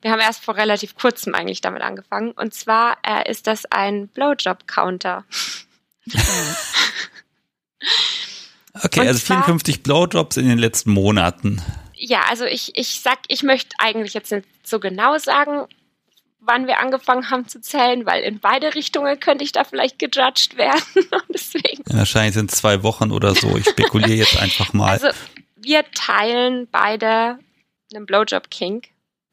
Wir 0.01 0.11
haben 0.11 0.19
erst 0.19 0.43
vor 0.43 0.55
relativ 0.55 0.95
kurzem 0.95 1.35
eigentlich 1.35 1.61
damit 1.61 1.81
angefangen. 1.81 2.31
Und 2.31 2.53
zwar 2.53 2.97
äh, 3.03 3.29
ist 3.29 3.47
das 3.47 3.65
ein 3.65 4.07
Blowjob-Counter. 4.09 5.25
okay, 8.83 9.01
Und 9.01 9.07
also 9.07 9.19
54 9.19 9.83
Blowjobs 9.83 10.37
in 10.37 10.47
den 10.47 10.57
letzten 10.57 10.91
Monaten. 10.91 11.61
Ja, 11.93 12.23
also 12.29 12.45
ich, 12.45 12.75
ich 12.75 13.01
sag, 13.01 13.19
ich 13.27 13.43
möchte 13.43 13.75
eigentlich 13.77 14.13
jetzt 14.13 14.31
nicht 14.31 14.47
so 14.63 14.79
genau 14.79 15.17
sagen, 15.19 15.67
wann 16.41 16.67
wir 16.67 16.79
angefangen 16.79 17.29
haben 17.29 17.47
zu 17.47 17.61
zählen, 17.61 18.05
weil 18.05 18.23
in 18.23 18.39
beide 18.39 18.75
Richtungen 18.75 19.19
könnte 19.19 19.43
ich 19.43 19.51
da 19.51 19.63
vielleicht 19.63 19.99
gejudged 19.99 20.57
werden. 20.57 20.81
deswegen. 21.29 21.83
Ja, 21.87 21.99
wahrscheinlich 21.99 22.33
sind 22.33 22.51
es 22.51 22.57
zwei 22.57 22.83
Wochen 22.83 23.11
oder 23.11 23.35
so. 23.35 23.55
Ich 23.57 23.69
spekuliere 23.69 24.17
jetzt 24.17 24.37
einfach 24.37 24.73
mal. 24.73 24.89
Also 24.89 25.09
wir 25.55 25.89
teilen 25.91 26.67
beide 26.71 27.39
einen 27.93 28.05
Blowjob 28.05 28.49
King, 28.49 28.81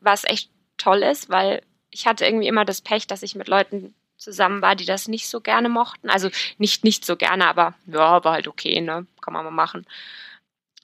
was 0.01 0.25
echt 0.25 0.51
toll 0.77 1.03
ist, 1.03 1.31
weil 1.31 1.63
ich 1.91 2.07
hatte 2.07 2.27
irgendwie 2.27 2.47
immer 2.47 2.65
das 2.65 2.83
Pech, 2.83 3.07
dass 3.07 3.23
ich 3.23 3.35
mit 3.35 3.49
Leuten 3.49 3.95
zusammen 4.19 4.61
war, 4.61 4.77
die 4.77 4.85
das 4.85 5.09
nicht 5.09 5.29
so 5.29 5.41
gerne 5.41 5.69
mochten. 5.69 6.11
Also 6.11 6.29
nicht 6.59 6.85
nicht 6.85 7.05
so 7.05 7.17
gerne, 7.17 7.47
aber 7.47 7.75
ja, 7.87 8.23
war 8.23 8.33
halt 8.33 8.49
okay, 8.49 8.81
ne? 8.81 9.07
Kann 9.23 9.33
man 9.33 9.45
mal 9.45 9.51
machen. 9.51 9.87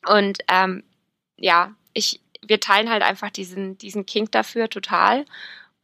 Und 0.07 0.39
ähm, 0.49 0.85
ja, 1.37 1.75
ich, 1.93 2.21
wir 2.43 2.61
teilen 2.61 2.91
halt 2.91 3.03
einfach 3.03 3.31
diesen, 3.31 3.77
diesen 3.79 4.07
Kink 4.07 4.33
dafür 4.33 4.69
total. 4.69 5.25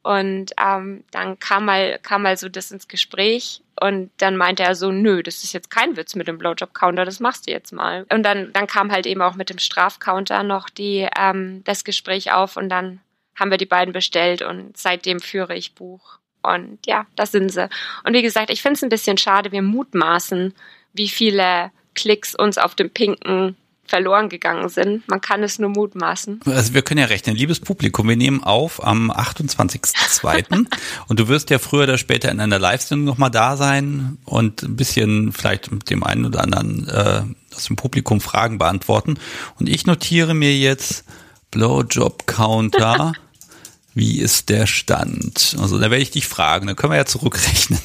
Und 0.02 0.52
ähm, 0.58 1.04
dann 1.10 1.38
kam 1.38 1.66
mal, 1.66 1.98
kam 2.02 2.22
mal 2.22 2.36
so 2.36 2.48
das 2.48 2.70
ins 2.70 2.88
Gespräch 2.88 3.60
und 3.78 4.10
dann 4.16 4.36
meinte 4.36 4.62
er 4.62 4.74
so, 4.74 4.90
nö, 4.90 5.22
das 5.22 5.44
ist 5.44 5.52
jetzt 5.52 5.70
kein 5.70 5.96
Witz 5.96 6.14
mit 6.14 6.26
dem 6.26 6.38
Blowjob-Counter, 6.38 7.04
das 7.04 7.20
machst 7.20 7.46
du 7.46 7.50
jetzt 7.50 7.72
mal. 7.72 8.06
Und 8.10 8.22
dann, 8.22 8.52
dann 8.54 8.66
kam 8.66 8.90
halt 8.90 9.06
eben 9.06 9.20
auch 9.20 9.34
mit 9.34 9.50
dem 9.50 9.58
Strafcounter 9.58 10.42
noch 10.42 10.70
die, 10.70 11.06
ähm, 11.18 11.62
das 11.64 11.84
Gespräch 11.84 12.32
auf 12.32 12.56
und 12.56 12.70
dann 12.70 13.00
haben 13.36 13.50
wir 13.50 13.58
die 13.58 13.66
beiden 13.66 13.92
bestellt 13.92 14.42
und 14.42 14.76
seitdem 14.76 15.20
führe 15.20 15.54
ich 15.54 15.74
Buch. 15.74 16.18
Und 16.42 16.78
ja, 16.86 17.06
das 17.16 17.32
sind 17.32 17.50
sie. 17.50 17.68
Und 18.04 18.14
wie 18.14 18.22
gesagt, 18.22 18.50
ich 18.50 18.62
finde 18.62 18.76
es 18.76 18.82
ein 18.82 18.88
bisschen 18.88 19.18
schade, 19.18 19.52
wir 19.52 19.62
mutmaßen, 19.62 20.54
wie 20.94 21.08
viele 21.08 21.70
Klicks 21.94 22.34
uns 22.34 22.56
auf 22.56 22.74
dem 22.74 22.90
pinken 22.90 23.56
verloren 23.90 24.28
gegangen 24.28 24.68
sind. 24.68 25.06
Man 25.08 25.20
kann 25.20 25.42
es 25.42 25.58
nur 25.58 25.68
mutmaßen. 25.68 26.40
Also 26.46 26.72
wir 26.74 26.82
können 26.82 27.00
ja 27.00 27.06
rechnen, 27.06 27.36
liebes 27.36 27.60
Publikum, 27.60 28.08
wir 28.08 28.16
nehmen 28.16 28.42
auf 28.42 28.82
am 28.82 29.10
28.02. 29.10 30.66
und 31.08 31.20
du 31.20 31.28
wirst 31.28 31.50
ja 31.50 31.58
früher 31.58 31.82
oder 31.82 31.98
später 31.98 32.30
in 32.30 32.40
einer 32.40 32.58
Live-Sendung 32.58 33.04
nochmal 33.04 33.30
da 33.30 33.56
sein 33.56 34.16
und 34.24 34.62
ein 34.62 34.76
bisschen 34.76 35.32
vielleicht 35.32 35.72
mit 35.72 35.90
dem 35.90 36.04
einen 36.04 36.24
oder 36.24 36.42
anderen 36.42 36.88
äh, 36.88 37.22
aus 37.54 37.64
dem 37.64 37.76
Publikum 37.76 38.20
Fragen 38.20 38.58
beantworten. 38.58 39.18
Und 39.58 39.68
ich 39.68 39.86
notiere 39.86 40.34
mir 40.34 40.56
jetzt 40.56 41.04
Blowjob 41.50 42.26
Counter. 42.26 43.12
Wie 43.94 44.20
ist 44.20 44.48
der 44.50 44.68
Stand? 44.68 45.56
Also 45.58 45.78
da 45.78 45.90
werde 45.90 46.02
ich 46.02 46.12
dich 46.12 46.28
fragen, 46.28 46.68
dann 46.68 46.76
können 46.76 46.92
wir 46.92 46.96
ja 46.96 47.06
zurückrechnen. 47.06 47.80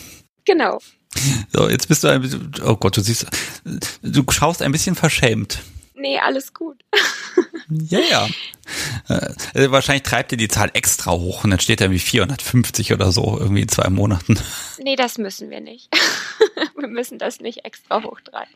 Genau. 0.45 0.79
So, 1.51 1.67
jetzt 1.67 1.87
bist 1.87 2.03
du 2.03 2.09
ein 2.09 2.21
bisschen, 2.21 2.51
oh 2.63 2.75
Gott, 2.75 2.95
du 2.97 3.01
siehst, 3.01 3.25
du 4.03 4.23
schaust 4.29 4.61
ein 4.61 4.71
bisschen 4.71 4.95
verschämt. 4.95 5.59
Nee, 6.05 6.19
alles 6.19 6.53
gut. 6.53 6.83
ja, 7.67 7.99
ja. 7.99 8.27
Äh, 9.09 9.71
wahrscheinlich 9.71 10.03
treibt 10.03 10.31
ihr 10.31 10.37
die 10.37 10.47
Zahl 10.47 10.69
extra 10.73 11.13
hoch 11.13 11.43
und 11.43 11.49
dann 11.49 11.59
steht 11.59 11.81
da 11.81 11.89
wie 11.89 11.97
450 11.97 12.93
oder 12.93 13.11
so 13.11 13.39
irgendwie 13.39 13.63
in 13.63 13.69
zwei 13.69 13.89
Monaten. 13.89 14.39
Nee, 14.77 14.95
das 14.95 15.17
müssen 15.17 15.49
wir 15.49 15.61
nicht. 15.61 15.89
wir 16.77 16.87
müssen 16.87 17.17
das 17.17 17.39
nicht 17.39 17.65
extra 17.65 18.03
hochtreiben. 18.03 18.53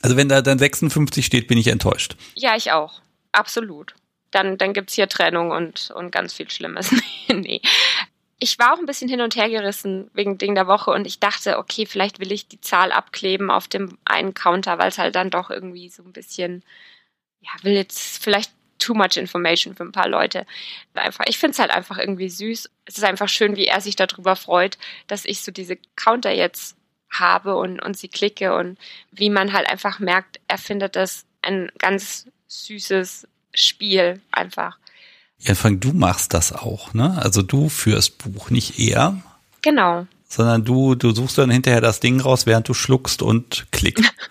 Also 0.00 0.16
wenn 0.16 0.30
da 0.30 0.40
dann 0.40 0.58
56 0.58 1.26
steht, 1.26 1.48
bin 1.48 1.58
ich 1.58 1.66
enttäuscht. 1.66 2.16
Ja, 2.34 2.56
ich 2.56 2.72
auch. 2.72 3.02
Absolut. 3.32 3.94
Dann, 4.30 4.56
dann 4.56 4.72
gibt's 4.72 4.94
hier 4.94 5.06
Trennung 5.06 5.50
und, 5.50 5.90
und 5.94 6.10
ganz 6.12 6.32
viel 6.32 6.48
Schlimmes. 6.48 6.94
nee 7.28 7.60
ich 8.40 8.58
war 8.58 8.74
auch 8.74 8.78
ein 8.78 8.86
bisschen 8.86 9.08
hin 9.08 9.20
und 9.20 9.36
her 9.36 9.50
gerissen 9.50 10.10
wegen 10.14 10.38
Ding 10.38 10.54
der 10.54 10.66
Woche 10.66 10.90
und 10.90 11.06
ich 11.06 11.18
dachte, 11.18 11.58
okay, 11.58 11.86
vielleicht 11.86 12.20
will 12.20 12.32
ich 12.32 12.46
die 12.46 12.60
Zahl 12.60 12.92
abkleben 12.92 13.50
auf 13.50 13.66
dem 13.66 13.98
einen 14.04 14.34
Counter, 14.34 14.78
weil 14.78 14.88
es 14.88 14.98
halt 14.98 15.16
dann 15.16 15.30
doch 15.30 15.50
irgendwie 15.50 15.88
so 15.88 16.02
ein 16.04 16.12
bisschen, 16.12 16.62
ja, 17.40 17.50
will 17.62 17.72
jetzt 17.72 18.22
vielleicht 18.22 18.52
too 18.78 18.94
much 18.94 19.16
information 19.16 19.74
für 19.74 19.82
ein 19.82 19.92
paar 19.92 20.08
Leute. 20.08 20.46
Einfach, 20.94 21.24
ich 21.26 21.38
finde 21.38 21.52
es 21.52 21.58
halt 21.58 21.72
einfach 21.72 21.98
irgendwie 21.98 22.28
süß. 22.28 22.70
Es 22.84 22.96
ist 22.96 23.04
einfach 23.04 23.28
schön, 23.28 23.56
wie 23.56 23.66
er 23.66 23.80
sich 23.80 23.96
darüber 23.96 24.36
freut, 24.36 24.78
dass 25.08 25.24
ich 25.24 25.42
so 25.42 25.50
diese 25.50 25.76
Counter 25.96 26.32
jetzt 26.32 26.76
habe 27.10 27.56
und, 27.56 27.80
und 27.80 27.96
sie 27.96 28.08
klicke 28.08 28.54
und 28.54 28.78
wie 29.10 29.30
man 29.30 29.52
halt 29.52 29.68
einfach 29.68 29.98
merkt, 29.98 30.40
er 30.46 30.58
findet 30.58 30.94
das 30.94 31.26
ein 31.42 31.72
ganz 31.78 32.26
süßes 32.46 33.26
Spiel 33.52 34.20
einfach. 34.30 34.78
Ja, 35.40 35.54
Frank, 35.54 35.80
du 35.80 35.92
machst 35.92 36.34
das 36.34 36.52
auch, 36.52 36.94
ne? 36.94 37.16
Also 37.22 37.42
du 37.42 37.68
führst 37.68 38.18
Buch, 38.18 38.50
nicht 38.50 38.78
er. 38.78 39.20
Genau. 39.62 40.06
Sondern 40.28 40.64
du, 40.64 40.94
du 40.94 41.12
suchst 41.12 41.38
dann 41.38 41.50
hinterher 41.50 41.80
das 41.80 42.00
Ding 42.00 42.20
raus, 42.20 42.44
während 42.46 42.68
du 42.68 42.74
schluckst 42.74 43.22
und 43.22 43.66
klickst. 43.70 44.12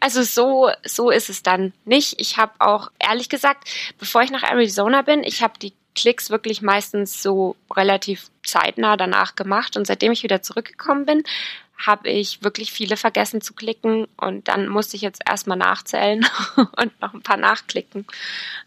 Also 0.00 0.22
so, 0.22 0.70
so 0.84 1.10
ist 1.10 1.30
es 1.30 1.42
dann 1.42 1.72
nicht. 1.86 2.20
Ich 2.20 2.36
habe 2.36 2.52
auch, 2.58 2.90
ehrlich 2.98 3.30
gesagt, 3.30 3.68
bevor 3.98 4.22
ich 4.22 4.30
nach 4.30 4.42
Arizona 4.42 5.00
bin, 5.00 5.24
ich 5.24 5.42
habe 5.42 5.54
die 5.58 5.72
Klicks 5.96 6.30
wirklich 6.30 6.62
meistens 6.62 7.22
so 7.22 7.56
relativ 7.74 8.30
zeitnah 8.44 8.96
danach 8.96 9.34
gemacht. 9.34 9.76
Und 9.76 9.86
seitdem 9.86 10.12
ich 10.12 10.22
wieder 10.22 10.42
zurückgekommen 10.42 11.06
bin, 11.06 11.24
habe 11.84 12.08
ich 12.08 12.42
wirklich 12.42 12.72
viele 12.72 12.96
vergessen 12.96 13.40
zu 13.40 13.52
klicken 13.52 14.06
und 14.16 14.48
dann 14.48 14.68
musste 14.68 14.96
ich 14.96 15.02
jetzt 15.02 15.20
erstmal 15.28 15.58
nachzählen 15.58 16.26
und 16.56 17.00
noch 17.00 17.12
ein 17.12 17.22
paar 17.22 17.36
nachklicken. 17.36 18.06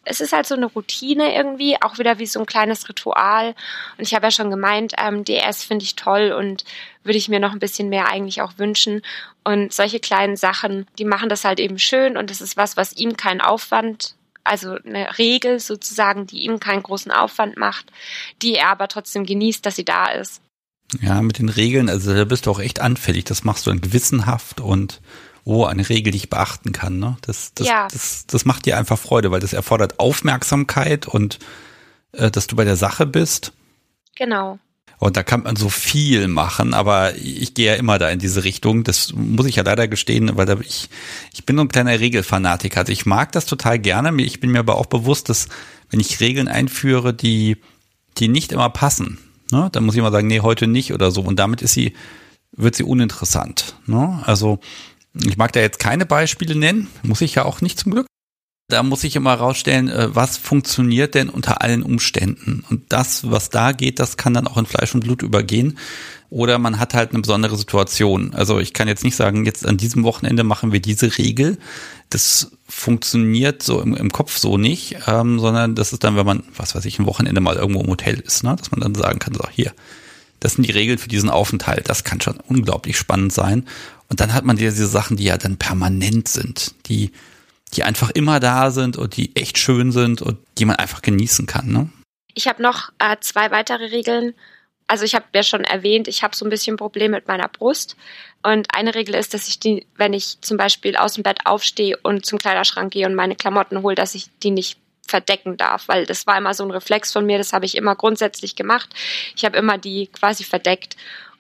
Es 0.04 0.22
ist 0.22 0.32
halt 0.32 0.46
so 0.46 0.56
eine 0.56 0.68
Routine 0.68 1.36
irgendwie, 1.36 1.82
auch 1.82 1.98
wieder 1.98 2.20
wie 2.20 2.28
so 2.28 2.40
ein 2.40 2.46
kleines 2.46 2.88
Ritual. 2.88 3.56
Und 3.98 4.04
ich 4.04 4.14
habe 4.14 4.28
ja 4.28 4.32
schon 4.32 4.52
gemeint, 4.52 4.94
ähm, 4.98 5.24
DS 5.24 5.64
finde 5.64 5.86
ich 5.86 5.96
toll 5.96 6.32
und 6.38 6.66
würde 7.04 7.18
ich 7.18 7.30
mir 7.30 7.40
noch 7.40 7.54
ein 7.54 7.60
bisschen 7.60 7.90
mehr 7.90 8.10
eigentlich 8.10 8.42
auch 8.42 8.54
wünschen. 8.58 9.02
Und 9.44 9.74
solche 9.74 10.00
kleinen 10.00 10.36
Sachen, 10.36 10.86
die 11.00 11.06
machen 11.06 11.30
das 11.30 11.46
halt 11.46 11.60
eben 11.60 11.80
schön 11.80 12.16
und 12.16 12.30
das 12.30 12.42
ist 12.42 12.58
was, 12.58 12.78
was 12.78 12.94
ihm 12.94 13.18
keinen 13.18 13.42
Aufwand 13.42 14.16
also 14.44 14.78
eine 14.86 15.18
Regel 15.18 15.60
sozusagen, 15.60 16.28
die 16.28 16.44
ihm 16.44 16.60
keinen 16.60 16.84
großen 16.84 17.12
Aufwand 17.12 17.58
macht, 17.58 17.92
die 18.42 18.56
er 18.56 18.70
aber 18.70 18.88
trotzdem 18.88 19.26
genießt, 19.26 19.66
dass 19.66 19.76
sie 19.76 19.86
da 19.86 20.08
ist. 20.08 20.42
Ja, 21.02 21.22
mit 21.22 21.38
den 21.38 21.50
Regeln, 21.50 21.90
also 21.90 22.14
da 22.16 22.26
bist 22.26 22.46
du 22.46 22.52
auch 22.52 22.60
echt 22.60 22.80
anfällig. 22.80 23.26
Das 23.26 23.44
machst 23.44 23.66
du 23.66 23.70
dann 23.70 23.82
gewissenhaft 23.82 24.60
und 24.60 25.02
oh, 25.44 25.66
eine 25.66 25.88
Regel, 25.88 26.12
die 26.12 26.18
ich 26.18 26.30
beachten 26.30 26.72
kann. 26.72 27.00
Ne? 27.00 27.18
Das, 27.22 27.54
das, 27.54 27.68
ja. 27.68 27.88
das, 27.92 28.26
das 28.26 28.46
macht 28.46 28.66
dir 28.66 28.78
einfach 28.78 28.98
Freude, 28.98 29.32
weil 29.32 29.40
das 29.40 29.54
erfordert 29.54 30.00
Aufmerksamkeit 30.00 31.08
und 31.08 31.40
äh, 32.14 32.32
dass 32.32 32.48
du 32.48 32.56
bei 32.56 32.64
der 32.64 32.76
Sache 32.76 33.06
bist. 33.06 33.54
Genau. 34.16 34.60
Und 35.00 35.16
da 35.16 35.24
kann 35.24 35.44
man 35.44 35.56
so 35.56 35.70
viel 35.70 36.28
machen, 36.28 36.74
aber 36.74 37.16
ich 37.16 37.54
gehe 37.54 37.68
ja 37.68 37.76
immer 37.76 37.98
da 38.00 38.10
in 38.10 38.20
diese 38.20 38.44
Richtung. 38.44 38.84
Das 38.84 39.14
muss 39.14 39.46
ich 39.46 39.56
ja 39.56 39.64
leider 39.64 39.88
gestehen, 39.88 40.36
weil 40.36 40.62
ich, 40.62 40.90
ich 41.34 41.46
bin 41.46 41.56
so 41.56 41.62
ein 41.62 41.70
kleiner 41.70 41.98
Regelfanatiker. 41.98 42.82
Also 42.82 42.92
ich 42.92 43.06
mag 43.06 43.32
das 43.32 43.46
total 43.46 43.80
gerne. 43.80 44.14
Ich 44.22 44.42
bin 44.42 44.52
mir 44.52 44.60
aber 44.60 44.78
auch 44.78 44.88
bewusst, 44.88 45.30
dass 45.30 45.48
wenn 45.90 46.02
ich 46.02 46.20
Regeln 46.20 46.50
einführe, 46.50 47.14
die, 47.14 47.58
die 48.18 48.28
nicht 48.28 48.52
immer 48.52 48.70
passen, 48.70 49.20
ne, 49.52 49.70
dann 49.72 49.86
muss 49.86 49.96
ich 49.96 50.00
immer 50.00 50.12
sagen, 50.12 50.28
nee, 50.28 50.42
heute 50.42 50.68
nicht 50.68 50.94
oder 50.94 51.12
so. 51.12 51.22
Und 51.22 51.40
damit 51.40 51.62
ist 51.62 51.74
sie, 51.74 51.94
wird 52.52 52.76
sie 52.76 52.84
uninteressant. 52.84 53.78
Ne? 53.86 54.22
Also 54.26 54.60
ich 55.14 55.38
mag 55.38 55.54
da 55.54 55.62
jetzt 55.62 55.80
keine 55.80 56.06
Beispiele 56.06 56.56
nennen, 56.56 56.88
muss 57.04 57.22
ich 57.22 57.36
ja 57.36 57.46
auch 57.46 57.62
nicht 57.62 57.80
zum 57.80 57.94
Glück. 57.94 58.09
Da 58.70 58.84
muss 58.84 59.04
ich 59.04 59.16
immer 59.16 59.34
rausstellen, 59.34 59.90
äh, 59.90 60.16
was 60.16 60.38
funktioniert 60.38 61.16
denn 61.16 61.30
unter 61.30 61.62
allen 61.62 61.84
Umständen. 61.84 62.64
Und 62.70 62.84
das, 62.90 63.30
was 63.30 63.50
da 63.50 63.72
geht, 63.72 64.00
das 64.00 64.16
kann 64.16 64.34
dann 64.34 64.48
auch 64.48 64.58
in 64.58 64.68
Fleisch 64.68 64.94
und 64.94 65.04
Blut 65.04 65.24
übergehen. 65.24 65.78
Oder 66.30 66.60
man 66.60 66.80
hat 66.80 66.94
halt 66.94 67.12
eine 67.12 67.22
besondere 67.22 67.58
Situation. 67.58 68.36
Also 68.36 68.60
ich 68.60 68.74
kann 68.74 68.88
jetzt 68.88 69.04
nicht 69.04 69.16
sagen, 69.16 69.46
jetzt 69.46 69.66
an 69.66 69.78
diesem 69.78 70.04
Wochenende 70.04 70.44
machen 70.44 70.72
wir 70.72 70.80
diese 70.80 71.18
Regel. 71.18 71.58
Das 72.12 72.52
funktioniert 72.68 73.64
so 73.64 73.82
im, 73.82 73.96
im 73.96 74.12
Kopf 74.12 74.38
so 74.38 74.60
nicht, 74.60 74.98
ähm, 75.08 75.40
sondern 75.40 75.74
das 75.74 75.92
ist 75.92 76.04
dann, 76.04 76.16
wenn 76.16 76.28
man, 76.28 76.44
was 76.56 76.76
weiß 76.76 76.86
ich, 76.86 77.00
ein 77.00 77.08
Wochenende 77.08 77.42
mal 77.42 77.56
irgendwo 77.56 77.82
im 77.82 77.90
Hotel 77.90 78.20
ist, 78.20 78.44
ne? 78.44 78.56
dass 78.56 78.70
man 78.70 78.82
dann 78.82 78.94
sagen 78.94 79.18
kann, 79.18 79.34
so 79.34 79.44
hier, 79.50 79.74
das 80.40 80.54
sind 80.54 80.68
die 80.68 80.72
Regeln 80.72 81.00
für 81.00 81.10
diesen 81.10 81.32
Aufenthalt. 81.32 81.90
Das 81.90 82.04
kann 82.04 82.22
schon 82.22 82.38
unglaublich 82.48 82.98
spannend 82.98 83.34
sein. 83.34 83.66
Und 84.08 84.20
dann 84.20 84.34
hat 84.34 84.46
man 84.46 84.58
diese 84.58 84.86
Sachen, 84.86 85.18
die 85.18 85.26
ja 85.26 85.38
dann 85.38 85.58
permanent 85.58 86.28
sind, 86.28 86.76
die, 86.86 87.12
die 87.74 87.84
einfach 87.84 88.10
immer 88.12 88.40
da 88.40 88.72
sind 88.72 88.98
und 88.98 89.16
die 89.18 89.36
echt 89.36 89.58
schön 89.58 89.92
sind 89.92 90.22
und 90.22 90.40
die 90.58 90.66
man 90.66 90.78
einfach 90.78 91.02
genießen 91.02 91.46
kann. 91.46 91.72
Ne? 91.72 91.90
Ich 92.34 92.48
habe 92.48 92.62
noch 92.62 92.92
äh, 93.00 93.18
zwei 93.20 93.52
weitere 93.52 93.86
Regeln. 93.86 94.34
Also 94.88 95.06
ich 95.06 95.14
habe 95.14 95.26
ja 95.36 95.44
schon 95.44 95.64
erwähnt, 95.64 96.08
ich 96.08 96.24
habe 96.24 96.36
so 96.36 96.46
ein 96.46 96.50
bisschen 96.50 96.78
Problem 96.78 97.12
mit 97.12 97.28
meiner 97.28 97.48
Brust. 97.48 97.96
Und 98.42 98.68
eine 98.74 98.96
Regel 98.96 99.16
ist, 99.16 99.34
dass 99.34 99.48
ich 99.48 99.60
die, 99.60 99.86
wenn 99.98 100.14
ich 100.14 100.42
zum 100.42 100.58
Beispiel 100.58 100.96
aus 100.96 101.14
dem 101.14 101.24
Bett 101.24 101.46
aufstehe 101.46 101.98
und 102.02 102.26
zum 102.26 102.40
Kleiderschrank 102.40 102.94
gehe 102.94 103.06
und 103.06 103.14
meine 103.14 103.36
Klamotten 103.36 103.84
hole, 103.84 103.96
dass 103.96 104.16
ich 104.16 104.28
die 104.42 104.52
nicht 104.52 104.80
verdecken 105.08 105.58
darf, 105.58 105.88
weil 105.88 106.06
das 106.06 106.26
war 106.28 106.38
immer 106.38 106.54
so 106.54 106.64
ein 106.64 106.72
Reflex 106.72 107.12
von 107.12 107.26
mir, 107.26 107.38
das 107.38 107.52
habe 107.52 107.66
ich 107.66 107.76
immer 107.76 107.96
grundsätzlich 107.96 108.56
gemacht. 108.56 108.94
Ich 109.36 109.44
habe 109.44 109.58
immer 109.58 109.78
die 109.78 110.08
quasi 110.08 110.44
verdeckt. 110.44 110.96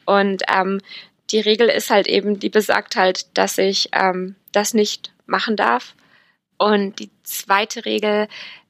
Und 0.06 0.44
ähm, 0.54 0.82
die 1.32 1.40
Regel 1.40 1.70
ist 1.70 1.90
halt 1.90 2.08
eben, 2.08 2.40
die 2.40 2.50
besagt 2.50 2.96
halt, 2.96 3.38
dass 3.38 3.58
ich 3.58 3.90
ähm, 3.94 4.36
das 4.52 4.74
nicht 4.74 5.12
machen 5.28 5.56
darf. 5.56 5.94
Und 6.60 7.00
die 7.00 7.10
zweite 7.24 7.86
Regel 7.86 8.28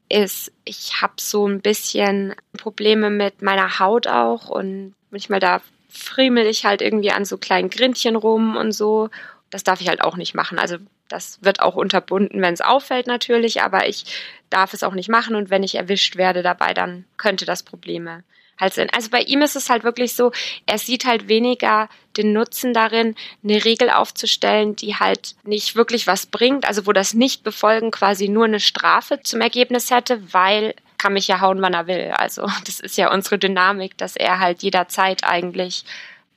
ist, 0.09 0.51
ich 0.63 1.01
habe 1.01 1.13
so 1.19 1.47
ein 1.47 1.61
bisschen 1.61 2.35
Probleme 2.57 3.09
mit 3.09 3.41
meiner 3.41 3.79
Haut 3.79 4.07
auch 4.07 4.47
und 4.47 4.93
manchmal 5.11 5.39
da 5.39 5.61
friemel 5.89 6.45
ich 6.45 6.65
halt 6.65 6.81
irgendwie 6.81 7.11
an 7.11 7.25
so 7.25 7.37
kleinen 7.37 7.69
Grindchen 7.69 8.15
rum 8.15 8.55
und 8.55 8.71
so. 8.71 9.09
Das 9.49 9.63
darf 9.63 9.81
ich 9.81 9.89
halt 9.89 10.01
auch 10.01 10.17
nicht 10.17 10.35
machen. 10.35 10.59
Also 10.59 10.77
das 11.07 11.39
wird 11.41 11.61
auch 11.61 11.75
unterbunden, 11.75 12.41
wenn 12.41 12.53
es 12.53 12.61
auffällt 12.61 13.07
natürlich, 13.07 13.63
aber 13.63 13.87
ich 13.87 14.05
darf 14.51 14.73
es 14.73 14.83
auch 14.83 14.93
nicht 14.93 15.09
machen 15.09 15.35
und 15.35 15.49
wenn 15.49 15.63
ich 15.63 15.75
erwischt 15.75 16.15
werde 16.15 16.43
dabei, 16.43 16.73
dann 16.75 17.05
könnte 17.17 17.45
das 17.45 17.63
Probleme 17.63 18.23
halt 18.59 18.73
sind. 18.73 18.93
Also 18.93 19.09
bei 19.09 19.21
ihm 19.21 19.41
ist 19.41 19.55
es 19.55 19.69
halt 19.69 19.83
wirklich 19.83 20.15
so, 20.15 20.31
er 20.65 20.77
sieht 20.77 21.05
halt 21.05 21.27
weniger 21.27 21.89
den 22.17 22.33
Nutzen 22.33 22.73
darin, 22.73 23.15
eine 23.43 23.63
Regel 23.63 23.89
aufzustellen, 23.89 24.75
die 24.75 24.95
halt 24.95 25.35
nicht 25.43 25.75
wirklich 25.75 26.07
was 26.07 26.25
bringt, 26.25 26.67
also 26.67 26.85
wo 26.85 26.91
das 26.91 27.13
Nicht-Befolgen 27.13 27.91
quasi 27.91 28.27
nur 28.27 28.45
eine 28.45 28.59
Strafe 28.59 29.21
zum 29.21 29.41
Ergebnis 29.41 29.91
hätte, 29.91 30.33
weil 30.33 30.73
kann 30.97 31.13
mich 31.13 31.29
ja 31.29 31.39
hauen, 31.39 31.61
wann 31.61 31.73
er 31.73 31.87
will. 31.87 32.11
Also 32.17 32.45
das 32.65 32.79
ist 32.79 32.97
ja 32.97 33.11
unsere 33.11 33.39
Dynamik, 33.39 33.97
dass 33.97 34.15
er 34.15 34.39
halt 34.39 34.61
jederzeit 34.63 35.23
eigentlich 35.23 35.85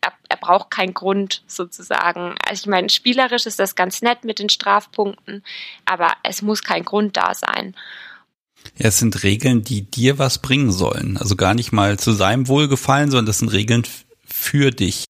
er, 0.03 0.12
er 0.28 0.36
braucht 0.36 0.70
keinen 0.70 0.94
Grund 0.94 1.43
sozusagen. 1.47 2.35
Also 2.47 2.62
ich 2.62 2.66
meine, 2.66 2.90
spielerisch 2.90 3.47
ist 3.47 3.59
das 3.59 3.74
ganz 3.74 4.03
nett 4.03 4.24
mit 4.24 4.39
den 4.39 4.49
Strafpunkten, 4.49 5.43
aber 5.86 6.12
es 6.24 6.43
muss 6.43 6.62
kein 6.62 6.85
Grund 6.85 7.16
da 7.16 7.35
sein. 7.35 7.74
Ja, 8.76 8.89
es 8.89 8.98
sind 8.98 9.22
Regeln, 9.22 9.62
die 9.62 9.82
dir 9.82 10.18
was 10.18 10.40
bringen 10.40 10.72
sollen. 10.72 11.16
Also 11.16 11.36
gar 11.36 11.55
nicht 11.55 11.72
mal 11.72 11.98
zu 11.98 12.12
seinem 12.12 12.48
Wohlgefallen, 12.48 13.10
sondern 13.10 13.26
das 13.26 13.39
sind 13.39 13.52
Regeln 13.52 13.86
für 14.24 14.70
dich. 14.70 15.05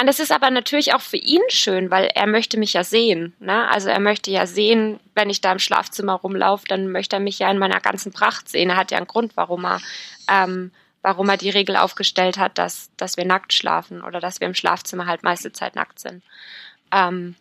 Und 0.00 0.08
das 0.08 0.18
ist 0.18 0.32
aber 0.32 0.50
natürlich 0.50 0.92
auch 0.92 1.00
für 1.00 1.16
ihn 1.16 1.42
schön, 1.48 1.90
weil 1.90 2.06
er 2.06 2.26
möchte 2.26 2.58
mich 2.58 2.72
ja 2.72 2.82
sehen. 2.82 3.32
Ne? 3.38 3.68
Also 3.68 3.88
er 3.88 4.00
möchte 4.00 4.30
ja 4.30 4.46
sehen, 4.46 4.98
wenn 5.14 5.30
ich 5.30 5.40
da 5.40 5.52
im 5.52 5.60
Schlafzimmer 5.60 6.14
rumlaufe, 6.14 6.64
dann 6.66 6.90
möchte 6.90 7.16
er 7.16 7.20
mich 7.20 7.38
ja 7.38 7.50
in 7.50 7.58
meiner 7.58 7.80
ganzen 7.80 8.12
Pracht 8.12 8.48
sehen. 8.48 8.70
Er 8.70 8.76
hat 8.76 8.90
ja 8.90 8.98
einen 8.98 9.06
Grund, 9.06 9.36
warum 9.36 9.64
er, 9.64 9.80
ähm, 10.28 10.72
warum 11.02 11.28
er 11.28 11.36
die 11.36 11.50
Regel 11.50 11.76
aufgestellt 11.76 12.38
hat, 12.38 12.58
dass, 12.58 12.90
dass 12.96 13.16
wir 13.16 13.24
nackt 13.24 13.52
schlafen 13.52 14.02
oder 14.02 14.18
dass 14.18 14.40
wir 14.40 14.48
im 14.48 14.54
Schlafzimmer 14.54 15.06
halt 15.06 15.22
meiste 15.22 15.52
Zeit 15.52 15.76
nackt 15.76 16.00
sind. 16.00 16.24
Ähm, 16.90 17.36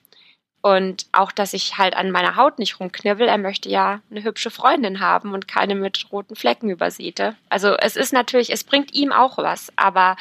und 0.63 1.05
auch, 1.11 1.31
dass 1.33 1.53
ich 1.53 1.77
halt 1.77 1.93
an 1.93 2.09
meiner 2.09 2.37
Haut 2.37 2.57
nicht 2.57 2.79
rumknibbel. 2.79 3.27
Er 3.27 3.37
möchte 3.37 3.67
ja 3.67 3.99
eine 4.09 4.23
hübsche 4.23 4.49
Freundin 4.49 5.01
haben 5.01 5.33
und 5.33 5.45
keine 5.45 5.75
mit 5.75 6.05
roten 6.09 6.37
Flecken 6.37 6.69
übersäte. 6.69 7.35
Also 7.49 7.75
es 7.75 7.97
ist 7.97 8.13
natürlich, 8.13 8.49
es 8.49 8.63
bringt 8.63 8.93
ihm 8.93 9.11
auch 9.11 9.37
was, 9.37 9.73
aber 9.75 10.15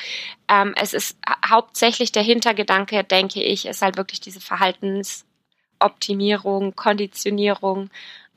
ähm, 0.49 0.75
es 0.77 0.95
ist 0.95 1.17
hauptsächlich 1.49 2.11
der 2.11 2.25
Hintergedanke, 2.25 3.05
denke 3.05 3.41
ich, 3.41 3.67
ist 3.67 3.83
halt 3.83 3.97
wirklich 3.97 4.21
diese 4.21 4.41
Verhaltensoptimierung, 4.41 6.75
Konditionierung. 6.75 7.91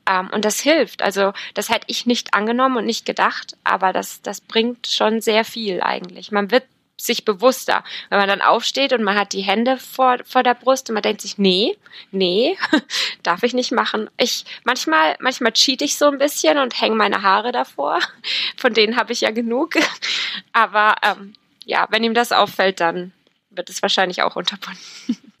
Ähm, 0.08 0.30
und 0.32 0.44
das 0.44 0.60
hilft. 0.60 1.02
Also 1.02 1.32
das 1.54 1.70
hätte 1.70 1.86
ich 1.88 2.06
nicht 2.06 2.34
angenommen 2.34 2.76
und 2.76 2.86
nicht 2.86 3.04
gedacht, 3.04 3.56
aber 3.64 3.92
das, 3.92 4.22
das 4.22 4.40
bringt 4.40 4.86
schon 4.86 5.20
sehr 5.20 5.44
viel 5.44 5.82
eigentlich. 5.82 6.30
Man 6.30 6.52
wird 6.52 6.66
sich 6.98 7.24
bewusster. 7.24 7.84
Wenn 8.08 8.18
man 8.18 8.28
dann 8.28 8.40
aufsteht 8.40 8.92
und 8.92 9.02
man 9.02 9.16
hat 9.16 9.32
die 9.32 9.42
Hände 9.42 9.76
vor, 9.76 10.18
vor 10.24 10.42
der 10.42 10.54
Brust 10.54 10.88
und 10.88 10.94
man 10.94 11.02
denkt 11.02 11.20
sich, 11.20 11.38
nee, 11.38 11.76
nee, 12.10 12.56
darf 13.22 13.42
ich 13.42 13.54
nicht 13.54 13.72
machen. 13.72 14.08
Ich, 14.16 14.44
manchmal, 14.64 15.16
manchmal 15.20 15.52
cheat 15.52 15.82
ich 15.82 15.96
so 15.96 16.06
ein 16.06 16.18
bisschen 16.18 16.58
und 16.58 16.80
hänge 16.80 16.96
meine 16.96 17.22
Haare 17.22 17.52
davor. 17.52 17.98
Von 18.56 18.74
denen 18.74 18.96
habe 18.96 19.12
ich 19.12 19.20
ja 19.20 19.30
genug. 19.30 19.74
Aber 20.52 20.94
ähm, 21.02 21.34
ja, 21.64 21.86
wenn 21.90 22.04
ihm 22.04 22.14
das 22.14 22.32
auffällt, 22.32 22.80
dann 22.80 23.12
wird 23.50 23.70
es 23.70 23.82
wahrscheinlich 23.82 24.22
auch 24.22 24.36
unterbunden. 24.36 24.80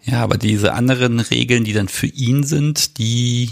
Ja, 0.02 0.22
aber 0.22 0.38
diese 0.38 0.72
anderen 0.72 1.18
Regeln, 1.20 1.64
die 1.64 1.72
dann 1.72 1.88
für 1.88 2.06
ihn 2.06 2.44
sind, 2.44 2.96
die, 2.98 3.50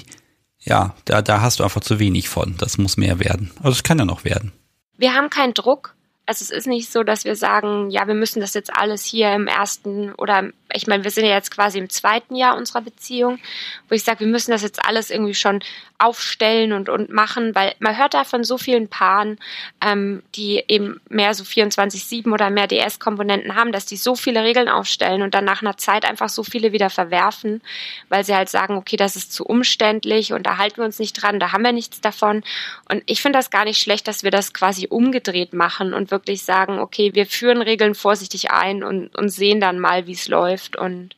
ja, 0.60 0.94
da, 1.05 1.20
da 1.20 1.40
hast 1.40 1.59
du 1.59 1.64
einfach 1.64 1.81
zu 1.81 1.98
wenig 1.98 2.28
von. 2.28 2.56
Das 2.59 2.78
muss 2.78 2.97
mehr 2.97 3.18
werden. 3.18 3.51
Also 3.59 3.72
es 3.72 3.82
kann 3.82 3.98
ja 3.98 4.05
noch 4.05 4.24
werden. 4.24 4.52
Wir 4.97 5.14
haben 5.14 5.31
keinen 5.31 5.52
Druck 5.52 5.93
also 6.26 6.42
es 6.42 6.51
ist 6.51 6.66
nicht 6.66 6.90
so, 6.90 7.02
dass 7.02 7.24
wir 7.24 7.36
sagen, 7.36 7.90
ja, 7.90 8.06
wir 8.06 8.14
müssen 8.14 8.40
das 8.40 8.55
jetzt 8.55 8.74
alles 8.74 9.05
hier 9.05 9.32
im 9.32 9.46
ersten 9.46 10.12
oder 10.14 10.51
ich 10.72 10.86
meine, 10.86 11.05
wir 11.05 11.10
sind 11.10 11.24
ja 11.24 11.34
jetzt 11.34 11.51
quasi 11.51 11.78
im 11.78 11.88
zweiten 11.88 12.34
Jahr 12.34 12.56
unserer 12.56 12.80
Beziehung, 12.80 13.38
wo 13.88 13.94
ich 13.94 14.02
sage, 14.02 14.20
wir 14.20 14.26
müssen 14.26 14.51
das 14.51 14.62
jetzt 14.62 14.84
alles 14.84 15.10
irgendwie 15.10 15.34
schon 15.34 15.60
aufstellen 15.98 16.72
und, 16.72 16.88
und 16.88 17.10
machen, 17.10 17.55
weil 17.55 17.74
man 17.78 17.96
hört 17.96 18.14
da 18.14 18.24
von 18.24 18.42
so 18.42 18.59
vielen 18.59 18.88
Paaren, 18.88 19.38
ähm, 19.80 20.22
die 20.34 20.64
eben 20.66 21.01
mehr 21.09 21.32
so 21.34 21.44
24-7 21.44 22.32
oder 22.32 22.51
mehr 22.51 22.66
DS-Komponenten 22.66 23.55
haben, 23.55 23.70
dass 23.70 23.86
die 23.86 23.96
so 23.96 24.16
viele 24.16 24.42
Regeln 24.42 24.68
aufstellen 24.68 25.22
und 25.22 25.34
dann 25.34 25.44
nach 25.44 25.62
einer 25.62 25.76
Zeit 25.76 26.05
einfach 26.05 26.28
so 26.28 26.42
viele 26.42 26.72
wieder 26.72 26.90
verwerfen, 26.90 27.62
weil 28.09 28.24
sie 28.24 28.34
halt 28.34 28.48
sagen, 28.48 28.76
okay, 28.76 28.96
das 28.96 29.14
ist 29.14 29.32
zu 29.32 29.44
umständlich 29.44 30.32
und 30.32 30.44
da 30.44 30.59
halten 30.59 30.78
wir 30.78 30.84
uns 30.84 30.98
nicht 30.98 31.12
dran, 31.12 31.38
da 31.38 31.52
haben 31.52 31.62
wir 31.62 31.72
nichts 31.72 32.01
davon. 32.01 32.42
Und 32.90 33.02
ich 33.06 33.22
finde 33.22 33.38
das 33.38 33.51
gar 33.51 33.64
nicht 33.64 33.80
schlecht, 33.80 34.09
dass 34.09 34.24
wir 34.24 34.32
das 34.32 34.52
quasi 34.52 34.88
umgedreht 34.88 35.52
machen 35.52 35.94
und 35.94 36.10
wirklich 36.14 36.44
sagen, 36.44 36.78
okay, 36.78 37.10
wir 37.14 37.26
führen 37.26 37.60
Regeln 37.60 37.94
vorsichtig 37.94 38.50
ein 38.50 38.84
und, 38.84 39.14
und 39.16 39.28
sehen 39.28 39.60
dann 39.60 39.80
mal, 39.80 40.06
wie 40.06 40.12
es 40.12 40.28
läuft 40.28 40.76
und 40.76 41.16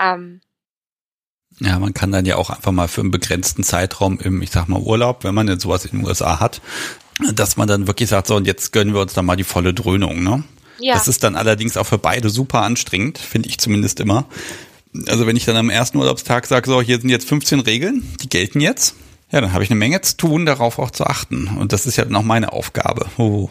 ähm, 0.00 0.40
ja, 1.60 1.78
man 1.78 1.94
kann 1.94 2.10
dann 2.10 2.26
ja 2.26 2.36
auch 2.36 2.50
einfach 2.50 2.72
mal 2.72 2.88
für 2.88 3.00
einen 3.00 3.12
begrenzten 3.12 3.62
Zeitraum 3.62 4.18
im, 4.18 4.42
ich 4.42 4.50
sag 4.50 4.68
mal, 4.68 4.80
Urlaub, 4.80 5.22
wenn 5.22 5.34
man 5.34 5.46
jetzt 5.46 5.62
sowas 5.62 5.84
in 5.84 5.98
den 5.98 6.06
USA 6.06 6.40
hat, 6.40 6.60
dass 7.32 7.56
man 7.56 7.68
dann 7.68 7.86
wirklich 7.86 8.08
sagt, 8.08 8.26
so, 8.26 8.34
und 8.34 8.46
jetzt 8.46 8.72
gönnen 8.72 8.92
wir 8.92 9.00
uns 9.00 9.14
dann 9.14 9.26
mal 9.26 9.36
die 9.36 9.44
volle 9.44 9.72
Dröhnung, 9.72 10.22
ne? 10.22 10.42
Ja. 10.80 10.94
Das 10.94 11.06
ist 11.06 11.22
dann 11.22 11.36
allerdings 11.36 11.76
auch 11.76 11.86
für 11.86 11.98
beide 11.98 12.30
super 12.30 12.62
anstrengend, 12.62 13.18
finde 13.18 13.48
ich 13.48 13.58
zumindest 13.58 14.00
immer. 14.00 14.26
Also 15.06 15.26
wenn 15.26 15.36
ich 15.36 15.44
dann 15.44 15.56
am 15.56 15.70
ersten 15.70 15.98
Urlaubstag 15.98 16.46
sage, 16.46 16.68
so, 16.68 16.82
hier 16.82 17.00
sind 17.00 17.10
jetzt 17.10 17.28
15 17.28 17.60
Regeln, 17.60 18.02
die 18.20 18.28
gelten 18.28 18.60
jetzt, 18.60 18.96
ja, 19.30 19.40
dann 19.40 19.52
habe 19.52 19.62
ich 19.62 19.70
eine 19.70 19.78
Menge 19.78 20.00
zu 20.00 20.16
tun, 20.16 20.46
darauf 20.46 20.78
auch 20.78 20.90
zu 20.90 21.04
achten. 21.04 21.48
Und 21.48 21.72
das 21.72 21.86
ist 21.86 21.96
ja 21.96 22.04
dann 22.04 22.16
auch 22.16 22.22
meine 22.22 22.52
Aufgabe. 22.52 23.06
Oh. 23.16 23.50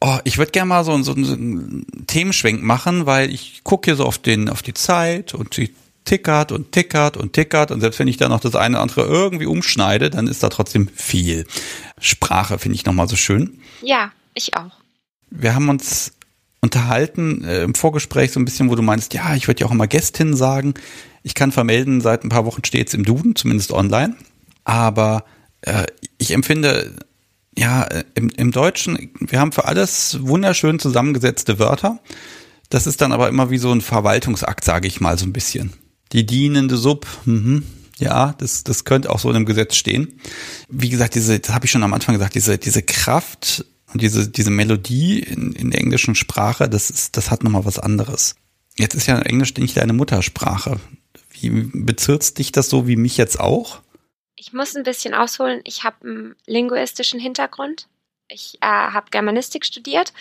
Oh, 0.00 0.18
ich 0.24 0.38
würde 0.38 0.52
gerne 0.52 0.68
mal 0.68 0.84
so, 0.84 1.00
so, 1.02 1.12
einen 1.12 1.86
Themenschwenk 2.06 2.62
machen, 2.62 3.04
weil 3.04 3.30
ich 3.30 3.60
gucke 3.64 3.90
hier 3.90 3.96
so 3.96 4.06
auf 4.06 4.16
den, 4.18 4.48
auf 4.48 4.62
die 4.62 4.72
Zeit 4.72 5.34
und 5.34 5.56
die 5.56 5.74
tickert 6.06 6.52
und 6.52 6.72
tickert 6.72 7.18
und 7.18 7.34
tickert 7.34 7.70
und 7.70 7.80
selbst 7.80 7.98
wenn 7.98 8.08
ich 8.08 8.16
da 8.16 8.28
noch 8.28 8.40
das 8.40 8.54
eine 8.54 8.76
oder 8.76 8.82
andere 8.82 9.02
irgendwie 9.02 9.46
umschneide, 9.46 10.08
dann 10.08 10.26
ist 10.26 10.42
da 10.42 10.48
trotzdem 10.48 10.88
viel. 10.88 11.46
Sprache 12.00 12.58
finde 12.58 12.76
ich 12.76 12.86
nochmal 12.86 13.08
so 13.08 13.16
schön. 13.16 13.60
Ja, 13.82 14.10
ich 14.34 14.56
auch. 14.56 14.72
Wir 15.30 15.54
haben 15.54 15.68
uns 15.68 16.12
unterhalten 16.62 17.44
äh, 17.44 17.62
im 17.62 17.74
Vorgespräch 17.74 18.32
so 18.32 18.40
ein 18.40 18.44
bisschen, 18.44 18.70
wo 18.70 18.74
du 18.74 18.82
meinst, 18.82 19.14
ja, 19.14 19.34
ich 19.34 19.48
würde 19.48 19.60
ja 19.60 19.66
auch 19.66 19.70
immer 19.70 19.86
Gästin 19.86 20.34
sagen. 20.34 20.74
Ich 21.22 21.34
kann 21.34 21.52
vermelden, 21.52 22.00
seit 22.00 22.24
ein 22.24 22.28
paar 22.30 22.46
Wochen 22.46 22.64
steht 22.64 22.88
es 22.88 22.94
im 22.94 23.04
Duden, 23.04 23.36
zumindest 23.36 23.72
online. 23.72 24.16
Aber 24.64 25.24
äh, 25.62 25.84
ich 26.18 26.32
empfinde, 26.32 26.94
ja, 27.60 27.86
im, 28.14 28.30
im 28.30 28.52
Deutschen, 28.52 29.10
wir 29.20 29.38
haben 29.38 29.52
für 29.52 29.66
alles 29.66 30.16
wunderschön 30.22 30.78
zusammengesetzte 30.78 31.58
Wörter. 31.58 31.98
Das 32.70 32.86
ist 32.86 33.02
dann 33.02 33.12
aber 33.12 33.28
immer 33.28 33.50
wie 33.50 33.58
so 33.58 33.70
ein 33.70 33.82
Verwaltungsakt, 33.82 34.64
sage 34.64 34.88
ich 34.88 35.02
mal 35.02 35.18
so 35.18 35.26
ein 35.26 35.34
bisschen. 35.34 35.74
Die 36.12 36.24
dienende 36.24 36.78
Sub, 36.78 37.06
mhm, 37.26 37.64
ja, 37.98 38.34
das, 38.38 38.64
das 38.64 38.84
könnte 38.84 39.10
auch 39.10 39.18
so 39.18 39.28
in 39.28 39.36
einem 39.36 39.44
Gesetz 39.44 39.76
stehen. 39.76 40.20
Wie 40.70 40.88
gesagt, 40.88 41.14
diese, 41.14 41.38
das 41.38 41.54
habe 41.54 41.66
ich 41.66 41.70
schon 41.70 41.82
am 41.82 41.92
Anfang 41.92 42.14
gesagt, 42.14 42.34
diese, 42.34 42.56
diese 42.56 42.80
Kraft 42.80 43.66
und 43.92 44.00
diese, 44.00 44.26
diese 44.30 44.50
Melodie 44.50 45.18
in, 45.18 45.52
in 45.52 45.70
der 45.70 45.82
englischen 45.82 46.14
Sprache, 46.14 46.66
das 46.66 46.88
ist, 46.88 47.18
das 47.18 47.30
hat 47.30 47.44
nochmal 47.44 47.66
was 47.66 47.78
anderes. 47.78 48.36
Jetzt 48.78 48.94
ist 48.94 49.06
ja 49.06 49.18
Englisch 49.18 49.54
nicht 49.56 49.76
deine 49.76 49.92
Muttersprache. 49.92 50.80
Wie 51.38 51.50
bezirzt 51.50 52.38
dich 52.38 52.52
das 52.52 52.70
so 52.70 52.88
wie 52.88 52.96
mich 52.96 53.18
jetzt 53.18 53.38
auch? 53.38 53.82
Ich 54.40 54.54
muss 54.54 54.74
ein 54.74 54.84
bisschen 54.84 55.12
ausholen. 55.12 55.60
Ich 55.64 55.84
habe 55.84 55.96
einen 56.02 56.36
linguistischen 56.46 57.20
Hintergrund. 57.20 57.88
Ich 58.26 58.54
äh, 58.62 58.66
habe 58.66 59.10
Germanistik 59.10 59.66
studiert 59.66 60.14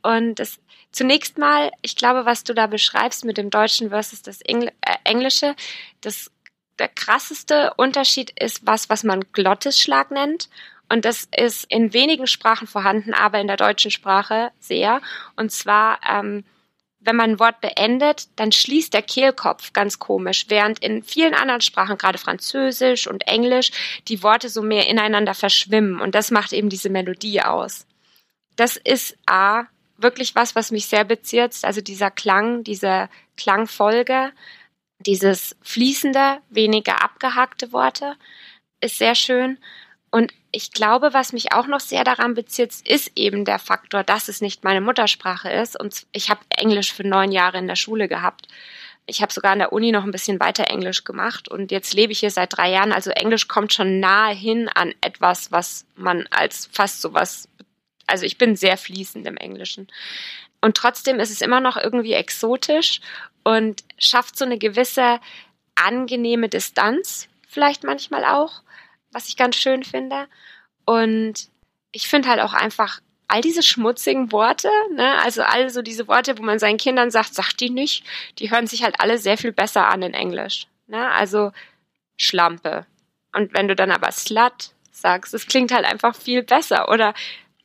und 0.00 0.36
das 0.36 0.60
zunächst 0.92 1.36
mal, 1.36 1.70
ich 1.82 1.94
glaube, 1.94 2.24
was 2.24 2.42
du 2.42 2.54
da 2.54 2.68
beschreibst 2.68 3.26
mit 3.26 3.36
dem 3.36 3.50
Deutschen 3.50 3.90
versus 3.90 4.22
das 4.22 4.40
Engl 4.40 4.68
äh, 4.80 4.96
Englische, 5.04 5.54
das 6.00 6.30
der 6.78 6.88
krasseste 6.88 7.74
Unterschied 7.76 8.32
ist 8.40 8.64
was, 8.64 8.88
was 8.88 9.04
man 9.04 9.20
Glottisschlag 9.32 10.10
nennt. 10.10 10.48
Und 10.88 11.04
das 11.04 11.28
ist 11.36 11.70
in 11.70 11.92
wenigen 11.92 12.26
Sprachen 12.26 12.66
vorhanden, 12.66 13.12
aber 13.12 13.40
in 13.40 13.46
der 13.46 13.58
deutschen 13.58 13.90
Sprache 13.90 14.52
sehr. 14.58 15.02
Und 15.36 15.52
zwar, 15.52 16.00
ähm, 16.08 16.44
wenn 17.06 17.16
man 17.16 17.30
ein 17.30 17.38
Wort 17.38 17.60
beendet, 17.60 18.28
dann 18.36 18.52
schließt 18.52 18.92
der 18.92 19.02
Kehlkopf 19.02 19.72
ganz 19.72 19.98
komisch, 19.98 20.46
während 20.48 20.80
in 20.80 21.02
vielen 21.02 21.34
anderen 21.34 21.60
Sprachen, 21.60 21.96
gerade 21.96 22.18
Französisch 22.18 23.06
und 23.06 23.26
Englisch, 23.26 23.70
die 24.08 24.22
Worte 24.22 24.48
so 24.48 24.62
mehr 24.62 24.88
ineinander 24.88 25.34
verschwimmen. 25.34 26.00
Und 26.00 26.14
das 26.14 26.30
macht 26.30 26.52
eben 26.52 26.68
diese 26.68 26.90
Melodie 26.90 27.40
aus. 27.42 27.86
Das 28.56 28.76
ist 28.76 29.16
A, 29.26 29.64
wirklich 29.96 30.34
was, 30.34 30.54
was 30.54 30.70
mich 30.70 30.86
sehr 30.86 31.04
bezirzt, 31.04 31.64
also 31.64 31.80
dieser 31.80 32.10
Klang, 32.10 32.64
diese 32.64 33.08
Klangfolge 33.36 34.32
dieses 34.98 35.56
fließende, 35.62 36.38
weniger 36.48 37.02
abgehackte 37.02 37.72
Worte 37.72 38.16
ist 38.80 38.98
sehr 38.98 39.14
schön. 39.14 39.58
Und 40.10 40.32
ich 40.52 40.72
glaube, 40.72 41.12
was 41.12 41.32
mich 41.32 41.52
auch 41.52 41.66
noch 41.66 41.80
sehr 41.80 42.04
daran 42.04 42.34
bezieht, 42.34 42.72
ist 42.84 43.12
eben 43.16 43.44
der 43.44 43.58
Faktor, 43.58 44.04
dass 44.04 44.28
es 44.28 44.40
nicht 44.40 44.64
meine 44.64 44.80
Muttersprache 44.80 45.50
ist. 45.50 45.78
Und 45.78 46.06
ich 46.12 46.30
habe 46.30 46.40
Englisch 46.48 46.92
für 46.92 47.06
neun 47.06 47.32
Jahre 47.32 47.58
in 47.58 47.66
der 47.66 47.76
Schule 47.76 48.08
gehabt. 48.08 48.48
Ich 49.06 49.22
habe 49.22 49.32
sogar 49.32 49.52
an 49.52 49.60
der 49.60 49.72
Uni 49.72 49.92
noch 49.92 50.04
ein 50.04 50.10
bisschen 50.10 50.40
weiter 50.40 50.68
Englisch 50.68 51.04
gemacht 51.04 51.48
und 51.48 51.70
jetzt 51.70 51.94
lebe 51.94 52.12
ich 52.12 52.18
hier 52.18 52.30
seit 52.30 52.56
drei 52.56 52.72
Jahren. 52.72 52.92
Also 52.92 53.10
Englisch 53.10 53.46
kommt 53.46 53.72
schon 53.72 54.00
nahe 54.00 54.34
hin 54.34 54.68
an 54.68 54.92
etwas, 55.00 55.52
was 55.52 55.86
man 55.94 56.26
als 56.30 56.68
fast 56.72 57.02
sowas, 57.02 57.48
also 58.08 58.24
ich 58.26 58.36
bin 58.36 58.56
sehr 58.56 58.76
fließend 58.76 59.24
im 59.26 59.36
Englischen. 59.36 59.86
Und 60.60 60.76
trotzdem 60.76 61.20
ist 61.20 61.30
es 61.30 61.40
immer 61.40 61.60
noch 61.60 61.76
irgendwie 61.76 62.14
exotisch 62.14 63.00
und 63.44 63.84
schafft 63.96 64.36
so 64.36 64.44
eine 64.44 64.58
gewisse 64.58 65.20
angenehme 65.76 66.48
Distanz, 66.48 67.28
vielleicht 67.46 67.84
manchmal 67.84 68.24
auch, 68.24 68.62
was 69.16 69.28
ich 69.28 69.38
ganz 69.38 69.56
schön 69.56 69.82
finde. 69.82 70.28
Und 70.84 71.48
ich 71.90 72.06
finde 72.06 72.28
halt 72.28 72.40
auch 72.40 72.52
einfach 72.52 73.00
all 73.28 73.40
diese 73.40 73.62
schmutzigen 73.62 74.30
Worte, 74.30 74.68
ne, 74.92 75.18
also 75.22 75.42
all 75.42 75.70
so 75.70 75.80
diese 75.80 76.06
Worte, 76.06 76.36
wo 76.36 76.42
man 76.42 76.58
seinen 76.58 76.76
Kindern 76.76 77.10
sagt, 77.10 77.34
sagt 77.34 77.60
die 77.60 77.70
nicht, 77.70 78.04
die 78.38 78.50
hören 78.50 78.66
sich 78.66 78.82
halt 78.82 79.00
alle 79.00 79.16
sehr 79.16 79.38
viel 79.38 79.52
besser 79.52 79.88
an 79.88 80.02
in 80.02 80.12
Englisch. 80.12 80.66
Ne? 80.86 81.10
Also 81.10 81.52
Schlampe. 82.18 82.84
Und 83.32 83.54
wenn 83.54 83.68
du 83.68 83.74
dann 83.74 83.90
aber 83.90 84.12
Slut 84.12 84.72
sagst, 84.92 85.32
es 85.32 85.46
klingt 85.46 85.72
halt 85.72 85.86
einfach 85.86 86.14
viel 86.14 86.42
besser. 86.42 86.90
Oder 86.90 87.14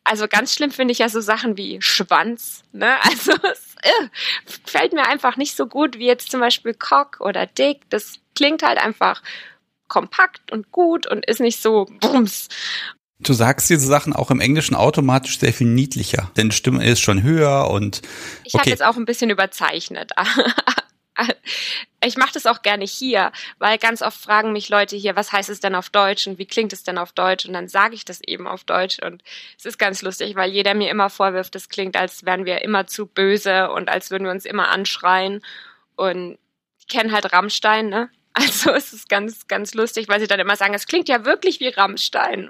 also 0.06 0.30
ganz 0.30 0.56
schlimm 0.56 0.72
finde 0.72 0.94
ich 0.94 1.00
ja 1.00 1.10
so 1.10 1.20
Sachen 1.20 1.58
wie 1.58 1.82
Schwanz. 1.82 2.64
Ne? 2.72 2.96
Also 3.04 3.34
es 3.34 3.76
äh, 3.82 4.08
fällt 4.66 4.94
mir 4.94 5.06
einfach 5.06 5.36
nicht 5.36 5.58
so 5.58 5.68
gut 5.68 6.00
wie 6.00 6.08
jetzt 6.08 6.32
zum 6.32 6.40
Beispiel 6.40 6.74
Cock 6.74 7.18
oder 7.20 7.46
Dick. 7.46 7.82
Das 7.90 8.20
klingt 8.36 8.64
halt 8.64 8.80
einfach 8.80 9.22
kompakt 9.92 10.54
und 10.54 10.72
gut 10.72 11.06
und 11.06 11.26
ist 11.26 11.42
nicht 11.42 11.62
so 11.62 11.86
bums. 12.00 12.48
Du 13.20 13.34
sagst 13.34 13.70
diese 13.70 13.86
Sachen 13.86 14.14
auch 14.14 14.32
im 14.32 14.40
Englischen 14.40 14.74
automatisch 14.74 15.38
sehr 15.38 15.52
viel 15.52 15.68
niedlicher, 15.68 16.32
denn 16.38 16.50
die 16.50 16.56
Stimme 16.56 16.84
ist 16.86 17.02
schon 17.02 17.22
höher 17.22 17.70
und. 17.70 18.02
Ich 18.46 18.54
habe 18.54 18.70
jetzt 18.70 18.84
auch 18.84 18.96
ein 18.96 19.04
bisschen 19.04 19.30
überzeichnet, 19.30 20.14
ich 22.04 22.16
mache 22.16 22.32
das 22.34 22.46
auch 22.46 22.62
gerne 22.62 22.86
hier, 22.86 23.34
weil 23.60 23.78
ganz 23.78 24.02
oft 24.02 24.18
fragen 24.18 24.54
mich 24.54 24.70
Leute 24.70 24.96
hier, 24.96 25.18
was 25.18 25.34
heißt 25.34 25.50
es 25.50 25.60
denn 25.60 25.76
auf 25.76 25.90
Deutsch 25.90 26.26
und 26.26 26.40
wie 26.40 26.46
klingt 26.46 26.72
es 26.72 26.84
denn 26.84 26.98
auf 26.98 27.12
Deutsch? 27.12 27.46
Und 27.46 27.52
dann 27.52 27.68
sage 27.68 27.94
ich 27.96 28.06
das 28.06 28.22
eben 28.26 28.48
auf 28.48 28.64
Deutsch 28.64 28.98
und 29.00 29.22
es 29.60 29.66
ist 29.66 29.78
ganz 29.78 30.02
lustig, 30.02 30.36
weil 30.38 30.50
jeder 30.50 30.74
mir 30.74 30.90
immer 30.90 31.10
vorwirft, 31.10 31.54
es 31.58 31.68
klingt, 31.68 31.98
als 31.98 32.26
wären 32.26 32.46
wir 32.46 32.64
immer 32.64 32.88
zu 32.88 33.08
böse 33.08 33.70
und 33.72 33.90
als 33.90 34.10
würden 34.10 34.24
wir 34.24 34.32
uns 34.32 34.46
immer 34.46 34.70
anschreien. 34.70 35.42
Und 35.98 36.38
ich 36.80 36.88
kenne 36.88 37.12
halt 37.12 37.34
Rammstein, 37.34 37.90
ne? 37.90 38.10
Also 38.34 38.72
es 38.72 38.94
ist 38.94 39.10
ganz, 39.10 39.48
ganz 39.48 39.74
lustig, 39.74 40.08
weil 40.08 40.20
sie 40.20 40.28
dann 40.28 40.40
immer 40.40 40.56
sagen, 40.56 40.74
es 40.74 40.88
klingt 40.88 41.10
ja 41.10 41.26
wirklich 41.26 41.60
wie 41.60 41.68
Rammstein. 41.68 42.50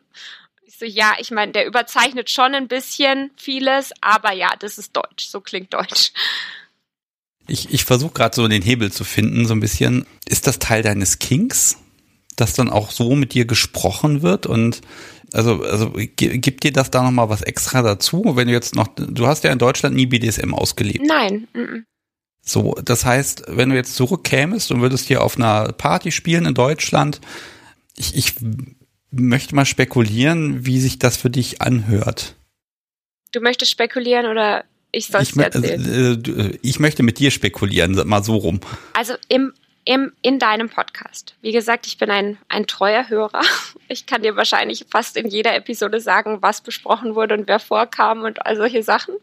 Ich 0.64 0.78
so, 0.78 0.86
ja, 0.86 1.16
ich 1.20 1.32
meine, 1.32 1.52
der 1.52 1.66
überzeichnet 1.66 2.30
schon 2.30 2.54
ein 2.54 2.68
bisschen 2.68 3.32
vieles, 3.36 3.92
aber 4.00 4.32
ja, 4.32 4.52
das 4.60 4.78
ist 4.78 4.96
Deutsch, 4.96 5.26
so 5.26 5.42
klingt 5.42 5.74
Deutsch. 5.74 6.12
Ich, 7.48 7.74
ich 7.74 7.84
versuche 7.84 8.14
gerade 8.14 8.36
so 8.36 8.48
den 8.48 8.62
Hebel 8.62 8.92
zu 8.92 9.04
finden, 9.04 9.46
so 9.46 9.54
ein 9.54 9.60
bisschen. 9.60 10.06
Ist 10.30 10.48
das 10.48 10.60
Teil 10.60 10.84
deines 10.84 11.20
Kinks, 11.20 11.78
dass 12.36 12.54
dann 12.54 12.70
auch 12.70 12.92
so 12.92 13.16
mit 13.16 13.34
dir 13.34 13.46
gesprochen 13.46 14.22
wird 14.22 14.46
und 14.46 14.82
also, 15.34 15.64
also 15.64 15.94
gibt 15.94 16.64
dir 16.64 16.74
das 16.74 16.92
da 16.92 17.04
nochmal 17.04 17.30
was 17.30 17.42
extra 17.42 17.82
dazu, 17.82 18.36
wenn 18.36 18.48
du 18.48 18.54
jetzt 18.54 18.76
noch, 18.76 18.90
du 18.96 19.28
hast 19.28 19.44
ja 19.44 19.52
in 19.52 19.60
Deutschland 19.60 19.96
nie 19.96 20.06
BDSM 20.06 20.54
ausgelebt. 20.54 21.06
Nein. 21.06 21.48
Mm 21.54 21.60
-mm. 21.60 21.84
So, 22.44 22.76
das 22.84 23.06
heißt, 23.06 23.44
wenn 23.48 23.70
du 23.70 23.76
jetzt 23.76 23.96
zurückkämest 23.96 24.72
und 24.72 24.82
würdest 24.82 25.08
hier 25.08 25.24
auf 25.24 25.38
einer 25.38 25.72
Party 25.74 26.12
spielen 26.12 26.46
in 26.46 26.54
Deutschland, 26.54 27.22
ich, 27.96 28.16
ich 28.16 28.36
möchte 29.12 29.56
mal 29.56 29.66
spekulieren, 29.66 30.66
wie 30.66 30.80
sich 30.80 30.98
das 30.98 31.18
für 31.18 31.30
dich 31.30 31.62
anhört. 31.62 32.36
Du 33.32 33.42
möchtest 33.42 33.72
spekulieren 33.72 34.26
oder 34.26 34.66
ich 34.92 35.08
soll 35.08 35.22
es 35.22 35.36
erzählen. 35.36 36.26
Äh, 36.26 36.32
äh, 36.32 36.60
ich 36.62 36.80
möchte 36.80 37.04
mit 37.04 37.20
dir 37.20 37.32
spekulieren, 37.32 37.96
mal 38.08 38.24
so 38.24 38.36
rum. 38.36 38.60
Also 38.94 39.14
im, 39.30 39.54
im, 39.86 40.12
in 40.22 40.40
deinem 40.40 40.70
Podcast. 40.70 41.36
Wie 41.42 41.52
gesagt, 41.52 41.88
ich 41.88 41.98
bin 41.98 42.10
ein, 42.10 42.38
ein 42.50 42.68
treuer 42.68 43.10
Hörer. 43.10 43.42
Ich 43.88 44.06
kann 44.06 44.22
dir 44.22 44.38
wahrscheinlich 44.38 44.86
fast 44.90 45.18
in 45.18 45.28
jeder 45.28 45.54
Episode 45.54 46.00
sagen, 46.00 46.38
was 46.40 46.62
besprochen 46.62 47.14
wurde 47.14 47.34
und 47.34 47.50
wer 47.50 47.60
vorkam 47.60 48.22
und 48.22 48.46
all 48.46 48.56
solche 48.56 48.84
Sachen. 48.84 49.16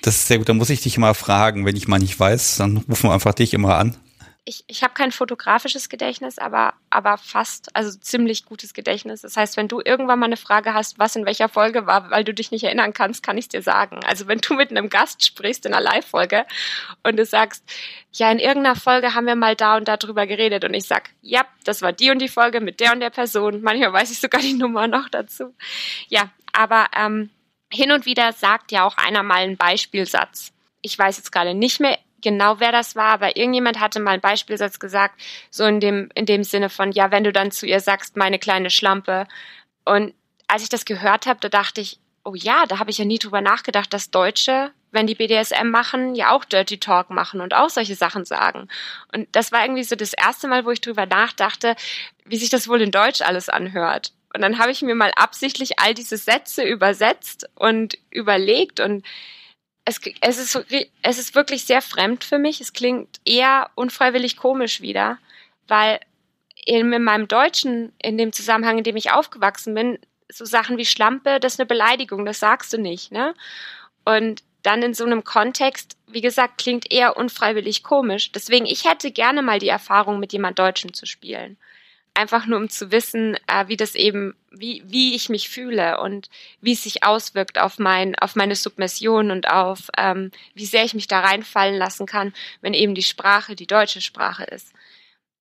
Das 0.00 0.14
ist 0.14 0.28
sehr 0.28 0.38
gut. 0.38 0.48
Da 0.48 0.54
muss 0.54 0.70
ich 0.70 0.80
dich 0.80 0.96
immer 0.96 1.12
fragen. 1.12 1.66
Wenn 1.66 1.76
ich 1.76 1.88
mal 1.88 1.98
nicht 1.98 2.18
weiß, 2.18 2.56
dann 2.56 2.78
rufen 2.88 3.10
wir 3.10 3.12
einfach 3.12 3.34
dich 3.34 3.52
immer 3.52 3.76
an 3.76 3.94
ich, 4.46 4.64
ich 4.66 4.82
habe 4.82 4.92
kein 4.92 5.10
fotografisches 5.10 5.88
Gedächtnis, 5.88 6.38
aber, 6.38 6.74
aber 6.90 7.16
fast, 7.16 7.74
also 7.74 7.98
ziemlich 7.98 8.44
gutes 8.44 8.74
Gedächtnis. 8.74 9.22
Das 9.22 9.38
heißt, 9.38 9.56
wenn 9.56 9.68
du 9.68 9.80
irgendwann 9.82 10.18
mal 10.18 10.26
eine 10.26 10.36
Frage 10.36 10.74
hast, 10.74 10.98
was 10.98 11.16
in 11.16 11.24
welcher 11.24 11.48
Folge 11.48 11.86
war, 11.86 12.10
weil 12.10 12.24
du 12.24 12.34
dich 12.34 12.50
nicht 12.50 12.64
erinnern 12.64 12.92
kannst, 12.92 13.22
kann 13.22 13.38
ich 13.38 13.48
dir 13.48 13.62
sagen. 13.62 14.00
Also 14.04 14.26
wenn 14.26 14.38
du 14.38 14.54
mit 14.54 14.70
einem 14.70 14.90
Gast 14.90 15.24
sprichst 15.24 15.64
in 15.64 15.72
einer 15.72 15.82
Live-Folge 15.82 16.44
und 17.02 17.16
du 17.16 17.24
sagst, 17.24 17.64
ja, 18.12 18.30
in 18.30 18.38
irgendeiner 18.38 18.76
Folge 18.76 19.14
haben 19.14 19.26
wir 19.26 19.34
mal 19.34 19.56
da 19.56 19.76
und 19.76 19.88
da 19.88 19.96
drüber 19.96 20.26
geredet 20.26 20.64
und 20.64 20.74
ich 20.74 20.84
sag, 20.84 21.10
ja, 21.22 21.46
das 21.64 21.80
war 21.80 21.92
die 21.92 22.10
und 22.10 22.18
die 22.18 22.28
Folge 22.28 22.60
mit 22.60 22.80
der 22.80 22.92
und 22.92 23.00
der 23.00 23.10
Person. 23.10 23.62
Manchmal 23.62 23.94
weiß 23.94 24.10
ich 24.10 24.20
sogar 24.20 24.42
die 24.42 24.54
Nummer 24.54 24.86
noch 24.88 25.08
dazu. 25.08 25.54
Ja, 26.08 26.28
aber 26.52 26.88
ähm, 26.94 27.30
hin 27.72 27.92
und 27.92 28.04
wieder 28.04 28.32
sagt 28.34 28.72
ja 28.72 28.84
auch 28.84 28.98
einer 28.98 29.22
mal 29.22 29.36
einen 29.36 29.56
Beispielsatz. 29.56 30.52
Ich 30.82 30.98
weiß 30.98 31.16
jetzt 31.16 31.32
gerade 31.32 31.54
nicht 31.54 31.80
mehr 31.80 31.98
genau, 32.24 32.58
wer 32.58 32.72
das 32.72 32.96
war, 32.96 33.12
aber 33.12 33.36
irgendjemand 33.36 33.78
hatte 33.78 34.00
mal 34.00 34.12
einen 34.12 34.20
Beispielsatz 34.20 34.80
gesagt, 34.80 35.20
so 35.50 35.64
in 35.64 35.78
dem, 35.78 36.08
in 36.16 36.26
dem 36.26 36.42
Sinne 36.42 36.70
von, 36.70 36.90
ja, 36.90 37.12
wenn 37.12 37.22
du 37.22 37.32
dann 37.32 37.52
zu 37.52 37.66
ihr 37.66 37.78
sagst, 37.78 38.16
meine 38.16 38.40
kleine 38.40 38.70
Schlampe. 38.70 39.28
Und 39.84 40.14
als 40.48 40.64
ich 40.64 40.68
das 40.68 40.84
gehört 40.84 41.26
habe, 41.26 41.38
da 41.38 41.48
dachte 41.48 41.80
ich, 41.80 42.00
oh 42.24 42.34
ja, 42.34 42.64
da 42.66 42.80
habe 42.80 42.90
ich 42.90 42.98
ja 42.98 43.04
nie 43.04 43.18
drüber 43.18 43.42
nachgedacht, 43.42 43.92
dass 43.92 44.10
Deutsche, 44.10 44.72
wenn 44.90 45.06
die 45.06 45.14
BDSM 45.14 45.68
machen, 45.68 46.14
ja 46.14 46.30
auch 46.30 46.44
Dirty 46.44 46.78
Talk 46.78 47.10
machen 47.10 47.40
und 47.40 47.54
auch 47.54 47.68
solche 47.68 47.94
Sachen 47.94 48.24
sagen. 48.24 48.68
Und 49.12 49.28
das 49.32 49.52
war 49.52 49.62
irgendwie 49.62 49.84
so 49.84 49.94
das 49.94 50.14
erste 50.14 50.48
Mal, 50.48 50.64
wo 50.64 50.70
ich 50.70 50.80
drüber 50.80 51.06
nachdachte, 51.06 51.76
wie 52.24 52.38
sich 52.38 52.48
das 52.48 52.66
wohl 52.66 52.80
in 52.80 52.90
Deutsch 52.90 53.20
alles 53.20 53.48
anhört. 53.48 54.12
Und 54.34 54.40
dann 54.40 54.58
habe 54.58 54.72
ich 54.72 54.82
mir 54.82 54.94
mal 54.94 55.12
absichtlich 55.14 55.78
all 55.78 55.94
diese 55.94 56.16
Sätze 56.16 56.64
übersetzt 56.64 57.48
und 57.54 57.98
überlegt 58.10 58.80
und 58.80 59.04
es, 59.84 60.00
es, 60.20 60.38
ist, 60.38 60.66
es 61.02 61.18
ist 61.18 61.34
wirklich 61.34 61.64
sehr 61.64 61.82
fremd 61.82 62.24
für 62.24 62.38
mich. 62.38 62.60
Es 62.60 62.72
klingt 62.72 63.20
eher 63.24 63.70
unfreiwillig 63.74 64.36
komisch 64.36 64.80
wieder, 64.80 65.18
weil 65.68 66.00
in, 66.64 66.92
in 66.92 67.04
meinem 67.04 67.28
Deutschen, 67.28 67.92
in 68.02 68.16
dem 68.16 68.32
Zusammenhang, 68.32 68.78
in 68.78 68.84
dem 68.84 68.96
ich 68.96 69.10
aufgewachsen 69.10 69.74
bin, 69.74 69.98
so 70.28 70.44
Sachen 70.44 70.78
wie 70.78 70.86
Schlampe, 70.86 71.38
das 71.38 71.54
ist 71.54 71.60
eine 71.60 71.66
Beleidigung, 71.66 72.24
das 72.24 72.40
sagst 72.40 72.72
du 72.72 72.78
nicht, 72.78 73.12
ne? 73.12 73.34
Und 74.04 74.42
dann 74.62 74.82
in 74.82 74.94
so 74.94 75.04
einem 75.04 75.24
Kontext, 75.24 75.98
wie 76.06 76.22
gesagt, 76.22 76.56
klingt 76.56 76.90
eher 76.90 77.18
unfreiwillig 77.18 77.82
komisch. 77.82 78.32
Deswegen, 78.32 78.64
ich 78.64 78.88
hätte 78.88 79.10
gerne 79.10 79.42
mal 79.42 79.58
die 79.58 79.68
Erfahrung, 79.68 80.18
mit 80.18 80.32
jemand 80.32 80.58
Deutschen 80.58 80.94
zu 80.94 81.04
spielen. 81.04 81.58
Einfach 82.14 82.46
nur 82.46 82.58
um 82.58 82.68
zu 82.68 82.92
wissen, 82.92 83.36
äh, 83.48 83.66
wie 83.66 83.76
das 83.76 83.94
eben, 83.96 84.36
wie, 84.50 84.82
wie 84.86 85.14
ich 85.14 85.28
mich 85.28 85.48
fühle 85.48 86.00
und 86.00 86.30
wie 86.60 86.72
es 86.72 86.84
sich 86.84 87.02
auswirkt 87.02 87.58
auf 87.58 87.78
mein, 87.78 88.14
auf 88.16 88.36
meine 88.36 88.54
Submission 88.54 89.32
und 89.32 89.48
auf, 89.48 89.90
ähm, 89.98 90.30
wie 90.54 90.66
sehr 90.66 90.84
ich 90.84 90.94
mich 90.94 91.08
da 91.08 91.20
reinfallen 91.20 91.76
lassen 91.76 92.06
kann, 92.06 92.32
wenn 92.60 92.72
eben 92.72 92.94
die 92.94 93.02
Sprache 93.02 93.56
die 93.56 93.66
deutsche 93.66 94.00
Sprache 94.00 94.44
ist. 94.44 94.72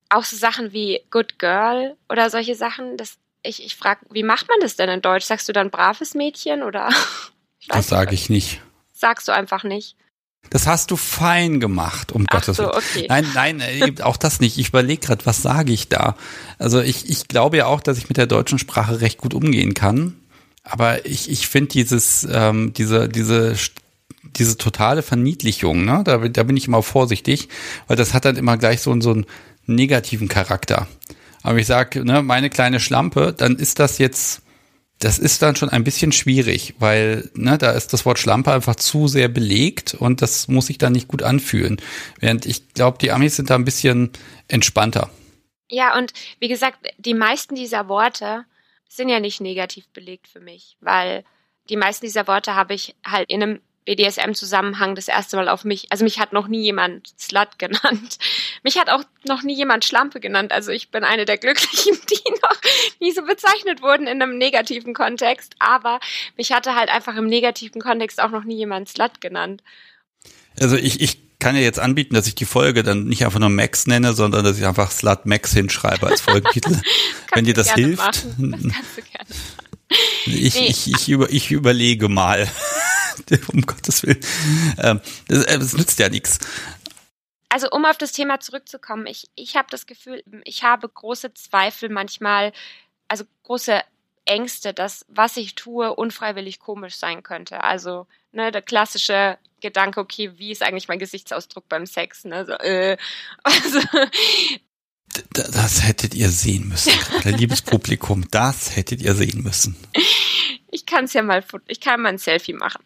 Auch 0.09 0.23
so 0.23 0.35
Sachen 0.35 0.73
wie 0.73 1.01
Good 1.11 1.37
Girl 1.37 1.95
oder 2.09 2.29
solche 2.31 2.55
Sachen, 2.55 2.97
das, 2.97 3.17
ich, 3.43 3.63
ich 3.63 3.75
frage, 3.75 4.05
wie 4.09 4.23
macht 4.23 4.49
man 4.49 4.59
das 4.61 4.75
denn 4.75 4.89
in 4.89 5.01
Deutsch? 5.01 5.25
Sagst 5.25 5.47
du 5.47 5.53
dann 5.53 5.69
braves 5.69 6.15
Mädchen 6.15 6.63
oder? 6.63 6.89
das 7.67 7.87
sage 7.87 8.15
ich 8.15 8.29
nicht 8.29 8.61
sagst 9.03 9.27
du 9.27 9.33
einfach 9.33 9.63
nicht. 9.63 9.97
Das 10.49 10.67
hast 10.67 10.91
du 10.91 10.97
fein 10.97 11.59
gemacht, 11.59 12.11
um 12.11 12.25
Ach 12.27 12.33
Gottes 12.33 12.57
so, 12.57 12.63
Willen. 12.63 12.75
okay. 12.75 13.05
Nein, 13.09 13.25
nein, 13.33 13.59
äh, 13.97 14.01
auch 14.01 14.17
das 14.17 14.39
nicht. 14.39 14.57
Ich 14.57 14.69
überlege 14.69 15.07
gerade, 15.07 15.25
was 15.25 15.41
sage 15.41 15.73
ich 15.73 15.89
da? 15.89 16.15
Also 16.59 16.79
ich, 16.79 17.09
ich 17.09 17.27
glaube 17.27 17.57
ja 17.57 17.65
auch, 17.65 17.81
dass 17.81 17.97
ich 17.97 18.07
mit 18.09 18.17
der 18.17 18.27
deutschen 18.27 18.59
Sprache 18.59 19.01
recht 19.01 19.17
gut 19.17 19.33
umgehen 19.33 19.73
kann. 19.73 20.15
Aber 20.63 21.05
ich, 21.05 21.29
ich 21.29 21.47
finde 21.47 21.69
dieses, 21.69 22.27
ähm, 22.31 22.71
diese, 22.73 23.09
diese, 23.09 23.55
diese 24.23 24.57
totale 24.57 25.01
Verniedlichung, 25.01 25.83
ne, 25.83 26.03
da, 26.05 26.17
da 26.19 26.43
bin 26.43 26.55
ich 26.55 26.67
immer 26.67 26.83
vorsichtig, 26.83 27.49
weil 27.87 27.97
das 27.97 28.13
hat 28.13 28.25
dann 28.25 28.37
immer 28.37 28.57
gleich 28.57 28.81
so, 28.81 28.99
so 29.01 29.11
einen 29.11 29.25
negativen 29.65 30.27
Charakter. 30.29 30.87
Aber 31.41 31.57
ich 31.57 31.67
sage, 31.67 32.05
ne, 32.05 32.21
meine 32.21 32.49
kleine 32.49 32.79
Schlampe, 32.79 33.33
dann 33.35 33.57
ist 33.57 33.79
das 33.79 33.97
jetzt 33.97 34.42
das 35.03 35.19
ist 35.19 35.41
dann 35.41 35.55
schon 35.55 35.69
ein 35.69 35.83
bisschen 35.83 36.13
schwierig, 36.13 36.75
weil 36.79 37.29
ne, 37.33 37.57
da 37.57 37.71
ist 37.71 37.91
das 37.91 38.05
Wort 38.05 38.19
Schlampe 38.19 38.53
einfach 38.53 38.75
zu 38.75 39.07
sehr 39.07 39.27
belegt 39.27 39.93
und 39.93 40.21
das 40.21 40.47
muss 40.47 40.67
sich 40.67 40.77
dann 40.77 40.93
nicht 40.93 41.09
gut 41.09 41.23
anfühlen. 41.23 41.81
Während 42.19 42.45
ich 42.45 42.73
glaube, 42.73 42.97
die 42.99 43.11
Amis 43.11 43.35
sind 43.35 43.49
da 43.49 43.55
ein 43.55 43.65
bisschen 43.65 44.11
entspannter. 44.47 45.09
Ja, 45.69 45.97
und 45.97 46.13
wie 46.39 46.47
gesagt, 46.47 46.77
die 46.97 47.13
meisten 47.13 47.55
dieser 47.55 47.89
Worte 47.89 48.45
sind 48.87 49.09
ja 49.09 49.19
nicht 49.19 49.41
negativ 49.41 49.87
belegt 49.89 50.27
für 50.27 50.39
mich, 50.39 50.77
weil 50.79 51.25
die 51.69 51.77
meisten 51.77 52.05
dieser 52.05 52.27
Worte 52.27 52.55
habe 52.55 52.73
ich 52.73 52.95
halt 53.05 53.29
in 53.29 53.43
einem 53.43 53.59
BDSM-Zusammenhang 53.85 54.95
das 54.95 55.07
erste 55.07 55.35
Mal 55.35 55.49
auf 55.49 55.63
mich. 55.63 55.91
Also 55.91 56.03
mich 56.03 56.19
hat 56.19 56.33
noch 56.33 56.47
nie 56.47 56.61
jemand 56.61 57.13
Slut 57.19 57.49
genannt. 57.57 58.17
Mich 58.63 58.77
hat 58.77 58.89
auch 58.89 59.03
noch 59.25 59.43
nie 59.43 59.55
jemand 59.55 59.85
Schlampe 59.85 60.19
genannt. 60.19 60.51
Also 60.51 60.71
ich 60.71 60.91
bin 60.91 61.03
eine 61.03 61.25
der 61.25 61.37
Glücklichen, 61.37 61.97
die 62.09 62.31
noch 62.41 62.61
nie 62.99 63.11
so 63.11 63.23
bezeichnet 63.23 63.81
wurden 63.81 64.07
in 64.07 64.21
einem 64.21 64.37
negativen 64.37 64.93
Kontext. 64.93 65.55
Aber 65.59 65.99
mich 66.37 66.51
hatte 66.51 66.75
halt 66.75 66.89
einfach 66.89 67.15
im 67.15 67.27
negativen 67.27 67.81
Kontext 67.81 68.21
auch 68.21 68.31
noch 68.31 68.43
nie 68.43 68.57
jemand 68.57 68.89
Slut 68.89 69.21
genannt. 69.21 69.63
Also 70.59 70.75
ich, 70.75 71.01
ich 71.01 71.39
kann 71.39 71.55
ja 71.55 71.61
jetzt 71.61 71.79
anbieten, 71.79 72.15
dass 72.15 72.27
ich 72.27 72.35
die 72.35 72.45
Folge 72.45 72.83
dann 72.83 73.03
nicht 73.03 73.25
einfach 73.25 73.39
nur 73.39 73.49
Max 73.49 73.85
nenne, 73.85 74.13
sondern 74.13 74.45
dass 74.45 74.57
ich 74.57 74.65
einfach 74.65 74.91
Slut 74.91 75.25
Max 75.25 75.51
hinschreibe 75.51 76.07
als 76.07 76.21
Folgentitel. 76.21 76.79
Wenn 77.33 77.45
dir 77.45 77.53
das 77.53 77.73
hilft. 77.73 77.99
Das 78.01 78.23
kannst 78.23 78.97
du 78.97 79.01
gerne 79.01 79.29
machen. 79.29 79.62
Ich, 80.25 80.55
nee. 80.55 80.67
ich, 80.67 80.87
ich, 80.91 81.09
über, 81.09 81.29
ich 81.29 81.51
überlege 81.51 82.09
mal. 82.09 82.47
um 83.53 83.61
Gottes 83.61 84.03
Willen. 84.03 84.19
Ähm, 84.79 85.01
das, 85.27 85.43
äh, 85.45 85.59
das 85.59 85.73
nützt 85.73 85.99
ja 85.99 86.09
nichts. 86.09 86.39
Also 87.49 87.69
um 87.69 87.85
auf 87.85 87.97
das 87.97 88.11
Thema 88.11 88.39
zurückzukommen, 88.39 89.05
ich, 89.05 89.29
ich 89.35 89.55
habe 89.55 89.67
das 89.69 89.85
Gefühl, 89.85 90.23
ich 90.43 90.63
habe 90.63 90.89
große 90.89 91.33
Zweifel 91.35 91.89
manchmal, 91.89 92.51
also 93.07 93.25
große 93.43 93.81
Ängste, 94.25 94.73
dass 94.73 95.05
was 95.07 95.37
ich 95.37 95.55
tue 95.55 95.93
unfreiwillig 95.93 96.59
komisch 96.59 96.95
sein 96.95 97.21
könnte. 97.21 97.63
Also 97.63 98.07
ne, 98.31 98.51
der 98.51 98.61
klassische 98.61 99.37
Gedanke, 99.61 99.99
okay, 99.99 100.31
wie 100.37 100.51
ist 100.51 100.63
eigentlich 100.63 100.87
mein 100.87 100.99
Gesichtsausdruck 100.99 101.69
beim 101.69 101.85
Sex? 101.85 102.25
Ne? 102.25 102.45
So, 102.45 102.53
äh, 102.53 102.97
also, 103.43 103.79
das 105.33 105.83
hättet 105.83 106.15
ihr 106.15 106.29
sehen 106.29 106.69
müssen, 106.69 106.93
liebes 107.23 107.61
Publikum, 107.63 108.25
das 108.31 108.75
hättet 108.75 109.01
ihr 109.01 109.13
sehen 109.13 109.43
müssen. 109.43 109.75
Ich 110.71 110.87
kann 110.87 111.05
es 111.05 111.13
ja 111.13 111.21
mal, 111.21 111.43
ich 111.67 111.79
kann 111.79 112.01
mal 112.01 112.09
ein 112.09 112.17
Selfie 112.17 112.53
machen. 112.53 112.83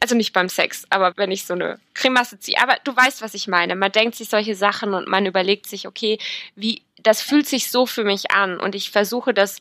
Also 0.00 0.16
nicht 0.16 0.32
beim 0.32 0.48
Sex, 0.48 0.84
aber 0.90 1.12
wenn 1.16 1.30
ich 1.30 1.44
so 1.44 1.54
eine 1.54 1.78
Grimasse 1.94 2.40
ziehe. 2.40 2.60
Aber 2.60 2.76
du 2.82 2.96
weißt, 2.96 3.22
was 3.22 3.34
ich 3.34 3.46
meine. 3.46 3.76
Man 3.76 3.92
denkt 3.92 4.16
sich 4.16 4.28
solche 4.28 4.56
Sachen 4.56 4.92
und 4.92 5.06
man 5.06 5.24
überlegt 5.24 5.68
sich, 5.68 5.86
okay, 5.86 6.18
wie, 6.56 6.82
das 7.02 7.22
fühlt 7.22 7.46
sich 7.46 7.70
so 7.70 7.86
für 7.86 8.02
mich 8.02 8.32
an 8.32 8.58
und 8.58 8.74
ich 8.74 8.90
versuche 8.90 9.32
das 9.32 9.58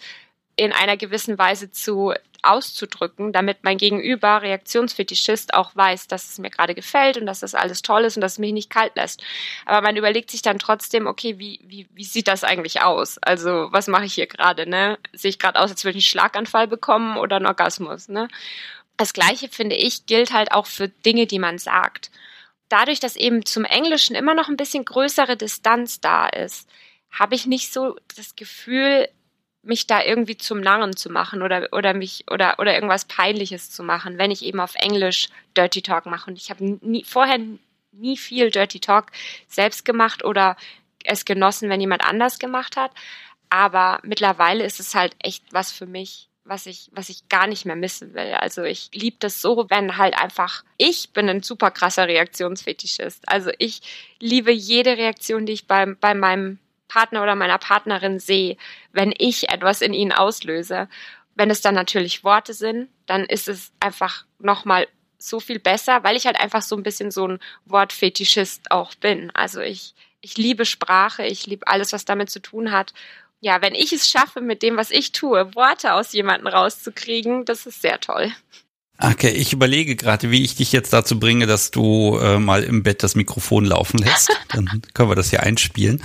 in 0.58 0.74
einer 0.74 0.98
gewissen 0.98 1.38
Weise 1.38 1.72
zu 1.72 2.14
auszudrücken, 2.44 3.32
damit 3.32 3.60
mein 3.64 3.78
Gegenüber, 3.78 4.42
Reaktionsfetischist, 4.42 5.54
auch 5.54 5.76
weiß, 5.76 6.08
dass 6.08 6.30
es 6.30 6.40
mir 6.40 6.50
gerade 6.50 6.76
gefällt 6.76 7.18
und 7.18 7.26
dass 7.26 7.42
das 7.42 7.56
alles 7.56 7.82
toll 7.82 8.04
ist 8.06 8.18
und 8.18 8.22
dass 8.22 8.34
es 8.34 8.40
mich 8.40 8.54
nicht 8.54 8.70
kalt 8.70 8.96
lässt. 8.96 9.24
Aber 9.66 9.82
man 9.82 9.96
überlegt 9.96 10.32
sich 10.32 10.42
dann 10.42 10.60
trotzdem, 10.60 11.08
okay, 11.08 11.40
wie, 11.40 11.60
wie, 11.64 11.88
wie 11.94 12.04
sieht 12.04 12.28
das 12.28 12.44
eigentlich 12.44 12.82
aus? 12.82 13.18
Also, 13.20 13.68
was 13.72 13.88
mache 13.88 14.06
ich 14.06 14.14
hier 14.14 14.28
gerade, 14.28 14.68
ne? 14.70 14.98
Sehe 15.14 15.30
ich 15.30 15.40
gerade 15.40 15.60
aus, 15.60 15.72
als 15.72 15.84
würde 15.84 15.98
ich 15.98 16.06
einen 16.06 16.10
Schlaganfall 16.10 16.68
bekommen 16.68 17.18
oder 17.18 17.38
einen 17.38 17.48
Orgasmus, 17.48 18.08
ne? 18.08 18.28
Das 18.98 19.14
Gleiche, 19.14 19.48
finde 19.50 19.76
ich, 19.76 20.08
gilt 20.08 20.34
halt 20.34 20.52
auch 20.52 20.66
für 20.66 20.90
Dinge, 20.90 21.28
die 21.28 21.40
man 21.40 21.60
sagt. 21.60 22.10
Dadurch, 22.70 23.00
dass 23.00 23.16
eben 23.16 23.46
zum 23.46 23.64
Englischen 23.64 24.16
immer 24.16 24.34
noch 24.34 24.50
ein 24.50 24.58
bisschen 24.58 24.86
größere 24.86 25.38
Distanz 25.38 26.02
da 26.02 26.28
ist, 26.28 26.68
habe 27.12 27.36
ich 27.36 27.46
nicht 27.46 27.72
so 27.72 27.96
das 28.16 28.36
Gefühl, 28.36 29.08
mich 29.68 29.88
da 29.88 30.04
irgendwie 30.04 30.38
zum 30.38 30.60
Narren 30.60 30.96
zu 30.96 31.10
machen 31.10 31.42
oder 31.42 31.70
oder 31.72 31.94
mich 31.94 32.26
oder 32.32 32.60
oder 32.60 32.74
irgendwas 32.74 33.06
peinliches 33.06 33.70
zu 33.70 33.84
machen, 33.84 34.18
wenn 34.18 34.32
ich 34.32 34.44
eben 34.44 34.60
auf 34.60 34.76
Englisch 34.76 35.30
Dirty 35.56 35.82
Talk 35.82 36.06
mache 36.06 36.30
und 36.30 36.38
ich 36.38 36.50
habe 36.50 36.64
nie 36.82 37.04
vorher 37.04 37.40
nie 37.92 38.18
viel 38.18 38.52
Dirty 38.52 38.80
Talk 38.80 39.12
selbst 39.48 39.86
gemacht 39.86 40.24
oder 40.24 40.56
es 41.04 41.26
genossen, 41.26 41.70
wenn 41.70 41.82
jemand 41.82 42.04
anders 42.04 42.40
gemacht 42.40 42.76
hat, 42.78 42.92
aber 43.50 44.00
mittlerweile 44.04 44.64
ist 44.64 44.80
es 44.80 44.96
halt 44.96 45.16
echt 45.20 45.44
was 45.52 45.72
für 45.72 45.86
mich, 45.86 46.30
was 46.44 46.66
ich, 46.66 46.90
was 46.94 47.10
ich 47.10 47.30
gar 47.30 47.48
nicht 47.48 47.66
mehr 47.66 47.76
missen 47.76 48.14
will. 48.14 48.34
Also 48.34 48.64
ich 48.64 48.90
liebe 48.94 49.18
das 49.20 49.42
so, 49.42 49.70
wenn 49.70 49.98
halt 49.98 50.18
einfach, 50.18 50.64
ich 50.78 51.12
bin 51.12 51.30
ein 51.30 51.44
super 51.44 51.72
krasser 51.72 52.08
Reaktionsfetischist. 52.08 53.28
Also 53.28 53.52
ich 53.58 53.82
liebe 54.20 54.52
jede 54.52 54.98
Reaktion, 54.98 55.46
die 55.46 55.54
ich 55.54 55.68
beim, 55.68 55.98
bei 56.00 56.14
meinem 56.14 56.60
Partner 56.88 57.24
oder 57.24 57.36
meiner 57.36 57.58
Partnerin 57.58 58.20
sehe, 58.20 58.58
wenn 58.92 59.14
ich 59.18 59.50
etwas 59.50 59.82
in 59.82 59.94
ihnen 59.94 60.12
auslöse. 60.12 60.88
Wenn 61.36 61.50
es 61.50 61.62
dann 61.62 61.76
natürlich 61.76 62.24
Worte 62.24 62.54
sind, 62.54 62.90
dann 63.06 63.26
ist 63.26 63.48
es 63.48 63.72
einfach 63.80 64.26
nochmal 64.40 64.88
so 65.18 65.40
viel 65.40 65.60
besser, 65.60 66.04
weil 66.04 66.16
ich 66.16 66.26
halt 66.26 66.40
einfach 66.40 66.62
so 66.62 66.76
ein 66.76 66.84
bisschen 66.84 67.12
so 67.12 67.28
ein 67.28 67.40
Wortfetischist 67.66 68.72
auch 68.72 68.96
bin. 68.96 69.32
Also 69.34 69.62
ich, 69.62 69.94
ich 70.22 70.38
liebe 70.38 70.66
Sprache, 70.66 71.26
ich 71.26 71.46
liebe 71.46 71.68
alles, 71.68 71.94
was 71.94 72.06
damit 72.06 72.30
zu 72.30 72.40
tun 72.40 72.72
hat. 72.72 72.94
Ja, 73.40 73.62
wenn 73.62 73.76
ich 73.76 73.94
es 73.94 74.10
schaffe, 74.10 74.42
mit 74.42 74.64
dem, 74.64 74.78
was 74.78 74.90
ich 74.90 75.12
tue, 75.12 75.54
Worte 75.56 75.94
aus 75.94 76.14
jemandem 76.14 76.48
rauszukriegen, 76.48 77.46
das 77.46 77.66
ist 77.66 77.82
sehr 77.82 78.00
toll. 78.00 78.32
Okay, 79.00 79.30
ich 79.30 79.54
überlege 79.54 79.96
gerade, 79.96 80.32
wie 80.32 80.44
ich 80.44 80.56
dich 80.56 80.72
jetzt 80.72 80.92
dazu 80.92 81.20
bringe, 81.20 81.46
dass 81.46 81.70
du 81.70 82.18
äh, 82.18 82.40
mal 82.40 82.64
im 82.64 82.82
Bett 82.82 83.04
das 83.04 83.14
Mikrofon 83.16 83.66
laufen 83.66 84.00
lässt. 84.00 84.32
Dann 84.50 84.82
können 84.94 85.10
wir 85.10 85.16
das 85.16 85.30
hier 85.30 85.44
einspielen 85.44 86.02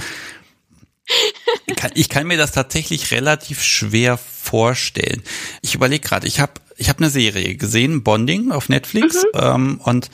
ich, 1.67 1.77
kann, 1.77 1.91
ich 1.95 2.09
kann 2.09 2.27
mir 2.27 2.37
das 2.37 2.53
tatsächlich 2.53 3.11
relativ 3.11 3.63
schwer 3.63 4.17
vorstellen. 4.17 5.23
Ich 5.61 5.75
überlege 5.75 6.07
gerade, 6.07 6.27
ich 6.27 6.41
habe 6.41 6.53
ich 6.77 6.89
hab 6.89 6.99
eine 6.99 7.11
Serie 7.11 7.55
gesehen, 7.57 8.03
Bonding 8.03 8.51
auf 8.51 8.69
Netflix, 8.69 9.17
mhm. 9.17 9.41
ähm, 9.41 9.81
und 9.85 10.11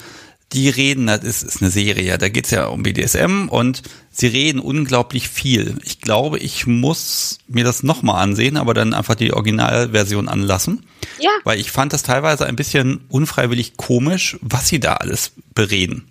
die 0.53 0.71
reden, 0.71 1.07
das 1.07 1.25
ist, 1.25 1.43
ist 1.43 1.63
eine 1.63 1.71
Serie, 1.71 2.17
da 2.17 2.29
geht's 2.29 2.51
ja 2.51 2.67
um 2.67 2.83
BDSM 2.83 3.49
und 3.49 3.83
sie 4.11 4.29
reden 4.29 4.61
unglaublich 4.61 5.29
viel. 5.29 5.77
Ich 5.85 6.01
glaube, 6.01 6.39
ich 6.39 6.67
muss 6.67 7.39
mir 7.49 7.65
das 7.65 7.83
nochmal 7.83 8.23
ansehen, 8.23 8.57
aber 8.57 8.73
dann 8.73 8.95
einfach 8.95 9.15
die 9.15 9.35
Originalversion 9.35 10.29
anlassen. 10.29 10.87
Ja. 11.21 11.31
Weil 11.45 11.61
ich 11.61 11.71
fand 11.71 11.93
das 11.93 12.03
teilweise 12.03 12.47
ein 12.47 12.57
bisschen 12.57 13.05
unfreiwillig 13.09 13.77
komisch, 13.77 14.39
was 14.41 14.69
sie 14.69 14.81
da 14.81 14.95
alles 14.95 15.33
bereden. 15.55 16.11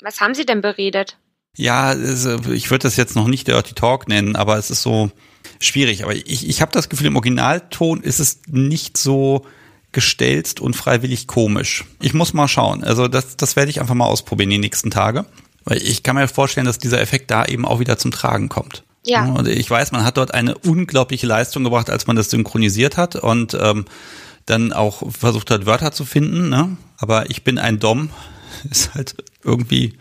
Was 0.00 0.20
haben 0.20 0.34
sie 0.34 0.46
denn 0.46 0.62
beredet? 0.62 1.18
Ja, 1.56 1.94
ich 1.94 2.70
würde 2.70 2.82
das 2.84 2.96
jetzt 2.96 3.16
noch 3.16 3.26
nicht 3.26 3.48
Dirty 3.48 3.74
Talk 3.74 4.08
nennen, 4.08 4.36
aber 4.36 4.56
es 4.56 4.70
ist 4.70 4.82
so 4.82 5.10
schwierig. 5.58 6.04
Aber 6.04 6.14
ich, 6.14 6.48
ich 6.48 6.62
habe 6.62 6.72
das 6.72 6.88
Gefühl, 6.88 7.08
im 7.08 7.16
Originalton 7.16 8.02
ist 8.02 8.20
es 8.20 8.40
nicht 8.46 8.96
so 8.96 9.44
gestelzt 9.92 10.60
und 10.60 10.74
freiwillig 10.74 11.26
komisch. 11.26 11.84
Ich 12.00 12.14
muss 12.14 12.32
mal 12.32 12.48
schauen. 12.48 12.84
Also 12.84 13.08
das, 13.08 13.36
das 13.36 13.56
werde 13.56 13.70
ich 13.70 13.80
einfach 13.80 13.94
mal 13.94 14.06
ausprobieren 14.06 14.50
die 14.50 14.58
nächsten 14.58 14.90
Tage. 14.90 15.26
Weil 15.64 15.78
ich 15.78 16.02
kann 16.02 16.16
mir 16.16 16.28
vorstellen, 16.28 16.66
dass 16.66 16.78
dieser 16.78 17.00
Effekt 17.00 17.30
da 17.30 17.44
eben 17.44 17.66
auch 17.66 17.80
wieder 17.80 17.98
zum 17.98 18.10
Tragen 18.10 18.48
kommt. 18.48 18.84
Ja. 19.04 19.26
Und 19.26 19.48
ich 19.48 19.68
weiß, 19.70 19.92
man 19.92 20.04
hat 20.04 20.16
dort 20.16 20.32
eine 20.32 20.56
unglaubliche 20.58 21.26
Leistung 21.26 21.64
gebracht, 21.64 21.90
als 21.90 22.06
man 22.06 22.16
das 22.16 22.30
synchronisiert 22.30 22.96
hat 22.96 23.16
und 23.16 23.56
ähm, 23.60 23.84
dann 24.46 24.72
auch 24.72 25.02
versucht 25.10 25.50
hat, 25.50 25.66
Wörter 25.66 25.92
zu 25.92 26.04
finden. 26.04 26.48
Ne? 26.48 26.76
Aber 26.98 27.28
ich 27.30 27.44
bin 27.44 27.58
ein 27.58 27.78
Dom, 27.78 28.10
ist 28.70 28.94
halt 28.94 29.16
irgendwie 29.42 29.94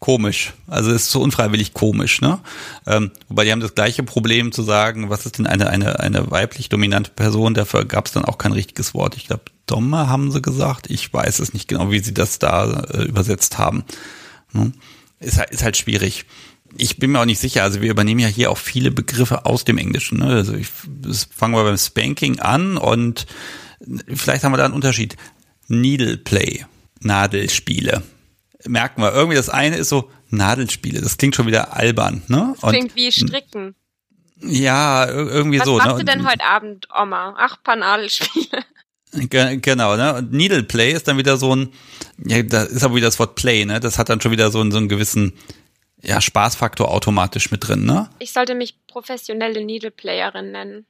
komisch. 0.00 0.54
Also 0.66 0.90
ist 0.90 1.10
so 1.10 1.20
unfreiwillig 1.20 1.74
komisch, 1.74 2.20
ne? 2.20 2.40
Ähm, 2.86 3.12
wobei 3.28 3.44
die 3.44 3.52
haben 3.52 3.60
das 3.60 3.74
gleiche 3.74 4.02
Problem 4.02 4.50
zu 4.50 4.62
sagen, 4.62 5.10
was 5.10 5.26
ist 5.26 5.38
denn 5.38 5.46
eine, 5.46 5.68
eine, 5.68 6.00
eine 6.00 6.30
weiblich 6.30 6.70
dominante 6.70 7.10
Person? 7.10 7.54
Dafür 7.54 7.84
gab 7.84 8.06
es 8.06 8.12
dann 8.12 8.24
auch 8.24 8.38
kein 8.38 8.52
richtiges 8.52 8.94
Wort. 8.94 9.16
Ich 9.16 9.26
glaube, 9.26 9.44
Domme, 9.66 10.08
haben 10.08 10.32
sie 10.32 10.42
gesagt. 10.42 10.90
Ich 10.90 11.12
weiß 11.12 11.38
es 11.38 11.52
nicht 11.52 11.68
genau, 11.68 11.92
wie 11.92 12.00
sie 12.00 12.14
das 12.14 12.38
da 12.38 12.80
äh, 12.90 13.02
übersetzt 13.04 13.58
haben. 13.58 13.84
Hm? 14.52 14.72
Ist, 15.20 15.38
halt, 15.38 15.50
ist 15.50 15.62
halt 15.62 15.76
schwierig. 15.76 16.24
Ich 16.76 16.98
bin 16.98 17.12
mir 17.12 17.20
auch 17.20 17.26
nicht 17.26 17.40
sicher. 17.40 17.62
Also 17.62 17.82
wir 17.82 17.90
übernehmen 17.90 18.20
ja 18.20 18.28
hier 18.28 18.50
auch 18.50 18.58
viele 18.58 18.90
Begriffe 18.90 19.44
aus 19.44 19.64
dem 19.64 19.76
Englischen. 19.76 20.18
Ne? 20.18 20.26
Also 20.26 20.54
ich, 20.54 20.68
fangen 21.30 21.54
wir 21.54 21.62
beim 21.62 21.76
Spanking 21.76 22.40
an 22.40 22.78
und 22.78 23.26
vielleicht 24.08 24.44
haben 24.44 24.52
wir 24.52 24.56
da 24.56 24.64
einen 24.64 24.74
Unterschied. 24.74 25.16
Needle 25.68 26.16
Play, 26.16 26.64
Nadelspiele. 27.00 28.02
Merken 28.66 29.02
wir, 29.02 29.12
irgendwie 29.12 29.36
das 29.36 29.48
eine 29.48 29.76
ist 29.76 29.88
so 29.88 30.10
Nadelspiele. 30.28 31.00
Das 31.00 31.16
klingt 31.16 31.34
schon 31.34 31.46
wieder 31.46 31.74
albern. 31.76 32.22
Ne? 32.28 32.54
Das 32.60 32.70
klingt 32.70 32.90
und, 32.90 32.96
wie 32.96 33.12
Stricken. 33.12 33.74
Ja, 34.42 35.08
irgendwie 35.08 35.58
Was 35.58 35.66
so. 35.66 35.76
Was 35.76 35.84
machst 35.84 35.98
ne? 35.98 36.04
du 36.04 36.12
denn 36.12 36.28
heute 36.28 36.44
Abend, 36.44 36.88
Oma? 36.94 37.34
Ach, 37.38 37.62
paar 37.62 37.76
Nadelspiele. 37.76 38.64
Genau, 39.12 39.96
ne? 39.96 40.14
Und 40.14 40.32
Needle 40.32 40.62
Play 40.62 40.92
ist 40.92 41.08
dann 41.08 41.18
wieder 41.18 41.36
so 41.36 41.54
ein, 41.54 41.72
ja, 42.24 42.42
da 42.44 42.62
ist 42.62 42.84
aber 42.84 42.94
wieder 42.94 43.08
das 43.08 43.18
Wort 43.18 43.34
Play, 43.34 43.64
ne? 43.64 43.80
Das 43.80 43.98
hat 43.98 44.08
dann 44.08 44.20
schon 44.20 44.30
wieder 44.30 44.52
so 44.52 44.60
einen, 44.60 44.70
so 44.70 44.78
einen 44.78 44.88
gewissen, 44.88 45.32
ja, 46.00 46.20
Spaßfaktor 46.20 46.88
automatisch 46.88 47.50
mit 47.50 47.66
drin, 47.66 47.84
ne? 47.84 48.08
Ich 48.20 48.32
sollte 48.32 48.54
mich 48.54 48.76
professionelle 48.86 49.64
Needle 49.64 49.90
Playerin 49.90 50.52
nennen, 50.52 50.86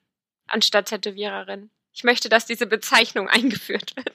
anstatt 0.47 0.91
Tätowiererin. 0.91 1.71
Ich 1.95 2.05
möchte, 2.05 2.29
dass 2.29 2.45
diese 2.45 2.67
Bezeichnung 2.67 3.29
eingeführt 3.31 3.97
wird. 3.97 4.13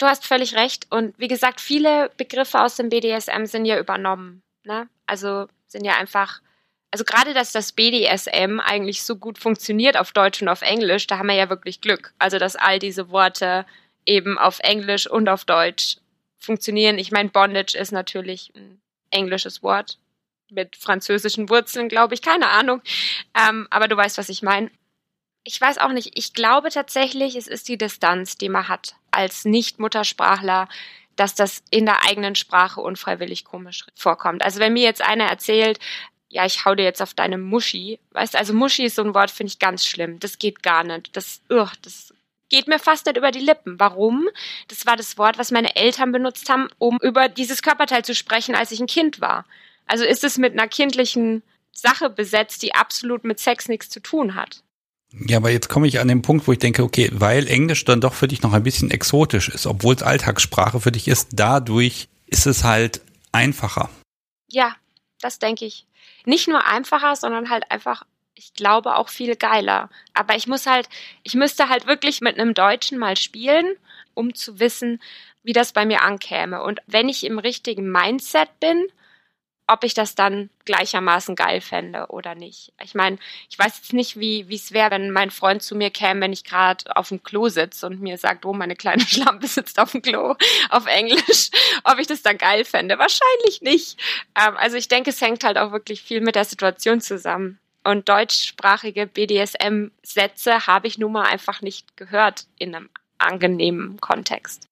Du 0.00 0.06
hast 0.06 0.26
völlig 0.26 0.56
recht. 0.56 0.86
Und 0.90 1.16
wie 1.18 1.28
gesagt, 1.28 1.60
viele 1.60 2.10
Begriffe 2.16 2.60
aus 2.60 2.76
dem 2.76 2.88
BDSM 2.88 3.44
sind 3.44 3.66
ja 3.66 3.78
übernommen. 3.78 4.42
Ne? 4.64 4.88
Also 5.06 5.46
sind 5.66 5.84
ja 5.84 5.96
einfach 5.96 6.40
also 6.90 7.04
gerade, 7.04 7.34
dass 7.34 7.52
das 7.52 7.72
BDSM 7.72 8.58
eigentlich 8.60 9.02
so 9.02 9.16
gut 9.16 9.38
funktioniert 9.38 9.96
auf 9.96 10.12
Deutsch 10.12 10.42
und 10.42 10.48
auf 10.48 10.62
Englisch, 10.62 11.06
da 11.06 11.18
haben 11.18 11.28
wir 11.28 11.36
ja 11.36 11.48
wirklich 11.48 11.80
Glück. 11.80 12.12
Also, 12.18 12.38
dass 12.38 12.56
all 12.56 12.78
diese 12.78 13.10
Worte 13.10 13.64
eben 14.06 14.38
auf 14.38 14.58
Englisch 14.60 15.08
und 15.08 15.28
auf 15.28 15.44
Deutsch 15.44 15.98
funktionieren. 16.38 16.98
Ich 16.98 17.12
meine, 17.12 17.28
Bondage 17.28 17.78
ist 17.78 17.92
natürlich 17.92 18.52
ein 18.56 18.80
englisches 19.10 19.62
Wort 19.62 19.98
mit 20.50 20.74
französischen 20.74 21.48
Wurzeln, 21.48 21.88
glaube 21.88 22.14
ich, 22.14 22.22
keine 22.22 22.48
Ahnung. 22.48 22.82
Ähm, 23.38 23.68
aber 23.70 23.86
du 23.86 23.96
weißt, 23.96 24.18
was 24.18 24.28
ich 24.28 24.42
meine. 24.42 24.70
Ich 25.44 25.60
weiß 25.60 25.78
auch 25.78 25.92
nicht. 25.92 26.18
Ich 26.18 26.34
glaube 26.34 26.70
tatsächlich, 26.70 27.34
es 27.36 27.46
ist 27.46 27.68
die 27.68 27.78
Distanz, 27.78 28.36
die 28.36 28.48
man 28.48 28.68
hat 28.68 28.94
als 29.10 29.44
Nicht-Muttersprachler, 29.44 30.68
dass 31.16 31.34
das 31.34 31.62
in 31.70 31.86
der 31.86 32.04
eigenen 32.06 32.34
Sprache 32.34 32.80
unfreiwillig 32.80 33.44
komisch 33.44 33.84
vorkommt. 33.94 34.42
Also 34.42 34.60
wenn 34.60 34.74
mir 34.74 34.82
jetzt 34.82 35.02
einer 35.02 35.24
erzählt, 35.24 35.78
ja, 36.28 36.46
ich 36.46 36.64
hau 36.64 36.74
dir 36.74 36.84
jetzt 36.84 37.02
auf 37.02 37.14
deine 37.14 37.38
Muschi. 37.38 37.98
Weißt 38.12 38.36
also 38.36 38.54
Muschi 38.54 38.84
ist 38.84 38.94
so 38.94 39.02
ein 39.02 39.14
Wort, 39.14 39.30
finde 39.30 39.50
ich 39.50 39.58
ganz 39.58 39.84
schlimm. 39.84 40.20
Das 40.20 40.38
geht 40.38 40.62
gar 40.62 40.84
nicht. 40.84 41.14
Das, 41.16 41.40
ugh, 41.50 41.72
das 41.82 42.14
geht 42.50 42.68
mir 42.68 42.78
fast 42.78 43.06
nicht 43.06 43.16
über 43.16 43.32
die 43.32 43.40
Lippen. 43.40 43.80
Warum? 43.80 44.28
Das 44.68 44.86
war 44.86 44.96
das 44.96 45.18
Wort, 45.18 45.38
was 45.38 45.50
meine 45.50 45.74
Eltern 45.74 46.12
benutzt 46.12 46.48
haben, 46.48 46.68
um 46.78 46.98
über 47.02 47.28
dieses 47.28 47.62
Körperteil 47.62 48.04
zu 48.04 48.14
sprechen, 48.14 48.54
als 48.54 48.70
ich 48.70 48.80
ein 48.80 48.86
Kind 48.86 49.20
war. 49.20 49.44
Also 49.86 50.04
ist 50.04 50.22
es 50.22 50.38
mit 50.38 50.52
einer 50.52 50.68
kindlichen 50.68 51.42
Sache 51.72 52.10
besetzt, 52.10 52.62
die 52.62 52.74
absolut 52.74 53.24
mit 53.24 53.40
Sex 53.40 53.68
nichts 53.68 53.88
zu 53.88 54.00
tun 54.00 54.36
hat. 54.36 54.62
Ja, 55.12 55.38
aber 55.38 55.50
jetzt 55.50 55.68
komme 55.68 55.88
ich 55.88 55.98
an 55.98 56.08
den 56.08 56.22
Punkt, 56.22 56.46
wo 56.46 56.52
ich 56.52 56.58
denke, 56.58 56.82
okay, 56.82 57.10
weil 57.12 57.48
Englisch 57.48 57.84
dann 57.84 58.00
doch 58.00 58.14
für 58.14 58.28
dich 58.28 58.42
noch 58.42 58.52
ein 58.52 58.62
bisschen 58.62 58.90
exotisch 58.90 59.48
ist, 59.48 59.66
obwohl 59.66 59.94
es 59.94 60.02
Alltagssprache 60.02 60.80
für 60.80 60.92
dich 60.92 61.08
ist, 61.08 61.30
dadurch 61.32 62.08
ist 62.26 62.46
es 62.46 62.62
halt 62.62 63.00
einfacher. 63.32 63.90
Ja, 64.48 64.76
das 65.20 65.38
denke 65.38 65.64
ich 65.64 65.86
nicht 66.24 66.48
nur 66.48 66.64
einfacher, 66.64 67.16
sondern 67.16 67.50
halt 67.50 67.70
einfach, 67.70 68.04
ich 68.34 68.54
glaube, 68.54 68.96
auch 68.96 69.08
viel 69.08 69.36
geiler. 69.36 69.90
Aber 70.14 70.36
ich 70.36 70.46
muss 70.46 70.66
halt, 70.66 70.88
ich 71.22 71.34
müsste 71.34 71.68
halt 71.68 71.86
wirklich 71.86 72.20
mit 72.20 72.38
einem 72.38 72.54
Deutschen 72.54 72.98
mal 72.98 73.16
spielen, 73.16 73.66
um 74.14 74.34
zu 74.34 74.60
wissen, 74.60 75.00
wie 75.42 75.52
das 75.52 75.72
bei 75.72 75.86
mir 75.86 76.02
ankäme. 76.02 76.62
Und 76.62 76.80
wenn 76.86 77.08
ich 77.08 77.24
im 77.24 77.38
richtigen 77.38 77.90
Mindset 77.90 78.60
bin, 78.60 78.86
ob 79.70 79.84
ich 79.84 79.94
das 79.94 80.16
dann 80.16 80.50
gleichermaßen 80.64 81.36
geil 81.36 81.60
fände 81.60 82.06
oder 82.08 82.34
nicht. 82.34 82.72
Ich 82.82 82.94
meine, 82.94 83.18
ich 83.48 83.58
weiß 83.58 83.76
jetzt 83.76 83.92
nicht, 83.92 84.18
wie 84.18 84.44
es 84.52 84.72
wäre, 84.72 84.90
wenn 84.90 85.12
mein 85.12 85.30
Freund 85.30 85.62
zu 85.62 85.76
mir 85.76 85.90
käme, 85.90 86.22
wenn 86.22 86.32
ich 86.32 86.44
gerade 86.44 86.84
auf 86.96 87.08
dem 87.08 87.22
Klo 87.22 87.48
sitze 87.48 87.86
und 87.86 88.00
mir 88.00 88.18
sagt, 88.18 88.44
oh, 88.44 88.52
meine 88.52 88.74
kleine 88.74 89.02
Schlampe 89.06 89.46
sitzt 89.46 89.78
auf 89.78 89.92
dem 89.92 90.02
Klo 90.02 90.34
auf 90.70 90.86
Englisch, 90.86 91.50
ob 91.84 91.98
ich 91.98 92.08
das 92.08 92.22
dann 92.22 92.38
geil 92.38 92.64
fände. 92.64 92.98
Wahrscheinlich 92.98 93.62
nicht. 93.62 93.98
Ähm, 94.34 94.56
also 94.56 94.76
ich 94.76 94.88
denke, 94.88 95.10
es 95.10 95.20
hängt 95.20 95.44
halt 95.44 95.56
auch 95.56 95.72
wirklich 95.72 96.02
viel 96.02 96.20
mit 96.20 96.34
der 96.34 96.44
Situation 96.44 97.00
zusammen. 97.00 97.58
Und 97.82 98.08
deutschsprachige 98.08 99.06
BDSM-Sätze 99.06 100.66
habe 100.66 100.86
ich 100.86 100.98
nun 100.98 101.12
mal 101.12 101.24
einfach 101.24 101.62
nicht 101.62 101.96
gehört 101.96 102.46
in 102.58 102.74
einem 102.74 102.90
angenehmen 103.18 104.00
Kontext. 104.00 104.69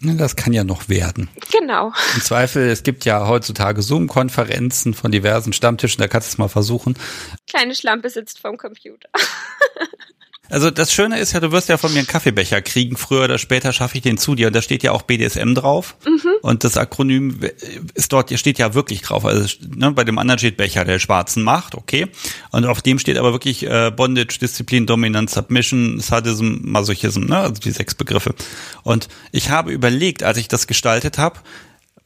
Das 0.00 0.34
kann 0.34 0.52
ja 0.52 0.64
noch 0.64 0.88
werden. 0.88 1.28
Genau. 1.52 1.92
Im 2.14 2.20
Zweifel, 2.22 2.68
es 2.68 2.82
gibt 2.82 3.04
ja 3.04 3.28
heutzutage 3.28 3.82
Zoom-Konferenzen 3.82 4.94
von 4.94 5.12
diversen 5.12 5.52
Stammtischen, 5.52 6.00
da 6.00 6.08
kannst 6.08 6.28
du 6.28 6.32
es 6.34 6.38
mal 6.38 6.48
versuchen. 6.48 6.98
Kleine 7.48 7.74
Schlampe 7.74 8.10
sitzt 8.10 8.40
vorm 8.40 8.56
Computer. 8.56 9.08
Also 10.52 10.70
das 10.70 10.92
Schöne 10.92 11.18
ist 11.18 11.32
ja, 11.32 11.40
du 11.40 11.50
wirst 11.50 11.70
ja 11.70 11.78
von 11.78 11.90
mir 11.94 12.00
einen 12.00 12.06
Kaffeebecher 12.06 12.60
kriegen. 12.60 12.98
Früher 12.98 13.24
oder 13.24 13.38
später 13.38 13.72
schaffe 13.72 13.96
ich 13.96 14.02
den 14.02 14.18
zu 14.18 14.34
dir. 14.34 14.48
Und 14.48 14.52
da 14.54 14.60
steht 14.60 14.82
ja 14.82 14.92
auch 14.92 15.00
BDSM 15.00 15.54
drauf. 15.54 15.96
Mhm. 16.04 16.28
Und 16.42 16.62
das 16.64 16.76
Akronym 16.76 17.40
ist 17.94 18.12
dort, 18.12 18.38
steht 18.38 18.58
ja 18.58 18.74
wirklich 18.74 19.00
drauf. 19.00 19.24
Also 19.24 19.48
ne, 19.66 19.92
bei 19.92 20.04
dem 20.04 20.18
anderen 20.18 20.38
steht 20.38 20.58
Becher 20.58 20.84
der 20.84 20.98
schwarzen 20.98 21.42
Macht, 21.42 21.74
okay. 21.74 22.08
Und 22.50 22.66
auf 22.66 22.82
dem 22.82 22.98
steht 22.98 23.16
aber 23.16 23.32
wirklich 23.32 23.66
äh, 23.66 23.90
Bondage, 23.90 24.38
Disziplin, 24.42 24.84
Dominance, 24.84 25.34
Submission, 25.34 26.00
Sadism, 26.00 26.58
Masochism, 26.60 27.24
ne? 27.24 27.38
also 27.38 27.54
die 27.54 27.70
sechs 27.70 27.94
Begriffe. 27.94 28.34
Und 28.82 29.08
ich 29.30 29.48
habe 29.48 29.72
überlegt, 29.72 30.22
als 30.22 30.36
ich 30.36 30.48
das 30.48 30.66
gestaltet 30.66 31.16
habe, 31.16 31.40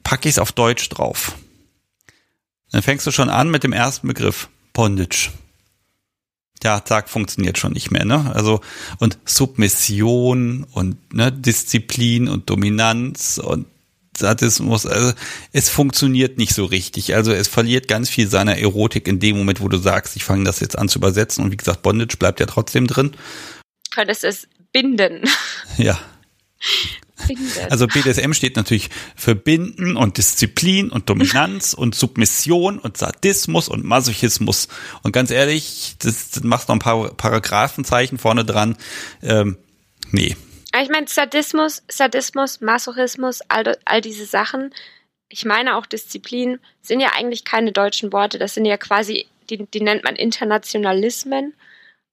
packe 0.04 0.28
ich 0.28 0.36
es 0.36 0.38
auf 0.38 0.52
Deutsch 0.52 0.88
drauf. 0.88 1.34
Dann 2.70 2.82
fängst 2.82 3.08
du 3.08 3.10
schon 3.10 3.28
an 3.28 3.50
mit 3.50 3.64
dem 3.64 3.72
ersten 3.72 4.06
Begriff, 4.06 4.48
Bondage 4.72 5.30
ja, 6.62 6.84
zack, 6.84 7.08
funktioniert 7.08 7.58
schon 7.58 7.72
nicht 7.72 7.90
mehr, 7.90 8.04
ne? 8.04 8.32
Also, 8.34 8.60
und 8.98 9.18
Submission 9.24 10.66
und 10.72 11.14
ne, 11.14 11.30
Disziplin 11.32 12.28
und 12.28 12.48
Dominanz 12.50 13.38
und 13.38 13.66
Sadismus, 14.16 14.86
also 14.86 15.12
es 15.52 15.68
funktioniert 15.68 16.38
nicht 16.38 16.54
so 16.54 16.64
richtig. 16.64 17.14
Also 17.14 17.32
es 17.32 17.48
verliert 17.48 17.88
ganz 17.88 18.08
viel 18.08 18.28
seiner 18.28 18.58
Erotik 18.58 19.08
in 19.08 19.20
dem 19.20 19.36
Moment, 19.36 19.60
wo 19.60 19.68
du 19.68 19.76
sagst, 19.76 20.16
ich 20.16 20.24
fange 20.24 20.44
das 20.44 20.60
jetzt 20.60 20.78
an 20.78 20.88
zu 20.88 20.98
übersetzen 20.98 21.44
und 21.44 21.52
wie 21.52 21.56
gesagt, 21.56 21.82
Bondage 21.82 22.16
bleibt 22.16 22.40
ja 22.40 22.46
trotzdem 22.46 22.86
drin. 22.86 23.12
Könntest 23.90 24.24
es 24.24 24.48
binden. 24.72 25.24
Ja. 25.76 25.98
Bindet. 27.26 27.70
Also 27.70 27.86
BDSM 27.86 28.32
steht 28.32 28.56
natürlich 28.56 28.90
für 29.14 29.34
Binden 29.34 29.96
und 29.96 30.18
Disziplin 30.18 30.90
und 30.90 31.08
Dominanz 31.08 31.72
und 31.72 31.94
Submission 31.94 32.78
und 32.78 32.96
Sadismus 32.96 33.68
und 33.68 33.84
Masochismus. 33.84 34.68
Und 35.02 35.12
ganz 35.12 35.30
ehrlich, 35.30 35.96
das, 35.98 36.30
das 36.30 36.44
machst 36.44 36.68
noch 36.68 36.76
ein 36.76 36.80
paar 36.80 37.14
Paragraphenzeichen 37.14 38.18
vorne 38.18 38.44
dran. 38.44 38.76
Ähm, 39.22 39.56
nee. 40.10 40.36
Ich 40.82 40.88
meine, 40.90 41.08
Sadismus, 41.08 41.82
Sadismus, 41.88 42.60
Masochismus, 42.60 43.40
all, 43.48 43.78
all 43.86 44.00
diese 44.00 44.26
Sachen, 44.26 44.74
ich 45.28 45.44
meine 45.44 45.76
auch 45.76 45.86
Disziplin, 45.86 46.58
sind 46.82 47.00
ja 47.00 47.12
eigentlich 47.14 47.44
keine 47.44 47.72
deutschen 47.72 48.12
Worte. 48.12 48.38
Das 48.38 48.54
sind 48.54 48.64
ja 48.66 48.76
quasi, 48.76 49.26
die, 49.48 49.66
die 49.66 49.80
nennt 49.80 50.04
man 50.04 50.16
Internationalismen. 50.16 51.54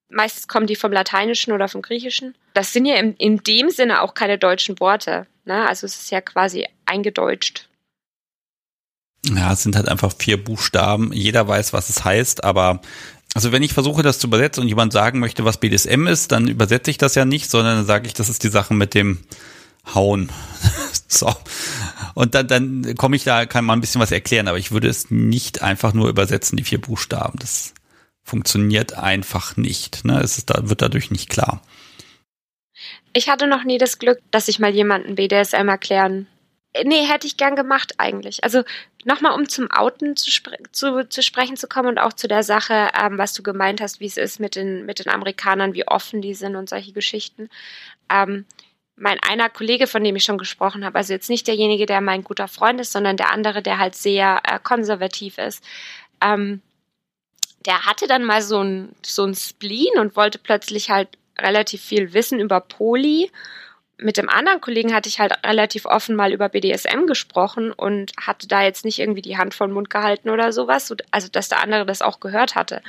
Meistens 0.10 0.48
kommen 0.48 0.68
die 0.68 0.76
vom 0.76 0.92
Lateinischen 0.92 1.52
oder 1.54 1.68
vom 1.68 1.82
Griechischen. 1.82 2.36
Das 2.54 2.74
sind 2.74 2.86
ja 2.86 2.96
in, 2.96 3.16
in 3.16 3.38
dem 3.38 3.70
Sinne 3.70 4.02
auch 4.02 4.14
keine 4.14 4.38
deutschen 4.38 4.80
Worte. 4.80 5.28
Ne? 5.46 5.68
Also 5.68 5.86
es 5.86 6.00
ist 6.00 6.12
ja 6.12 6.22
quasi 6.22 6.68
eingedeutscht. 6.86 7.68
Ja, 9.26 9.54
es 9.54 9.64
sind 9.64 9.76
halt 9.76 9.88
einfach 9.88 10.14
vier 10.18 10.44
Buchstaben. 10.44 11.14
Jeder 11.14 11.48
weiß, 11.48 11.74
was 11.74 11.90
es 11.90 12.04
heißt, 12.04 12.44
aber 12.44 12.82
also 13.34 13.52
wenn 13.52 13.64
ich 13.64 13.74
versuche, 13.74 14.04
das 14.04 14.20
zu 14.20 14.28
übersetzen 14.28 14.62
und 14.62 14.68
jemand 14.68 14.94
sagen 14.94 15.20
möchte, 15.20 15.44
was 15.46 15.60
BDSM 15.60 16.08
ist, 16.08 16.32
dann 16.32 16.48
übersetze 16.48 16.92
ich 16.92 16.98
das 16.98 17.16
ja 17.16 17.26
nicht, 17.26 17.50
sondern 17.50 17.78
dann 17.78 17.86
sage 17.86 18.06
ich, 18.06 18.14
das 18.14 18.30
ist 18.30 18.44
die 18.44 18.50
Sache 18.50 18.74
mit 18.74 18.94
dem 18.94 19.20
Hauen. 19.94 20.30
so. 21.08 21.34
Und 22.14 22.36
dann, 22.36 22.48
dann 22.48 22.96
komme 22.96 23.16
ich 23.16 23.24
da, 23.24 23.46
kann 23.46 23.66
man 23.66 23.80
ein 23.80 23.82
bisschen 23.82 24.02
was 24.02 24.12
erklären, 24.12 24.48
aber 24.48 24.60
ich 24.60 24.72
würde 24.72 24.88
es 24.88 25.10
nicht 25.10 25.64
einfach 25.64 25.94
nur 25.94 26.10
übersetzen, 26.10 26.58
die 26.58 26.64
vier 26.64 26.80
Buchstaben. 26.80 27.40
Das 27.40 27.74
funktioniert 28.24 28.94
einfach 28.94 29.58
nicht. 29.58 30.06
Ne? 30.06 30.22
Es 30.22 30.38
ist, 30.38 30.52
wird 30.56 30.82
dadurch 30.84 31.10
nicht 31.10 31.30
klar. 31.30 31.62
Ich 33.14 33.30
hatte 33.30 33.48
noch 33.48 33.64
nie 33.64 33.78
das 33.78 34.00
Glück, 34.00 34.20
dass 34.32 34.48
ich 34.48 34.60
mal 34.60 34.72
jemanden 34.72 35.16
BDSM 35.16 35.68
erklären. 35.68 36.28
Nee, 36.84 37.06
hätte 37.06 37.28
ich 37.28 37.38
gern 37.38 37.56
gemacht 37.56 37.94
eigentlich. 38.00 38.44
Also 38.44 38.64
nochmal, 39.06 39.34
um 39.34 39.48
zum 39.48 39.70
Outen 39.70 40.16
zu, 40.16 40.32
spre 40.32 40.58
zu, 40.72 41.08
zu, 41.08 41.22
sprechen 41.22 41.56
zu 41.56 41.68
kommen 41.68 41.90
und 41.90 42.00
auch 42.00 42.14
zu 42.14 42.28
der 42.28 42.42
Sache, 42.42 42.90
ähm, 43.00 43.20
was 43.20 43.34
du 43.34 43.44
gemeint 43.44 43.80
hast, 43.80 44.00
wie 44.00 44.08
es 44.08 44.18
ist 44.18 44.40
mit 44.40 44.56
den, 44.56 44.86
mit 44.86 44.98
den 44.98 45.10
Amerikanern, 45.10 45.76
wie 45.76 45.88
offen 45.88 46.22
die 46.22 46.34
sind 46.34 46.56
und 46.56 46.70
solche 46.70 46.92
Geschichten. 46.92 47.50
Ähm, 48.12 48.46
mein 48.96 49.20
einer 49.20 49.50
Kollege, 49.50 49.86
von 49.86 50.04
dem 50.04 50.16
ich 50.16 50.24
schon 50.24 50.38
gesprochen 50.40 50.84
habe, 50.84 50.98
also 50.98 51.14
jetzt 51.14 51.30
nicht 51.30 51.48
derjenige, 51.48 51.86
der 51.86 52.02
mein 52.02 52.24
guter 52.24 52.48
Freund 52.48 52.82
ist, 52.82 52.92
sondern 52.92 53.18
der 53.18 53.32
andere, 53.32 53.62
der 53.62 53.78
halt 53.78 53.96
sehr 53.96 54.42
äh, 54.44 54.58
konservativ 54.62 55.38
ist, 55.38 55.64
ähm, 56.22 56.62
der 57.66 57.86
hatte 57.86 58.08
dann 58.08 58.24
mal 58.24 58.42
so 58.42 58.62
ein, 58.62 58.96
so 59.06 59.24
ein 59.24 59.36
Spleen 59.36 60.00
und 60.00 60.16
wollte 60.16 60.40
plötzlich 60.40 60.90
halt 60.90 61.10
relativ 61.38 61.82
viel 61.82 62.14
Wissen 62.14 62.40
über 62.40 62.60
Poli. 62.60 63.32
Mit 63.98 64.18
dem 64.18 64.30
anderen 64.30 64.60
Kollegen 64.60 64.94
hatte 64.94 65.08
ich 65.08 65.20
halt 65.20 65.34
relativ 65.46 65.86
offen 65.86 66.16
mal 66.16 66.34
über 66.34 66.50
BDSM 66.50 67.06
gesprochen 67.06 67.72
und 67.72 68.12
hatte 68.20 68.48
da 68.48 68.64
jetzt 68.64 68.86
nicht 68.86 69.00
irgendwie 69.00 69.22
die 69.22 69.38
Hand 69.38 69.54
vor 69.54 69.68
den 69.68 69.74
Mund 69.74 69.90
gehalten 69.90 70.30
oder 70.30 70.52
sowas, 70.52 70.94
also 71.12 71.28
dass 71.30 71.50
der 71.50 71.62
andere 71.62 71.86
das 71.86 72.02
auch 72.02 72.20
gehört 72.20 72.56
hatte. 72.56 72.82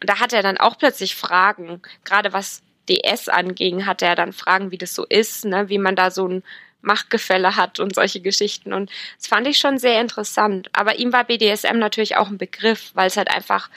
Und 0.00 0.08
da 0.08 0.20
hat 0.20 0.32
er 0.32 0.42
dann 0.42 0.58
auch 0.58 0.78
plötzlich 0.78 1.16
Fragen, 1.16 1.82
gerade 2.04 2.32
was 2.32 2.62
DS 2.88 3.28
anging, 3.28 3.86
hatte 3.86 4.06
er 4.06 4.16
dann 4.16 4.32
Fragen, 4.32 4.70
wie 4.70 4.78
das 4.78 4.94
so 4.94 5.04
ist, 5.06 5.44
ne, 5.44 5.68
wie 5.68 5.78
man 5.78 5.96
da 5.96 6.10
so 6.10 6.26
ein 6.26 6.42
Machtgefälle 6.82 7.56
hat 7.56 7.80
und 7.80 7.94
solche 7.94 8.20
Geschichten. 8.20 8.72
Und 8.72 8.90
das 9.18 9.26
fand 9.26 9.46
ich 9.46 9.58
schon 9.58 9.78
sehr 9.78 10.00
interessant. 10.00 10.68
Aber 10.72 10.98
ihm 10.98 11.12
war 11.12 11.24
BDSM 11.24 11.78
natürlich 11.78 12.16
auch 12.16 12.28
ein 12.28 12.38
Begriff, 12.38 12.90
weil 12.94 13.08
es 13.08 13.16
halt 13.16 13.30
einfach 13.30 13.70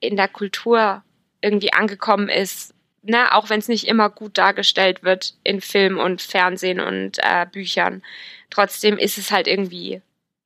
in 0.00 0.16
der 0.16 0.28
Kultur 0.28 1.02
irgendwie 1.40 1.72
angekommen 1.72 2.28
ist, 2.28 2.74
ne, 3.02 3.34
auch 3.34 3.50
wenn 3.50 3.60
es 3.60 3.68
nicht 3.68 3.86
immer 3.86 4.10
gut 4.10 4.38
dargestellt 4.38 5.02
wird 5.02 5.34
in 5.44 5.60
Film 5.60 5.98
und 5.98 6.22
Fernsehen 6.22 6.80
und 6.80 7.18
äh, 7.18 7.46
Büchern. 7.50 8.02
Trotzdem 8.50 8.98
ist 8.98 9.18
es 9.18 9.30
halt 9.30 9.46
irgendwie 9.46 10.02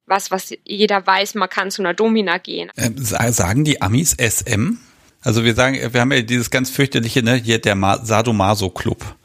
was, 0.06 0.30
was 0.30 0.52
jeder 0.64 1.06
weiß, 1.06 1.34
man 1.34 1.48
kann 1.48 1.70
zu 1.70 1.82
einer 1.82 1.94
Domina 1.94 2.38
gehen. 2.38 2.70
Äh, 2.76 2.90
sagen 2.96 3.64
die 3.64 3.80
Amis 3.80 4.16
SM? 4.18 4.78
Also 5.22 5.44
wir 5.44 5.54
sagen, 5.54 5.78
wir 5.92 6.00
haben 6.00 6.12
ja 6.12 6.22
dieses 6.22 6.50
ganz 6.50 6.70
fürchterliche, 6.70 7.22
ne, 7.22 7.36
hier 7.36 7.60
der 7.60 7.76
Sadomaso 8.02 8.70
Club. 8.70 9.16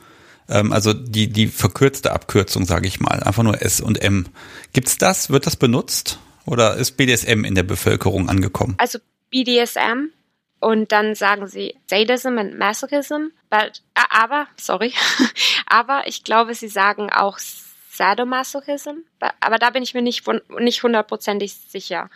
Ähm, 0.48 0.72
also 0.72 0.94
die, 0.94 1.28
die 1.28 1.48
verkürzte 1.48 2.12
Abkürzung, 2.12 2.66
sage 2.66 2.88
ich 2.88 3.00
mal. 3.00 3.24
Einfach 3.24 3.44
nur 3.44 3.62
S 3.62 3.82
und 3.82 4.02
M. 4.02 4.28
Gibt's 4.74 4.98
das? 4.98 5.30
Wird 5.30 5.46
das 5.46 5.56
benutzt? 5.56 6.20
Oder 6.46 6.76
ist 6.76 6.92
BDSM 6.92 7.44
in 7.44 7.56
der 7.56 7.64
Bevölkerung 7.64 8.30
angekommen? 8.30 8.76
Also 8.78 9.00
BDSM 9.30 10.12
und 10.60 10.92
dann 10.92 11.16
sagen 11.16 11.48
sie 11.48 11.76
Sadism 11.88 12.38
and 12.38 12.58
Masochism, 12.58 13.32
but, 13.50 13.82
aber, 13.94 14.48
sorry, 14.58 14.94
aber 15.68 16.08
ich 16.08 16.24
glaube, 16.24 16.54
sie 16.54 16.68
sagen 16.68 17.12
auch 17.12 17.38
Sadomasochism, 17.40 19.00
aber 19.40 19.58
da 19.58 19.72
bin 19.72 19.84
ich 19.84 19.94
mir 19.94 20.04
nicht, 20.04 20.24
nicht 20.60 20.84
hundertprozentig 20.84 21.54
sicher 21.54 22.10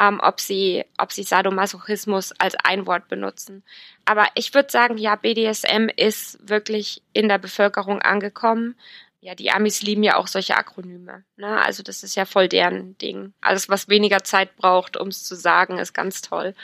ähm, 0.00 0.18
ob 0.22 0.40
sie, 0.40 0.84
ob 0.98 1.12
sie 1.12 1.22
Sadomasochismus 1.22 2.32
als 2.38 2.56
ein 2.64 2.86
Wort 2.86 3.08
benutzen. 3.08 3.62
Aber 4.06 4.26
ich 4.34 4.54
würde 4.54 4.70
sagen, 4.70 4.96
ja, 4.96 5.14
BDSM 5.14 5.88
ist 5.94 6.48
wirklich 6.48 7.02
in 7.12 7.28
der 7.28 7.38
Bevölkerung 7.38 8.00
angekommen. 8.00 8.76
Ja, 9.20 9.34
die 9.34 9.50
Amis 9.50 9.82
lieben 9.82 10.02
ja 10.02 10.16
auch 10.16 10.26
solche 10.26 10.56
Akronyme. 10.56 11.24
Ne? 11.36 11.60
Also 11.62 11.82
das 11.82 12.02
ist 12.02 12.14
ja 12.14 12.24
voll 12.24 12.48
deren 12.48 12.96
Ding. 12.96 13.34
Alles, 13.42 13.68
was 13.68 13.88
weniger 13.88 14.24
Zeit 14.24 14.56
braucht, 14.56 14.96
um 14.96 15.08
es 15.08 15.24
zu 15.24 15.34
sagen, 15.34 15.78
ist 15.78 15.92
ganz 15.92 16.22
toll. 16.22 16.54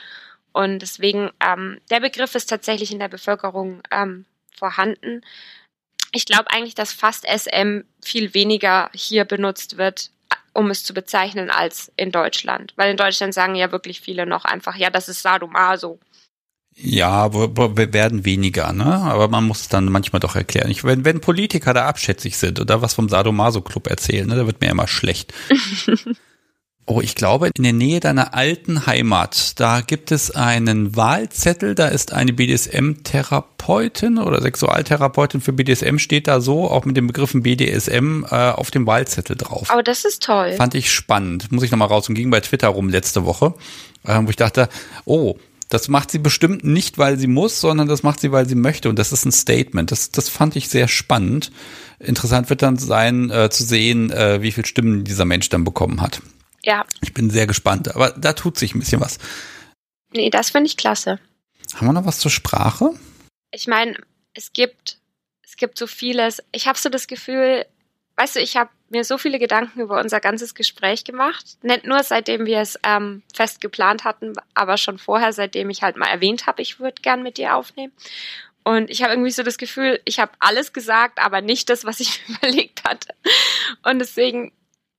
Und 0.56 0.78
deswegen, 0.78 1.30
ähm, 1.38 1.78
der 1.90 2.00
Begriff 2.00 2.34
ist 2.34 2.46
tatsächlich 2.46 2.90
in 2.90 2.98
der 2.98 3.08
Bevölkerung 3.08 3.82
ähm, 3.90 4.24
vorhanden. 4.56 5.20
Ich 6.12 6.24
glaube 6.24 6.50
eigentlich, 6.50 6.74
dass 6.74 6.94
fast 6.94 7.26
SM 7.26 7.82
viel 8.02 8.32
weniger 8.32 8.88
hier 8.94 9.26
benutzt 9.26 9.76
wird 9.76 10.10
um 10.54 10.70
es 10.70 10.84
zu 10.84 10.94
bezeichnen, 10.94 11.50
als 11.50 11.92
in 11.96 12.10
Deutschland. 12.10 12.72
Weil 12.76 12.90
in 12.90 12.96
Deutschland 12.96 13.34
sagen 13.34 13.56
ja 13.56 13.72
wirklich 13.72 14.00
viele 14.00 14.24
noch 14.24 14.46
einfach, 14.46 14.74
ja, 14.74 14.88
das 14.88 15.10
ist 15.10 15.20
Sadomaso. 15.20 16.00
Ja, 16.74 17.34
wir 17.34 17.92
werden 17.92 18.24
weniger, 18.24 18.72
ne? 18.72 18.86
Aber 18.86 19.28
man 19.28 19.44
muss 19.44 19.60
es 19.60 19.68
dann 19.68 19.92
manchmal 19.92 20.20
doch 20.20 20.34
erklären. 20.34 20.70
Ich, 20.70 20.82
wenn, 20.82 21.04
wenn 21.04 21.20
Politiker 21.20 21.74
da 21.74 21.86
abschätzig 21.86 22.38
sind 22.38 22.58
oder 22.58 22.80
was 22.80 22.94
vom 22.94 23.10
Sadomaso-Club 23.10 23.86
erzählen, 23.86 24.26
ne, 24.26 24.36
da 24.36 24.46
wird 24.46 24.62
mir 24.62 24.70
immer 24.70 24.88
schlecht. 24.88 25.34
Oh, 26.88 27.00
ich 27.00 27.16
glaube, 27.16 27.50
in 27.56 27.64
der 27.64 27.72
Nähe 27.72 27.98
deiner 27.98 28.32
alten 28.32 28.86
Heimat, 28.86 29.58
da 29.58 29.80
gibt 29.80 30.12
es 30.12 30.30
einen 30.30 30.94
Wahlzettel, 30.94 31.74
da 31.74 31.88
ist 31.88 32.12
eine 32.12 32.32
BDSM-Therapeutin 32.32 34.18
oder 34.18 34.40
Sexualtherapeutin 34.40 35.40
für 35.40 35.52
BDSM 35.52 35.98
steht 35.98 36.28
da 36.28 36.40
so, 36.40 36.70
auch 36.70 36.84
mit 36.84 36.96
den 36.96 37.08
Begriffen 37.08 37.42
BDSM 37.42 38.24
äh, 38.30 38.50
auf 38.50 38.70
dem 38.70 38.86
Wahlzettel 38.86 39.34
drauf. 39.34 39.68
Aber 39.68 39.82
das 39.82 40.04
ist 40.04 40.22
toll. 40.22 40.52
Fand 40.52 40.76
ich 40.76 40.92
spannend. 40.92 41.50
Muss 41.50 41.64
ich 41.64 41.72
nochmal 41.72 41.88
raus 41.88 42.08
und 42.08 42.14
ging 42.14 42.30
bei 42.30 42.38
Twitter 42.38 42.68
rum 42.68 42.88
letzte 42.88 43.24
Woche, 43.24 43.54
äh, 44.04 44.20
wo 44.22 44.30
ich 44.30 44.36
dachte, 44.36 44.68
oh, 45.06 45.36
das 45.68 45.88
macht 45.88 46.12
sie 46.12 46.20
bestimmt 46.20 46.62
nicht, 46.62 46.98
weil 46.98 47.18
sie 47.18 47.26
muss, 47.26 47.60
sondern 47.60 47.88
das 47.88 48.04
macht 48.04 48.20
sie, 48.20 48.30
weil 48.30 48.48
sie 48.48 48.54
möchte. 48.54 48.88
Und 48.88 48.96
das 48.96 49.10
ist 49.10 49.24
ein 49.24 49.32
Statement. 49.32 49.90
Das, 49.90 50.12
das 50.12 50.28
fand 50.28 50.54
ich 50.54 50.68
sehr 50.68 50.86
spannend. 50.86 51.50
Interessant 51.98 52.48
wird 52.48 52.62
dann 52.62 52.76
sein, 52.76 53.30
äh, 53.30 53.50
zu 53.50 53.64
sehen, 53.64 54.12
äh, 54.12 54.40
wie 54.40 54.52
viele 54.52 54.68
Stimmen 54.68 55.02
dieser 55.02 55.24
Mensch 55.24 55.48
dann 55.48 55.64
bekommen 55.64 56.00
hat. 56.00 56.22
Ja. 56.66 56.84
Ich 57.00 57.14
bin 57.14 57.30
sehr 57.30 57.46
gespannt, 57.46 57.94
aber 57.94 58.10
da 58.10 58.32
tut 58.32 58.58
sich 58.58 58.74
ein 58.74 58.80
bisschen 58.80 59.00
was. 59.00 59.18
Nee, 60.12 60.30
das 60.30 60.50
finde 60.50 60.66
ich 60.66 60.76
klasse. 60.76 61.20
Haben 61.74 61.86
wir 61.86 61.92
noch 61.92 62.06
was 62.06 62.18
zur 62.18 62.30
Sprache? 62.30 62.90
Ich 63.52 63.68
meine, 63.68 63.96
es 64.34 64.52
gibt, 64.52 64.98
es 65.44 65.56
gibt 65.56 65.78
so 65.78 65.86
vieles. 65.86 66.42
Ich 66.50 66.66
habe 66.66 66.76
so 66.76 66.88
das 66.88 67.06
Gefühl, 67.06 67.64
weißt 68.16 68.36
du, 68.36 68.40
ich 68.40 68.56
habe 68.56 68.70
mir 68.88 69.04
so 69.04 69.16
viele 69.16 69.38
Gedanken 69.38 69.80
über 69.80 70.00
unser 70.00 70.20
ganzes 70.20 70.54
Gespräch 70.56 71.04
gemacht. 71.04 71.56
Nicht 71.62 71.86
nur 71.86 72.02
seitdem 72.02 72.46
wir 72.46 72.58
es 72.58 72.78
ähm, 72.82 73.22
fest 73.32 73.60
geplant 73.60 74.02
hatten, 74.02 74.32
aber 74.54 74.76
schon 74.76 74.98
vorher, 74.98 75.32
seitdem 75.32 75.70
ich 75.70 75.82
halt 75.82 75.96
mal 75.96 76.08
erwähnt 76.08 76.46
habe, 76.46 76.62
ich 76.62 76.80
würde 76.80 77.00
gern 77.00 77.22
mit 77.22 77.38
dir 77.38 77.54
aufnehmen. 77.54 77.92
Und 78.64 78.90
ich 78.90 79.04
habe 79.04 79.12
irgendwie 79.12 79.30
so 79.30 79.44
das 79.44 79.58
Gefühl, 79.58 80.00
ich 80.04 80.18
habe 80.18 80.32
alles 80.40 80.72
gesagt, 80.72 81.20
aber 81.20 81.40
nicht 81.40 81.68
das, 81.68 81.84
was 81.84 82.00
ich 82.00 82.20
überlegt 82.28 82.82
hatte. 82.82 83.14
Und 83.84 84.00
deswegen 84.00 84.52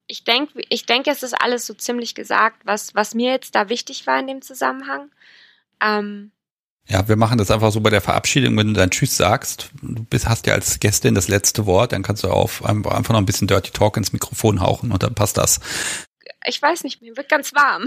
ich 0.07 0.23
denke, 0.23 0.61
ich 0.69 0.85
denke, 0.85 1.11
es 1.11 1.23
ist 1.23 1.33
alles 1.33 1.65
so 1.65 1.73
ziemlich 1.73 2.15
gesagt, 2.15 2.65
was, 2.65 2.95
was 2.95 3.13
mir 3.13 3.31
jetzt 3.31 3.55
da 3.55 3.69
wichtig 3.69 4.07
war 4.07 4.19
in 4.19 4.27
dem 4.27 4.41
Zusammenhang. 4.41 5.11
Ähm, 5.81 6.31
ja, 6.89 7.07
wir 7.09 7.17
machen 7.17 7.37
das 7.37 7.51
einfach 7.51 7.71
so 7.71 7.81
bei 7.81 7.89
der 7.89 7.99
Verabschiedung, 7.99 8.57
wenn 8.57 8.67
du 8.67 8.73
dann 8.73 8.89
Tschüss 8.89 9.17
sagst. 9.17 9.71
Du 9.81 10.05
bist, 10.05 10.27
hast 10.27 10.47
ja 10.47 10.53
als 10.53 10.79
Gästin 10.79 11.15
das 11.15 11.27
letzte 11.27 11.65
Wort, 11.65 11.91
dann 11.91 12.01
kannst 12.01 12.23
du 12.23 12.29
auf 12.29 12.63
einfach 12.63 13.09
noch 13.09 13.17
ein 13.17 13.25
bisschen 13.25 13.47
Dirty 13.47 13.71
Talk 13.71 13.97
ins 13.97 14.13
Mikrofon 14.13 14.61
hauchen 14.61 14.91
und 14.91 15.03
dann 15.03 15.13
passt 15.13 15.37
das. 15.37 15.59
Ich 16.45 16.61
weiß 16.61 16.83
nicht, 16.83 17.01
mir 17.01 17.17
wird 17.17 17.27
ganz 17.27 17.53
warm. 17.53 17.85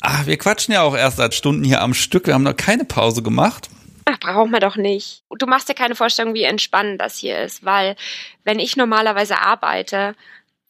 Ach, 0.00 0.26
wir 0.26 0.38
quatschen 0.38 0.72
ja 0.72 0.82
auch 0.82 0.96
erst 0.96 1.16
seit 1.16 1.34
Stunden 1.34 1.64
hier 1.64 1.82
am 1.82 1.94
Stück. 1.94 2.28
Wir 2.28 2.34
haben 2.34 2.44
noch 2.44 2.56
keine 2.56 2.84
Pause 2.84 3.22
gemacht. 3.24 3.68
Ach, 4.04 4.18
brauchen 4.18 4.50
wir 4.50 4.60
doch 4.60 4.76
nicht. 4.76 5.22
Du 5.38 5.46
machst 5.46 5.68
dir 5.68 5.74
keine 5.74 5.94
Vorstellung, 5.94 6.34
wie 6.34 6.42
entspannend 6.42 7.00
das 7.00 7.18
hier 7.18 7.40
ist, 7.40 7.64
weil 7.64 7.96
wenn 8.44 8.58
ich 8.58 8.76
normalerweise 8.76 9.38
arbeite, 9.38 10.14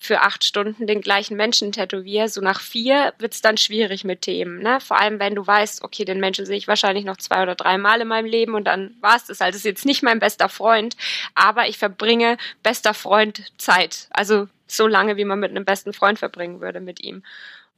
für 0.02 0.22
acht 0.22 0.44
Stunden 0.44 0.86
den 0.86 1.02
gleichen 1.02 1.36
Menschen 1.36 1.72
tätowiere, 1.72 2.28
so 2.28 2.40
nach 2.40 2.60
vier 2.60 3.12
wird's 3.18 3.42
dann 3.42 3.58
schwierig 3.58 4.02
mit 4.02 4.22
Themen. 4.22 4.62
Ne? 4.62 4.80
Vor 4.80 4.98
allem, 4.98 5.20
wenn 5.20 5.34
du 5.34 5.46
weißt, 5.46 5.84
okay, 5.84 6.06
den 6.06 6.20
Menschen 6.20 6.46
sehe 6.46 6.56
ich 6.56 6.66
wahrscheinlich 6.66 7.04
noch 7.04 7.18
zwei 7.18 7.42
oder 7.42 7.54
drei 7.54 7.76
Mal 7.76 8.00
in 8.00 8.08
meinem 8.08 8.24
Leben 8.24 8.54
und 8.54 8.64
dann 8.64 8.96
war's 9.02 9.26
das 9.26 9.42
halt. 9.42 9.50
Das 9.50 9.58
ist 9.60 9.66
jetzt 9.66 9.84
nicht 9.84 10.02
mein 10.02 10.18
bester 10.18 10.48
Freund, 10.48 10.96
aber 11.34 11.68
ich 11.68 11.76
verbringe 11.76 12.38
bester 12.62 12.94
Freund 12.94 13.52
Zeit. 13.58 14.08
Also 14.10 14.48
so 14.66 14.86
lange, 14.86 15.18
wie 15.18 15.26
man 15.26 15.38
mit 15.38 15.50
einem 15.50 15.66
besten 15.66 15.92
Freund 15.92 16.18
verbringen 16.18 16.62
würde 16.62 16.80
mit 16.80 17.00
ihm. 17.04 17.22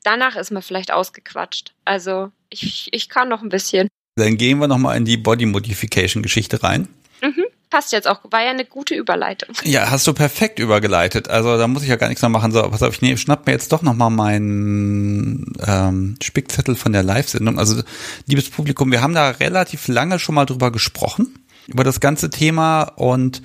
Danach 0.04 0.36
ist 0.36 0.52
man 0.52 0.62
vielleicht 0.62 0.92
ausgequatscht. 0.92 1.74
Also 1.84 2.30
ich, 2.50 2.88
ich 2.92 3.08
kann 3.08 3.28
noch 3.28 3.42
ein 3.42 3.48
bisschen. 3.48 3.88
Dann 4.16 4.36
gehen 4.36 4.59
wir 4.59 4.68
nochmal 4.68 4.97
in 4.97 5.05
die 5.05 5.16
Body 5.16 5.47
Modification 5.47 6.22
Geschichte 6.22 6.62
rein. 6.62 6.89
Mhm, 7.22 7.44
passt 7.70 7.93
jetzt 7.93 8.06
auch. 8.06 8.20
War 8.30 8.43
ja 8.43 8.51
eine 8.51 8.66
gute 8.66 8.94
Überleitung. 8.94 9.55
Ja, 9.64 9.90
hast 9.90 10.06
du 10.06 10.12
perfekt 10.12 10.59
übergeleitet. 10.59 11.28
Also 11.28 11.56
da 11.56 11.66
muss 11.66 11.82
ich 11.82 11.89
ja 11.89 11.97
gar 11.97 12.09
nichts 12.09 12.20
mehr 12.20 12.28
machen. 12.28 12.52
So, 12.52 12.62
pass 12.62 12.82
auf, 12.82 12.94
ich 12.94 13.02
nehm, 13.02 13.16
schnapp 13.16 13.47
mir 13.47 13.52
jetzt 13.52 13.72
doch 13.72 13.80
nochmal 13.82 14.10
meinen 14.10 15.55
ähm, 15.66 16.16
Spickzettel 16.22 16.76
von 16.76 16.93
der 16.93 17.02
Live-Sendung. 17.02 17.59
Also, 17.59 17.82
liebes 18.26 18.51
Publikum, 18.51 18.93
wir 18.93 19.01
haben 19.01 19.14
da 19.14 19.30
relativ 19.30 19.89
lange 19.89 20.18
schon 20.18 20.34
mal 20.34 20.44
drüber 20.44 20.70
gesprochen, 20.70 21.34
über 21.66 21.84
das 21.84 22.01
ganze 22.01 22.28
Thema 22.28 22.82
und 22.82 23.40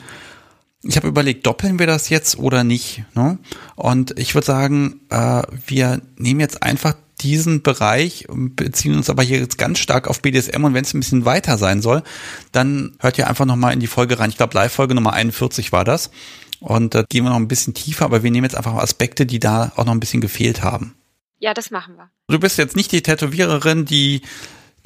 ich 0.83 0.95
habe 0.95 1.07
überlegt, 1.07 1.45
doppeln 1.45 1.79
wir 1.79 1.87
das 1.87 2.09
jetzt 2.09 2.37
oder 2.37 2.63
nicht? 2.63 3.03
Ne? 3.15 3.39
Und 3.75 4.17
ich 4.19 4.35
würde 4.35 4.45
sagen, 4.45 5.01
äh, 5.09 5.43
wir 5.65 6.01
nehmen 6.17 6.39
jetzt 6.39 6.63
einfach 6.63 6.95
diesen 7.21 7.63
Bereich, 7.63 8.27
beziehen 8.29 8.95
uns 8.95 9.09
aber 9.09 9.23
hier 9.23 9.39
jetzt 9.39 9.57
ganz 9.57 9.79
stark 9.79 10.07
auf 10.07 10.21
BDSM 10.21 10.63
und 10.63 10.73
wenn 10.73 10.83
es 10.83 10.93
ein 10.93 10.99
bisschen 10.99 11.25
weiter 11.25 11.57
sein 11.57 11.81
soll, 11.81 12.03
dann 12.51 12.95
hört 12.99 13.17
ihr 13.17 13.27
einfach 13.27 13.45
nochmal 13.45 13.73
in 13.73 13.79
die 13.79 13.87
Folge 13.87 14.19
rein. 14.19 14.29
Ich 14.29 14.37
glaube, 14.37 14.53
Live-Folge 14.55 14.95
Nummer 14.95 15.13
41 15.13 15.71
war 15.71 15.83
das. 15.83 16.11
Und 16.59 16.95
da 16.95 17.03
gehen 17.03 17.23
wir 17.23 17.29
noch 17.29 17.37
ein 17.37 17.47
bisschen 17.47 17.73
tiefer, 17.73 18.05
aber 18.05 18.23
wir 18.23 18.31
nehmen 18.31 18.45
jetzt 18.45 18.55
einfach 18.55 18.73
Aspekte, 18.73 19.25
die 19.25 19.39
da 19.39 19.71
auch 19.75 19.85
noch 19.85 19.93
ein 19.93 19.99
bisschen 19.99 20.21
gefehlt 20.21 20.63
haben. 20.63 20.95
Ja, 21.39 21.53
das 21.53 21.69
machen 21.69 21.95
wir. 21.97 22.09
Du 22.29 22.39
bist 22.39 22.57
jetzt 22.57 22.75
nicht 22.75 22.91
die 22.91 23.03
Tätowiererin, 23.03 23.85
die 23.85 24.21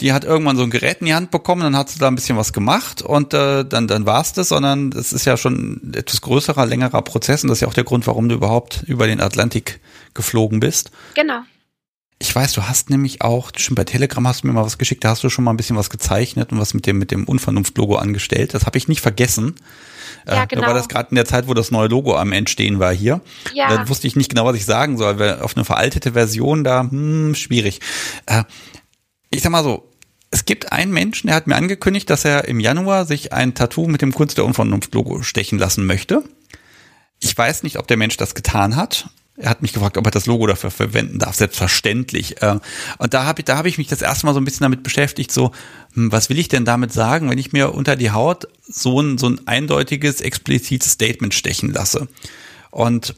die 0.02 0.14
hat 0.14 0.24
irgendwann 0.24 0.58
so 0.58 0.64
ein 0.64 0.72
Gerät 0.72 1.00
in 1.00 1.06
die 1.06 1.14
Hand 1.14 1.30
bekommen, 1.30 1.62
dann 1.62 1.78
hat 1.78 1.90
sie 1.90 2.00
da 2.00 2.08
ein 2.08 2.16
bisschen 2.16 2.36
was 2.36 2.54
gemacht 2.54 3.04
und 3.04 3.34
äh, 3.34 3.64
dann, 3.64 3.88
dann 3.88 4.06
war's 4.08 4.34
das, 4.34 4.50
sondern 4.50 4.92
es 4.94 5.14
ist 5.14 5.26
ja 5.26 5.38
schon 5.38 5.54
ein 5.54 5.94
etwas 5.94 6.22
größerer, 6.22 6.66
längerer 6.66 7.04
Prozess 7.04 7.44
und 7.44 7.50
das 7.50 7.60
ist 7.60 7.62
ja 7.62 7.68
auch 7.68 7.74
der 7.74 7.84
Grund, 7.84 8.08
warum 8.08 8.28
du 8.28 8.36
überhaupt 8.36 8.84
über 8.88 9.06
den 9.06 9.22
Atlantik 9.22 9.80
geflogen 10.16 10.60
bist. 10.60 10.92
Genau. 11.14 11.42
Ich 12.22 12.36
weiß, 12.36 12.54
du 12.54 12.68
hast 12.68 12.92
nämlich 12.92 13.24
auch, 13.24 13.50
schon 13.58 13.74
bei 13.74 13.84
Telegram 13.84 14.28
hast 14.28 14.44
du 14.44 14.48
mir 14.48 14.54
mal 14.54 14.64
was 14.64 14.78
geschickt, 14.78 15.04
da 15.04 15.10
hast 15.10 15.24
du 15.24 15.30
schon 15.30 15.44
mal 15.44 15.50
ein 15.50 15.58
bisschen 15.58 15.76
was 15.76 15.90
gezeichnet 15.90 16.52
und 16.52 16.60
was 16.60 16.76
mit 16.76 16.86
dem, 16.86 17.00
mit 17.00 17.10
dem 17.10 17.24
Unvernunft-Logo 17.26 17.96
angestellt. 17.96 18.54
Das 18.54 18.68
habe 18.68 18.78
ich 18.78 18.88
nicht 18.88 19.02
vergessen. 19.02 19.56
Ja, 20.28 20.46
genau. 20.46 20.62
Da 20.62 20.68
war 20.68 20.74
das 20.76 20.88
gerade 20.88 21.10
in 21.10 21.16
der 21.16 21.26
Zeit, 21.26 21.48
wo 21.48 21.56
das 21.56 21.72
neue 21.72 21.88
Logo 21.88 22.16
am 22.16 22.32
Entstehen 22.32 22.78
war 22.78 22.94
hier. 22.94 23.22
Ja. 23.56 23.76
Da 23.76 23.90
wusste 23.90 24.06
ich 24.06 24.16
nicht 24.16 24.30
genau, 24.30 24.46
was 24.46 24.56
ich 24.56 24.66
sagen 24.66 25.00
soll, 25.00 25.18
weil 25.18 25.40
auf 25.40 25.58
eine 25.58 25.66
veraltete 25.66 26.12
Version 26.12 26.64
da, 26.64 26.82
hm, 26.82 27.34
schwierig. 27.34 27.80
Äh, 28.28 28.44
ich 29.32 29.42
sag 29.42 29.52
mal 29.52 29.64
so, 29.64 29.90
Es 30.30 30.46
gibt 30.46 30.72
einen 30.72 30.92
Menschen, 30.92 31.26
der 31.26 31.36
hat 31.36 31.48
mir 31.48 31.56
angekündigt, 31.56 32.08
dass 32.12 32.24
er 32.24 32.48
im 32.48 32.60
Januar 32.60 33.06
sich 33.06 33.34
ein 33.34 33.56
Tattoo 33.56 33.88
mit 33.88 34.04
dem 34.04 34.14
Kunst 34.14 34.38
der 34.38 34.46
Unvernunft-Logo 34.46 35.24
stechen 35.24 35.58
lassen 35.58 35.88
möchte. 35.88 36.24
Ich 37.20 37.36
weiß 37.36 37.64
nicht, 37.64 37.80
ob 37.80 37.88
der 37.88 37.98
Mensch 37.98 38.16
das 38.16 38.36
getan 38.36 38.76
hat. 38.76 39.10
Er 39.38 39.50
hat 39.50 39.62
mich 39.62 39.74
gefragt, 39.74 39.98
ob 39.98 40.06
er 40.06 40.12
das 40.12 40.26
Logo 40.26 40.46
dafür 40.46 40.72
verwenden 40.72 41.20
darf. 41.20 41.36
Selbstverständlich. 41.36 42.42
Äh, 42.42 42.60
und 42.98 43.14
da 43.14 43.26
habe 43.26 43.42
ich, 43.42 43.46
da 43.46 43.58
habe 43.58 43.70
ich 43.70 43.78
mich 43.78 43.88
das 43.88 44.02
erste 44.02 44.26
Mal 44.26 44.34
so 44.34 44.42
ein 44.42 44.46
bisschen 44.46 44.64
damit 44.64 44.84
beschäftigt, 44.84 45.32
so, 45.32 45.52
hm, 45.94 46.12
was 46.12 46.30
will 46.30 46.38
ich 46.38 46.50
denn 46.50 46.66
damit 46.66 46.92
sagen, 46.92 47.30
wenn 47.30 47.38
ich 47.38 47.54
mir 47.54 47.74
unter 47.74 47.96
die 47.96 48.12
Haut 48.12 48.48
so 48.62 49.02
ein, 49.02 49.18
so 49.18 49.30
ein 49.30 49.48
eindeutiges, 49.48 50.22
explizites 50.22 50.92
Statement 50.92 51.34
stechen 51.34 51.72
lasse? 51.72 52.08
Und 52.72 53.16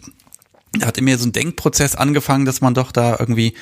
da 0.73 0.87
hatte 0.87 1.01
mir 1.01 1.17
so 1.17 1.27
ein 1.27 1.33
Denkprozess 1.33 1.95
angefangen, 1.95 2.45
dass 2.45 2.61
man 2.61 2.73
doch 2.73 2.91
da 2.91 3.17
irgendwie, 3.19 3.55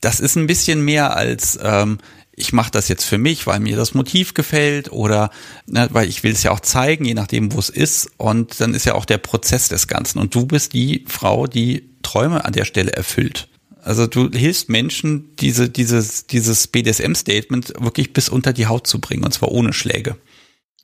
das 0.00 0.20
ist 0.20 0.36
ein 0.36 0.46
bisschen 0.46 0.84
mehr 0.84 1.16
als, 1.16 1.58
ähm, 1.62 1.98
ich 2.42 2.52
mache 2.52 2.72
das 2.72 2.88
jetzt 2.88 3.04
für 3.04 3.18
mich, 3.18 3.46
weil 3.46 3.60
mir 3.60 3.76
das 3.76 3.94
Motiv 3.94 4.34
gefällt 4.34 4.90
oder 4.90 5.30
ne, 5.66 5.88
weil 5.92 6.08
ich 6.08 6.24
will 6.24 6.32
es 6.32 6.42
ja 6.42 6.50
auch 6.50 6.58
zeigen, 6.58 7.04
je 7.04 7.14
nachdem, 7.14 7.52
wo 7.52 7.58
es 7.60 7.70
ist. 7.70 8.10
Und 8.16 8.60
dann 8.60 8.74
ist 8.74 8.84
ja 8.84 8.94
auch 8.94 9.04
der 9.04 9.18
Prozess 9.18 9.68
des 9.68 9.86
Ganzen. 9.86 10.18
Und 10.18 10.34
du 10.34 10.44
bist 10.44 10.72
die 10.72 11.04
Frau, 11.06 11.46
die 11.46 11.88
Träume 12.02 12.44
an 12.44 12.52
der 12.52 12.64
Stelle 12.64 12.92
erfüllt. 12.92 13.48
Also 13.80 14.08
du 14.08 14.28
hilfst 14.30 14.68
Menschen, 14.68 15.36
diese, 15.36 15.68
dieses, 15.68 16.26
dieses 16.26 16.66
BDSM-Statement 16.66 17.74
wirklich 17.78 18.12
bis 18.12 18.28
unter 18.28 18.52
die 18.52 18.66
Haut 18.66 18.88
zu 18.88 19.00
bringen, 19.00 19.24
und 19.24 19.32
zwar 19.32 19.52
ohne 19.52 19.72
Schläge. 19.72 20.16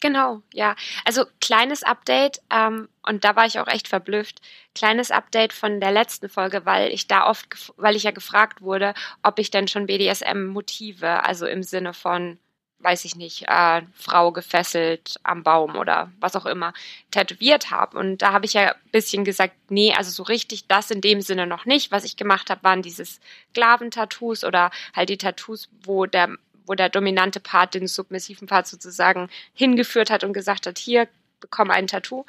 Genau, 0.01 0.43
ja. 0.53 0.77
Also 1.05 1.25
kleines 1.41 1.83
Update, 1.83 2.41
ähm, 2.51 2.89
und 3.07 3.25
da 3.25 3.35
war 3.35 3.47
ich 3.47 3.59
auch 3.59 3.67
echt 3.67 3.89
verblüfft. 3.89 4.41
Kleines 4.75 5.11
Update 5.11 5.53
von 5.53 5.81
der 5.81 5.91
letzten 5.91 6.29
Folge, 6.29 6.65
weil 6.65 6.93
ich 6.93 7.09
da 7.09 7.27
oft, 7.29 7.73
weil 7.77 7.97
ich 7.97 8.05
ja 8.05 8.13
gefragt 8.13 8.63
wurde, 8.63 8.95
ob 9.25 9.39
ich 9.41 9.51
denn 9.51 9.67
schon 9.67 9.87
BDSM-Motive, 9.87 11.25
also 11.25 11.47
im 11.47 11.65
Sinne 11.65 11.95
von, 11.95 12.39
weiß 12.79 13.05
ich 13.07 13.17
nicht, 13.17 13.47
äh, 13.49 13.83
Frau 13.93 14.31
gefesselt 14.31 15.17
am 15.25 15.43
Baum 15.43 15.75
oder 15.75 16.13
was 16.21 16.37
auch 16.37 16.47
immer, 16.47 16.75
tätowiert 17.11 17.73
habe. 17.73 17.99
Und 17.99 18.19
da 18.19 18.33
habe 18.33 18.47
ich 18.47 18.53
ja 18.53 18.69
ein 18.71 18.91
bisschen 18.93 19.25
gesagt, 19.25 19.55
nee, 19.69 19.93
also 19.97 20.13
so 20.13 20.23
richtig 20.23 20.69
das 20.69 20.93
in 20.93 21.01
dem 21.01 21.23
Sinne 21.23 21.49
noch 21.49 21.65
nicht. 21.65 21.91
Was 21.91 22.05
ich 22.05 22.17
gemacht 22.17 22.51
habe, 22.51 22.63
waren 22.63 22.83
dieses 22.83 23.19
Sklaventattoos 23.51 24.45
oder 24.45 24.71
halt 24.95 25.09
die 25.09 25.19
Tattoos, 25.19 25.69
wo 25.83 26.07
der 26.07 26.37
wo 26.69 26.75
der 26.75 26.89
dominante 26.89 27.41
Part 27.41 27.75
den 27.75 27.89
submissiven 27.89 28.47
Part 28.47 28.67
sozusagen 28.67 29.29
hingeführt 29.55 30.11
hat 30.11 30.25
und 30.25 30.33
gesagt 30.33 30.67
hat, 30.67 30.79
hier, 30.79 31.09
bekomme 31.41 31.73
ein 31.73 31.87
Tattoo. 31.87 32.25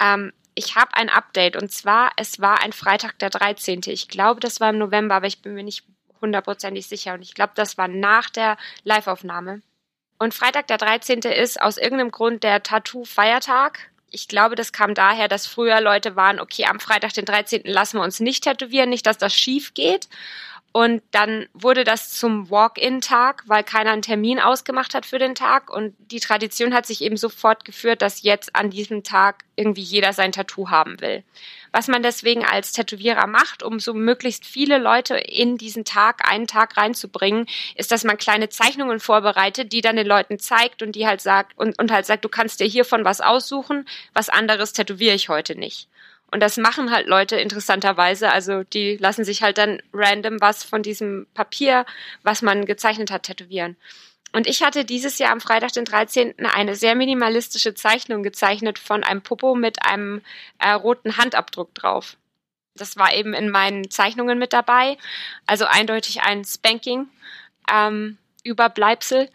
Ähm, 0.00 0.32
ich 0.54 0.74
habe 0.74 0.94
ein 0.94 1.10
Update 1.10 1.56
und 1.56 1.70
zwar, 1.70 2.10
es 2.16 2.40
war 2.40 2.62
ein 2.62 2.72
Freitag 2.72 3.18
der 3.18 3.30
13. 3.30 3.82
Ich 3.86 4.08
glaube, 4.08 4.40
das 4.40 4.60
war 4.60 4.70
im 4.70 4.78
November, 4.78 5.16
aber 5.16 5.26
ich 5.26 5.42
bin 5.42 5.54
mir 5.54 5.62
nicht 5.62 5.84
hundertprozentig 6.20 6.86
sicher 6.86 7.14
und 7.14 7.22
ich 7.22 7.34
glaube, 7.34 7.52
das 7.54 7.76
war 7.76 7.88
nach 7.88 8.30
der 8.30 8.56
Liveaufnahme. 8.84 9.60
Und 10.18 10.32
Freitag 10.32 10.66
der 10.68 10.78
13. 10.78 11.20
ist 11.20 11.60
aus 11.60 11.76
irgendeinem 11.76 12.10
Grund 12.10 12.42
der 12.42 12.62
Tattoo-Feiertag. 12.62 13.90
Ich 14.10 14.28
glaube, 14.28 14.54
das 14.54 14.72
kam 14.72 14.94
daher, 14.94 15.28
dass 15.28 15.46
früher 15.46 15.80
Leute 15.82 16.16
waren, 16.16 16.40
okay, 16.40 16.64
am 16.64 16.80
Freitag 16.80 17.12
den 17.12 17.26
13. 17.26 17.62
lassen 17.64 17.98
wir 17.98 18.04
uns 18.04 18.20
nicht 18.20 18.44
tätowieren, 18.44 18.88
nicht, 18.88 19.04
dass 19.04 19.18
das 19.18 19.34
schief 19.34 19.74
geht. 19.74 20.08
Und 20.76 21.02
dann 21.10 21.46
wurde 21.54 21.84
das 21.84 22.12
zum 22.12 22.50
Walk-in-Tag, 22.50 23.44
weil 23.46 23.64
keiner 23.64 23.92
einen 23.92 24.02
Termin 24.02 24.38
ausgemacht 24.38 24.92
hat 24.92 25.06
für 25.06 25.18
den 25.18 25.34
Tag. 25.34 25.70
Und 25.70 25.94
die 25.98 26.20
Tradition 26.20 26.74
hat 26.74 26.84
sich 26.84 27.00
eben 27.00 27.16
so 27.16 27.30
fortgeführt, 27.30 28.02
dass 28.02 28.22
jetzt 28.22 28.54
an 28.54 28.68
diesem 28.68 29.02
Tag 29.02 29.44
irgendwie 29.54 29.80
jeder 29.80 30.12
sein 30.12 30.32
Tattoo 30.32 30.68
haben 30.68 31.00
will. 31.00 31.24
Was 31.72 31.88
man 31.88 32.02
deswegen 32.02 32.44
als 32.44 32.72
Tätowierer 32.72 33.26
macht, 33.26 33.62
um 33.62 33.80
so 33.80 33.94
möglichst 33.94 34.44
viele 34.44 34.76
Leute 34.76 35.16
in 35.16 35.56
diesen 35.56 35.86
Tag, 35.86 36.30
einen 36.30 36.46
Tag 36.46 36.76
reinzubringen, 36.76 37.46
ist, 37.76 37.90
dass 37.90 38.04
man 38.04 38.18
kleine 38.18 38.50
Zeichnungen 38.50 39.00
vorbereitet, 39.00 39.72
die 39.72 39.80
dann 39.80 39.96
den 39.96 40.06
Leuten 40.06 40.38
zeigt 40.38 40.82
und 40.82 40.92
die 40.92 41.06
halt 41.06 41.22
sagt, 41.22 41.56
und, 41.56 41.78
und 41.78 41.90
halt 41.90 42.04
sagt, 42.04 42.22
du 42.26 42.28
kannst 42.28 42.60
dir 42.60 42.66
hiervon 42.66 43.06
was 43.06 43.22
aussuchen, 43.22 43.88
was 44.12 44.28
anderes 44.28 44.74
tätowiere 44.74 45.14
ich 45.14 45.30
heute 45.30 45.58
nicht. 45.58 45.88
Und 46.30 46.40
das 46.40 46.56
machen 46.56 46.90
halt 46.90 47.06
Leute 47.06 47.36
interessanterweise. 47.36 48.30
Also 48.30 48.64
die 48.64 48.96
lassen 48.96 49.24
sich 49.24 49.42
halt 49.42 49.58
dann 49.58 49.80
random 49.92 50.40
was 50.40 50.64
von 50.64 50.82
diesem 50.82 51.26
Papier, 51.34 51.86
was 52.22 52.42
man 52.42 52.66
gezeichnet 52.66 53.10
hat, 53.10 53.24
tätowieren. 53.24 53.76
Und 54.32 54.46
ich 54.46 54.62
hatte 54.62 54.84
dieses 54.84 55.18
Jahr 55.18 55.32
am 55.32 55.40
Freitag, 55.40 55.72
den 55.72 55.84
13. 55.84 56.34
eine 56.44 56.74
sehr 56.74 56.94
minimalistische 56.94 57.74
Zeichnung 57.74 58.22
gezeichnet 58.22 58.78
von 58.78 59.02
einem 59.02 59.22
Popo 59.22 59.54
mit 59.54 59.86
einem 59.86 60.20
äh, 60.58 60.72
roten 60.72 61.16
Handabdruck 61.16 61.74
drauf. 61.74 62.16
Das 62.74 62.96
war 62.96 63.14
eben 63.14 63.32
in 63.32 63.48
meinen 63.48 63.90
Zeichnungen 63.90 64.38
mit 64.38 64.52
dabei. 64.52 64.98
Also 65.46 65.64
eindeutig 65.64 66.22
ein 66.22 66.44
Spanking, 66.44 67.08
ähm, 67.72 68.18
Überbleibsel. 68.42 69.30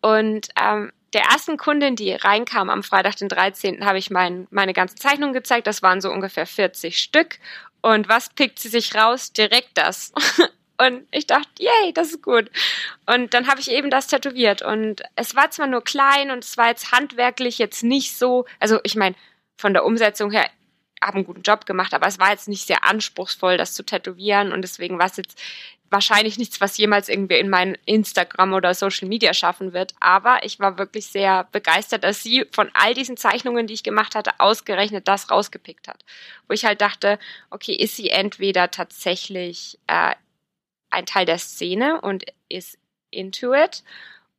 Und 0.00 0.48
ähm, 0.58 0.92
der 1.12 1.22
ersten 1.22 1.56
Kundin, 1.56 1.96
die 1.96 2.12
reinkam 2.12 2.70
am 2.70 2.82
Freitag, 2.82 3.16
den 3.16 3.28
13., 3.28 3.84
habe 3.84 3.98
ich 3.98 4.10
mein, 4.10 4.46
meine 4.50 4.72
ganzen 4.72 4.98
Zeichnungen 4.98 5.32
gezeigt. 5.32 5.66
Das 5.66 5.82
waren 5.82 6.00
so 6.00 6.10
ungefähr 6.10 6.46
40 6.46 6.98
Stück. 6.98 7.38
Und 7.80 8.08
was 8.08 8.30
pickt 8.30 8.58
sie 8.58 8.68
sich 8.68 8.94
raus? 8.94 9.32
Direkt 9.32 9.70
das. 9.74 10.12
Und 10.80 11.06
ich 11.10 11.26
dachte, 11.26 11.50
yay, 11.58 11.92
das 11.92 12.10
ist 12.10 12.22
gut. 12.22 12.50
Und 13.06 13.34
dann 13.34 13.48
habe 13.48 13.60
ich 13.60 13.70
eben 13.70 13.90
das 13.90 14.06
tätowiert. 14.06 14.62
Und 14.62 15.02
es 15.16 15.34
war 15.34 15.50
zwar 15.50 15.66
nur 15.66 15.82
klein 15.82 16.30
und 16.30 16.44
es 16.44 16.56
war 16.56 16.68
jetzt 16.68 16.92
handwerklich 16.92 17.58
jetzt 17.58 17.82
nicht 17.82 18.16
so, 18.16 18.44
also 18.60 18.78
ich 18.84 18.94
meine, 18.94 19.16
von 19.56 19.72
der 19.72 19.84
Umsetzung 19.84 20.30
her 20.30 20.48
habe 21.02 21.16
einen 21.16 21.24
guten 21.24 21.42
Job 21.42 21.66
gemacht, 21.66 21.94
aber 21.94 22.06
es 22.06 22.20
war 22.20 22.30
jetzt 22.30 22.46
nicht 22.46 22.66
sehr 22.66 22.84
anspruchsvoll, 22.84 23.56
das 23.56 23.74
zu 23.74 23.84
tätowieren 23.84 24.52
und 24.52 24.62
deswegen 24.62 24.98
war 24.98 25.06
es 25.06 25.16
jetzt 25.16 25.40
wahrscheinlich 25.90 26.38
nichts, 26.38 26.60
was 26.60 26.76
jemals 26.76 27.08
irgendwie 27.08 27.38
in 27.38 27.48
mein 27.48 27.76
Instagram 27.86 28.52
oder 28.52 28.74
Social 28.74 29.08
Media 29.08 29.32
schaffen 29.34 29.72
wird. 29.72 29.94
Aber 30.00 30.44
ich 30.44 30.60
war 30.60 30.78
wirklich 30.78 31.06
sehr 31.06 31.44
begeistert, 31.52 32.04
dass 32.04 32.22
sie 32.22 32.46
von 32.52 32.70
all 32.74 32.94
diesen 32.94 33.16
Zeichnungen, 33.16 33.66
die 33.66 33.74
ich 33.74 33.82
gemacht 33.82 34.14
hatte, 34.14 34.32
ausgerechnet 34.38 35.08
das 35.08 35.30
rausgepickt 35.30 35.88
hat. 35.88 36.04
Wo 36.46 36.54
ich 36.54 36.64
halt 36.64 36.80
dachte, 36.80 37.18
okay, 37.50 37.72
ist 37.72 37.96
sie 37.96 38.10
entweder 38.10 38.70
tatsächlich 38.70 39.78
äh, 39.86 40.14
ein 40.90 41.06
Teil 41.06 41.26
der 41.26 41.38
Szene 41.38 42.00
und 42.00 42.24
ist 42.48 42.78
into 43.10 43.54
it 43.54 43.82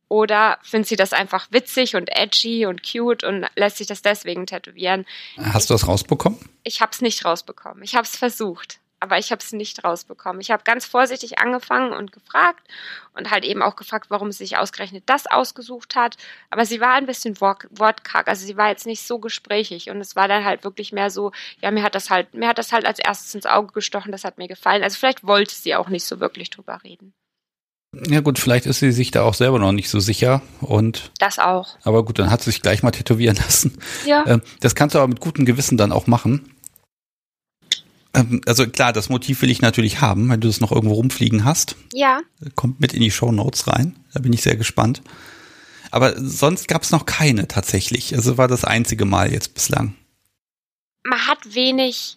oder 0.08 0.58
findet 0.62 0.88
sie 0.88 0.96
das 0.96 1.12
einfach 1.12 1.46
witzig 1.50 1.94
und 1.94 2.10
edgy 2.10 2.66
und 2.66 2.82
cute 2.82 3.24
und 3.24 3.46
lässt 3.54 3.76
sich 3.78 3.86
das 3.86 4.02
deswegen 4.02 4.46
tätowieren. 4.46 5.06
Hast 5.36 5.70
du 5.70 5.74
das 5.74 5.86
rausbekommen? 5.86 6.38
Ich 6.64 6.80
habe 6.80 6.90
es 6.92 7.00
nicht 7.00 7.24
rausbekommen. 7.24 7.82
Ich 7.84 7.94
habe 7.94 8.04
es 8.04 8.16
versucht 8.16 8.79
aber 9.00 9.18
ich 9.18 9.32
habe 9.32 9.42
es 9.42 9.52
nicht 9.52 9.82
rausbekommen. 9.82 10.40
Ich 10.40 10.50
habe 10.50 10.62
ganz 10.62 10.84
vorsichtig 10.84 11.38
angefangen 11.38 11.92
und 11.92 12.12
gefragt 12.12 12.68
und 13.14 13.30
halt 13.30 13.44
eben 13.44 13.62
auch 13.62 13.76
gefragt, 13.76 14.06
warum 14.10 14.30
sie 14.30 14.38
sich 14.38 14.58
ausgerechnet 14.58 15.04
das 15.06 15.26
ausgesucht 15.26 15.96
hat. 15.96 16.16
Aber 16.50 16.64
sie 16.66 16.80
war 16.80 16.92
ein 16.92 17.06
bisschen 17.06 17.40
wortkarg, 17.40 18.28
also 18.28 18.46
sie 18.46 18.56
war 18.56 18.68
jetzt 18.68 18.86
nicht 18.86 19.02
so 19.02 19.18
gesprächig 19.18 19.90
und 19.90 20.00
es 20.00 20.16
war 20.16 20.28
dann 20.28 20.44
halt 20.44 20.64
wirklich 20.64 20.92
mehr 20.92 21.10
so, 21.10 21.32
ja, 21.60 21.70
mir 21.70 21.82
hat 21.82 21.94
das 21.94 22.10
halt, 22.10 22.34
mir 22.34 22.48
hat 22.48 22.58
das 22.58 22.72
halt 22.72 22.86
als 22.86 22.98
erstes 22.98 23.34
ins 23.34 23.46
Auge 23.46 23.72
gestochen, 23.72 24.12
das 24.12 24.24
hat 24.24 24.38
mir 24.38 24.48
gefallen. 24.48 24.82
Also 24.82 24.98
vielleicht 24.98 25.26
wollte 25.26 25.54
sie 25.54 25.74
auch 25.74 25.88
nicht 25.88 26.04
so 26.04 26.20
wirklich 26.20 26.50
drüber 26.50 26.80
reden. 26.84 27.14
Ja 27.92 28.20
gut, 28.20 28.38
vielleicht 28.38 28.66
ist 28.66 28.78
sie 28.78 28.92
sich 28.92 29.10
da 29.10 29.22
auch 29.22 29.34
selber 29.34 29.58
noch 29.58 29.72
nicht 29.72 29.90
so 29.90 29.98
sicher 29.98 30.42
und 30.60 31.10
das 31.18 31.40
auch. 31.40 31.76
Aber 31.82 32.04
gut, 32.04 32.20
dann 32.20 32.30
hat 32.30 32.40
sie 32.40 32.50
sich 32.50 32.62
gleich 32.62 32.84
mal 32.84 32.92
tätowieren 32.92 33.36
lassen. 33.44 33.78
Ja. 34.06 34.24
Ähm, 34.26 34.42
das 34.60 34.74
kannst 34.74 34.94
du 34.94 35.00
aber 35.00 35.08
mit 35.08 35.20
gutem 35.20 35.44
Gewissen 35.44 35.76
dann 35.76 35.90
auch 35.90 36.06
machen. 36.06 36.54
Ähm, 38.14 38.40
also 38.46 38.66
klar, 38.66 38.92
das 38.92 39.08
Motiv 39.08 39.42
will 39.42 39.50
ich 39.50 39.62
natürlich 39.62 40.00
haben, 40.00 40.28
wenn 40.28 40.40
du 40.40 40.48
es 40.48 40.60
noch 40.60 40.72
irgendwo 40.72 40.94
rumfliegen 40.94 41.44
hast. 41.44 41.76
Ja. 41.92 42.20
Kommt 42.54 42.80
mit 42.80 42.92
in 42.92 43.00
die 43.00 43.10
Show 43.10 43.32
Notes 43.32 43.66
rein. 43.66 43.96
Da 44.12 44.20
bin 44.20 44.32
ich 44.32 44.42
sehr 44.42 44.56
gespannt. 44.56 45.02
Aber 45.90 46.14
sonst 46.16 46.68
gab 46.68 46.82
es 46.82 46.90
noch 46.90 47.06
keine 47.06 47.48
tatsächlich. 47.48 48.14
Also 48.14 48.38
war 48.38 48.48
das 48.48 48.64
einzige 48.64 49.04
Mal 49.04 49.32
jetzt 49.32 49.54
bislang. 49.54 49.94
Man 51.02 51.26
hat 51.26 51.54
wenig, 51.54 52.16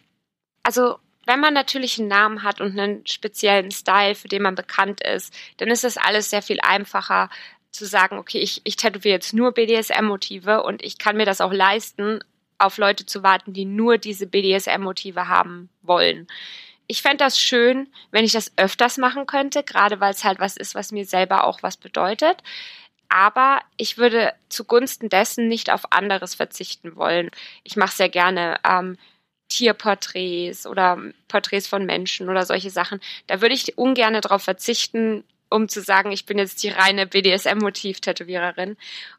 also 0.63 0.97
wenn 1.25 1.39
man 1.39 1.53
natürlich 1.53 1.99
einen 1.99 2.09
Namen 2.09 2.43
hat 2.43 2.59
und 2.59 2.77
einen 2.77 3.05
speziellen 3.07 3.71
Style, 3.71 4.15
für 4.15 4.27
den 4.27 4.41
man 4.41 4.55
bekannt 4.55 5.01
ist, 5.01 5.33
dann 5.57 5.69
ist 5.69 5.83
das 5.83 5.97
alles 5.97 6.29
sehr 6.29 6.41
viel 6.41 6.59
einfacher 6.61 7.29
zu 7.71 7.85
sagen, 7.85 8.17
okay, 8.17 8.39
ich, 8.39 8.61
ich 8.65 8.75
tätowiere 8.75 9.15
jetzt 9.15 9.33
nur 9.33 9.53
BDSM-Motive 9.53 10.63
und 10.63 10.83
ich 10.83 10.97
kann 10.97 11.17
mir 11.17 11.25
das 11.25 11.41
auch 11.41 11.53
leisten, 11.53 12.19
auf 12.63 12.77
Leute 12.77 13.05
zu 13.05 13.23
warten, 13.23 13.53
die 13.53 13.65
nur 13.65 13.97
diese 13.97 14.27
BDSM-Motive 14.27 15.27
haben 15.27 15.69
wollen. 15.81 16.27
Ich 16.87 17.01
fände 17.01 17.17
das 17.17 17.39
schön, 17.39 17.87
wenn 18.11 18.25
ich 18.25 18.33
das 18.33 18.51
öfters 18.57 18.97
machen 18.97 19.25
könnte, 19.25 19.63
gerade 19.63 19.99
weil 19.99 20.11
es 20.11 20.23
halt 20.23 20.39
was 20.39 20.57
ist, 20.57 20.75
was 20.75 20.91
mir 20.91 21.05
selber 21.05 21.45
auch 21.45 21.63
was 21.63 21.77
bedeutet. 21.77 22.43
Aber 23.09 23.61
ich 23.77 23.97
würde 23.97 24.33
zugunsten 24.49 25.07
dessen 25.09 25.47
nicht 25.47 25.71
auf 25.71 25.91
anderes 25.91 26.35
verzichten 26.35 26.95
wollen. 26.95 27.29
Ich 27.63 27.75
mache 27.75 27.95
sehr 27.95 28.09
gerne 28.09 28.59
ähm, 28.67 28.97
Tierporträts 29.49 30.65
oder 30.65 30.99
Porträts 31.27 31.67
von 31.67 31.85
Menschen 31.85 32.27
oder 32.29 32.45
solche 32.45 32.71
Sachen. 32.71 32.99
Da 33.27 33.41
würde 33.41 33.53
ich 33.53 33.77
ungern 33.77 34.19
darauf 34.19 34.43
verzichten, 34.43 35.23
um 35.53 35.69
zu 35.69 35.81
sagen, 35.81 36.11
ich 36.11 36.25
bin 36.25 36.39
jetzt 36.39 36.63
die 36.63 36.69
reine 36.69 37.05
BDSM-Motiv-Tätowiererin. 37.05 38.75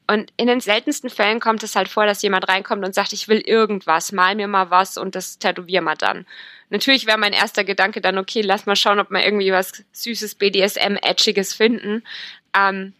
Und 0.09 0.33
in 0.37 0.49
den 0.49 0.61
seltensten 0.61 1.09
Fällen 1.09 1.39
kommt 1.39 1.63
es 1.63 1.77
halt 1.77 1.89
vor, 1.89 2.07
dass 2.07 2.23
jemand 2.23 2.49
reinkommt 2.49 2.85
und 2.85 2.95
sagt, 2.95 3.13
ich 3.13 3.29
will 3.29 3.41
irgendwas, 3.41 4.11
mal 4.11 4.35
mir 4.35 4.49
mal 4.49 4.71
was 4.71 4.99
und 4.99 5.15
das 5.15 5.39
tätowier 5.39 5.81
mal 5.81 5.95
dann. 5.95 6.27
Natürlich 6.71 7.07
wäre 7.07 7.19
mein 7.19 7.33
erster 7.33 7.63
Gedanke 7.63 8.01
dann, 8.01 8.19
okay, 8.19 8.41
lass 8.41 8.67
mal 8.67 8.75
schauen, 8.75 8.99
ob 8.99 9.11
wir 9.11 9.25
irgendwie 9.25 9.53
was 9.53 9.85
süßes 9.93 10.35
BDSM-Edgiges 10.35 11.55
finden. 11.55 12.03
Ähm, 12.53 12.95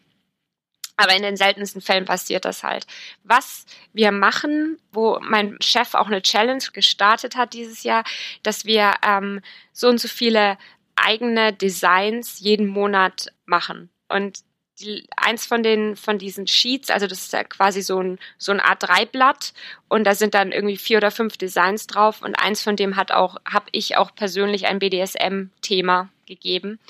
Aber 0.97 1.17
in 1.17 1.23
den 1.23 1.37
seltensten 1.37 1.83
Fällen 1.83 2.05
passiert 2.05 2.45
das 2.45 2.63
halt. 2.63 2.87
Was 3.25 3.67
wir 3.93 4.13
machen, 4.13 4.79
wo 4.93 5.19
mein 5.21 5.57
Chef 5.61 5.95
auch 5.95 6.07
eine 6.07 6.23
Challenge 6.23 6.63
gestartet 6.73 7.35
hat 7.35 7.53
dieses 7.53 7.83
Jahr, 7.83 8.05
dass 8.45 8.65
wir 8.65 8.95
ähm, 9.05 9.41
so 9.73 9.89
und 9.89 9.99
so 9.99 10.07
viele 10.07 10.57
eigene 10.97 11.53
Designs 11.53 12.41
jeden 12.41 12.67
Monat 12.67 13.33
machen. 13.47 13.91
Und 14.09 14.39
die, 14.81 15.07
eins 15.17 15.47
von 15.47 15.63
den 15.63 15.97
von 15.97 16.19
diesen 16.19 16.47
Sheets, 16.47 16.91
also 16.91 17.07
das 17.07 17.21
ist 17.21 17.33
ja 17.33 17.45
quasi 17.45 17.83
so 17.83 18.01
ein 18.01 18.19
so 18.39 18.53
ein 18.53 18.61
A3-Blatt 18.61 19.53
und 19.89 20.05
da 20.05 20.15
sind 20.15 20.35
dann 20.35 20.53
irgendwie 20.53 20.77
vier 20.77 20.99
oder 20.99 21.11
fünf 21.11 21.37
Designs 21.37 21.87
drauf 21.87 22.23
und 22.23 22.35
eins 22.35 22.63
von 22.63 22.77
dem 22.77 22.97
hat 22.97 23.13
auch 23.13 23.37
habe 23.49 23.67
ich 23.73 23.97
auch 23.97 24.15
persönlich 24.15 24.67
ein 24.67 24.81
BDSM-Thema 24.81 26.09
gegeben. 26.27 26.81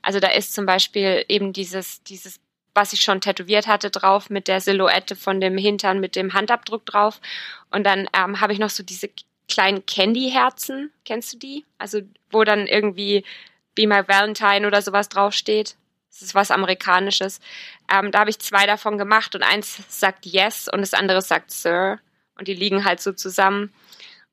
Also 0.00 0.20
da 0.20 0.28
ist 0.28 0.54
zum 0.54 0.64
Beispiel 0.66 1.24
eben 1.28 1.52
dieses 1.52 2.02
dieses 2.04 2.40
was 2.74 2.92
ich 2.92 3.02
schon 3.02 3.20
tätowiert 3.20 3.66
hatte 3.66 3.90
drauf 3.90 4.30
mit 4.30 4.48
der 4.48 4.60
Silhouette 4.60 5.14
von 5.14 5.40
dem 5.40 5.56
Hintern 5.58 6.00
mit 6.00 6.16
dem 6.16 6.32
Handabdruck 6.32 6.86
drauf 6.86 7.20
und 7.70 7.84
dann 7.84 8.08
ähm, 8.14 8.40
habe 8.40 8.52
ich 8.52 8.58
noch 8.58 8.70
so 8.70 8.82
diese 8.82 9.10
kleinen 9.48 9.84
Candy-Herzen, 9.86 10.90
kennst 11.04 11.34
du 11.34 11.38
die? 11.38 11.64
Also 11.78 12.00
wo 12.30 12.44
dann 12.44 12.66
irgendwie 12.66 13.24
Be 13.74 13.86
My 13.86 14.06
Valentine 14.06 14.66
oder 14.66 14.82
sowas 14.82 15.08
draufsteht. 15.08 15.76
Das 16.10 16.22
ist 16.22 16.34
was 16.34 16.50
Amerikanisches. 16.50 17.40
Ähm, 17.92 18.12
da 18.12 18.20
habe 18.20 18.30
ich 18.30 18.38
zwei 18.38 18.66
davon 18.66 18.98
gemacht 18.98 19.34
und 19.34 19.42
eins 19.42 19.82
sagt 19.88 20.26
Yes 20.26 20.68
und 20.68 20.80
das 20.80 20.94
andere 20.94 21.22
sagt 21.22 21.50
Sir. 21.50 21.98
Und 22.38 22.48
die 22.48 22.54
liegen 22.54 22.84
halt 22.84 23.00
so 23.00 23.12
zusammen. 23.12 23.72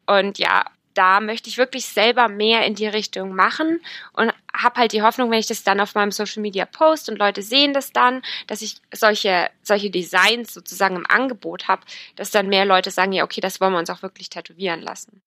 Und 0.05 0.37
ja, 0.37 0.65
da 0.93 1.19
möchte 1.19 1.49
ich 1.49 1.57
wirklich 1.57 1.85
selber 1.85 2.27
mehr 2.27 2.65
in 2.65 2.75
die 2.75 2.87
Richtung 2.87 3.33
machen 3.33 3.79
und 4.13 4.33
habe 4.53 4.79
halt 4.79 4.91
die 4.91 5.01
Hoffnung, 5.01 5.31
wenn 5.31 5.39
ich 5.39 5.47
das 5.47 5.63
dann 5.63 5.79
auf 5.79 5.95
meinem 5.95 6.11
Social 6.11 6.41
Media 6.41 6.65
post 6.65 7.09
und 7.09 7.17
Leute 7.17 7.41
sehen 7.41 7.73
das 7.73 7.91
dann, 7.91 8.21
dass 8.47 8.61
ich 8.61 8.75
solche 8.93 9.49
solche 9.63 9.89
Designs 9.89 10.53
sozusagen 10.53 10.95
im 10.95 11.09
Angebot 11.09 11.67
habe, 11.67 11.83
dass 12.15 12.31
dann 12.31 12.47
mehr 12.47 12.65
Leute 12.65 12.91
sagen, 12.91 13.13
ja, 13.13 13.23
okay, 13.23 13.41
das 13.41 13.61
wollen 13.61 13.73
wir 13.73 13.79
uns 13.79 13.89
auch 13.89 14.01
wirklich 14.01 14.29
tätowieren 14.29 14.81
lassen. 14.81 15.21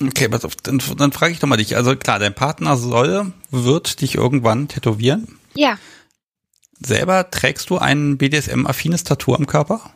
Okay, 0.00 0.28
pass 0.28 0.44
auf, 0.44 0.56
dann, 0.56 0.80
dann 0.96 1.12
frage 1.12 1.32
ich 1.32 1.40
doch 1.40 1.48
mal 1.48 1.56
dich. 1.56 1.76
Also 1.76 1.94
klar, 1.96 2.18
dein 2.18 2.34
Partner 2.34 2.76
soll, 2.76 3.32
wird 3.50 4.00
dich 4.00 4.14
irgendwann 4.14 4.68
tätowieren. 4.68 5.38
Ja. 5.54 5.78
Selber 6.78 7.30
trägst 7.30 7.68
du 7.68 7.76
ein 7.76 8.16
BDSM-affines 8.16 9.04
Tattoo 9.04 9.34
am 9.34 9.46
Körper? 9.46 9.92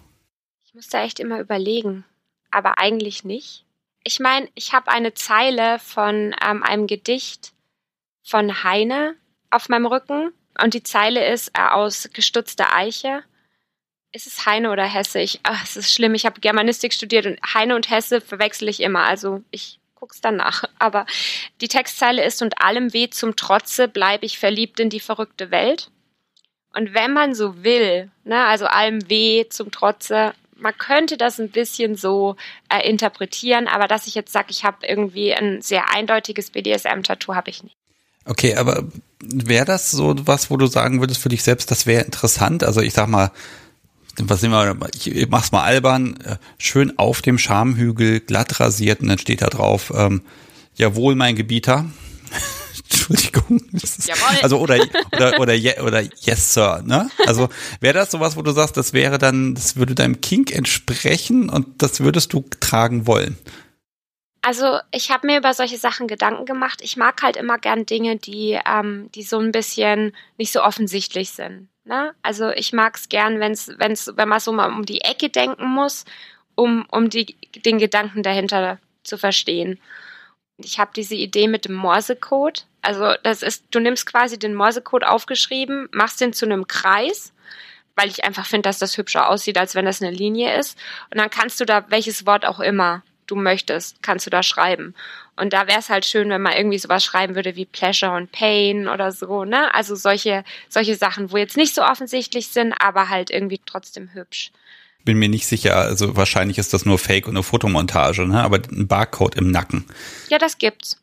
Ich 0.66 0.74
muss 0.74 0.88
da 0.88 1.02
echt 1.02 1.20
immer 1.20 1.40
überlegen, 1.40 2.04
aber 2.50 2.78
eigentlich 2.78 3.24
nicht. 3.24 3.64
Ich 4.02 4.20
meine, 4.20 4.48
ich 4.54 4.74
habe 4.74 4.90
eine 4.90 5.14
Zeile 5.14 5.78
von 5.78 6.36
ähm, 6.44 6.62
einem 6.62 6.86
Gedicht 6.86 7.54
von 8.22 8.62
Heine 8.62 9.14
auf 9.50 9.70
meinem 9.70 9.86
Rücken 9.86 10.32
und 10.62 10.74
die 10.74 10.82
Zeile 10.82 11.26
ist 11.32 11.52
äh, 11.54 11.62
aus 11.62 12.10
gestutzter 12.12 12.74
Eiche. 12.74 13.22
Ist 14.12 14.26
es 14.26 14.44
Heine 14.44 14.70
oder 14.70 14.84
Hesse? 14.84 15.20
Ich, 15.20 15.40
ach, 15.42 15.64
es 15.64 15.76
ist 15.76 15.92
schlimm. 15.92 16.14
Ich 16.14 16.26
habe 16.26 16.40
Germanistik 16.40 16.92
studiert 16.92 17.24
und 17.24 17.38
Heine 17.54 17.74
und 17.74 17.88
Hesse 17.90 18.20
verwechsel 18.20 18.68
ich 18.68 18.80
immer. 18.80 19.04
Also 19.04 19.42
ich 19.50 19.80
guck's 19.94 20.20
dann 20.20 20.36
nach. 20.36 20.64
Aber 20.78 21.06
die 21.60 21.68
Textzeile 21.68 22.24
ist 22.24 22.42
und 22.42 22.60
allem 22.60 22.92
weh 22.92 23.08
zum 23.10 23.36
Trotze 23.36 23.88
bleibe 23.88 24.26
ich 24.26 24.38
verliebt 24.38 24.80
in 24.80 24.90
die 24.90 25.00
verrückte 25.00 25.50
Welt. 25.50 25.90
Und 26.74 26.92
wenn 26.92 27.12
man 27.12 27.34
so 27.34 27.62
will, 27.62 28.10
ne, 28.24 28.44
also 28.44 28.66
allem 28.66 29.08
weh 29.08 29.46
zum 29.48 29.70
Trotze, 29.70 30.34
man 30.56 30.76
könnte 30.76 31.16
das 31.16 31.38
ein 31.38 31.50
bisschen 31.50 31.96
so 31.96 32.36
äh, 32.68 32.88
interpretieren, 32.88 33.68
aber 33.68 33.86
dass 33.86 34.06
ich 34.06 34.14
jetzt 34.14 34.32
sage, 34.32 34.48
ich 34.50 34.64
habe 34.64 34.86
irgendwie 34.86 35.32
ein 35.34 35.62
sehr 35.62 35.92
eindeutiges 35.92 36.50
BDSM-Tattoo, 36.50 37.34
habe 37.34 37.50
ich 37.50 37.62
nicht. 37.62 37.76
Okay, 38.26 38.56
aber 38.56 38.84
wäre 39.20 39.66
das 39.66 39.90
so 39.90 40.14
was, 40.26 40.50
wo 40.50 40.56
du 40.56 40.66
sagen 40.66 41.00
würdest 41.00 41.20
für 41.20 41.28
dich 41.28 41.42
selbst, 41.42 41.70
das 41.70 41.86
wäre 41.86 42.04
interessant? 42.04 42.64
Also 42.64 42.80
ich 42.80 42.94
sag 42.94 43.06
mal, 43.08 43.30
was 44.22 44.42
immer, 44.42 44.76
ich 44.94 45.28
mach's 45.28 45.52
mal 45.52 45.62
albern, 45.62 46.16
äh, 46.24 46.36
schön 46.58 46.98
auf 46.98 47.22
dem 47.22 47.38
Schamhügel 47.38 48.20
glatt 48.20 48.60
rasiert 48.60 49.00
und 49.00 49.08
dann 49.08 49.18
steht 49.18 49.42
da 49.42 49.48
drauf, 49.48 49.92
ähm, 49.96 50.22
jawohl, 50.74 51.14
mein 51.14 51.36
Gebieter. 51.36 51.86
Entschuldigung. 52.90 53.60
Jawohl. 53.72 54.38
Also 54.42 54.58
oder 54.58 54.76
oder 55.12 55.40
oder 55.40 55.54
oder 55.82 56.02
yes 56.20 56.54
sir, 56.54 56.82
ne? 56.84 57.10
Also 57.26 57.48
wäre 57.80 57.94
das 57.94 58.10
sowas, 58.10 58.36
wo 58.36 58.42
du 58.42 58.52
sagst, 58.52 58.76
das 58.76 58.92
wäre 58.92 59.18
dann, 59.18 59.54
das 59.54 59.76
würde 59.76 59.94
deinem 59.94 60.20
Kink 60.20 60.54
entsprechen 60.54 61.48
und 61.48 61.82
das 61.82 62.00
würdest 62.00 62.32
du 62.32 62.44
tragen 62.60 63.06
wollen? 63.06 63.36
Also 64.42 64.78
ich 64.90 65.10
habe 65.10 65.26
mir 65.26 65.38
über 65.38 65.54
solche 65.54 65.78
Sachen 65.78 66.06
Gedanken 66.06 66.44
gemacht. 66.44 66.80
Ich 66.82 66.96
mag 66.98 67.22
halt 67.22 67.36
immer 67.36 67.58
gern 67.58 67.86
Dinge, 67.86 68.16
die 68.16 68.58
ähm, 68.66 69.10
die 69.14 69.22
so 69.22 69.38
ein 69.38 69.52
bisschen 69.52 70.12
nicht 70.36 70.52
so 70.52 70.62
offensichtlich 70.62 71.30
sind. 71.30 71.68
Ne? 71.84 72.14
Also 72.22 72.50
ich 72.50 72.72
mag 72.72 72.96
es 72.96 73.08
gern, 73.08 73.40
wenn's, 73.40 73.70
wenn's, 73.76 74.10
wenn 74.16 74.28
man 74.28 74.40
so 74.40 74.52
mal 74.52 74.72
um 74.72 74.86
die 74.86 75.02
Ecke 75.02 75.28
denken 75.28 75.66
muss, 75.66 76.04
um, 76.54 76.86
um 76.90 77.10
die, 77.10 77.36
den 77.64 77.78
Gedanken 77.78 78.22
dahinter 78.22 78.78
zu 79.02 79.18
verstehen. 79.18 79.78
Ich 80.56 80.78
habe 80.78 80.92
diese 80.94 81.14
Idee 81.14 81.46
mit 81.46 81.66
dem 81.66 81.74
Morsecode. 81.74 82.66
Also 82.80 83.14
das 83.22 83.42
ist, 83.42 83.66
du 83.70 83.80
nimmst 83.80 84.06
quasi 84.06 84.38
den 84.38 84.54
Morsecode 84.54 85.04
aufgeschrieben, 85.04 85.88
machst 85.92 86.20
den 86.20 86.32
zu 86.32 86.46
einem 86.46 86.66
Kreis, 86.68 87.34
weil 87.96 88.08
ich 88.08 88.24
einfach 88.24 88.46
finde, 88.46 88.68
dass 88.68 88.78
das 88.78 88.96
hübscher 88.96 89.28
aussieht, 89.28 89.58
als 89.58 89.74
wenn 89.74 89.84
das 89.84 90.00
eine 90.00 90.10
Linie 90.10 90.58
ist. 90.58 90.78
Und 91.10 91.18
dann 91.18 91.30
kannst 91.30 91.60
du 91.60 91.66
da 91.66 91.90
welches 91.90 92.24
Wort 92.24 92.46
auch 92.46 92.60
immer 92.60 93.02
du 93.26 93.36
möchtest, 93.36 94.02
kannst 94.02 94.26
du 94.26 94.30
da 94.30 94.42
schreiben. 94.42 94.94
Und 95.36 95.52
da 95.52 95.66
wäre 95.66 95.80
es 95.80 95.88
halt 95.88 96.04
schön, 96.04 96.30
wenn 96.30 96.42
man 96.42 96.56
irgendwie 96.56 96.78
sowas 96.78 97.04
schreiben 97.04 97.34
würde 97.34 97.56
wie 97.56 97.64
Pleasure 97.64 98.12
und 98.12 98.30
Pain 98.30 98.88
oder 98.88 99.10
so, 99.10 99.44
ne? 99.44 99.74
Also 99.74 99.96
solche, 99.96 100.44
solche 100.68 100.94
Sachen, 100.94 101.32
wo 101.32 101.36
jetzt 101.36 101.56
nicht 101.56 101.74
so 101.74 101.82
offensichtlich 101.82 102.48
sind, 102.48 102.72
aber 102.78 103.08
halt 103.08 103.30
irgendwie 103.30 103.60
trotzdem 103.64 104.10
hübsch. 104.12 104.52
Bin 105.04 105.18
mir 105.18 105.28
nicht 105.28 105.46
sicher, 105.46 105.76
also 105.76 106.16
wahrscheinlich 106.16 106.58
ist 106.58 106.72
das 106.72 106.86
nur 106.86 106.98
Fake 106.98 107.26
und 107.26 107.34
eine 107.34 107.42
Fotomontage, 107.42 108.26
ne? 108.26 108.42
Aber 108.42 108.56
ein 108.56 108.86
Barcode 108.86 109.34
im 109.34 109.50
Nacken. 109.50 109.84
Ja, 110.28 110.38
das 110.38 110.58
gibt's. 110.58 110.98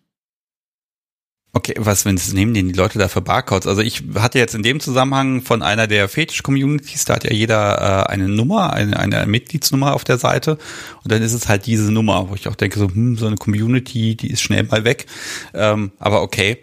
Okay, 1.53 1.73
was 1.77 2.05
wenn 2.05 2.15
es 2.15 2.31
nehmen 2.31 2.53
denn 2.53 2.69
die 2.69 2.73
Leute 2.73 2.97
da 2.97 3.09
für 3.09 3.21
Barcodes? 3.21 3.67
Also 3.67 3.81
ich 3.81 4.03
hatte 4.15 4.39
jetzt 4.39 4.55
in 4.55 4.63
dem 4.63 4.79
Zusammenhang 4.79 5.41
von 5.41 5.61
einer 5.61 5.85
der 5.85 6.07
Fetisch-Communities, 6.07 7.03
da 7.03 7.15
hat 7.15 7.25
ja 7.25 7.33
jeder 7.33 8.05
äh, 8.07 8.11
eine 8.11 8.29
Nummer, 8.29 8.71
eine, 8.71 8.97
eine 8.97 9.25
Mitgliedsnummer 9.25 9.93
auf 9.93 10.05
der 10.05 10.17
Seite 10.17 10.57
und 11.03 11.11
dann 11.11 11.21
ist 11.21 11.33
es 11.33 11.49
halt 11.49 11.65
diese 11.65 11.91
Nummer, 11.91 12.29
wo 12.29 12.35
ich 12.35 12.47
auch 12.47 12.55
denke, 12.55 12.79
so, 12.79 12.87
hm, 12.87 13.17
so 13.17 13.27
eine 13.27 13.35
Community, 13.35 14.15
die 14.15 14.31
ist 14.31 14.41
schnell 14.41 14.63
mal 14.63 14.85
weg. 14.85 15.07
Ähm, 15.53 15.91
aber 15.99 16.21
okay. 16.21 16.61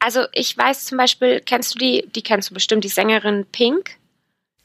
Also 0.00 0.24
ich 0.32 0.58
weiß 0.58 0.86
zum 0.86 0.98
Beispiel, 0.98 1.40
kennst 1.40 1.76
du 1.76 1.78
die, 1.78 2.08
die 2.14 2.22
kennst 2.22 2.50
du 2.50 2.54
bestimmt, 2.54 2.82
die 2.82 2.88
Sängerin 2.88 3.46
Pink? 3.52 3.96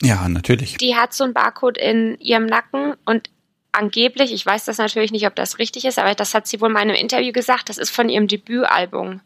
Ja, 0.01 0.27
natürlich. 0.27 0.77
Die 0.77 0.95
hat 0.95 1.14
so 1.14 1.23
ein 1.23 1.34
Barcode 1.34 1.77
in 1.77 2.18
ihrem 2.19 2.47
Nacken 2.47 2.95
und 3.06 3.30
angeblich, 3.71 4.31
ich 4.31 4.45
weiß 4.45 4.65
das 4.65 4.77
natürlich 4.77 5.11
nicht, 5.11 5.27
ob 5.27 5.35
das 5.35 5.59
richtig 5.59 5.85
ist, 5.85 5.99
aber 5.99 6.15
das 6.15 6.33
hat 6.33 6.47
sie 6.47 6.59
wohl 6.61 6.69
in 6.69 6.73
meinem 6.73 6.95
Interview 6.95 7.31
gesagt, 7.31 7.69
das 7.69 7.77
ist 7.77 7.89
von 7.89 8.09
ihrem 8.09 8.27
Debütalbum, 8.27 9.21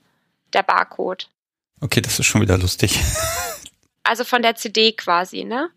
der 0.54 0.64
Barcode. 0.64 1.30
Okay, 1.82 2.02
das 2.02 2.20
ist 2.20 2.26
schon 2.26 2.42
wieder 2.42 2.58
lustig. 2.58 3.00
Also 4.04 4.26
von 4.26 4.42
der 4.42 4.56
CD 4.56 4.92
quasi, 4.92 5.46
ne? 5.46 5.70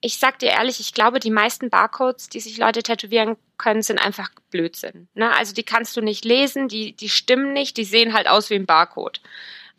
Ich 0.00 0.18
sag 0.18 0.38
dir 0.38 0.50
ehrlich, 0.50 0.80
ich 0.80 0.94
glaube, 0.94 1.18
die 1.18 1.30
meisten 1.30 1.70
Barcodes, 1.70 2.28
die 2.28 2.40
sich 2.40 2.58
Leute 2.58 2.82
tätowieren 2.82 3.36
können, 3.56 3.82
sind 3.82 3.98
einfach 3.98 4.30
Blödsinn. 4.50 5.08
Ne? 5.14 5.32
Also 5.34 5.54
die 5.54 5.62
kannst 5.62 5.96
du 5.96 6.02
nicht 6.02 6.24
lesen, 6.24 6.68
die, 6.68 6.92
die 6.92 7.08
stimmen 7.08 7.52
nicht, 7.52 7.78
die 7.78 7.84
sehen 7.84 8.12
halt 8.12 8.28
aus 8.28 8.50
wie 8.50 8.54
ein 8.54 8.66
Barcode. 8.66 9.20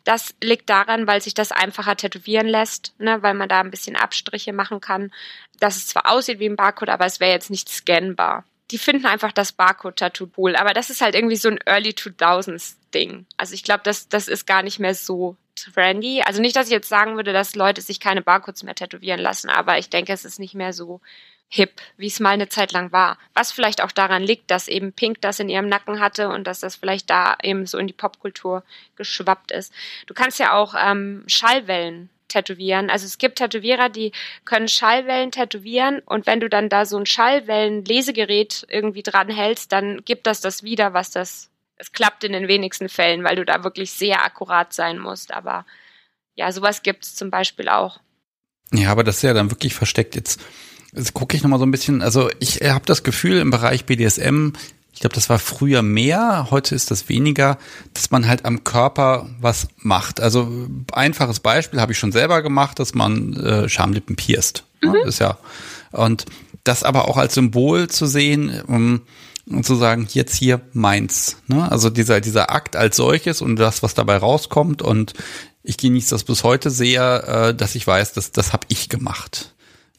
Das 0.06 0.36
liegt 0.40 0.70
daran, 0.70 1.08
weil 1.08 1.20
sich 1.20 1.34
das 1.34 1.50
einfacher 1.50 1.96
tätowieren 1.96 2.46
lässt, 2.46 2.94
ne, 2.98 3.24
weil 3.24 3.34
man 3.34 3.48
da 3.48 3.58
ein 3.58 3.72
bisschen 3.72 3.96
Abstriche 3.96 4.52
machen 4.52 4.80
kann. 4.80 5.12
Dass 5.58 5.74
es 5.74 5.88
zwar 5.88 6.08
aussieht 6.08 6.38
wie 6.38 6.48
ein 6.48 6.54
Barcode, 6.54 6.90
aber 6.90 7.06
es 7.06 7.18
wäre 7.18 7.32
jetzt 7.32 7.50
nicht 7.50 7.68
scannbar. 7.68 8.44
Die 8.70 8.78
finden 8.78 9.06
einfach 9.06 9.32
das 9.32 9.50
Barcode-Tattoo 9.50 10.28
cool, 10.36 10.54
aber 10.54 10.74
das 10.74 10.90
ist 10.90 11.00
halt 11.00 11.16
irgendwie 11.16 11.34
so 11.34 11.48
ein 11.48 11.58
Early 11.66 11.90
2000s-Ding. 11.90 13.26
Also 13.36 13.54
ich 13.54 13.64
glaube, 13.64 13.80
das, 13.82 14.08
das 14.08 14.28
ist 14.28 14.46
gar 14.46 14.62
nicht 14.62 14.78
mehr 14.78 14.94
so 14.94 15.36
trendy. 15.56 16.22
Also 16.24 16.40
nicht, 16.40 16.54
dass 16.54 16.66
ich 16.66 16.72
jetzt 16.72 16.88
sagen 16.88 17.16
würde, 17.16 17.32
dass 17.32 17.56
Leute 17.56 17.80
sich 17.80 17.98
keine 17.98 18.22
Barcodes 18.22 18.62
mehr 18.62 18.76
tätowieren 18.76 19.18
lassen, 19.20 19.50
aber 19.50 19.76
ich 19.78 19.90
denke, 19.90 20.12
es 20.12 20.24
ist 20.24 20.38
nicht 20.38 20.54
mehr 20.54 20.72
so 20.72 21.00
hip, 21.48 21.80
wie 21.96 22.06
es 22.06 22.20
mal 22.20 22.30
eine 22.30 22.48
Zeit 22.48 22.72
lang 22.72 22.92
war. 22.92 23.18
Was 23.34 23.52
vielleicht 23.52 23.82
auch 23.82 23.92
daran 23.92 24.22
liegt, 24.22 24.50
dass 24.50 24.68
eben 24.68 24.92
Pink 24.92 25.20
das 25.20 25.40
in 25.40 25.48
ihrem 25.48 25.68
Nacken 25.68 26.00
hatte 26.00 26.28
und 26.28 26.46
dass 26.46 26.60
das 26.60 26.76
vielleicht 26.76 27.08
da 27.08 27.36
eben 27.42 27.66
so 27.66 27.78
in 27.78 27.86
die 27.86 27.92
Popkultur 27.92 28.64
geschwappt 28.96 29.52
ist. 29.52 29.72
Du 30.06 30.14
kannst 30.14 30.38
ja 30.38 30.54
auch 30.54 30.74
ähm, 30.76 31.24
Schallwellen 31.26 32.10
tätowieren. 32.28 32.90
Also 32.90 33.06
es 33.06 33.18
gibt 33.18 33.38
Tätowierer, 33.38 33.88
die 33.88 34.12
können 34.44 34.68
Schallwellen 34.68 35.30
tätowieren 35.30 36.00
und 36.00 36.26
wenn 36.26 36.40
du 36.40 36.48
dann 36.48 36.68
da 36.68 36.84
so 36.84 36.98
ein 36.98 37.06
Schallwellen-Lesegerät 37.06 38.66
irgendwie 38.68 39.04
dran 39.04 39.28
hältst, 39.28 39.70
dann 39.70 40.04
gibt 40.04 40.26
das 40.26 40.40
das 40.40 40.62
wieder, 40.62 40.92
was 40.92 41.10
das. 41.10 41.50
Es 41.78 41.92
klappt 41.92 42.24
in 42.24 42.32
den 42.32 42.48
wenigsten 42.48 42.88
Fällen, 42.88 43.22
weil 43.22 43.36
du 43.36 43.44
da 43.44 43.62
wirklich 43.62 43.92
sehr 43.92 44.24
akkurat 44.24 44.72
sein 44.72 44.98
musst. 44.98 45.32
Aber 45.32 45.66
ja, 46.34 46.50
sowas 46.50 46.82
gibt 46.82 47.04
es 47.04 47.14
zum 47.14 47.30
Beispiel 47.30 47.68
auch. 47.68 48.00
Ja, 48.72 48.90
aber 48.90 49.04
das 49.04 49.16
ist 49.16 49.22
ja 49.22 49.34
dann 49.34 49.50
wirklich 49.50 49.74
versteckt 49.74 50.16
jetzt 50.16 50.40
Jetzt 50.96 51.14
gucke 51.14 51.36
ich 51.36 51.42
nochmal 51.42 51.58
so 51.58 51.66
ein 51.66 51.70
bisschen, 51.70 52.02
also 52.02 52.30
ich 52.40 52.62
habe 52.62 52.86
das 52.86 53.02
Gefühl 53.02 53.38
im 53.38 53.50
Bereich 53.50 53.84
BDSM, 53.84 54.52
ich 54.96 55.00
glaube, 55.00 55.14
das 55.14 55.28
war 55.28 55.38
früher 55.38 55.82
mehr, 55.82 56.48
heute 56.50 56.74
ist 56.74 56.90
das 56.90 57.10
weniger, 57.10 57.58
dass 57.92 58.10
man 58.10 58.26
halt 58.26 58.46
am 58.46 58.64
Körper 58.64 59.28
was 59.38 59.68
macht. 59.76 60.20
Also 60.20 60.50
einfaches 60.90 61.40
Beispiel 61.40 61.82
habe 61.82 61.92
ich 61.92 61.98
schon 61.98 62.12
selber 62.12 62.40
gemacht, 62.40 62.78
dass 62.78 62.94
man 62.94 63.34
äh, 63.34 63.68
Schamlippen 63.68 64.16
pierst. 64.16 64.64
Ne? 64.82 64.90
Mhm. 64.90 65.08
Ist 65.08 65.18
ja. 65.18 65.36
Und 65.92 66.24
das 66.64 66.82
aber 66.82 67.08
auch 67.08 67.18
als 67.18 67.34
Symbol 67.34 67.88
zu 67.88 68.06
sehen, 68.06 68.62
um, 68.66 69.02
und 69.48 69.66
zu 69.66 69.74
sagen, 69.74 70.08
jetzt 70.10 70.34
hier 70.34 70.62
meins. 70.72 71.36
Ne? 71.46 71.70
Also 71.70 71.90
dieser, 71.90 72.22
dieser 72.22 72.50
Akt 72.50 72.74
als 72.74 72.96
solches 72.96 73.42
und 73.42 73.56
das, 73.56 73.82
was 73.82 73.92
dabei 73.92 74.16
rauskommt. 74.16 74.80
Und 74.80 75.12
ich 75.62 75.76
genieße 75.76 76.10
das 76.10 76.24
bis 76.24 76.42
heute 76.42 76.70
sehr, 76.70 77.48
äh, 77.48 77.54
dass 77.54 77.74
ich 77.74 77.86
weiß, 77.86 78.14
dass 78.14 78.32
das 78.32 78.54
habe 78.54 78.66
ich 78.68 78.88
gemacht. 78.88 79.54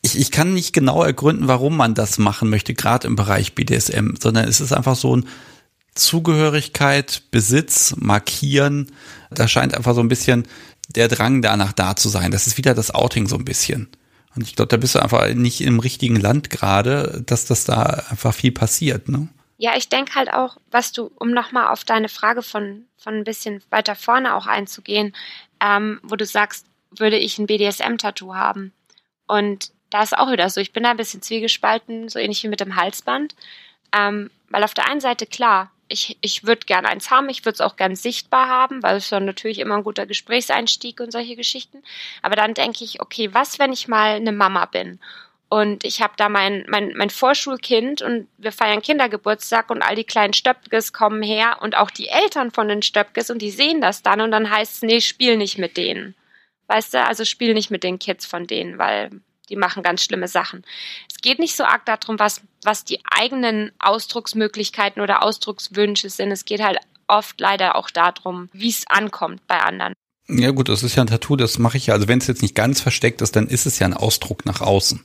Ich, 0.07 0.17
ich 0.17 0.31
kann 0.31 0.53
nicht 0.53 0.71
genau 0.71 1.03
ergründen, 1.03 1.49
warum 1.49 1.75
man 1.75 1.93
das 1.93 2.17
machen 2.17 2.49
möchte, 2.49 2.73
gerade 2.73 3.05
im 3.07 3.17
Bereich 3.17 3.55
BDSM, 3.55 4.15
sondern 4.17 4.47
es 4.47 4.61
ist 4.61 4.71
einfach 4.71 4.95
so 4.95 5.17
ein 5.17 5.27
Zugehörigkeit, 5.95 7.23
Besitz, 7.29 7.93
Markieren. 7.97 8.89
Da 9.31 9.49
scheint 9.49 9.75
einfach 9.75 9.93
so 9.95 9.99
ein 9.99 10.07
bisschen 10.07 10.47
der 10.87 11.09
Drang 11.09 11.41
danach 11.41 11.73
da 11.73 11.97
zu 11.97 12.07
sein. 12.07 12.31
Das 12.31 12.47
ist 12.47 12.57
wieder 12.57 12.73
das 12.73 12.95
Outing 12.95 13.27
so 13.27 13.35
ein 13.35 13.43
bisschen. 13.43 13.89
Und 14.33 14.43
ich 14.43 14.55
glaube, 14.55 14.69
da 14.69 14.77
bist 14.77 14.95
du 14.95 14.99
einfach 14.99 15.27
nicht 15.33 15.59
im 15.59 15.79
richtigen 15.79 16.15
Land 16.15 16.49
gerade, 16.49 17.21
dass 17.25 17.43
das 17.43 17.65
da 17.65 17.81
einfach 18.09 18.33
viel 18.33 18.53
passiert, 18.53 19.09
ne? 19.09 19.27
Ja, 19.57 19.75
ich 19.75 19.89
denke 19.89 20.15
halt 20.15 20.31
auch, 20.31 20.55
was 20.71 20.93
du, 20.93 21.11
um 21.19 21.31
nochmal 21.31 21.67
auf 21.67 21.83
deine 21.83 22.07
Frage 22.07 22.43
von, 22.43 22.85
von 22.97 23.15
ein 23.15 23.23
bisschen 23.25 23.61
weiter 23.71 23.95
vorne 23.95 24.35
auch 24.35 24.47
einzugehen, 24.47 25.13
ähm, 25.59 25.99
wo 26.03 26.15
du 26.15 26.25
sagst, 26.25 26.65
würde 26.95 27.17
ich 27.17 27.39
ein 27.39 27.47
BDSM-Tattoo 27.47 28.35
haben? 28.35 28.71
Und 29.25 29.71
da 29.89 30.03
ist 30.03 30.17
auch 30.17 30.31
wieder 30.31 30.49
so, 30.49 30.59
ich 30.61 30.73
bin 30.73 30.83
da 30.83 30.91
ein 30.91 30.97
bisschen 30.97 31.21
zwiegespalten, 31.21 32.09
so 32.09 32.19
ähnlich 32.19 32.43
wie 32.43 32.49
mit 32.49 32.59
dem 32.59 32.75
Halsband. 32.75 33.35
Ähm, 33.95 34.29
weil 34.49 34.63
auf 34.63 34.73
der 34.73 34.89
einen 34.89 35.01
Seite, 35.01 35.25
klar, 35.25 35.71
ich, 35.87 36.17
ich 36.21 36.45
würde 36.45 36.65
gerne 36.65 36.89
eins 36.89 37.11
haben, 37.11 37.29
ich 37.29 37.45
würde 37.45 37.55
es 37.55 37.61
auch 37.61 37.77
gern 37.77 37.95
sichtbar 37.95 38.47
haben, 38.47 38.83
weil 38.83 38.97
es 38.97 39.09
dann 39.09 39.25
natürlich 39.25 39.59
immer 39.59 39.75
ein 39.75 39.83
guter 39.83 40.05
Gesprächseinstieg 40.05 40.99
und 40.99 41.11
solche 41.11 41.35
Geschichten. 41.35 41.81
Aber 42.21 42.35
dann 42.35 42.53
denke 42.53 42.83
ich, 42.83 43.01
okay, 43.01 43.33
was, 43.33 43.59
wenn 43.59 43.71
ich 43.71 43.87
mal 43.87 44.15
eine 44.15 44.33
Mama 44.33 44.65
bin 44.65 44.99
und 45.49 45.85
ich 45.85 46.01
habe 46.01 46.13
da 46.17 46.27
mein, 46.27 46.65
mein, 46.67 46.93
mein 46.95 47.09
Vorschulkind 47.09 48.01
und 48.01 48.27
wir 48.37 48.51
feiern 48.51 48.81
Kindergeburtstag 48.81 49.69
und 49.69 49.81
all 49.81 49.95
die 49.95 50.03
kleinen 50.03 50.33
Stöpkes 50.33 50.91
kommen 50.91 51.23
her 51.23 51.59
und 51.61 51.77
auch 51.77 51.89
die 51.89 52.09
Eltern 52.09 52.51
von 52.51 52.67
den 52.67 52.81
Stöpkes 52.81 53.29
und 53.29 53.41
die 53.41 53.51
sehen 53.51 53.79
das 53.79 54.03
dann 54.03 54.19
und 54.19 54.31
dann 54.31 54.49
heißt 54.49 54.75
es, 54.75 54.81
nee, 54.81 54.99
spiel 54.99 55.37
nicht 55.37 55.57
mit 55.57 55.77
denen. 55.77 56.15
Weißt 56.67 56.93
du, 56.93 57.03
also 57.03 57.23
spiel 57.23 57.53
nicht 57.53 57.71
mit 57.71 57.83
den 57.83 57.97
Kids 57.97 58.25
von 58.25 58.45
denen, 58.45 58.77
weil 58.77 59.09
die 59.49 59.55
machen 59.55 59.83
ganz 59.83 60.03
schlimme 60.03 60.27
Sachen. 60.27 60.63
Es 61.11 61.21
geht 61.21 61.39
nicht 61.39 61.55
so 61.55 61.63
arg 61.63 61.85
darum, 61.85 62.19
was, 62.19 62.41
was 62.63 62.83
die 62.83 62.99
eigenen 63.09 63.71
Ausdrucksmöglichkeiten 63.79 65.01
oder 65.01 65.23
Ausdruckswünsche 65.23 66.09
sind. 66.09 66.31
Es 66.31 66.45
geht 66.45 66.63
halt 66.63 66.79
oft 67.07 67.39
leider 67.39 67.75
auch 67.75 67.89
darum, 67.89 68.49
wie 68.53 68.69
es 68.69 68.85
ankommt 68.87 69.45
bei 69.47 69.59
anderen. 69.61 69.93
Ja 70.29 70.51
gut, 70.51 70.67
das 70.67 70.83
ist 70.83 70.95
ja 70.95 71.03
ein 71.03 71.07
Tattoo, 71.07 71.37
das 71.37 71.57
mache 71.57 71.77
ich 71.77 71.87
ja. 71.87 71.93
Also 71.93 72.07
wenn 72.07 72.19
es 72.19 72.27
jetzt 72.27 72.41
nicht 72.41 72.55
ganz 72.55 72.81
versteckt 72.81 73.21
ist, 73.21 73.35
dann 73.35 73.47
ist 73.47 73.65
es 73.65 73.79
ja 73.79 73.87
ein 73.87 73.93
Ausdruck 73.93 74.45
nach 74.45 74.61
außen. 74.61 75.03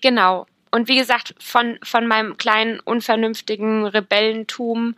Genau. 0.00 0.46
Und 0.70 0.88
wie 0.88 0.96
gesagt, 0.96 1.34
von, 1.40 1.78
von 1.82 2.06
meinem 2.06 2.36
kleinen, 2.36 2.78
unvernünftigen 2.78 3.86
Rebellentum 3.86 4.94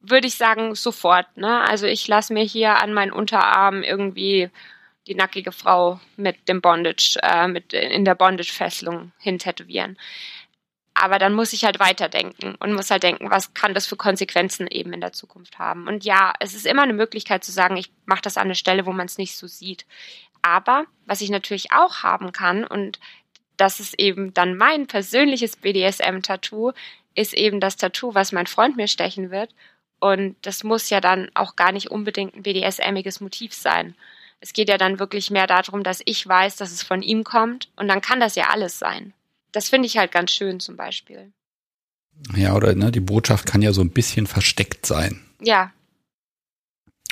würde 0.00 0.26
ich 0.26 0.34
sagen, 0.34 0.74
sofort. 0.74 1.36
Ne? 1.36 1.62
Also 1.62 1.86
ich 1.86 2.06
lasse 2.06 2.34
mir 2.34 2.44
hier 2.44 2.82
an 2.82 2.92
meinen 2.92 3.12
Unterarm 3.12 3.82
irgendwie 3.82 4.50
die 5.06 5.14
nackige 5.14 5.52
Frau 5.52 6.00
mit 6.16 6.48
dem 6.48 6.60
Bondage, 6.60 7.18
äh, 7.22 7.48
mit 7.48 7.72
in 7.72 8.04
der 8.04 8.14
Bondage-Fesselung 8.14 9.12
hintätowieren. 9.18 9.98
Aber 10.94 11.18
dann 11.18 11.34
muss 11.34 11.52
ich 11.52 11.64
halt 11.64 11.80
weiterdenken 11.80 12.54
und 12.54 12.72
muss 12.72 12.90
halt 12.90 13.02
denken, 13.02 13.30
was 13.30 13.52
kann 13.52 13.74
das 13.74 13.86
für 13.86 13.96
Konsequenzen 13.96 14.68
eben 14.68 14.92
in 14.92 15.00
der 15.00 15.12
Zukunft 15.12 15.58
haben. 15.58 15.88
Und 15.88 16.04
ja, 16.04 16.32
es 16.38 16.54
ist 16.54 16.66
immer 16.66 16.82
eine 16.82 16.92
Möglichkeit 16.92 17.42
zu 17.42 17.50
sagen, 17.50 17.76
ich 17.76 17.90
mache 18.06 18.22
das 18.22 18.36
an 18.36 18.48
der 18.48 18.54
Stelle, 18.54 18.86
wo 18.86 18.92
man 18.92 19.06
es 19.06 19.18
nicht 19.18 19.36
so 19.36 19.48
sieht. 19.48 19.86
Aber 20.40 20.84
was 21.04 21.20
ich 21.20 21.30
natürlich 21.30 21.72
auch 21.72 22.04
haben 22.04 22.30
kann, 22.30 22.64
und 22.64 23.00
das 23.56 23.80
ist 23.80 23.98
eben 23.98 24.34
dann 24.34 24.56
mein 24.56 24.86
persönliches 24.86 25.56
BDSM-Tattoo, 25.56 26.72
ist 27.16 27.34
eben 27.34 27.60
das 27.60 27.76
Tattoo, 27.76 28.14
was 28.14 28.32
mein 28.32 28.46
Freund 28.46 28.76
mir 28.76 28.88
stechen 28.88 29.30
wird. 29.30 29.52
Und 29.98 30.36
das 30.42 30.62
muss 30.62 30.90
ja 30.90 31.00
dann 31.00 31.30
auch 31.34 31.56
gar 31.56 31.72
nicht 31.72 31.90
unbedingt 31.90 32.36
ein 32.36 32.42
BDSM-iges 32.42 33.20
Motiv 33.20 33.52
sein. 33.52 33.96
Es 34.44 34.52
geht 34.52 34.68
ja 34.68 34.76
dann 34.76 34.98
wirklich 34.98 35.30
mehr 35.30 35.46
darum, 35.46 35.82
dass 35.82 36.02
ich 36.04 36.28
weiß, 36.28 36.56
dass 36.56 36.70
es 36.70 36.82
von 36.82 37.00
ihm 37.00 37.24
kommt 37.24 37.70
und 37.76 37.88
dann 37.88 38.02
kann 38.02 38.20
das 38.20 38.34
ja 38.34 38.50
alles 38.50 38.78
sein. 38.78 39.14
Das 39.52 39.70
finde 39.70 39.86
ich 39.86 39.96
halt 39.96 40.12
ganz 40.12 40.32
schön 40.32 40.60
zum 40.60 40.76
Beispiel. 40.76 41.32
Ja, 42.36 42.54
oder 42.54 42.74
ne, 42.74 42.92
die 42.92 43.00
Botschaft 43.00 43.46
kann 43.46 43.62
ja 43.62 43.72
so 43.72 43.80
ein 43.80 43.88
bisschen 43.88 44.26
versteckt 44.26 44.84
sein. 44.84 45.24
Ja. 45.40 45.72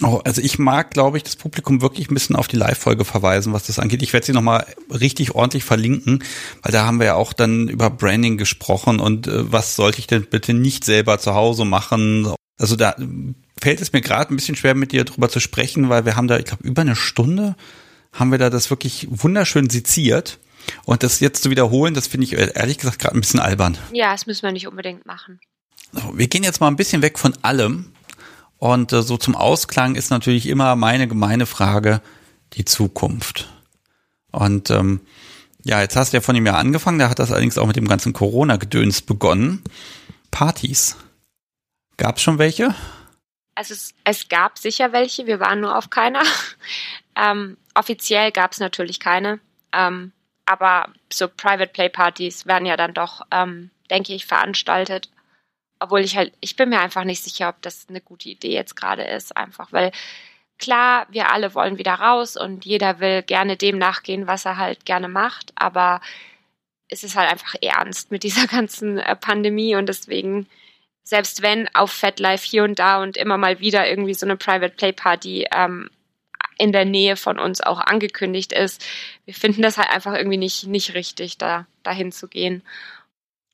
Oh, 0.02 0.20
also 0.26 0.42
ich 0.42 0.58
mag, 0.58 0.90
glaube 0.90 1.16
ich, 1.16 1.22
das 1.22 1.36
Publikum 1.36 1.80
wirklich 1.80 2.10
ein 2.10 2.14
bisschen 2.14 2.36
auf 2.36 2.48
die 2.48 2.56
Live-Folge 2.56 3.06
verweisen, 3.06 3.54
was 3.54 3.64
das 3.64 3.78
angeht. 3.78 4.02
Ich 4.02 4.12
werde 4.12 4.26
sie 4.26 4.32
nochmal 4.32 4.66
richtig 4.90 5.34
ordentlich 5.34 5.64
verlinken, 5.64 6.22
weil 6.60 6.72
da 6.72 6.84
haben 6.84 6.98
wir 6.98 7.06
ja 7.06 7.14
auch 7.14 7.32
dann 7.32 7.66
über 7.66 7.88
Branding 7.88 8.36
gesprochen 8.36 9.00
und 9.00 9.26
äh, 9.26 9.50
was 9.50 9.74
sollte 9.74 10.00
ich 10.00 10.06
denn 10.06 10.26
bitte 10.26 10.52
nicht 10.52 10.84
selber 10.84 11.18
zu 11.18 11.32
Hause 11.32 11.64
machen. 11.64 12.30
Also 12.58 12.76
da 12.76 12.94
fällt 13.62 13.80
es 13.80 13.92
mir 13.92 14.00
gerade 14.00 14.34
ein 14.34 14.36
bisschen 14.36 14.56
schwer, 14.56 14.74
mit 14.74 14.90
dir 14.90 15.04
drüber 15.04 15.28
zu 15.28 15.38
sprechen, 15.38 15.88
weil 15.88 16.04
wir 16.04 16.16
haben 16.16 16.26
da, 16.26 16.36
ich 16.36 16.46
glaube, 16.46 16.64
über 16.64 16.82
eine 16.82 16.96
Stunde 16.96 17.54
haben 18.12 18.32
wir 18.32 18.38
da 18.38 18.50
das 18.50 18.70
wirklich 18.70 19.06
wunderschön 19.08 19.70
seziert. 19.70 20.40
Und 20.84 21.04
das 21.04 21.20
jetzt 21.20 21.44
zu 21.44 21.50
wiederholen, 21.50 21.94
das 21.94 22.08
finde 22.08 22.26
ich 22.26 22.32
ehrlich 22.32 22.78
gesagt 22.78 22.98
gerade 22.98 23.16
ein 23.16 23.20
bisschen 23.20 23.40
albern. 23.40 23.78
Ja, 23.92 24.12
das 24.12 24.26
müssen 24.26 24.42
wir 24.42 24.52
nicht 24.52 24.66
unbedingt 24.66 25.06
machen. 25.06 25.40
So, 25.92 26.16
wir 26.16 26.26
gehen 26.26 26.42
jetzt 26.42 26.60
mal 26.60 26.68
ein 26.68 26.76
bisschen 26.76 27.02
weg 27.02 27.18
von 27.18 27.34
allem. 27.42 27.92
Und 28.58 28.92
äh, 28.92 29.02
so 29.02 29.16
zum 29.16 29.36
Ausklang 29.36 29.94
ist 29.94 30.10
natürlich 30.10 30.46
immer 30.46 30.74
meine 30.74 31.06
gemeine 31.06 31.46
Frage 31.46 32.00
die 32.54 32.64
Zukunft. 32.64 33.48
Und 34.32 34.70
ähm, 34.70 35.00
ja, 35.62 35.80
jetzt 35.80 35.94
hast 35.94 36.12
du 36.12 36.16
ja 36.16 36.20
von 36.20 36.34
ihm 36.34 36.46
ja 36.46 36.54
angefangen, 36.54 36.98
da 36.98 37.08
hat 37.08 37.20
das 37.20 37.30
allerdings 37.30 37.58
auch 37.58 37.66
mit 37.66 37.76
dem 37.76 37.88
ganzen 37.88 38.12
Corona-Gedöns 38.12 39.02
begonnen. 39.02 39.62
Partys. 40.32 40.96
Gab 41.96 42.16
es 42.16 42.22
schon 42.22 42.38
welche? 42.38 42.74
Also 43.54 43.74
es, 43.74 43.94
es 44.04 44.28
gab 44.28 44.58
sicher 44.58 44.92
welche, 44.92 45.26
wir 45.26 45.40
waren 45.40 45.60
nur 45.60 45.76
auf 45.76 45.90
keiner. 45.90 46.22
ähm, 47.16 47.56
offiziell 47.74 48.32
gab 48.32 48.52
es 48.52 48.60
natürlich 48.60 49.00
keine. 49.00 49.40
Ähm, 49.72 50.12
aber 50.46 50.92
so 51.12 51.28
Private 51.28 51.72
Play 51.72 51.88
Partys 51.88 52.46
werden 52.46 52.66
ja 52.66 52.76
dann 52.76 52.94
doch, 52.94 53.22
ähm, 53.30 53.70
denke 53.90 54.14
ich, 54.14 54.26
veranstaltet. 54.26 55.10
Obwohl 55.78 56.00
ich 56.00 56.16
halt, 56.16 56.32
ich 56.40 56.56
bin 56.56 56.68
mir 56.68 56.80
einfach 56.80 57.04
nicht 57.04 57.22
sicher, 57.22 57.48
ob 57.48 57.60
das 57.62 57.86
eine 57.88 58.00
gute 58.00 58.28
Idee 58.28 58.54
jetzt 58.54 58.76
gerade 58.76 59.02
ist, 59.02 59.36
einfach 59.36 59.72
weil 59.72 59.92
klar, 60.58 61.06
wir 61.10 61.30
alle 61.30 61.54
wollen 61.54 61.78
wieder 61.78 61.94
raus 61.94 62.36
und 62.36 62.64
jeder 62.64 63.00
will 63.00 63.22
gerne 63.22 63.56
dem 63.56 63.78
nachgehen, 63.78 64.26
was 64.28 64.44
er 64.44 64.56
halt 64.56 64.84
gerne 64.84 65.08
macht, 65.08 65.52
aber 65.56 66.00
es 66.88 67.02
ist 67.02 67.16
halt 67.16 67.30
einfach 67.30 67.54
ernst 67.60 68.10
mit 68.10 68.22
dieser 68.22 68.46
ganzen 68.56 68.98
äh, 68.98 69.16
Pandemie 69.16 69.74
und 69.74 69.86
deswegen 69.86 70.46
selbst 71.04 71.42
wenn 71.42 71.68
auf 71.74 71.92
FatLife 71.92 72.46
hier 72.46 72.64
und 72.64 72.78
da 72.78 73.02
und 73.02 73.16
immer 73.16 73.36
mal 73.36 73.60
wieder 73.60 73.88
irgendwie 73.88 74.14
so 74.14 74.26
eine 74.26 74.36
Private 74.36 74.74
Play 74.74 74.92
Party 74.92 75.46
ähm, 75.52 75.90
in 76.58 76.72
der 76.72 76.84
Nähe 76.84 77.16
von 77.16 77.38
uns 77.38 77.60
auch 77.60 77.80
angekündigt 77.80 78.52
ist, 78.52 78.84
wir 79.24 79.34
finden 79.34 79.62
das 79.62 79.78
halt 79.78 79.90
einfach 79.90 80.14
irgendwie 80.14 80.36
nicht, 80.36 80.66
nicht 80.66 80.94
richtig, 80.94 81.38
da 81.38 81.66
dahin 81.82 82.12
zu 82.12 82.28
gehen. 82.28 82.62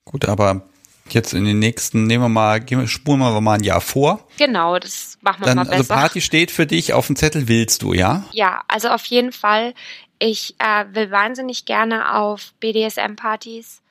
Gut, 0.05 0.27
aber 0.27 0.69
jetzt 1.09 1.33
in 1.33 1.45
den 1.45 1.59
nächsten, 1.59 2.07
nehmen 2.07 2.25
wir 2.25 2.29
mal, 2.29 2.63
spuren 2.87 3.21
wir 3.21 3.41
mal 3.41 3.55
ein 3.55 3.65
Jahr 3.65 3.81
vor. 3.81 4.27
Genau, 4.37 4.79
das 4.79 5.19
machen 5.21 5.41
wir 5.41 5.47
Dann, 5.47 5.57
mal 5.57 5.63
also 5.63 5.71
besser. 5.71 5.95
Also 5.95 6.03
Party 6.03 6.21
steht 6.21 6.51
für 6.51 6.67
dich 6.67 6.93
auf 6.93 7.07
dem 7.07 7.17
Zettel, 7.17 7.49
willst 7.49 7.83
du, 7.83 7.93
ja? 7.93 8.25
Ja, 8.33 8.63
also 8.69 8.89
auf 8.89 9.05
jeden 9.07 9.33
Fall. 9.33 9.75
Ich 10.19 10.57
äh, 10.59 10.85
will 10.93 11.11
wahnsinnig 11.11 11.65
gerne 11.65 12.15
auf 12.15 12.53
BDSM-Partys. 12.61 13.83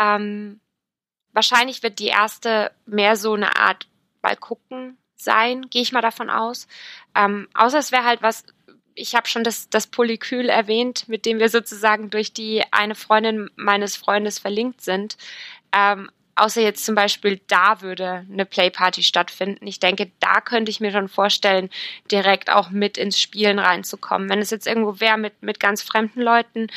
Ähm, 0.00 0.60
Wahrscheinlich 1.36 1.82
wird 1.82 1.98
die 1.98 2.06
erste 2.06 2.72
mehr 2.86 3.14
so 3.14 3.34
eine 3.34 3.56
Art 3.56 3.86
mal 4.22 4.36
gucken 4.36 4.96
sein, 5.16 5.68
gehe 5.68 5.82
ich 5.82 5.92
mal 5.92 6.00
davon 6.00 6.30
aus. 6.30 6.66
Ähm, 7.14 7.46
außer 7.52 7.78
es 7.78 7.92
wäre 7.92 8.04
halt 8.04 8.22
was, 8.22 8.46
ich 8.94 9.14
habe 9.14 9.28
schon 9.28 9.44
das, 9.44 9.68
das 9.68 9.86
Polykül 9.86 10.48
erwähnt, 10.48 11.10
mit 11.10 11.26
dem 11.26 11.38
wir 11.38 11.50
sozusagen 11.50 12.08
durch 12.08 12.32
die 12.32 12.64
eine 12.70 12.94
Freundin 12.94 13.50
meines 13.54 13.96
Freundes 13.96 14.38
verlinkt 14.38 14.80
sind. 14.80 15.18
Ähm, 15.72 16.10
außer 16.36 16.60
jetzt 16.60 16.84
zum 16.84 16.94
Beispiel 16.94 17.40
da 17.48 17.80
würde 17.80 18.26
eine 18.30 18.44
Playparty 18.44 19.02
stattfinden. 19.02 19.66
Ich 19.66 19.80
denke, 19.80 20.10
da 20.20 20.40
könnte 20.40 20.70
ich 20.70 20.80
mir 20.80 20.92
schon 20.92 21.08
vorstellen, 21.08 21.70
direkt 22.10 22.50
auch 22.50 22.70
mit 22.70 22.98
ins 22.98 23.20
Spielen 23.20 23.58
reinzukommen. 23.58 24.28
Wenn 24.28 24.40
es 24.40 24.50
jetzt 24.50 24.66
irgendwo 24.66 25.00
wäre 25.00 25.16
mit, 25.16 25.42
mit 25.42 25.58
ganz 25.58 25.82
fremden 25.82 26.20
Leuten, 26.20 26.68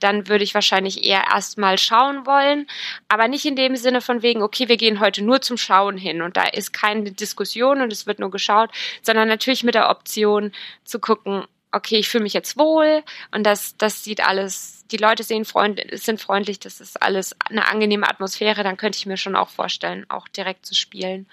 dann 0.00 0.28
würde 0.28 0.44
ich 0.44 0.54
wahrscheinlich 0.54 1.04
eher 1.04 1.24
erstmal 1.32 1.76
schauen 1.76 2.24
wollen, 2.24 2.68
aber 3.08 3.26
nicht 3.26 3.44
in 3.44 3.56
dem 3.56 3.74
Sinne 3.74 4.00
von 4.00 4.22
wegen, 4.22 4.42
okay, 4.42 4.68
wir 4.68 4.76
gehen 4.76 5.00
heute 5.00 5.24
nur 5.24 5.40
zum 5.40 5.56
Schauen 5.56 5.96
hin 5.96 6.22
und 6.22 6.36
da 6.36 6.44
ist 6.44 6.72
keine 6.72 7.10
Diskussion 7.10 7.80
und 7.80 7.92
es 7.92 8.06
wird 8.06 8.20
nur 8.20 8.30
geschaut, 8.30 8.70
sondern 9.02 9.26
natürlich 9.26 9.64
mit 9.64 9.74
der 9.74 9.90
Option 9.90 10.52
zu 10.84 11.00
gucken, 11.00 11.44
okay, 11.72 11.96
ich 11.96 12.08
fühle 12.08 12.24
mich 12.24 12.32
jetzt 12.32 12.56
wohl 12.56 13.02
und 13.32 13.44
das, 13.44 13.76
das 13.76 14.04
sieht 14.04 14.20
alles, 14.20 14.84
die 14.90 14.96
Leute 14.96 15.22
sehen 15.22 15.44
freund, 15.44 15.80
sind 15.92 16.20
freundlich, 16.20 16.58
das 16.58 16.80
ist 16.80 17.00
alles 17.02 17.36
eine 17.50 17.68
angenehme 17.68 18.08
Atmosphäre, 18.08 18.62
dann 18.62 18.76
könnte 18.76 18.98
ich 18.98 19.06
mir 19.06 19.16
schon 19.16 19.36
auch 19.36 19.50
vorstellen, 19.50 20.06
auch 20.08 20.28
direkt 20.28 20.64
zu 20.64 20.74
spielen. 20.74 21.26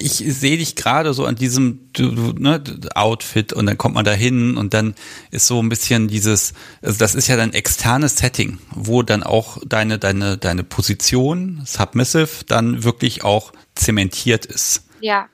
ich 0.00 0.12
sehe 0.12 0.58
dich 0.58 0.76
gerade 0.76 1.14
so 1.14 1.24
an 1.24 1.34
diesem 1.34 1.90
ne, 1.98 2.62
Outfit 2.94 3.52
und 3.52 3.66
dann 3.66 3.78
kommt 3.78 3.94
man 3.94 4.04
da 4.04 4.12
hin 4.12 4.56
und 4.56 4.74
dann 4.74 4.94
ist 5.30 5.46
so 5.46 5.62
ein 5.62 5.68
bisschen 5.68 6.08
dieses, 6.08 6.52
also 6.82 6.98
das 6.98 7.14
ist 7.14 7.28
ja 7.28 7.36
dein 7.36 7.54
externes 7.54 8.16
Setting, 8.16 8.58
wo 8.70 9.02
dann 9.02 9.22
auch 9.22 9.58
deine, 9.66 9.98
deine, 9.98 10.36
deine 10.36 10.62
Position, 10.62 11.62
Submissive, 11.64 12.44
dann 12.46 12.84
wirklich 12.84 13.24
auch 13.24 13.52
zementiert 13.74 14.46
ist. 14.46 14.84
Ja. 15.00 15.28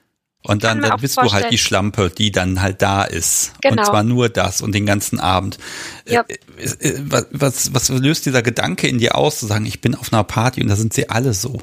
Und 0.47 0.62
dann, 0.62 0.83
dann 0.83 1.01
bist 1.01 1.16
du 1.16 1.33
halt 1.33 1.51
die 1.51 1.59
Schlampe, 1.59 2.11
die 2.11 2.31
dann 2.31 2.61
halt 2.61 2.83
da 2.83 3.03
ist. 3.03 3.55
Genau. 3.62 3.81
Und 3.81 3.87
zwar 3.87 4.03
nur 4.05 4.29
das 4.29 4.61
und 4.61 4.75
den 4.75 4.85
ganzen 4.85 5.19
Abend. 5.19 5.59
Yep. 6.07 6.31
Äh, 6.31 6.89
äh, 6.89 7.01
was, 7.01 7.27
was, 7.33 7.75
was 7.75 7.89
löst 7.89 8.27
dieser 8.27 8.43
Gedanke 8.43 8.87
in 8.87 8.99
dir 8.99 9.16
aus, 9.16 9.41
zu 9.41 9.47
sagen, 9.47 9.65
ich 9.65 9.81
bin 9.81 9.95
auf 9.95 10.12
einer 10.12 10.23
Party 10.23 10.61
und 10.61 10.69
da 10.69 10.77
sind 10.77 10.93
sie 10.93 11.09
alle 11.09 11.33
so? 11.33 11.61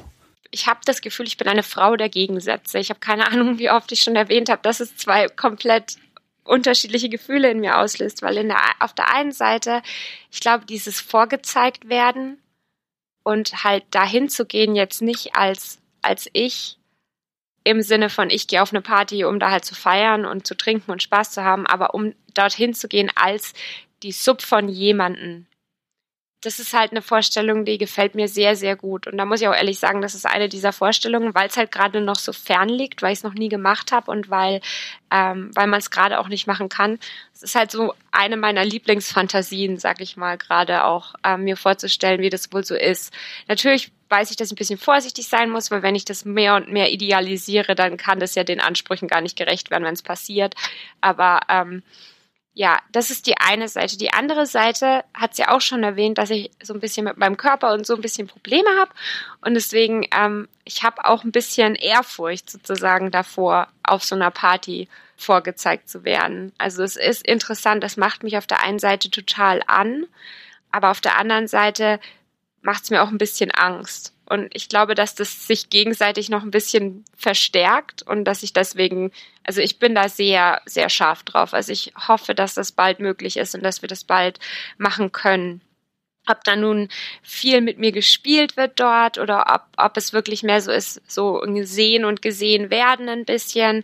ich 0.52 0.66
habe 0.66 0.80
das 0.84 1.00
Gefühl, 1.00 1.26
ich 1.26 1.38
bin 1.38 1.48
eine 1.48 1.62
Frau 1.62 1.96
der 1.96 2.10
Gegensätze. 2.10 2.78
Ich 2.78 2.90
habe 2.90 3.00
keine 3.00 3.26
Ahnung, 3.26 3.58
wie 3.58 3.70
oft 3.70 3.90
ich 3.90 4.02
schon 4.02 4.16
erwähnt 4.16 4.50
habe, 4.50 4.60
dass 4.62 4.80
es 4.80 4.96
zwei 4.96 5.26
komplett 5.28 5.96
unterschiedliche 6.44 7.08
Gefühle 7.08 7.50
in 7.50 7.60
mir 7.60 7.78
auslöst, 7.78 8.22
weil 8.22 8.36
in 8.36 8.48
der, 8.48 8.58
auf 8.78 8.92
der 8.92 9.12
einen 9.14 9.32
Seite, 9.32 9.82
ich 10.30 10.40
glaube, 10.40 10.66
dieses 10.66 11.00
vorgezeigt 11.00 11.88
werden 11.88 12.38
und 13.22 13.64
halt 13.64 13.84
dahin 13.90 14.28
zu 14.28 14.44
gehen 14.44 14.74
jetzt 14.74 15.00
nicht 15.00 15.34
als, 15.34 15.78
als 16.02 16.28
ich 16.32 16.76
im 17.64 17.82
Sinne 17.82 18.10
von, 18.10 18.30
ich 18.30 18.46
gehe 18.46 18.62
auf 18.62 18.72
eine 18.72 18.82
Party, 18.82 19.24
um 19.24 19.38
da 19.38 19.50
halt 19.50 19.64
zu 19.64 19.74
feiern 19.74 20.24
und 20.24 20.46
zu 20.46 20.56
trinken 20.56 20.90
und 20.90 21.02
Spaß 21.02 21.32
zu 21.32 21.44
haben, 21.44 21.66
aber 21.66 21.94
um 21.94 22.14
dorthin 22.34 22.74
zu 22.74 22.88
gehen 22.88 23.10
als 23.14 23.52
die 24.02 24.12
Sub 24.12 24.42
von 24.42 24.68
jemanden, 24.68 25.46
das 26.42 26.58
ist 26.58 26.74
halt 26.74 26.90
eine 26.90 27.02
Vorstellung, 27.02 27.64
die 27.64 27.78
gefällt 27.78 28.16
mir 28.16 28.26
sehr, 28.26 28.56
sehr 28.56 28.74
gut. 28.74 29.06
Und 29.06 29.16
da 29.16 29.24
muss 29.24 29.40
ich 29.40 29.46
auch 29.46 29.54
ehrlich 29.54 29.78
sagen, 29.78 30.02
das 30.02 30.14
ist 30.16 30.26
eine 30.26 30.48
dieser 30.48 30.72
Vorstellungen, 30.72 31.34
weil 31.34 31.48
es 31.48 31.56
halt 31.56 31.70
gerade 31.70 32.00
noch 32.00 32.18
so 32.18 32.32
fern 32.32 32.68
liegt, 32.68 33.00
weil 33.00 33.12
ich 33.12 33.20
es 33.20 33.24
noch 33.24 33.34
nie 33.34 33.48
gemacht 33.48 33.92
habe 33.92 34.10
und 34.10 34.28
weil, 34.28 34.60
ähm, 35.12 35.52
weil 35.54 35.68
man 35.68 35.78
es 35.78 35.90
gerade 35.90 36.18
auch 36.18 36.26
nicht 36.26 36.48
machen 36.48 36.68
kann. 36.68 36.98
Es 37.32 37.44
ist 37.44 37.54
halt 37.54 37.70
so 37.70 37.94
eine 38.10 38.36
meiner 38.36 38.64
Lieblingsfantasien, 38.64 39.78
sag 39.78 40.00
ich 40.00 40.16
mal, 40.16 40.36
gerade 40.36 40.84
auch 40.84 41.14
ähm, 41.22 41.44
mir 41.44 41.56
vorzustellen, 41.56 42.20
wie 42.20 42.30
das 42.30 42.52
wohl 42.52 42.64
so 42.64 42.74
ist. 42.74 43.12
Natürlich 43.46 43.92
weiß 44.08 44.32
ich, 44.32 44.36
dass 44.36 44.48
ich 44.48 44.52
ein 44.52 44.56
bisschen 44.56 44.78
vorsichtig 44.78 45.28
sein 45.28 45.48
muss, 45.48 45.70
weil 45.70 45.82
wenn 45.82 45.94
ich 45.94 46.04
das 46.04 46.24
mehr 46.24 46.56
und 46.56 46.72
mehr 46.72 46.92
idealisiere, 46.92 47.76
dann 47.76 47.96
kann 47.96 48.18
das 48.18 48.34
ja 48.34 48.42
den 48.42 48.60
Ansprüchen 48.60 49.06
gar 49.06 49.20
nicht 49.20 49.38
gerecht 49.38 49.70
werden, 49.70 49.84
wenn 49.84 49.94
es 49.94 50.02
passiert. 50.02 50.54
Aber 51.00 51.40
ähm, 51.48 51.84
ja, 52.54 52.78
das 52.92 53.10
ist 53.10 53.26
die 53.26 53.38
eine 53.38 53.68
Seite. 53.68 53.96
Die 53.96 54.12
andere 54.12 54.44
Seite 54.44 55.04
hat 55.14 55.34
sie 55.34 55.42
ja 55.42 55.52
auch 55.52 55.62
schon 55.62 55.82
erwähnt, 55.82 56.18
dass 56.18 56.28
ich 56.30 56.50
so 56.62 56.74
ein 56.74 56.80
bisschen 56.80 57.04
mit 57.04 57.16
meinem 57.16 57.38
Körper 57.38 57.72
und 57.72 57.86
so 57.86 57.94
ein 57.94 58.02
bisschen 58.02 58.26
Probleme 58.26 58.68
habe. 58.78 58.90
Und 59.40 59.54
deswegen, 59.54 60.06
ähm, 60.14 60.48
ich 60.64 60.82
habe 60.82 61.04
auch 61.06 61.24
ein 61.24 61.32
bisschen 61.32 61.74
Ehrfurcht 61.74 62.50
sozusagen 62.50 63.10
davor, 63.10 63.68
auf 63.82 64.04
so 64.04 64.14
einer 64.14 64.30
Party 64.30 64.88
vorgezeigt 65.16 65.88
zu 65.88 66.04
werden. 66.04 66.52
Also 66.58 66.82
es 66.82 66.96
ist 66.96 67.26
interessant, 67.26 67.82
das 67.82 67.96
macht 67.96 68.22
mich 68.22 68.36
auf 68.36 68.46
der 68.46 68.60
einen 68.60 68.78
Seite 68.78 69.10
total 69.10 69.62
an, 69.66 70.06
aber 70.70 70.90
auf 70.90 71.00
der 71.00 71.16
anderen 71.16 71.48
Seite 71.48 72.00
macht 72.60 72.84
es 72.84 72.90
mir 72.90 73.02
auch 73.02 73.08
ein 73.08 73.18
bisschen 73.18 73.50
Angst. 73.50 74.11
Und 74.26 74.54
ich 74.54 74.68
glaube, 74.68 74.94
dass 74.94 75.14
das 75.14 75.46
sich 75.46 75.68
gegenseitig 75.68 76.28
noch 76.30 76.42
ein 76.42 76.50
bisschen 76.50 77.04
verstärkt 77.16 78.02
und 78.02 78.24
dass 78.24 78.42
ich 78.42 78.52
deswegen, 78.52 79.10
also 79.44 79.60
ich 79.60 79.78
bin 79.78 79.94
da 79.94 80.08
sehr, 80.08 80.62
sehr 80.64 80.88
scharf 80.88 81.22
drauf. 81.24 81.52
Also 81.54 81.72
ich 81.72 81.92
hoffe, 82.08 82.34
dass 82.34 82.54
das 82.54 82.72
bald 82.72 83.00
möglich 83.00 83.36
ist 83.36 83.54
und 83.54 83.62
dass 83.62 83.82
wir 83.82 83.88
das 83.88 84.04
bald 84.04 84.38
machen 84.78 85.12
können. 85.12 85.60
Ob 86.28 86.44
da 86.44 86.54
nun 86.54 86.88
viel 87.20 87.60
mit 87.60 87.78
mir 87.78 87.90
gespielt 87.90 88.56
wird 88.56 88.78
dort 88.78 89.18
oder 89.18 89.52
ob, 89.52 89.62
ob 89.76 89.96
es 89.96 90.12
wirklich 90.12 90.44
mehr 90.44 90.60
so 90.60 90.70
ist, 90.70 91.02
so 91.10 91.40
gesehen 91.40 92.04
und 92.04 92.22
gesehen 92.22 92.70
werden 92.70 93.08
ein 93.08 93.24
bisschen. 93.24 93.82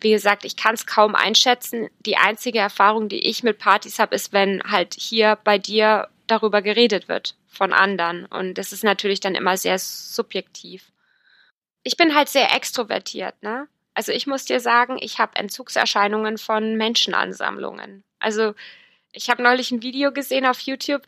Wie 0.00 0.10
gesagt, 0.10 0.44
ich 0.44 0.56
kann 0.56 0.74
es 0.74 0.86
kaum 0.86 1.14
einschätzen. 1.14 1.88
Die 2.00 2.16
einzige 2.16 2.58
Erfahrung, 2.58 3.08
die 3.08 3.20
ich 3.20 3.44
mit 3.44 3.58
Partys 3.58 4.00
habe, 4.00 4.16
ist, 4.16 4.32
wenn 4.32 4.64
halt 4.64 4.96
hier 4.98 5.38
bei 5.44 5.58
dir 5.58 6.08
darüber 6.26 6.62
geredet 6.62 7.08
wird 7.08 7.36
von 7.48 7.72
anderen. 7.72 8.26
Und 8.26 8.54
das 8.54 8.72
ist 8.72 8.84
natürlich 8.84 9.20
dann 9.20 9.34
immer 9.34 9.56
sehr 9.56 9.78
subjektiv. 9.78 10.92
Ich 11.82 11.96
bin 11.96 12.14
halt 12.14 12.28
sehr 12.28 12.54
extrovertiert, 12.54 13.42
ne? 13.42 13.68
Also 13.94 14.12
ich 14.12 14.26
muss 14.26 14.44
dir 14.44 14.60
sagen, 14.60 14.98
ich 15.00 15.18
habe 15.18 15.36
Entzugserscheinungen 15.36 16.36
von 16.36 16.76
Menschenansammlungen. 16.76 18.04
Also 18.18 18.54
ich 19.12 19.30
habe 19.30 19.42
neulich 19.42 19.70
ein 19.70 19.82
Video 19.82 20.12
gesehen 20.12 20.44
auf 20.44 20.60
YouTube, 20.60 21.02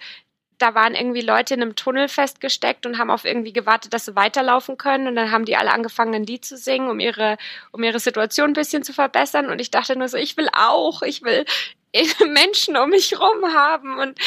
da 0.59 0.75
waren 0.75 0.95
irgendwie 0.95 1.21
Leute 1.21 1.55
in 1.55 1.63
einem 1.63 1.77
Tunnel 1.77 2.09
festgesteckt 2.09 2.85
und 2.85 2.99
haben 2.99 3.11
auf 3.11 3.25
irgendwie 3.25 3.53
gewartet, 3.53 3.95
dass 3.95 4.05
sie 4.07 4.17
weiterlaufen 4.17 4.77
können. 4.77 5.07
Und 5.07 5.15
dann 5.15 5.31
haben 5.31 5.45
die 5.45 5.57
alle 5.57 5.73
angefangen, 5.73 6.15
ein 6.15 6.25
Lied 6.25 6.45
zu 6.45 6.57
singen, 6.57 6.89
um 6.89 6.99
ihre, 7.01 7.39
um 7.71 7.83
ihre 7.83 8.01
Situation 8.01 8.51
ein 8.51 8.55
bisschen 8.55 8.83
zu 8.83 8.93
verbessern. 8.93 9.51
Und 9.51 9.61
ich 9.61 9.71
dachte 9.71 9.97
nur 9.97 10.09
so, 10.09 10.17
ich 10.17 10.37
will 10.37 10.49
auch, 10.53 11.03
ich 11.03 11.23
will, 11.23 11.45
Menschen 12.27 12.77
um 12.77 12.91
mich 12.91 13.19
rum 13.19 13.55
haben 13.55 13.99
und 13.99 14.19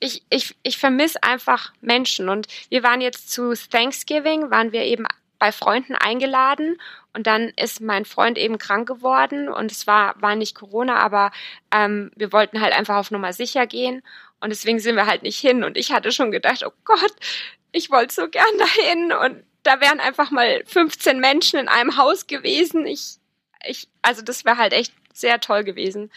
ich, 0.00 0.22
ich, 0.30 0.56
ich 0.62 0.78
vermisse 0.78 1.22
einfach 1.22 1.72
Menschen. 1.80 2.28
Und 2.28 2.46
wir 2.68 2.82
waren 2.82 3.00
jetzt 3.00 3.30
zu 3.30 3.54
Thanksgiving, 3.54 4.50
waren 4.50 4.72
wir 4.72 4.82
eben 4.82 5.06
bei 5.38 5.52
Freunden 5.52 5.94
eingeladen 5.94 6.80
und 7.14 7.26
dann 7.26 7.52
ist 7.56 7.80
mein 7.80 8.04
Freund 8.04 8.38
eben 8.38 8.58
krank 8.58 8.86
geworden 8.86 9.48
und 9.48 9.72
es 9.72 9.86
war, 9.86 10.14
war 10.22 10.36
nicht 10.36 10.54
Corona, 10.54 10.96
aber 10.96 11.32
ähm, 11.72 12.12
wir 12.14 12.32
wollten 12.32 12.60
halt 12.60 12.72
einfach 12.72 12.96
auf 12.96 13.10
Nummer 13.10 13.32
sicher 13.32 13.66
gehen 13.66 14.02
und 14.40 14.50
deswegen 14.50 14.78
sind 14.78 14.96
wir 14.96 15.06
halt 15.06 15.22
nicht 15.22 15.38
hin. 15.38 15.64
Und 15.64 15.76
ich 15.76 15.92
hatte 15.92 16.12
schon 16.12 16.30
gedacht, 16.30 16.64
oh 16.64 16.72
Gott, 16.84 17.12
ich 17.72 17.90
wollte 17.90 18.14
so 18.14 18.28
gern 18.28 18.46
dahin 18.58 19.12
und 19.12 19.44
da 19.64 19.80
wären 19.80 20.00
einfach 20.00 20.30
mal 20.30 20.62
15 20.66 21.20
Menschen 21.20 21.58
in 21.58 21.68
einem 21.68 21.96
Haus 21.96 22.26
gewesen. 22.26 22.86
Ich, 22.86 23.18
ich, 23.64 23.88
also 24.00 24.22
das 24.22 24.44
wäre 24.44 24.58
halt 24.58 24.72
echt 24.72 24.92
sehr 25.12 25.40
toll 25.40 25.64
gewesen 25.64 26.10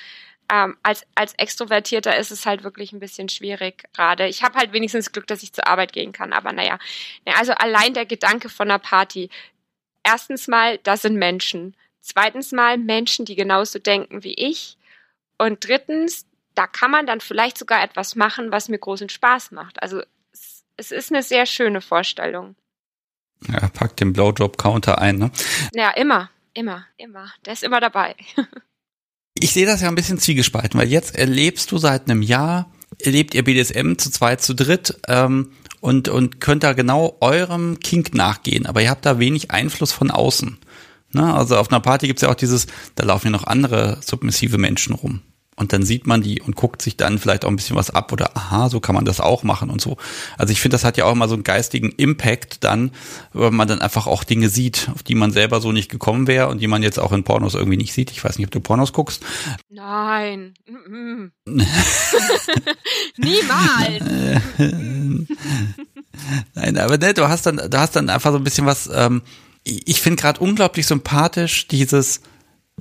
ähm, 0.52 0.78
als, 0.84 1.06
als 1.16 1.34
Extrovertierter 1.34 2.16
ist 2.18 2.32
es 2.32 2.46
halt 2.46 2.64
wirklich 2.64 2.94
ein 2.94 3.00
bisschen 3.00 3.30
schwierig 3.30 3.86
gerade. 3.94 4.28
Ich 4.28 4.44
habe 4.44 4.58
halt 4.58 4.74
wenigstens 4.74 5.12
Glück, 5.12 5.28
dass 5.28 5.44
ich 5.44 5.54
zur 5.54 5.68
Arbeit 5.68 5.94
gehen 5.94 6.12
kann, 6.12 6.34
aber 6.34 6.52
naja. 6.52 6.78
Also 7.38 7.54
allein 7.54 7.94
der 7.94 8.06
Gedanke 8.06 8.50
von 8.50 8.70
einer 8.70 8.80
Party. 8.80 9.30
Erstens 10.04 10.48
mal, 10.48 10.78
das 10.80 11.02
sind 11.02 11.16
Menschen. 11.16 11.76
Zweitens 12.02 12.52
mal 12.52 12.78
Menschen, 12.78 13.26
die 13.26 13.36
genauso 13.36 13.80
denken 13.80 14.24
wie 14.24 14.36
ich. 14.36 14.78
Und 15.38 15.68
drittens, 15.68 16.28
da 16.54 16.68
kann 16.68 16.92
man 16.92 17.08
dann 17.08 17.22
vielleicht 17.22 17.58
sogar 17.58 17.84
etwas 17.84 18.16
machen, 18.16 18.52
was 18.52 18.70
mir 18.70 18.78
großen 18.78 19.10
Spaß 19.10 19.52
macht. 19.52 19.82
Also 19.82 20.04
es, 20.32 20.64
es 20.78 20.92
ist 20.92 21.12
eine 21.12 21.24
sehr 21.24 21.48
schöne 21.48 21.82
Vorstellung. 21.82 22.56
Ja, 23.48 23.68
pack 23.70 23.98
den 23.98 24.14
Blowjob-Counter 24.14 25.00
ein, 25.00 25.18
ne? 25.18 25.32
Ja, 25.74 25.90
immer, 25.92 26.30
immer, 26.54 26.86
immer. 26.98 27.34
Der 27.46 27.54
ist 27.54 27.64
immer 27.64 27.80
dabei. 27.80 28.16
Ich 29.38 29.52
sehe 29.52 29.66
das 29.66 29.82
ja 29.82 29.90
ein 29.90 29.96
bisschen 29.96 30.18
zwiegespalten, 30.18 30.80
weil 30.80 30.90
jetzt 30.90 31.16
erlebst 31.16 31.72
du 31.72 31.78
seit 31.78 32.10
einem 32.10 32.22
Jahr, 32.22 32.72
erlebt 33.00 33.36
ihr 33.36 33.44
BDSM 33.44 33.96
zu 33.98 34.10
zweit, 34.10 34.42
zu 34.42 34.54
dritt 34.54 34.98
ähm, 35.08 35.52
und, 35.82 36.08
und 36.08 36.40
könnt 36.40 36.64
da 36.64 36.74
genau 36.74 37.18
eurem 37.20 37.80
Kink 37.80 38.16
nachgehen, 38.16 38.66
aber 38.66 38.82
ihr 38.82 38.90
habt 38.90 39.06
da 39.06 39.20
wenig 39.20 39.52
Einfluss 39.52 39.92
von 39.92 40.10
außen. 40.10 40.58
Ne? 41.12 41.34
Also 41.34 41.58
auf 41.58 41.70
einer 41.70 41.82
Party 41.82 42.08
gibt's 42.08 42.22
ja 42.22 42.30
auch 42.30 42.36
dieses, 42.36 42.68
da 42.96 43.04
laufen 43.04 43.28
ja 43.28 43.32
noch 43.32 43.46
andere 43.46 44.00
submissive 44.02 44.58
Menschen 44.58 44.96
rum. 44.96 45.22
Und 45.58 45.72
dann 45.72 45.84
sieht 45.84 46.06
man 46.06 46.22
die 46.22 46.42
und 46.42 46.58
guckt 46.58 46.82
sich 46.82 46.98
dann 46.98 47.18
vielleicht 47.18 47.46
auch 47.46 47.50
ein 47.50 47.56
bisschen 47.56 47.78
was 47.78 47.90
ab 47.90 48.12
oder 48.12 48.36
aha, 48.36 48.68
so 48.68 48.82
kann 48.82 48.94
man 48.94 49.06
das 49.06 49.22
auch 49.22 49.44
machen 49.44 49.70
und 49.70 49.80
so. 49.80 49.96
Also 50.38 50.52
ich 50.52 50.60
finde, 50.60 50.76
das 50.76 50.84
hat 50.84 50.98
ja 50.98 51.06
auch 51.06 51.14
immer 51.14 51.30
so 51.30 51.34
einen 51.34 51.44
geistigen 51.44 51.94
Impact 51.94 52.66
dann, 52.66 52.92
weil 53.32 53.52
man 53.52 53.66
dann 53.66 53.80
einfach 53.80 54.06
auch 54.06 54.26
Dinge 54.26 54.50
sieht, 54.50 54.90
auf 54.94 55.02
die 55.02 55.16
man 55.16 55.32
selber 55.32 55.62
so 55.62 55.72
nicht 55.72 55.90
gekommen 55.90 56.28
wäre 56.28 56.50
und 56.50 56.62
die 56.62 56.68
man 56.68 56.84
jetzt 56.84 57.00
auch 57.00 57.14
in 57.14 57.24
Pornos 57.24 57.54
irgendwie 57.54 57.78
nicht 57.78 57.94
sieht. 57.94 58.12
Ich 58.12 58.22
weiß 58.22 58.38
nicht, 58.38 58.48
ob 58.48 58.52
du 58.52 58.60
Pornos 58.60 58.92
guckst. 58.92 59.24
Nein. 59.70 60.56
Niemals. 61.46 61.72
Nein, 66.54 66.78
aber 66.78 66.98
ne, 66.98 67.14
du 67.14 67.30
hast 67.30 67.46
dann, 67.46 67.56
du 67.70 67.80
hast 67.80 67.96
dann 67.96 68.10
einfach 68.10 68.32
so 68.32 68.38
ein 68.38 68.44
bisschen 68.44 68.66
was, 68.66 68.90
ähm, 68.94 69.22
ich 69.64 70.02
finde 70.02 70.22
gerade 70.22 70.42
unglaublich 70.42 70.86
sympathisch 70.86 71.68
dieses, 71.68 72.20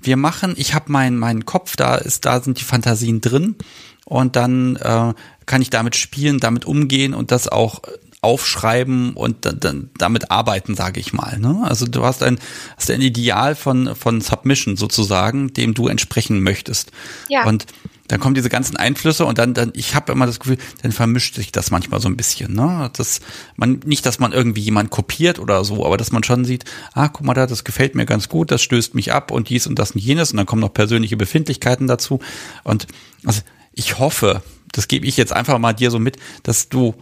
wir 0.06 0.16
machen, 0.16 0.54
ich 0.56 0.74
habe 0.74 0.92
meinen 0.92 1.18
meinen 1.18 1.44
Kopf, 1.44 1.76
da 1.76 1.96
ist, 1.96 2.24
da 2.24 2.40
sind 2.40 2.60
die 2.60 2.64
Fantasien 2.64 3.20
drin 3.20 3.56
und 4.04 4.36
dann 4.36 4.76
äh, 4.76 5.14
kann 5.46 5.62
ich 5.62 5.70
damit 5.70 5.96
spielen, 5.96 6.40
damit 6.40 6.64
umgehen 6.64 7.14
und 7.14 7.30
das 7.30 7.48
auch 7.48 7.82
aufschreiben 8.24 9.12
und 9.12 9.44
dann 9.44 9.90
damit 9.98 10.30
arbeiten, 10.30 10.74
sage 10.74 10.98
ich 10.98 11.12
mal. 11.12 11.38
Ne? 11.38 11.60
Also 11.62 11.86
du 11.86 12.04
hast 12.04 12.22
ein, 12.22 12.38
hast 12.76 12.90
ein 12.90 13.02
Ideal 13.02 13.54
von, 13.54 13.94
von 13.94 14.22
Submission 14.22 14.76
sozusagen, 14.76 15.52
dem 15.52 15.74
du 15.74 15.88
entsprechen 15.88 16.42
möchtest. 16.42 16.90
Ja. 17.28 17.44
Und 17.44 17.66
dann 18.08 18.20
kommen 18.20 18.34
diese 18.34 18.48
ganzen 18.48 18.76
Einflüsse 18.76 19.24
und 19.24 19.38
dann, 19.38 19.54
dann 19.54 19.72
ich 19.74 19.94
habe 19.94 20.12
immer 20.12 20.26
das 20.26 20.38
Gefühl, 20.38 20.58
dann 20.82 20.92
vermischt 20.92 21.34
sich 21.34 21.52
das 21.52 21.70
manchmal 21.70 22.00
so 22.00 22.08
ein 22.08 22.16
bisschen. 22.16 22.54
Ne? 22.54 22.90
Das, 22.94 23.20
man, 23.56 23.80
nicht, 23.84 24.04
dass 24.04 24.18
man 24.18 24.32
irgendwie 24.32 24.60
jemand 24.60 24.90
kopiert 24.90 25.38
oder 25.38 25.64
so, 25.64 25.86
aber 25.86 25.96
dass 25.96 26.12
man 26.12 26.22
schon 26.22 26.44
sieht, 26.44 26.64
ah, 26.92 27.08
guck 27.08 27.24
mal 27.24 27.34
da, 27.34 27.46
das 27.46 27.64
gefällt 27.64 27.94
mir 27.94 28.04
ganz 28.04 28.28
gut, 28.28 28.50
das 28.50 28.62
stößt 28.62 28.94
mich 28.94 29.12
ab 29.12 29.30
und 29.30 29.48
dies 29.48 29.66
und 29.66 29.78
das 29.78 29.92
und 29.92 30.00
jenes 30.00 30.32
und 30.32 30.36
dann 30.36 30.46
kommen 30.46 30.60
noch 30.60 30.74
persönliche 30.74 31.16
Befindlichkeiten 31.16 31.86
dazu. 31.86 32.20
Und 32.62 32.86
also 33.24 33.40
ich 33.72 33.98
hoffe, 33.98 34.42
das 34.72 34.88
gebe 34.88 35.06
ich 35.06 35.16
jetzt 35.16 35.32
einfach 35.32 35.58
mal 35.58 35.72
dir 35.72 35.90
so 35.90 35.98
mit, 35.98 36.18
dass 36.42 36.68
du 36.68 36.94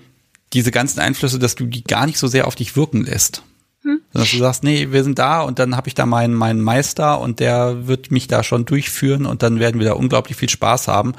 diese 0.52 0.70
ganzen 0.70 1.00
Einflüsse, 1.00 1.38
dass 1.38 1.54
du 1.54 1.66
die 1.66 1.82
gar 1.82 2.06
nicht 2.06 2.18
so 2.18 2.28
sehr 2.28 2.46
auf 2.46 2.54
dich 2.54 2.76
wirken 2.76 3.04
lässt. 3.04 3.42
Hm? 3.82 4.00
Dass 4.12 4.30
du 4.30 4.38
sagst, 4.38 4.62
nee, 4.62 4.92
wir 4.92 5.04
sind 5.04 5.18
da 5.18 5.42
und 5.42 5.58
dann 5.58 5.76
habe 5.76 5.88
ich 5.88 5.94
da 5.94 6.06
meinen, 6.06 6.34
meinen 6.34 6.60
Meister 6.60 7.20
und 7.20 7.40
der 7.40 7.86
wird 7.86 8.10
mich 8.10 8.28
da 8.28 8.42
schon 8.42 8.64
durchführen 8.64 9.26
und 9.26 9.42
dann 9.42 9.58
werden 9.58 9.80
wir 9.80 9.88
da 9.88 9.94
unglaublich 9.94 10.36
viel 10.36 10.50
Spaß 10.50 10.88
haben. 10.88 11.14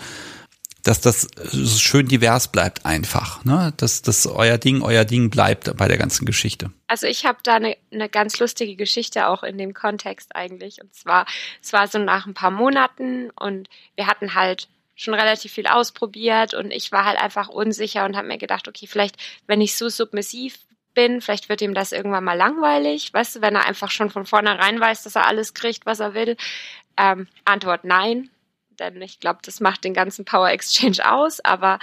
Dass 0.83 0.99
das 0.99 1.29
schön 1.79 2.09
divers 2.09 2.49
bleibt 2.49 2.85
einfach, 2.85 3.45
ne? 3.45 3.73
Dass 3.77 4.01
das 4.01 4.27
euer 4.27 4.57
Ding, 4.57 4.81
euer 4.81 5.05
Ding 5.05 5.29
bleibt 5.29 5.77
bei 5.77 5.87
der 5.87 5.97
ganzen 5.97 6.25
Geschichte. 6.25 6.71
Also 6.87 7.07
ich 7.07 7.25
habe 7.25 7.39
da 7.41 7.55
eine, 7.55 7.77
eine 7.93 8.09
ganz 8.09 8.37
lustige 8.39 8.75
Geschichte 8.75 9.27
auch 9.27 9.43
in 9.43 9.57
dem 9.57 9.73
Kontext 9.73 10.35
eigentlich. 10.35 10.81
Und 10.81 10.93
zwar, 10.93 11.25
es 11.61 11.71
war 11.71 11.87
so 11.87 11.99
nach 11.99 12.25
ein 12.25 12.33
paar 12.33 12.51
Monaten 12.51 13.29
und 13.39 13.69
wir 13.95 14.07
hatten 14.07 14.35
halt 14.35 14.67
schon 14.95 15.13
relativ 15.13 15.53
viel 15.53 15.67
ausprobiert 15.67 16.53
und 16.53 16.71
ich 16.71 16.91
war 16.91 17.05
halt 17.05 17.17
einfach 17.17 17.47
unsicher 17.47 18.05
und 18.05 18.15
habe 18.15 18.27
mir 18.27 18.37
gedacht, 18.37 18.67
okay, 18.67 18.85
vielleicht, 18.85 19.15
wenn 19.47 19.61
ich 19.61 19.75
so 19.75 19.89
submissiv 19.89 20.59
bin, 20.93 21.21
vielleicht 21.21 21.49
wird 21.49 21.61
ihm 21.61 21.73
das 21.73 21.91
irgendwann 21.91 22.23
mal 22.23 22.37
langweilig, 22.37 23.13
weißt 23.13 23.37
du, 23.37 23.41
wenn 23.41 23.55
er 23.55 23.65
einfach 23.65 23.91
schon 23.91 24.09
von 24.09 24.25
vornherein 24.25 24.79
weiß, 24.79 25.03
dass 25.03 25.15
er 25.15 25.27
alles 25.27 25.53
kriegt, 25.53 25.85
was 25.85 25.99
er 25.99 26.13
will. 26.13 26.37
Ähm, 26.97 27.27
Antwort 27.45 27.83
nein, 27.83 28.29
denn 28.79 29.01
ich 29.01 29.19
glaube, 29.19 29.39
das 29.43 29.59
macht 29.59 29.83
den 29.83 29.93
ganzen 29.93 30.25
Power 30.25 30.49
Exchange 30.49 30.99
aus, 31.09 31.39
aber 31.39 31.79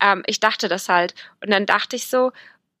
ähm, 0.00 0.22
ich 0.26 0.40
dachte 0.40 0.68
das 0.68 0.88
halt. 0.88 1.14
Und 1.42 1.50
dann 1.50 1.66
dachte 1.66 1.96
ich 1.96 2.06
so, 2.08 2.32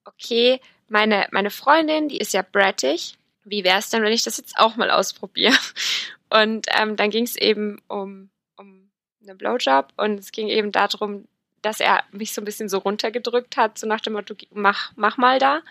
okay, 0.04 0.60
meine, 0.88 1.26
meine 1.30 1.50
Freundin, 1.50 2.08
die 2.08 2.18
ist 2.18 2.32
ja 2.32 2.42
brattig, 2.42 3.16
wie 3.44 3.64
wäre 3.64 3.78
es 3.78 3.90
denn, 3.90 4.02
wenn 4.02 4.12
ich 4.12 4.22
das 4.22 4.38
jetzt 4.38 4.56
auch 4.58 4.76
mal 4.76 4.90
ausprobiere? 4.90 5.56
Und 6.30 6.66
ähm, 6.70 6.96
dann 6.96 7.10
ging 7.10 7.24
es 7.24 7.36
eben 7.36 7.80
um, 7.86 8.30
um 8.56 8.90
eine 9.22 9.36
Blowjob 9.36 9.92
und 9.96 10.18
es 10.18 10.32
ging 10.32 10.48
eben 10.48 10.72
darum, 10.72 11.28
dass 11.64 11.80
er 11.80 12.04
mich 12.12 12.32
so 12.32 12.40
ein 12.40 12.44
bisschen 12.44 12.68
so 12.68 12.78
runtergedrückt 12.78 13.56
hat, 13.56 13.78
so 13.78 13.86
nach 13.86 14.00
dem 14.00 14.14
Motto, 14.14 14.34
mach, 14.52 14.92
mach 14.96 15.16
mal 15.16 15.38
da. 15.38 15.62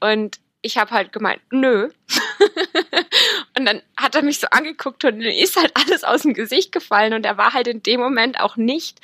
Und 0.00 0.38
ich 0.62 0.78
habe 0.78 0.90
halt 0.90 1.12
gemeint, 1.12 1.40
nö. 1.50 1.90
und 3.56 3.66
dann 3.66 3.82
hat 3.96 4.14
er 4.14 4.22
mich 4.22 4.40
so 4.40 4.48
angeguckt 4.50 5.04
und 5.04 5.18
mir 5.18 5.36
ist 5.36 5.56
halt 5.56 5.72
alles 5.74 6.04
aus 6.04 6.22
dem 6.22 6.34
Gesicht 6.34 6.72
gefallen 6.72 7.12
und 7.12 7.24
er 7.24 7.36
war 7.36 7.52
halt 7.52 7.68
in 7.68 7.82
dem 7.82 8.00
Moment 8.00 8.40
auch 8.40 8.56
nicht, 8.56 9.00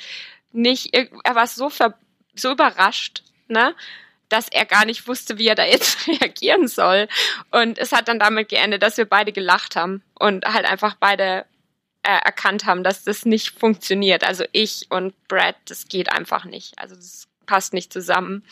nicht, 0.51 0.93
er 0.93 1.35
war 1.35 1.47
so, 1.47 1.69
ver, 1.69 1.97
so 2.35 2.51
überrascht, 2.51 3.23
ne? 3.47 3.75
dass 4.29 4.49
er 4.49 4.65
gar 4.65 4.85
nicht 4.85 5.07
wusste, 5.07 5.37
wie 5.37 5.47
er 5.47 5.55
da 5.55 5.63
jetzt 5.63 6.07
reagieren 6.07 6.67
soll. 6.67 7.07
Und 7.51 7.77
es 7.77 7.91
hat 7.91 8.07
dann 8.07 8.19
damit 8.19 8.49
geendet, 8.49 8.81
dass 8.81 8.97
wir 8.97 9.05
beide 9.05 9.31
gelacht 9.31 9.75
haben 9.75 10.01
und 10.15 10.45
halt 10.45 10.65
einfach 10.65 10.95
beide 10.99 11.45
äh, 12.03 12.19
erkannt 12.23 12.65
haben, 12.65 12.83
dass 12.83 13.03
das 13.03 13.25
nicht 13.25 13.57
funktioniert. 13.59 14.23
Also 14.23 14.45
ich 14.51 14.87
und 14.89 15.15
Brad, 15.27 15.55
das 15.65 15.87
geht 15.87 16.11
einfach 16.11 16.45
nicht. 16.45 16.77
Also 16.77 16.95
das 16.95 17.27
passt 17.45 17.73
nicht 17.73 17.91
zusammen. 17.91 18.43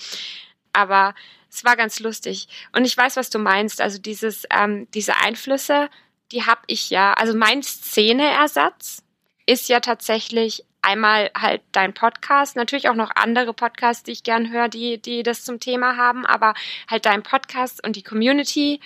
Aber 0.73 1.14
es 1.49 1.65
war 1.65 1.76
ganz 1.76 1.99
lustig. 1.99 2.48
Und 2.73 2.86
ich 2.86 2.95
weiß, 2.95 3.18
was 3.18 3.30
du 3.30 3.40
meinst. 3.40 3.82
Also 3.82 3.99
dieses, 3.99 4.45
ähm, 4.49 4.88
diese 4.94 5.18
Einflüsse, 5.18 5.90
die 6.32 6.45
habe 6.45 6.61
ich 6.68 6.90
ja. 6.90 7.14
Also 7.14 7.36
mein 7.36 7.61
Szeneersatz 7.61 9.03
ist 9.45 9.68
ja 9.68 9.82
tatsächlich 9.82 10.64
einmal 10.82 11.30
halt 11.38 11.61
dein 11.73 11.94
Podcast, 11.94 12.56
natürlich 12.56 12.90
auch 12.90 12.95
noch 12.95 13.11
andere 13.15 13.53
Podcasts, 13.53 14.03
die 14.03 14.11
ich 14.11 14.23
gern 14.23 14.52
höre, 14.52 14.68
die, 14.68 14.99
die 14.99 15.23
das 15.23 15.44
zum 15.44 15.60
Thema 15.60 15.98
haben, 15.98 16.26
aber 16.26 16.53
halt 16.90 17.06
dein 17.06 17.22
Podcast 17.22 17.86
und 17.86 17.95
die 17.95 18.03
Community 18.03 18.80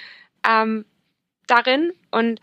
ähm, 0.45 0.85
darin. 1.47 1.93
Und 2.11 2.41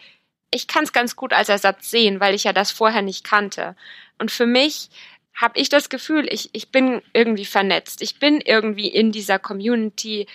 ich 0.53 0.69
kann 0.69 0.85
es 0.85 0.93
ganz 0.93 1.17
gut 1.17 1.33
als 1.33 1.49
Ersatz 1.49 1.91
sehen, 1.91 2.21
weil 2.21 2.35
ich 2.35 2.45
ja 2.45 2.53
das 2.53 2.71
vorher 2.71 3.03
nicht 3.03 3.25
kannte. 3.25 3.75
Und 4.19 4.31
für 4.31 4.47
mich 4.47 4.91
habe 5.35 5.59
ich 5.59 5.69
das 5.69 5.89
Gefühl, 5.89 6.29
ich, 6.31 6.51
ich 6.53 6.71
bin 6.71 7.03
irgendwie 7.15 7.47
vernetzt. 7.47 8.03
Ich 8.03 8.19
bin 8.19 8.41
irgendwie 8.41 8.89
in 8.89 9.13
dieser 9.13 9.39
Community, 9.39 10.27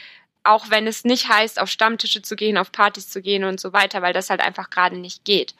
auch 0.43 0.69
wenn 0.69 0.87
es 0.87 1.03
nicht 1.03 1.29
heißt, 1.29 1.61
auf 1.61 1.69
Stammtische 1.69 2.21
zu 2.21 2.35
gehen, 2.35 2.57
auf 2.57 2.71
Partys 2.71 3.09
zu 3.09 3.21
gehen 3.21 3.43
und 3.43 3.59
so 3.59 3.73
weiter, 3.73 4.01
weil 4.01 4.13
das 4.13 4.29
halt 4.29 4.41
einfach 4.41 4.69
gerade 4.69 4.97
nicht 4.97 5.23
geht. 5.23 5.53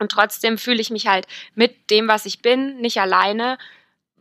Und 0.00 0.10
trotzdem 0.10 0.58
fühle 0.58 0.80
ich 0.80 0.90
mich 0.90 1.06
halt 1.06 1.26
mit 1.54 1.90
dem, 1.90 2.08
was 2.08 2.26
ich 2.26 2.42
bin, 2.42 2.78
nicht 2.80 3.00
alleine, 3.00 3.56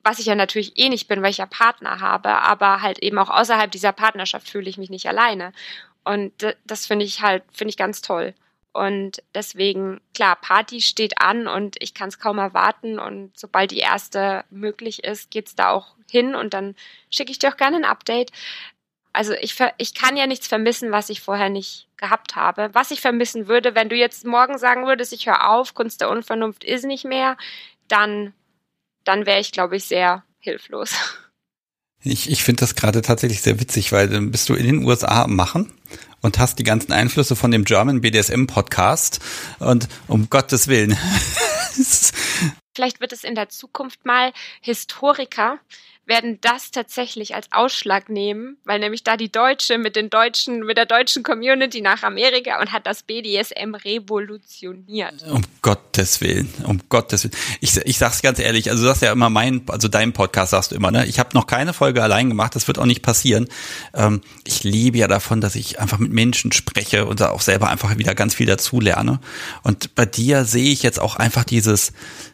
was 0.03 0.19
ich 0.19 0.27
ja 0.27 0.35
natürlich 0.35 0.77
eh 0.77 0.89
nicht 0.89 1.07
bin, 1.07 1.23
weil 1.23 1.31
ich 1.31 1.37
ja 1.37 1.47
Partner 1.47 1.99
habe, 1.99 2.29
aber 2.29 2.81
halt 2.81 2.99
eben 2.99 3.17
auch 3.17 3.29
außerhalb 3.29 3.71
dieser 3.71 3.93
Partnerschaft 3.93 4.47
fühle 4.47 4.69
ich 4.69 4.77
mich 4.77 4.91
nicht 4.91 5.07
alleine. 5.07 5.53
Und 6.03 6.33
das 6.65 6.85
finde 6.85 7.05
ich 7.05 7.21
halt, 7.21 7.43
finde 7.51 7.69
ich 7.69 7.77
ganz 7.77 8.01
toll. 8.01 8.35
Und 8.73 9.21
deswegen, 9.35 10.01
klar, 10.15 10.35
Party 10.35 10.81
steht 10.81 11.21
an 11.21 11.47
und 11.47 11.75
ich 11.79 11.93
kann 11.93 12.09
es 12.09 12.17
kaum 12.17 12.39
erwarten. 12.39 12.97
Und 12.97 13.31
sobald 13.35 13.69
die 13.69 13.77
erste 13.77 14.43
möglich 14.49 15.03
ist, 15.03 15.29
geht's 15.29 15.55
da 15.55 15.69
auch 15.69 15.95
hin 16.09 16.33
und 16.33 16.55
dann 16.55 16.75
schicke 17.11 17.31
ich 17.31 17.37
dir 17.37 17.49
auch 17.49 17.57
gerne 17.57 17.77
ein 17.77 17.85
Update. 17.85 18.31
Also 19.13 19.33
ich, 19.33 19.55
ich 19.77 19.93
kann 19.93 20.17
ja 20.17 20.25
nichts 20.25 20.47
vermissen, 20.47 20.91
was 20.91 21.11
ich 21.11 21.21
vorher 21.21 21.49
nicht 21.49 21.87
gehabt 21.97 22.35
habe. 22.35 22.71
Was 22.73 22.89
ich 22.89 22.99
vermissen 22.99 23.47
würde, 23.47 23.75
wenn 23.75 23.89
du 23.89 23.95
jetzt 23.95 24.25
morgen 24.25 24.57
sagen 24.57 24.87
würdest, 24.87 25.13
ich 25.13 25.27
höre 25.27 25.51
auf, 25.51 25.75
Kunst 25.75 26.01
der 26.01 26.09
Unvernunft 26.09 26.63
ist 26.63 26.85
nicht 26.85 27.05
mehr, 27.05 27.37
dann, 27.87 28.33
dann 29.03 29.27
wäre 29.27 29.39
ich, 29.39 29.51
glaube 29.51 29.75
ich, 29.75 29.85
sehr 29.85 30.23
hilflos. 30.39 30.95
Ich, 32.01 32.29
ich 32.29 32.43
finde 32.43 32.61
das 32.61 32.75
gerade 32.75 33.01
tatsächlich 33.01 33.41
sehr 33.41 33.59
witzig, 33.59 33.91
weil 33.91 34.09
dann 34.09 34.31
bist 34.31 34.49
du 34.49 34.55
in 34.55 34.65
den 34.65 34.83
USA 34.83 35.23
am 35.23 35.35
Machen 35.35 35.71
und 36.23 36.39
hast 36.39 36.57
die 36.57 36.63
ganzen 36.63 36.91
Einflüsse 36.91 37.35
von 37.35 37.51
dem 37.51 37.65
German 37.65 38.01
BDSM 38.01 38.47
Podcast 38.47 39.19
und 39.59 39.87
um 40.07 40.29
Gottes 40.31 40.67
Willen. 40.67 40.97
Vielleicht 42.75 42.99
wird 42.99 43.13
es 43.13 43.23
in 43.23 43.35
der 43.35 43.49
Zukunft 43.49 44.03
mal 44.05 44.33
Historiker 44.61 45.59
werden 46.05 46.39
das 46.41 46.71
tatsächlich 46.71 47.33
als 47.33 47.47
Ausschlag 47.51 48.09
nehmen, 48.09 48.57
weil 48.65 48.79
nämlich 48.79 49.03
da 49.03 49.15
die 49.15 49.31
Deutsche 49.31 49.77
mit 49.77 49.95
den 49.95 50.09
deutschen, 50.09 50.65
mit 50.65 50.77
der 50.77 50.85
deutschen 50.85 51.23
Community 51.23 51.81
nach 51.81 52.03
Amerika 52.03 52.59
und 52.59 52.73
hat 52.73 52.85
das 52.85 53.03
BDSM 53.03 53.73
revolutioniert. 53.73 55.23
Um 55.23 55.43
Gottes 55.61 56.19
Willen, 56.19 56.53
um 56.65 56.81
Gottes 56.89 57.23
Willen. 57.23 57.35
Ich, 57.61 57.77
ich 57.77 57.97
sag's 57.97 58.21
ganz 58.21 58.39
ehrlich, 58.39 58.69
also 58.69 58.83
du 58.83 58.87
sagst 58.87 59.01
ja 59.01 59.13
immer 59.13 59.29
mein, 59.29 59.63
also 59.69 59.87
dein 59.87 60.11
Podcast 60.11 60.51
sagst 60.51 60.71
du 60.71 60.75
immer, 60.75 60.91
ne? 60.91 61.05
Ich 61.05 61.19
habe 61.19 61.29
noch 61.33 61.47
keine 61.47 61.71
Folge 61.73 62.03
allein 62.03 62.27
gemacht, 62.27 62.55
das 62.55 62.67
wird 62.67 62.79
auch 62.79 62.85
nicht 62.85 63.01
passieren. 63.01 63.47
Ähm, 63.93 64.21
ich 64.43 64.63
liebe 64.63 64.97
ja 64.97 65.07
davon, 65.07 65.39
dass 65.39 65.55
ich 65.55 65.79
einfach 65.79 65.99
mit 65.99 66.11
Menschen 66.11 66.51
spreche 66.51 67.05
und 67.05 67.21
da 67.21 67.29
auch 67.29 67.41
selber 67.41 67.69
einfach 67.69 67.97
wieder 67.97 68.13
ganz 68.13 68.35
viel 68.35 68.47
dazulerne. 68.47 69.21
Und 69.63 69.95
bei 69.95 70.05
dir 70.05 70.43
sehe 70.43 70.71
ich 70.71 70.83
jetzt 70.83 70.99
auch 70.99 71.15
einfach 71.15 71.45
dieses, 71.45 71.93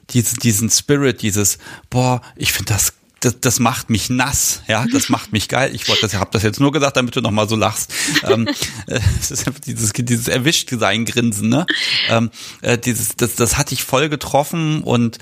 dieses, 0.09 0.33
diesen 0.33 0.71
Spirit, 0.71 1.21
dieses, 1.21 1.59
boah, 1.89 2.21
ich 2.35 2.51
finde 2.51 2.73
das 2.73 2.93
das, 3.19 3.39
das 3.39 3.59
macht 3.59 3.89
mich 3.89 4.09
nass, 4.09 4.61
ja, 4.67 4.85
das 4.91 5.09
macht 5.09 5.31
mich 5.33 5.47
geil. 5.47 5.71
Ich 5.73 5.87
wollte 5.87 6.03
das, 6.03 6.13
habe 6.15 6.29
das 6.31 6.43
jetzt 6.43 6.59
nur 6.59 6.71
gesagt, 6.71 6.97
damit 6.97 7.15
du 7.15 7.21
noch 7.21 7.31
mal 7.31 7.47
so 7.47 7.55
lachst. 7.55 7.93
ähm, 8.23 8.47
äh, 8.87 8.99
dieses, 9.65 9.93
dieses 9.93 10.27
erwischt 10.27 10.69
sein 10.71 11.05
Grinsen, 11.05 11.49
ne? 11.49 11.65
Ähm, 12.09 12.31
äh, 12.61 12.77
dieses, 12.77 13.15
das, 13.15 13.35
das 13.35 13.57
hat 13.57 13.71
dich 13.71 13.83
voll 13.83 14.09
getroffen 14.09 14.81
und 14.83 15.19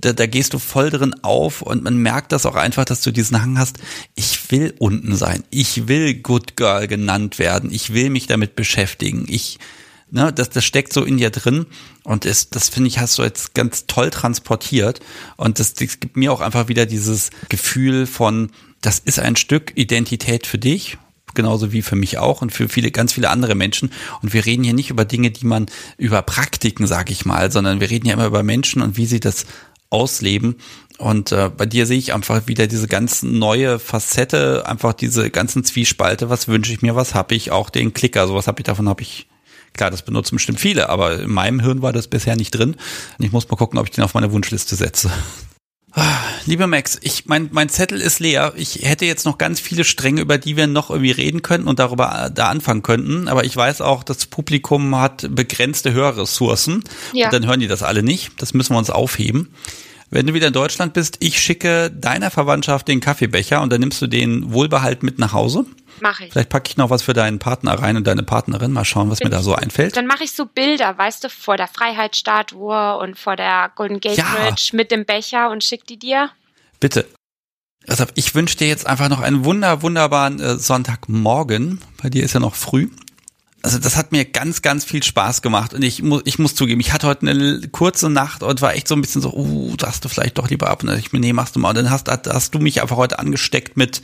da, 0.00 0.12
da 0.12 0.26
gehst 0.26 0.54
du 0.54 0.58
voll 0.58 0.90
drin 0.90 1.14
auf 1.22 1.62
und 1.62 1.82
man 1.82 1.96
merkt 1.96 2.32
das 2.32 2.46
auch 2.46 2.56
einfach, 2.56 2.84
dass 2.84 3.02
du 3.02 3.10
diesen 3.10 3.40
Hang 3.42 3.58
hast. 3.58 3.78
Ich 4.14 4.50
will 4.50 4.74
unten 4.78 5.16
sein, 5.16 5.44
ich 5.50 5.88
will 5.88 6.14
Good 6.14 6.56
Girl 6.56 6.86
genannt 6.86 7.38
werden, 7.38 7.72
ich 7.72 7.92
will 7.92 8.10
mich 8.10 8.26
damit 8.26 8.56
beschäftigen, 8.56 9.26
ich 9.28 9.58
Ne, 10.12 10.32
das, 10.32 10.50
das 10.50 10.64
steckt 10.64 10.92
so 10.92 11.04
in 11.04 11.18
dir 11.18 11.30
drin 11.30 11.66
und 12.02 12.24
ist, 12.24 12.56
das 12.56 12.68
finde 12.68 12.88
ich, 12.88 12.98
hast 12.98 13.16
du 13.18 13.22
jetzt 13.22 13.54
ganz 13.54 13.86
toll 13.86 14.10
transportiert 14.10 14.98
und 15.36 15.60
das, 15.60 15.74
das 15.74 16.00
gibt 16.00 16.16
mir 16.16 16.32
auch 16.32 16.40
einfach 16.40 16.66
wieder 16.66 16.84
dieses 16.84 17.30
Gefühl 17.48 18.06
von, 18.06 18.50
das 18.80 18.98
ist 18.98 19.20
ein 19.20 19.36
Stück 19.36 19.72
Identität 19.76 20.48
für 20.48 20.58
dich 20.58 20.98
genauso 21.34 21.72
wie 21.72 21.82
für 21.82 21.94
mich 21.94 22.18
auch 22.18 22.42
und 22.42 22.50
für 22.52 22.68
viele, 22.68 22.90
ganz 22.90 23.12
viele 23.12 23.30
andere 23.30 23.54
Menschen. 23.54 23.92
Und 24.20 24.32
wir 24.32 24.46
reden 24.46 24.64
hier 24.64 24.74
nicht 24.74 24.90
über 24.90 25.04
Dinge, 25.04 25.30
die 25.30 25.46
man 25.46 25.66
über 25.96 26.22
Praktiken, 26.22 26.88
sage 26.88 27.12
ich 27.12 27.24
mal, 27.24 27.52
sondern 27.52 27.80
wir 27.80 27.88
reden 27.88 28.06
ja 28.06 28.14
immer 28.14 28.26
über 28.26 28.42
Menschen 28.42 28.82
und 28.82 28.96
wie 28.96 29.06
sie 29.06 29.20
das 29.20 29.46
ausleben. 29.90 30.56
Und 30.98 31.32
äh, 31.32 31.50
bei 31.54 31.66
dir 31.66 31.86
sehe 31.86 31.98
ich 31.98 32.12
einfach 32.12 32.46
wieder 32.46 32.66
diese 32.66 32.86
ganz 32.86 33.22
neue 33.22 33.78
Facette, 33.78 34.66
einfach 34.66 34.92
diese 34.92 35.30
ganzen 35.30 35.64
Zwiespalte. 35.64 36.28
Was 36.28 36.46
wünsche 36.46 36.72
ich 36.72 36.82
mir, 36.82 36.94
was 36.94 37.14
habe 37.14 37.34
ich? 37.34 37.50
Auch 37.50 37.70
den 37.70 37.94
Klicker, 37.94 38.26
sowas 38.26 38.46
habe 38.46 38.60
ich, 38.60 38.64
davon 38.64 38.88
habe 38.88 39.02
ich 39.02 39.26
Klar, 39.74 39.90
das 39.90 40.02
benutzen 40.02 40.36
bestimmt 40.36 40.60
viele, 40.60 40.88
aber 40.88 41.20
in 41.20 41.30
meinem 41.30 41.60
Hirn 41.60 41.82
war 41.82 41.92
das 41.92 42.08
bisher 42.08 42.36
nicht 42.36 42.50
drin. 42.50 42.76
Ich 43.18 43.32
muss 43.32 43.48
mal 43.48 43.56
gucken, 43.56 43.78
ob 43.78 43.86
ich 43.86 43.92
den 43.92 44.04
auf 44.04 44.14
meine 44.14 44.32
Wunschliste 44.32 44.76
setze. 44.76 45.10
Ah, 45.92 46.18
lieber 46.46 46.68
Max, 46.68 46.98
ich 47.02 47.26
mein 47.26 47.48
mein 47.50 47.68
Zettel 47.68 48.00
ist 48.00 48.20
leer. 48.20 48.52
Ich 48.56 48.82
hätte 48.82 49.06
jetzt 49.06 49.26
noch 49.26 49.38
ganz 49.38 49.58
viele 49.58 49.82
Stränge, 49.82 50.20
über 50.20 50.38
die 50.38 50.56
wir 50.56 50.68
noch 50.68 50.90
irgendwie 50.90 51.10
reden 51.10 51.42
könnten 51.42 51.66
und 51.66 51.80
darüber 51.80 52.26
äh, 52.26 52.30
da 52.30 52.48
anfangen 52.48 52.82
könnten. 52.82 53.26
Aber 53.26 53.44
ich 53.44 53.56
weiß 53.56 53.80
auch, 53.80 54.04
das 54.04 54.26
Publikum 54.26 54.94
hat 54.94 55.26
begrenzte 55.34 55.92
Hörressourcen. 55.92 56.84
Ja. 57.12 57.26
Und 57.26 57.34
dann 57.34 57.46
hören 57.46 57.60
die 57.60 57.66
das 57.66 57.82
alle 57.82 58.04
nicht. 58.04 58.30
Das 58.40 58.54
müssen 58.54 58.74
wir 58.74 58.78
uns 58.78 58.90
aufheben. 58.90 59.52
Wenn 60.10 60.26
du 60.26 60.34
wieder 60.34 60.48
in 60.48 60.52
Deutschland 60.52 60.92
bist, 60.92 61.16
ich 61.20 61.40
schicke 61.40 61.90
deiner 61.90 62.30
Verwandtschaft 62.30 62.88
den 62.88 63.00
Kaffeebecher 63.00 63.60
und 63.62 63.72
dann 63.72 63.80
nimmst 63.80 64.02
du 64.02 64.06
den 64.06 64.52
wohlbehalt 64.52 65.02
mit 65.02 65.18
nach 65.18 65.32
Hause. 65.32 65.66
Mach 66.00 66.20
ich. 66.20 66.32
Vielleicht 66.32 66.48
packe 66.48 66.70
ich 66.70 66.76
noch 66.76 66.90
was 66.90 67.02
für 67.02 67.12
deinen 67.12 67.38
Partner 67.38 67.74
rein 67.74 67.96
und 67.96 68.06
deine 68.06 68.22
Partnerin. 68.22 68.72
Mal 68.72 68.84
schauen, 68.84 69.10
was 69.10 69.18
Bin 69.18 69.28
mir 69.28 69.36
da 69.36 69.42
so 69.42 69.54
einfällt. 69.54 69.96
Dann 69.96 70.06
mache 70.06 70.24
ich 70.24 70.32
so 70.32 70.46
Bilder, 70.46 70.96
weißt 70.96 71.24
du, 71.24 71.28
vor 71.28 71.56
der 71.56 71.68
Freiheitsstatue 71.68 72.98
und 72.98 73.18
vor 73.18 73.36
der 73.36 73.70
Golden 73.74 74.00
Gate 74.00 74.18
ja. 74.18 74.26
Bridge 74.34 74.70
mit 74.72 74.90
dem 74.90 75.04
Becher 75.04 75.50
und 75.50 75.64
schick 75.64 75.86
die 75.86 75.98
dir. 75.98 76.30
Bitte. 76.78 77.06
Also 77.86 78.04
ich 78.14 78.34
wünsche 78.34 78.56
dir 78.56 78.68
jetzt 78.68 78.86
einfach 78.86 79.08
noch 79.08 79.20
einen 79.20 79.44
wunder, 79.44 79.82
wunderbaren 79.82 80.40
äh, 80.40 80.56
Sonntagmorgen. 80.56 81.80
Bei 82.02 82.10
dir 82.10 82.22
ist 82.22 82.34
ja 82.34 82.40
noch 82.40 82.54
früh. 82.54 82.88
also 83.62 83.78
das 83.78 83.96
hat 83.96 84.12
mir 84.12 84.24
ganz, 84.24 84.62
ganz 84.62 84.84
viel 84.84 85.02
Spaß 85.02 85.42
gemacht 85.42 85.74
und 85.74 85.82
ich 85.82 86.02
muss, 86.02 86.22
ich 86.24 86.38
muss 86.38 86.54
zugeben, 86.54 86.80
ich 86.80 86.92
hatte 86.92 87.06
heute 87.06 87.28
eine 87.28 87.60
kurze 87.68 88.08
Nacht 88.08 88.42
und 88.42 88.62
war 88.62 88.74
echt 88.74 88.88
so 88.88 88.94
ein 88.94 89.00
bisschen 89.00 89.20
so, 89.22 89.32
uh, 89.32 89.74
sagst 89.80 90.04
du 90.04 90.08
vielleicht 90.08 90.38
doch 90.38 90.48
lieber 90.48 90.70
ab 90.70 90.82
und 90.82 90.90
ich 90.98 91.12
mir, 91.12 91.20
nee, 91.20 91.32
machst 91.32 91.56
du 91.56 91.60
mal. 91.60 91.70
Und 91.70 91.76
dann 91.76 91.90
hast, 91.90 92.08
hast 92.08 92.54
du 92.54 92.58
mich 92.58 92.80
einfach 92.82 92.96
heute 92.96 93.18
angesteckt 93.18 93.76
mit, 93.76 94.02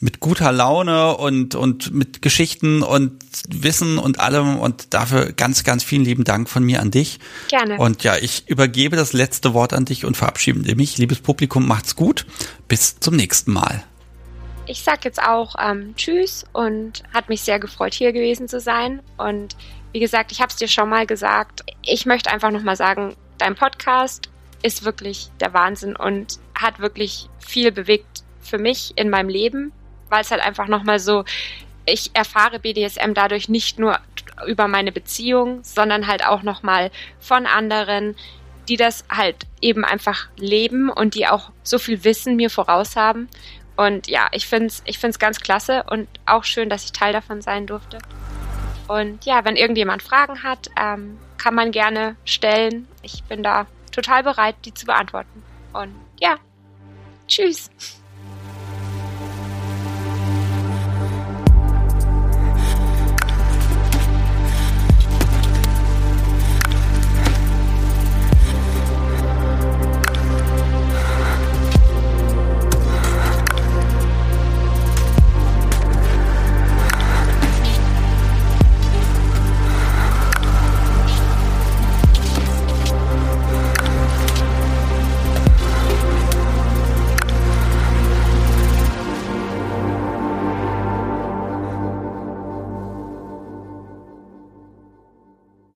mit 0.00 0.20
guter 0.20 0.50
Laune 0.50 1.16
und, 1.16 1.54
und 1.54 1.92
mit 1.92 2.22
Geschichten 2.22 2.82
und 2.82 3.22
Wissen 3.48 3.98
und 3.98 4.18
allem 4.18 4.58
und 4.58 4.94
dafür 4.94 5.32
ganz, 5.32 5.62
ganz 5.62 5.84
vielen 5.84 6.04
lieben 6.04 6.24
Dank 6.24 6.48
von 6.48 6.64
mir 6.64 6.80
an 6.80 6.90
dich. 6.90 7.20
Gerne. 7.48 7.76
Und 7.76 8.02
ja, 8.02 8.16
ich 8.16 8.48
übergebe 8.48 8.96
das 8.96 9.12
letzte 9.12 9.52
Wort 9.54 9.74
an 9.74 9.84
dich 9.84 10.04
und 10.04 10.16
verabschiede 10.16 10.74
mich. 10.74 10.96
Liebes 10.98 11.20
Publikum, 11.20 11.68
macht's 11.68 11.96
gut. 11.96 12.26
Bis 12.66 12.98
zum 12.98 13.16
nächsten 13.16 13.52
Mal 13.52 13.84
ich 14.70 14.82
sag 14.84 15.04
jetzt 15.04 15.20
auch 15.20 15.56
ähm, 15.58 15.94
Tschüss 15.96 16.44
und 16.52 17.02
hat 17.12 17.28
mich 17.28 17.40
sehr 17.40 17.58
gefreut, 17.58 17.92
hier 17.92 18.12
gewesen 18.12 18.46
zu 18.46 18.60
sein. 18.60 19.02
Und 19.18 19.56
wie 19.92 19.98
gesagt, 19.98 20.30
ich 20.30 20.40
habe 20.40 20.50
es 20.50 20.56
dir 20.56 20.68
schon 20.68 20.88
mal 20.88 21.06
gesagt. 21.06 21.64
Ich 21.82 22.06
möchte 22.06 22.30
einfach 22.30 22.52
nochmal 22.52 22.76
sagen, 22.76 23.16
dein 23.38 23.56
Podcast 23.56 24.30
ist 24.62 24.84
wirklich 24.84 25.28
der 25.40 25.52
Wahnsinn 25.54 25.96
und 25.96 26.38
hat 26.54 26.78
wirklich 26.78 27.28
viel 27.40 27.72
bewegt 27.72 28.22
für 28.40 28.58
mich 28.58 28.92
in 28.96 29.10
meinem 29.10 29.28
Leben, 29.28 29.72
weil 30.10 30.22
es 30.22 30.30
halt 30.30 30.42
einfach 30.42 30.68
nochmal 30.68 30.98
so, 30.98 31.24
ich 31.86 32.10
erfahre 32.14 32.58
BDSM 32.58 33.14
dadurch 33.14 33.48
nicht 33.48 33.78
nur 33.78 33.98
über 34.46 34.68
meine 34.68 34.92
Beziehung, 34.92 35.60
sondern 35.62 36.06
halt 36.06 36.24
auch 36.24 36.42
nochmal 36.42 36.90
von 37.18 37.46
anderen, 37.46 38.16
die 38.68 38.76
das 38.76 39.04
halt 39.10 39.46
eben 39.60 39.84
einfach 39.84 40.28
leben 40.36 40.90
und 40.90 41.14
die 41.14 41.26
auch 41.26 41.50
so 41.62 41.78
viel 41.78 42.04
Wissen 42.04 42.36
mir 42.36 42.50
voraus 42.50 42.96
haben. 42.96 43.28
Und 43.76 44.08
ja, 44.08 44.28
ich 44.32 44.46
finde 44.46 44.66
es 44.66 44.82
ich 44.84 44.98
find's 44.98 45.18
ganz 45.18 45.40
klasse 45.40 45.84
und 45.90 46.08
auch 46.26 46.44
schön, 46.44 46.68
dass 46.68 46.84
ich 46.84 46.92
Teil 46.92 47.12
davon 47.12 47.40
sein 47.40 47.66
durfte. 47.66 47.98
Und 48.88 49.24
ja, 49.24 49.44
wenn 49.44 49.56
irgendjemand 49.56 50.02
Fragen 50.02 50.42
hat, 50.42 50.68
ähm, 50.78 51.18
kann 51.38 51.54
man 51.54 51.70
gerne 51.70 52.16
stellen. 52.24 52.86
Ich 53.02 53.22
bin 53.24 53.42
da 53.42 53.66
total 53.92 54.22
bereit, 54.22 54.56
die 54.64 54.74
zu 54.74 54.86
beantworten. 54.86 55.42
Und 55.72 55.94
ja, 56.20 56.36
tschüss. 57.26 57.70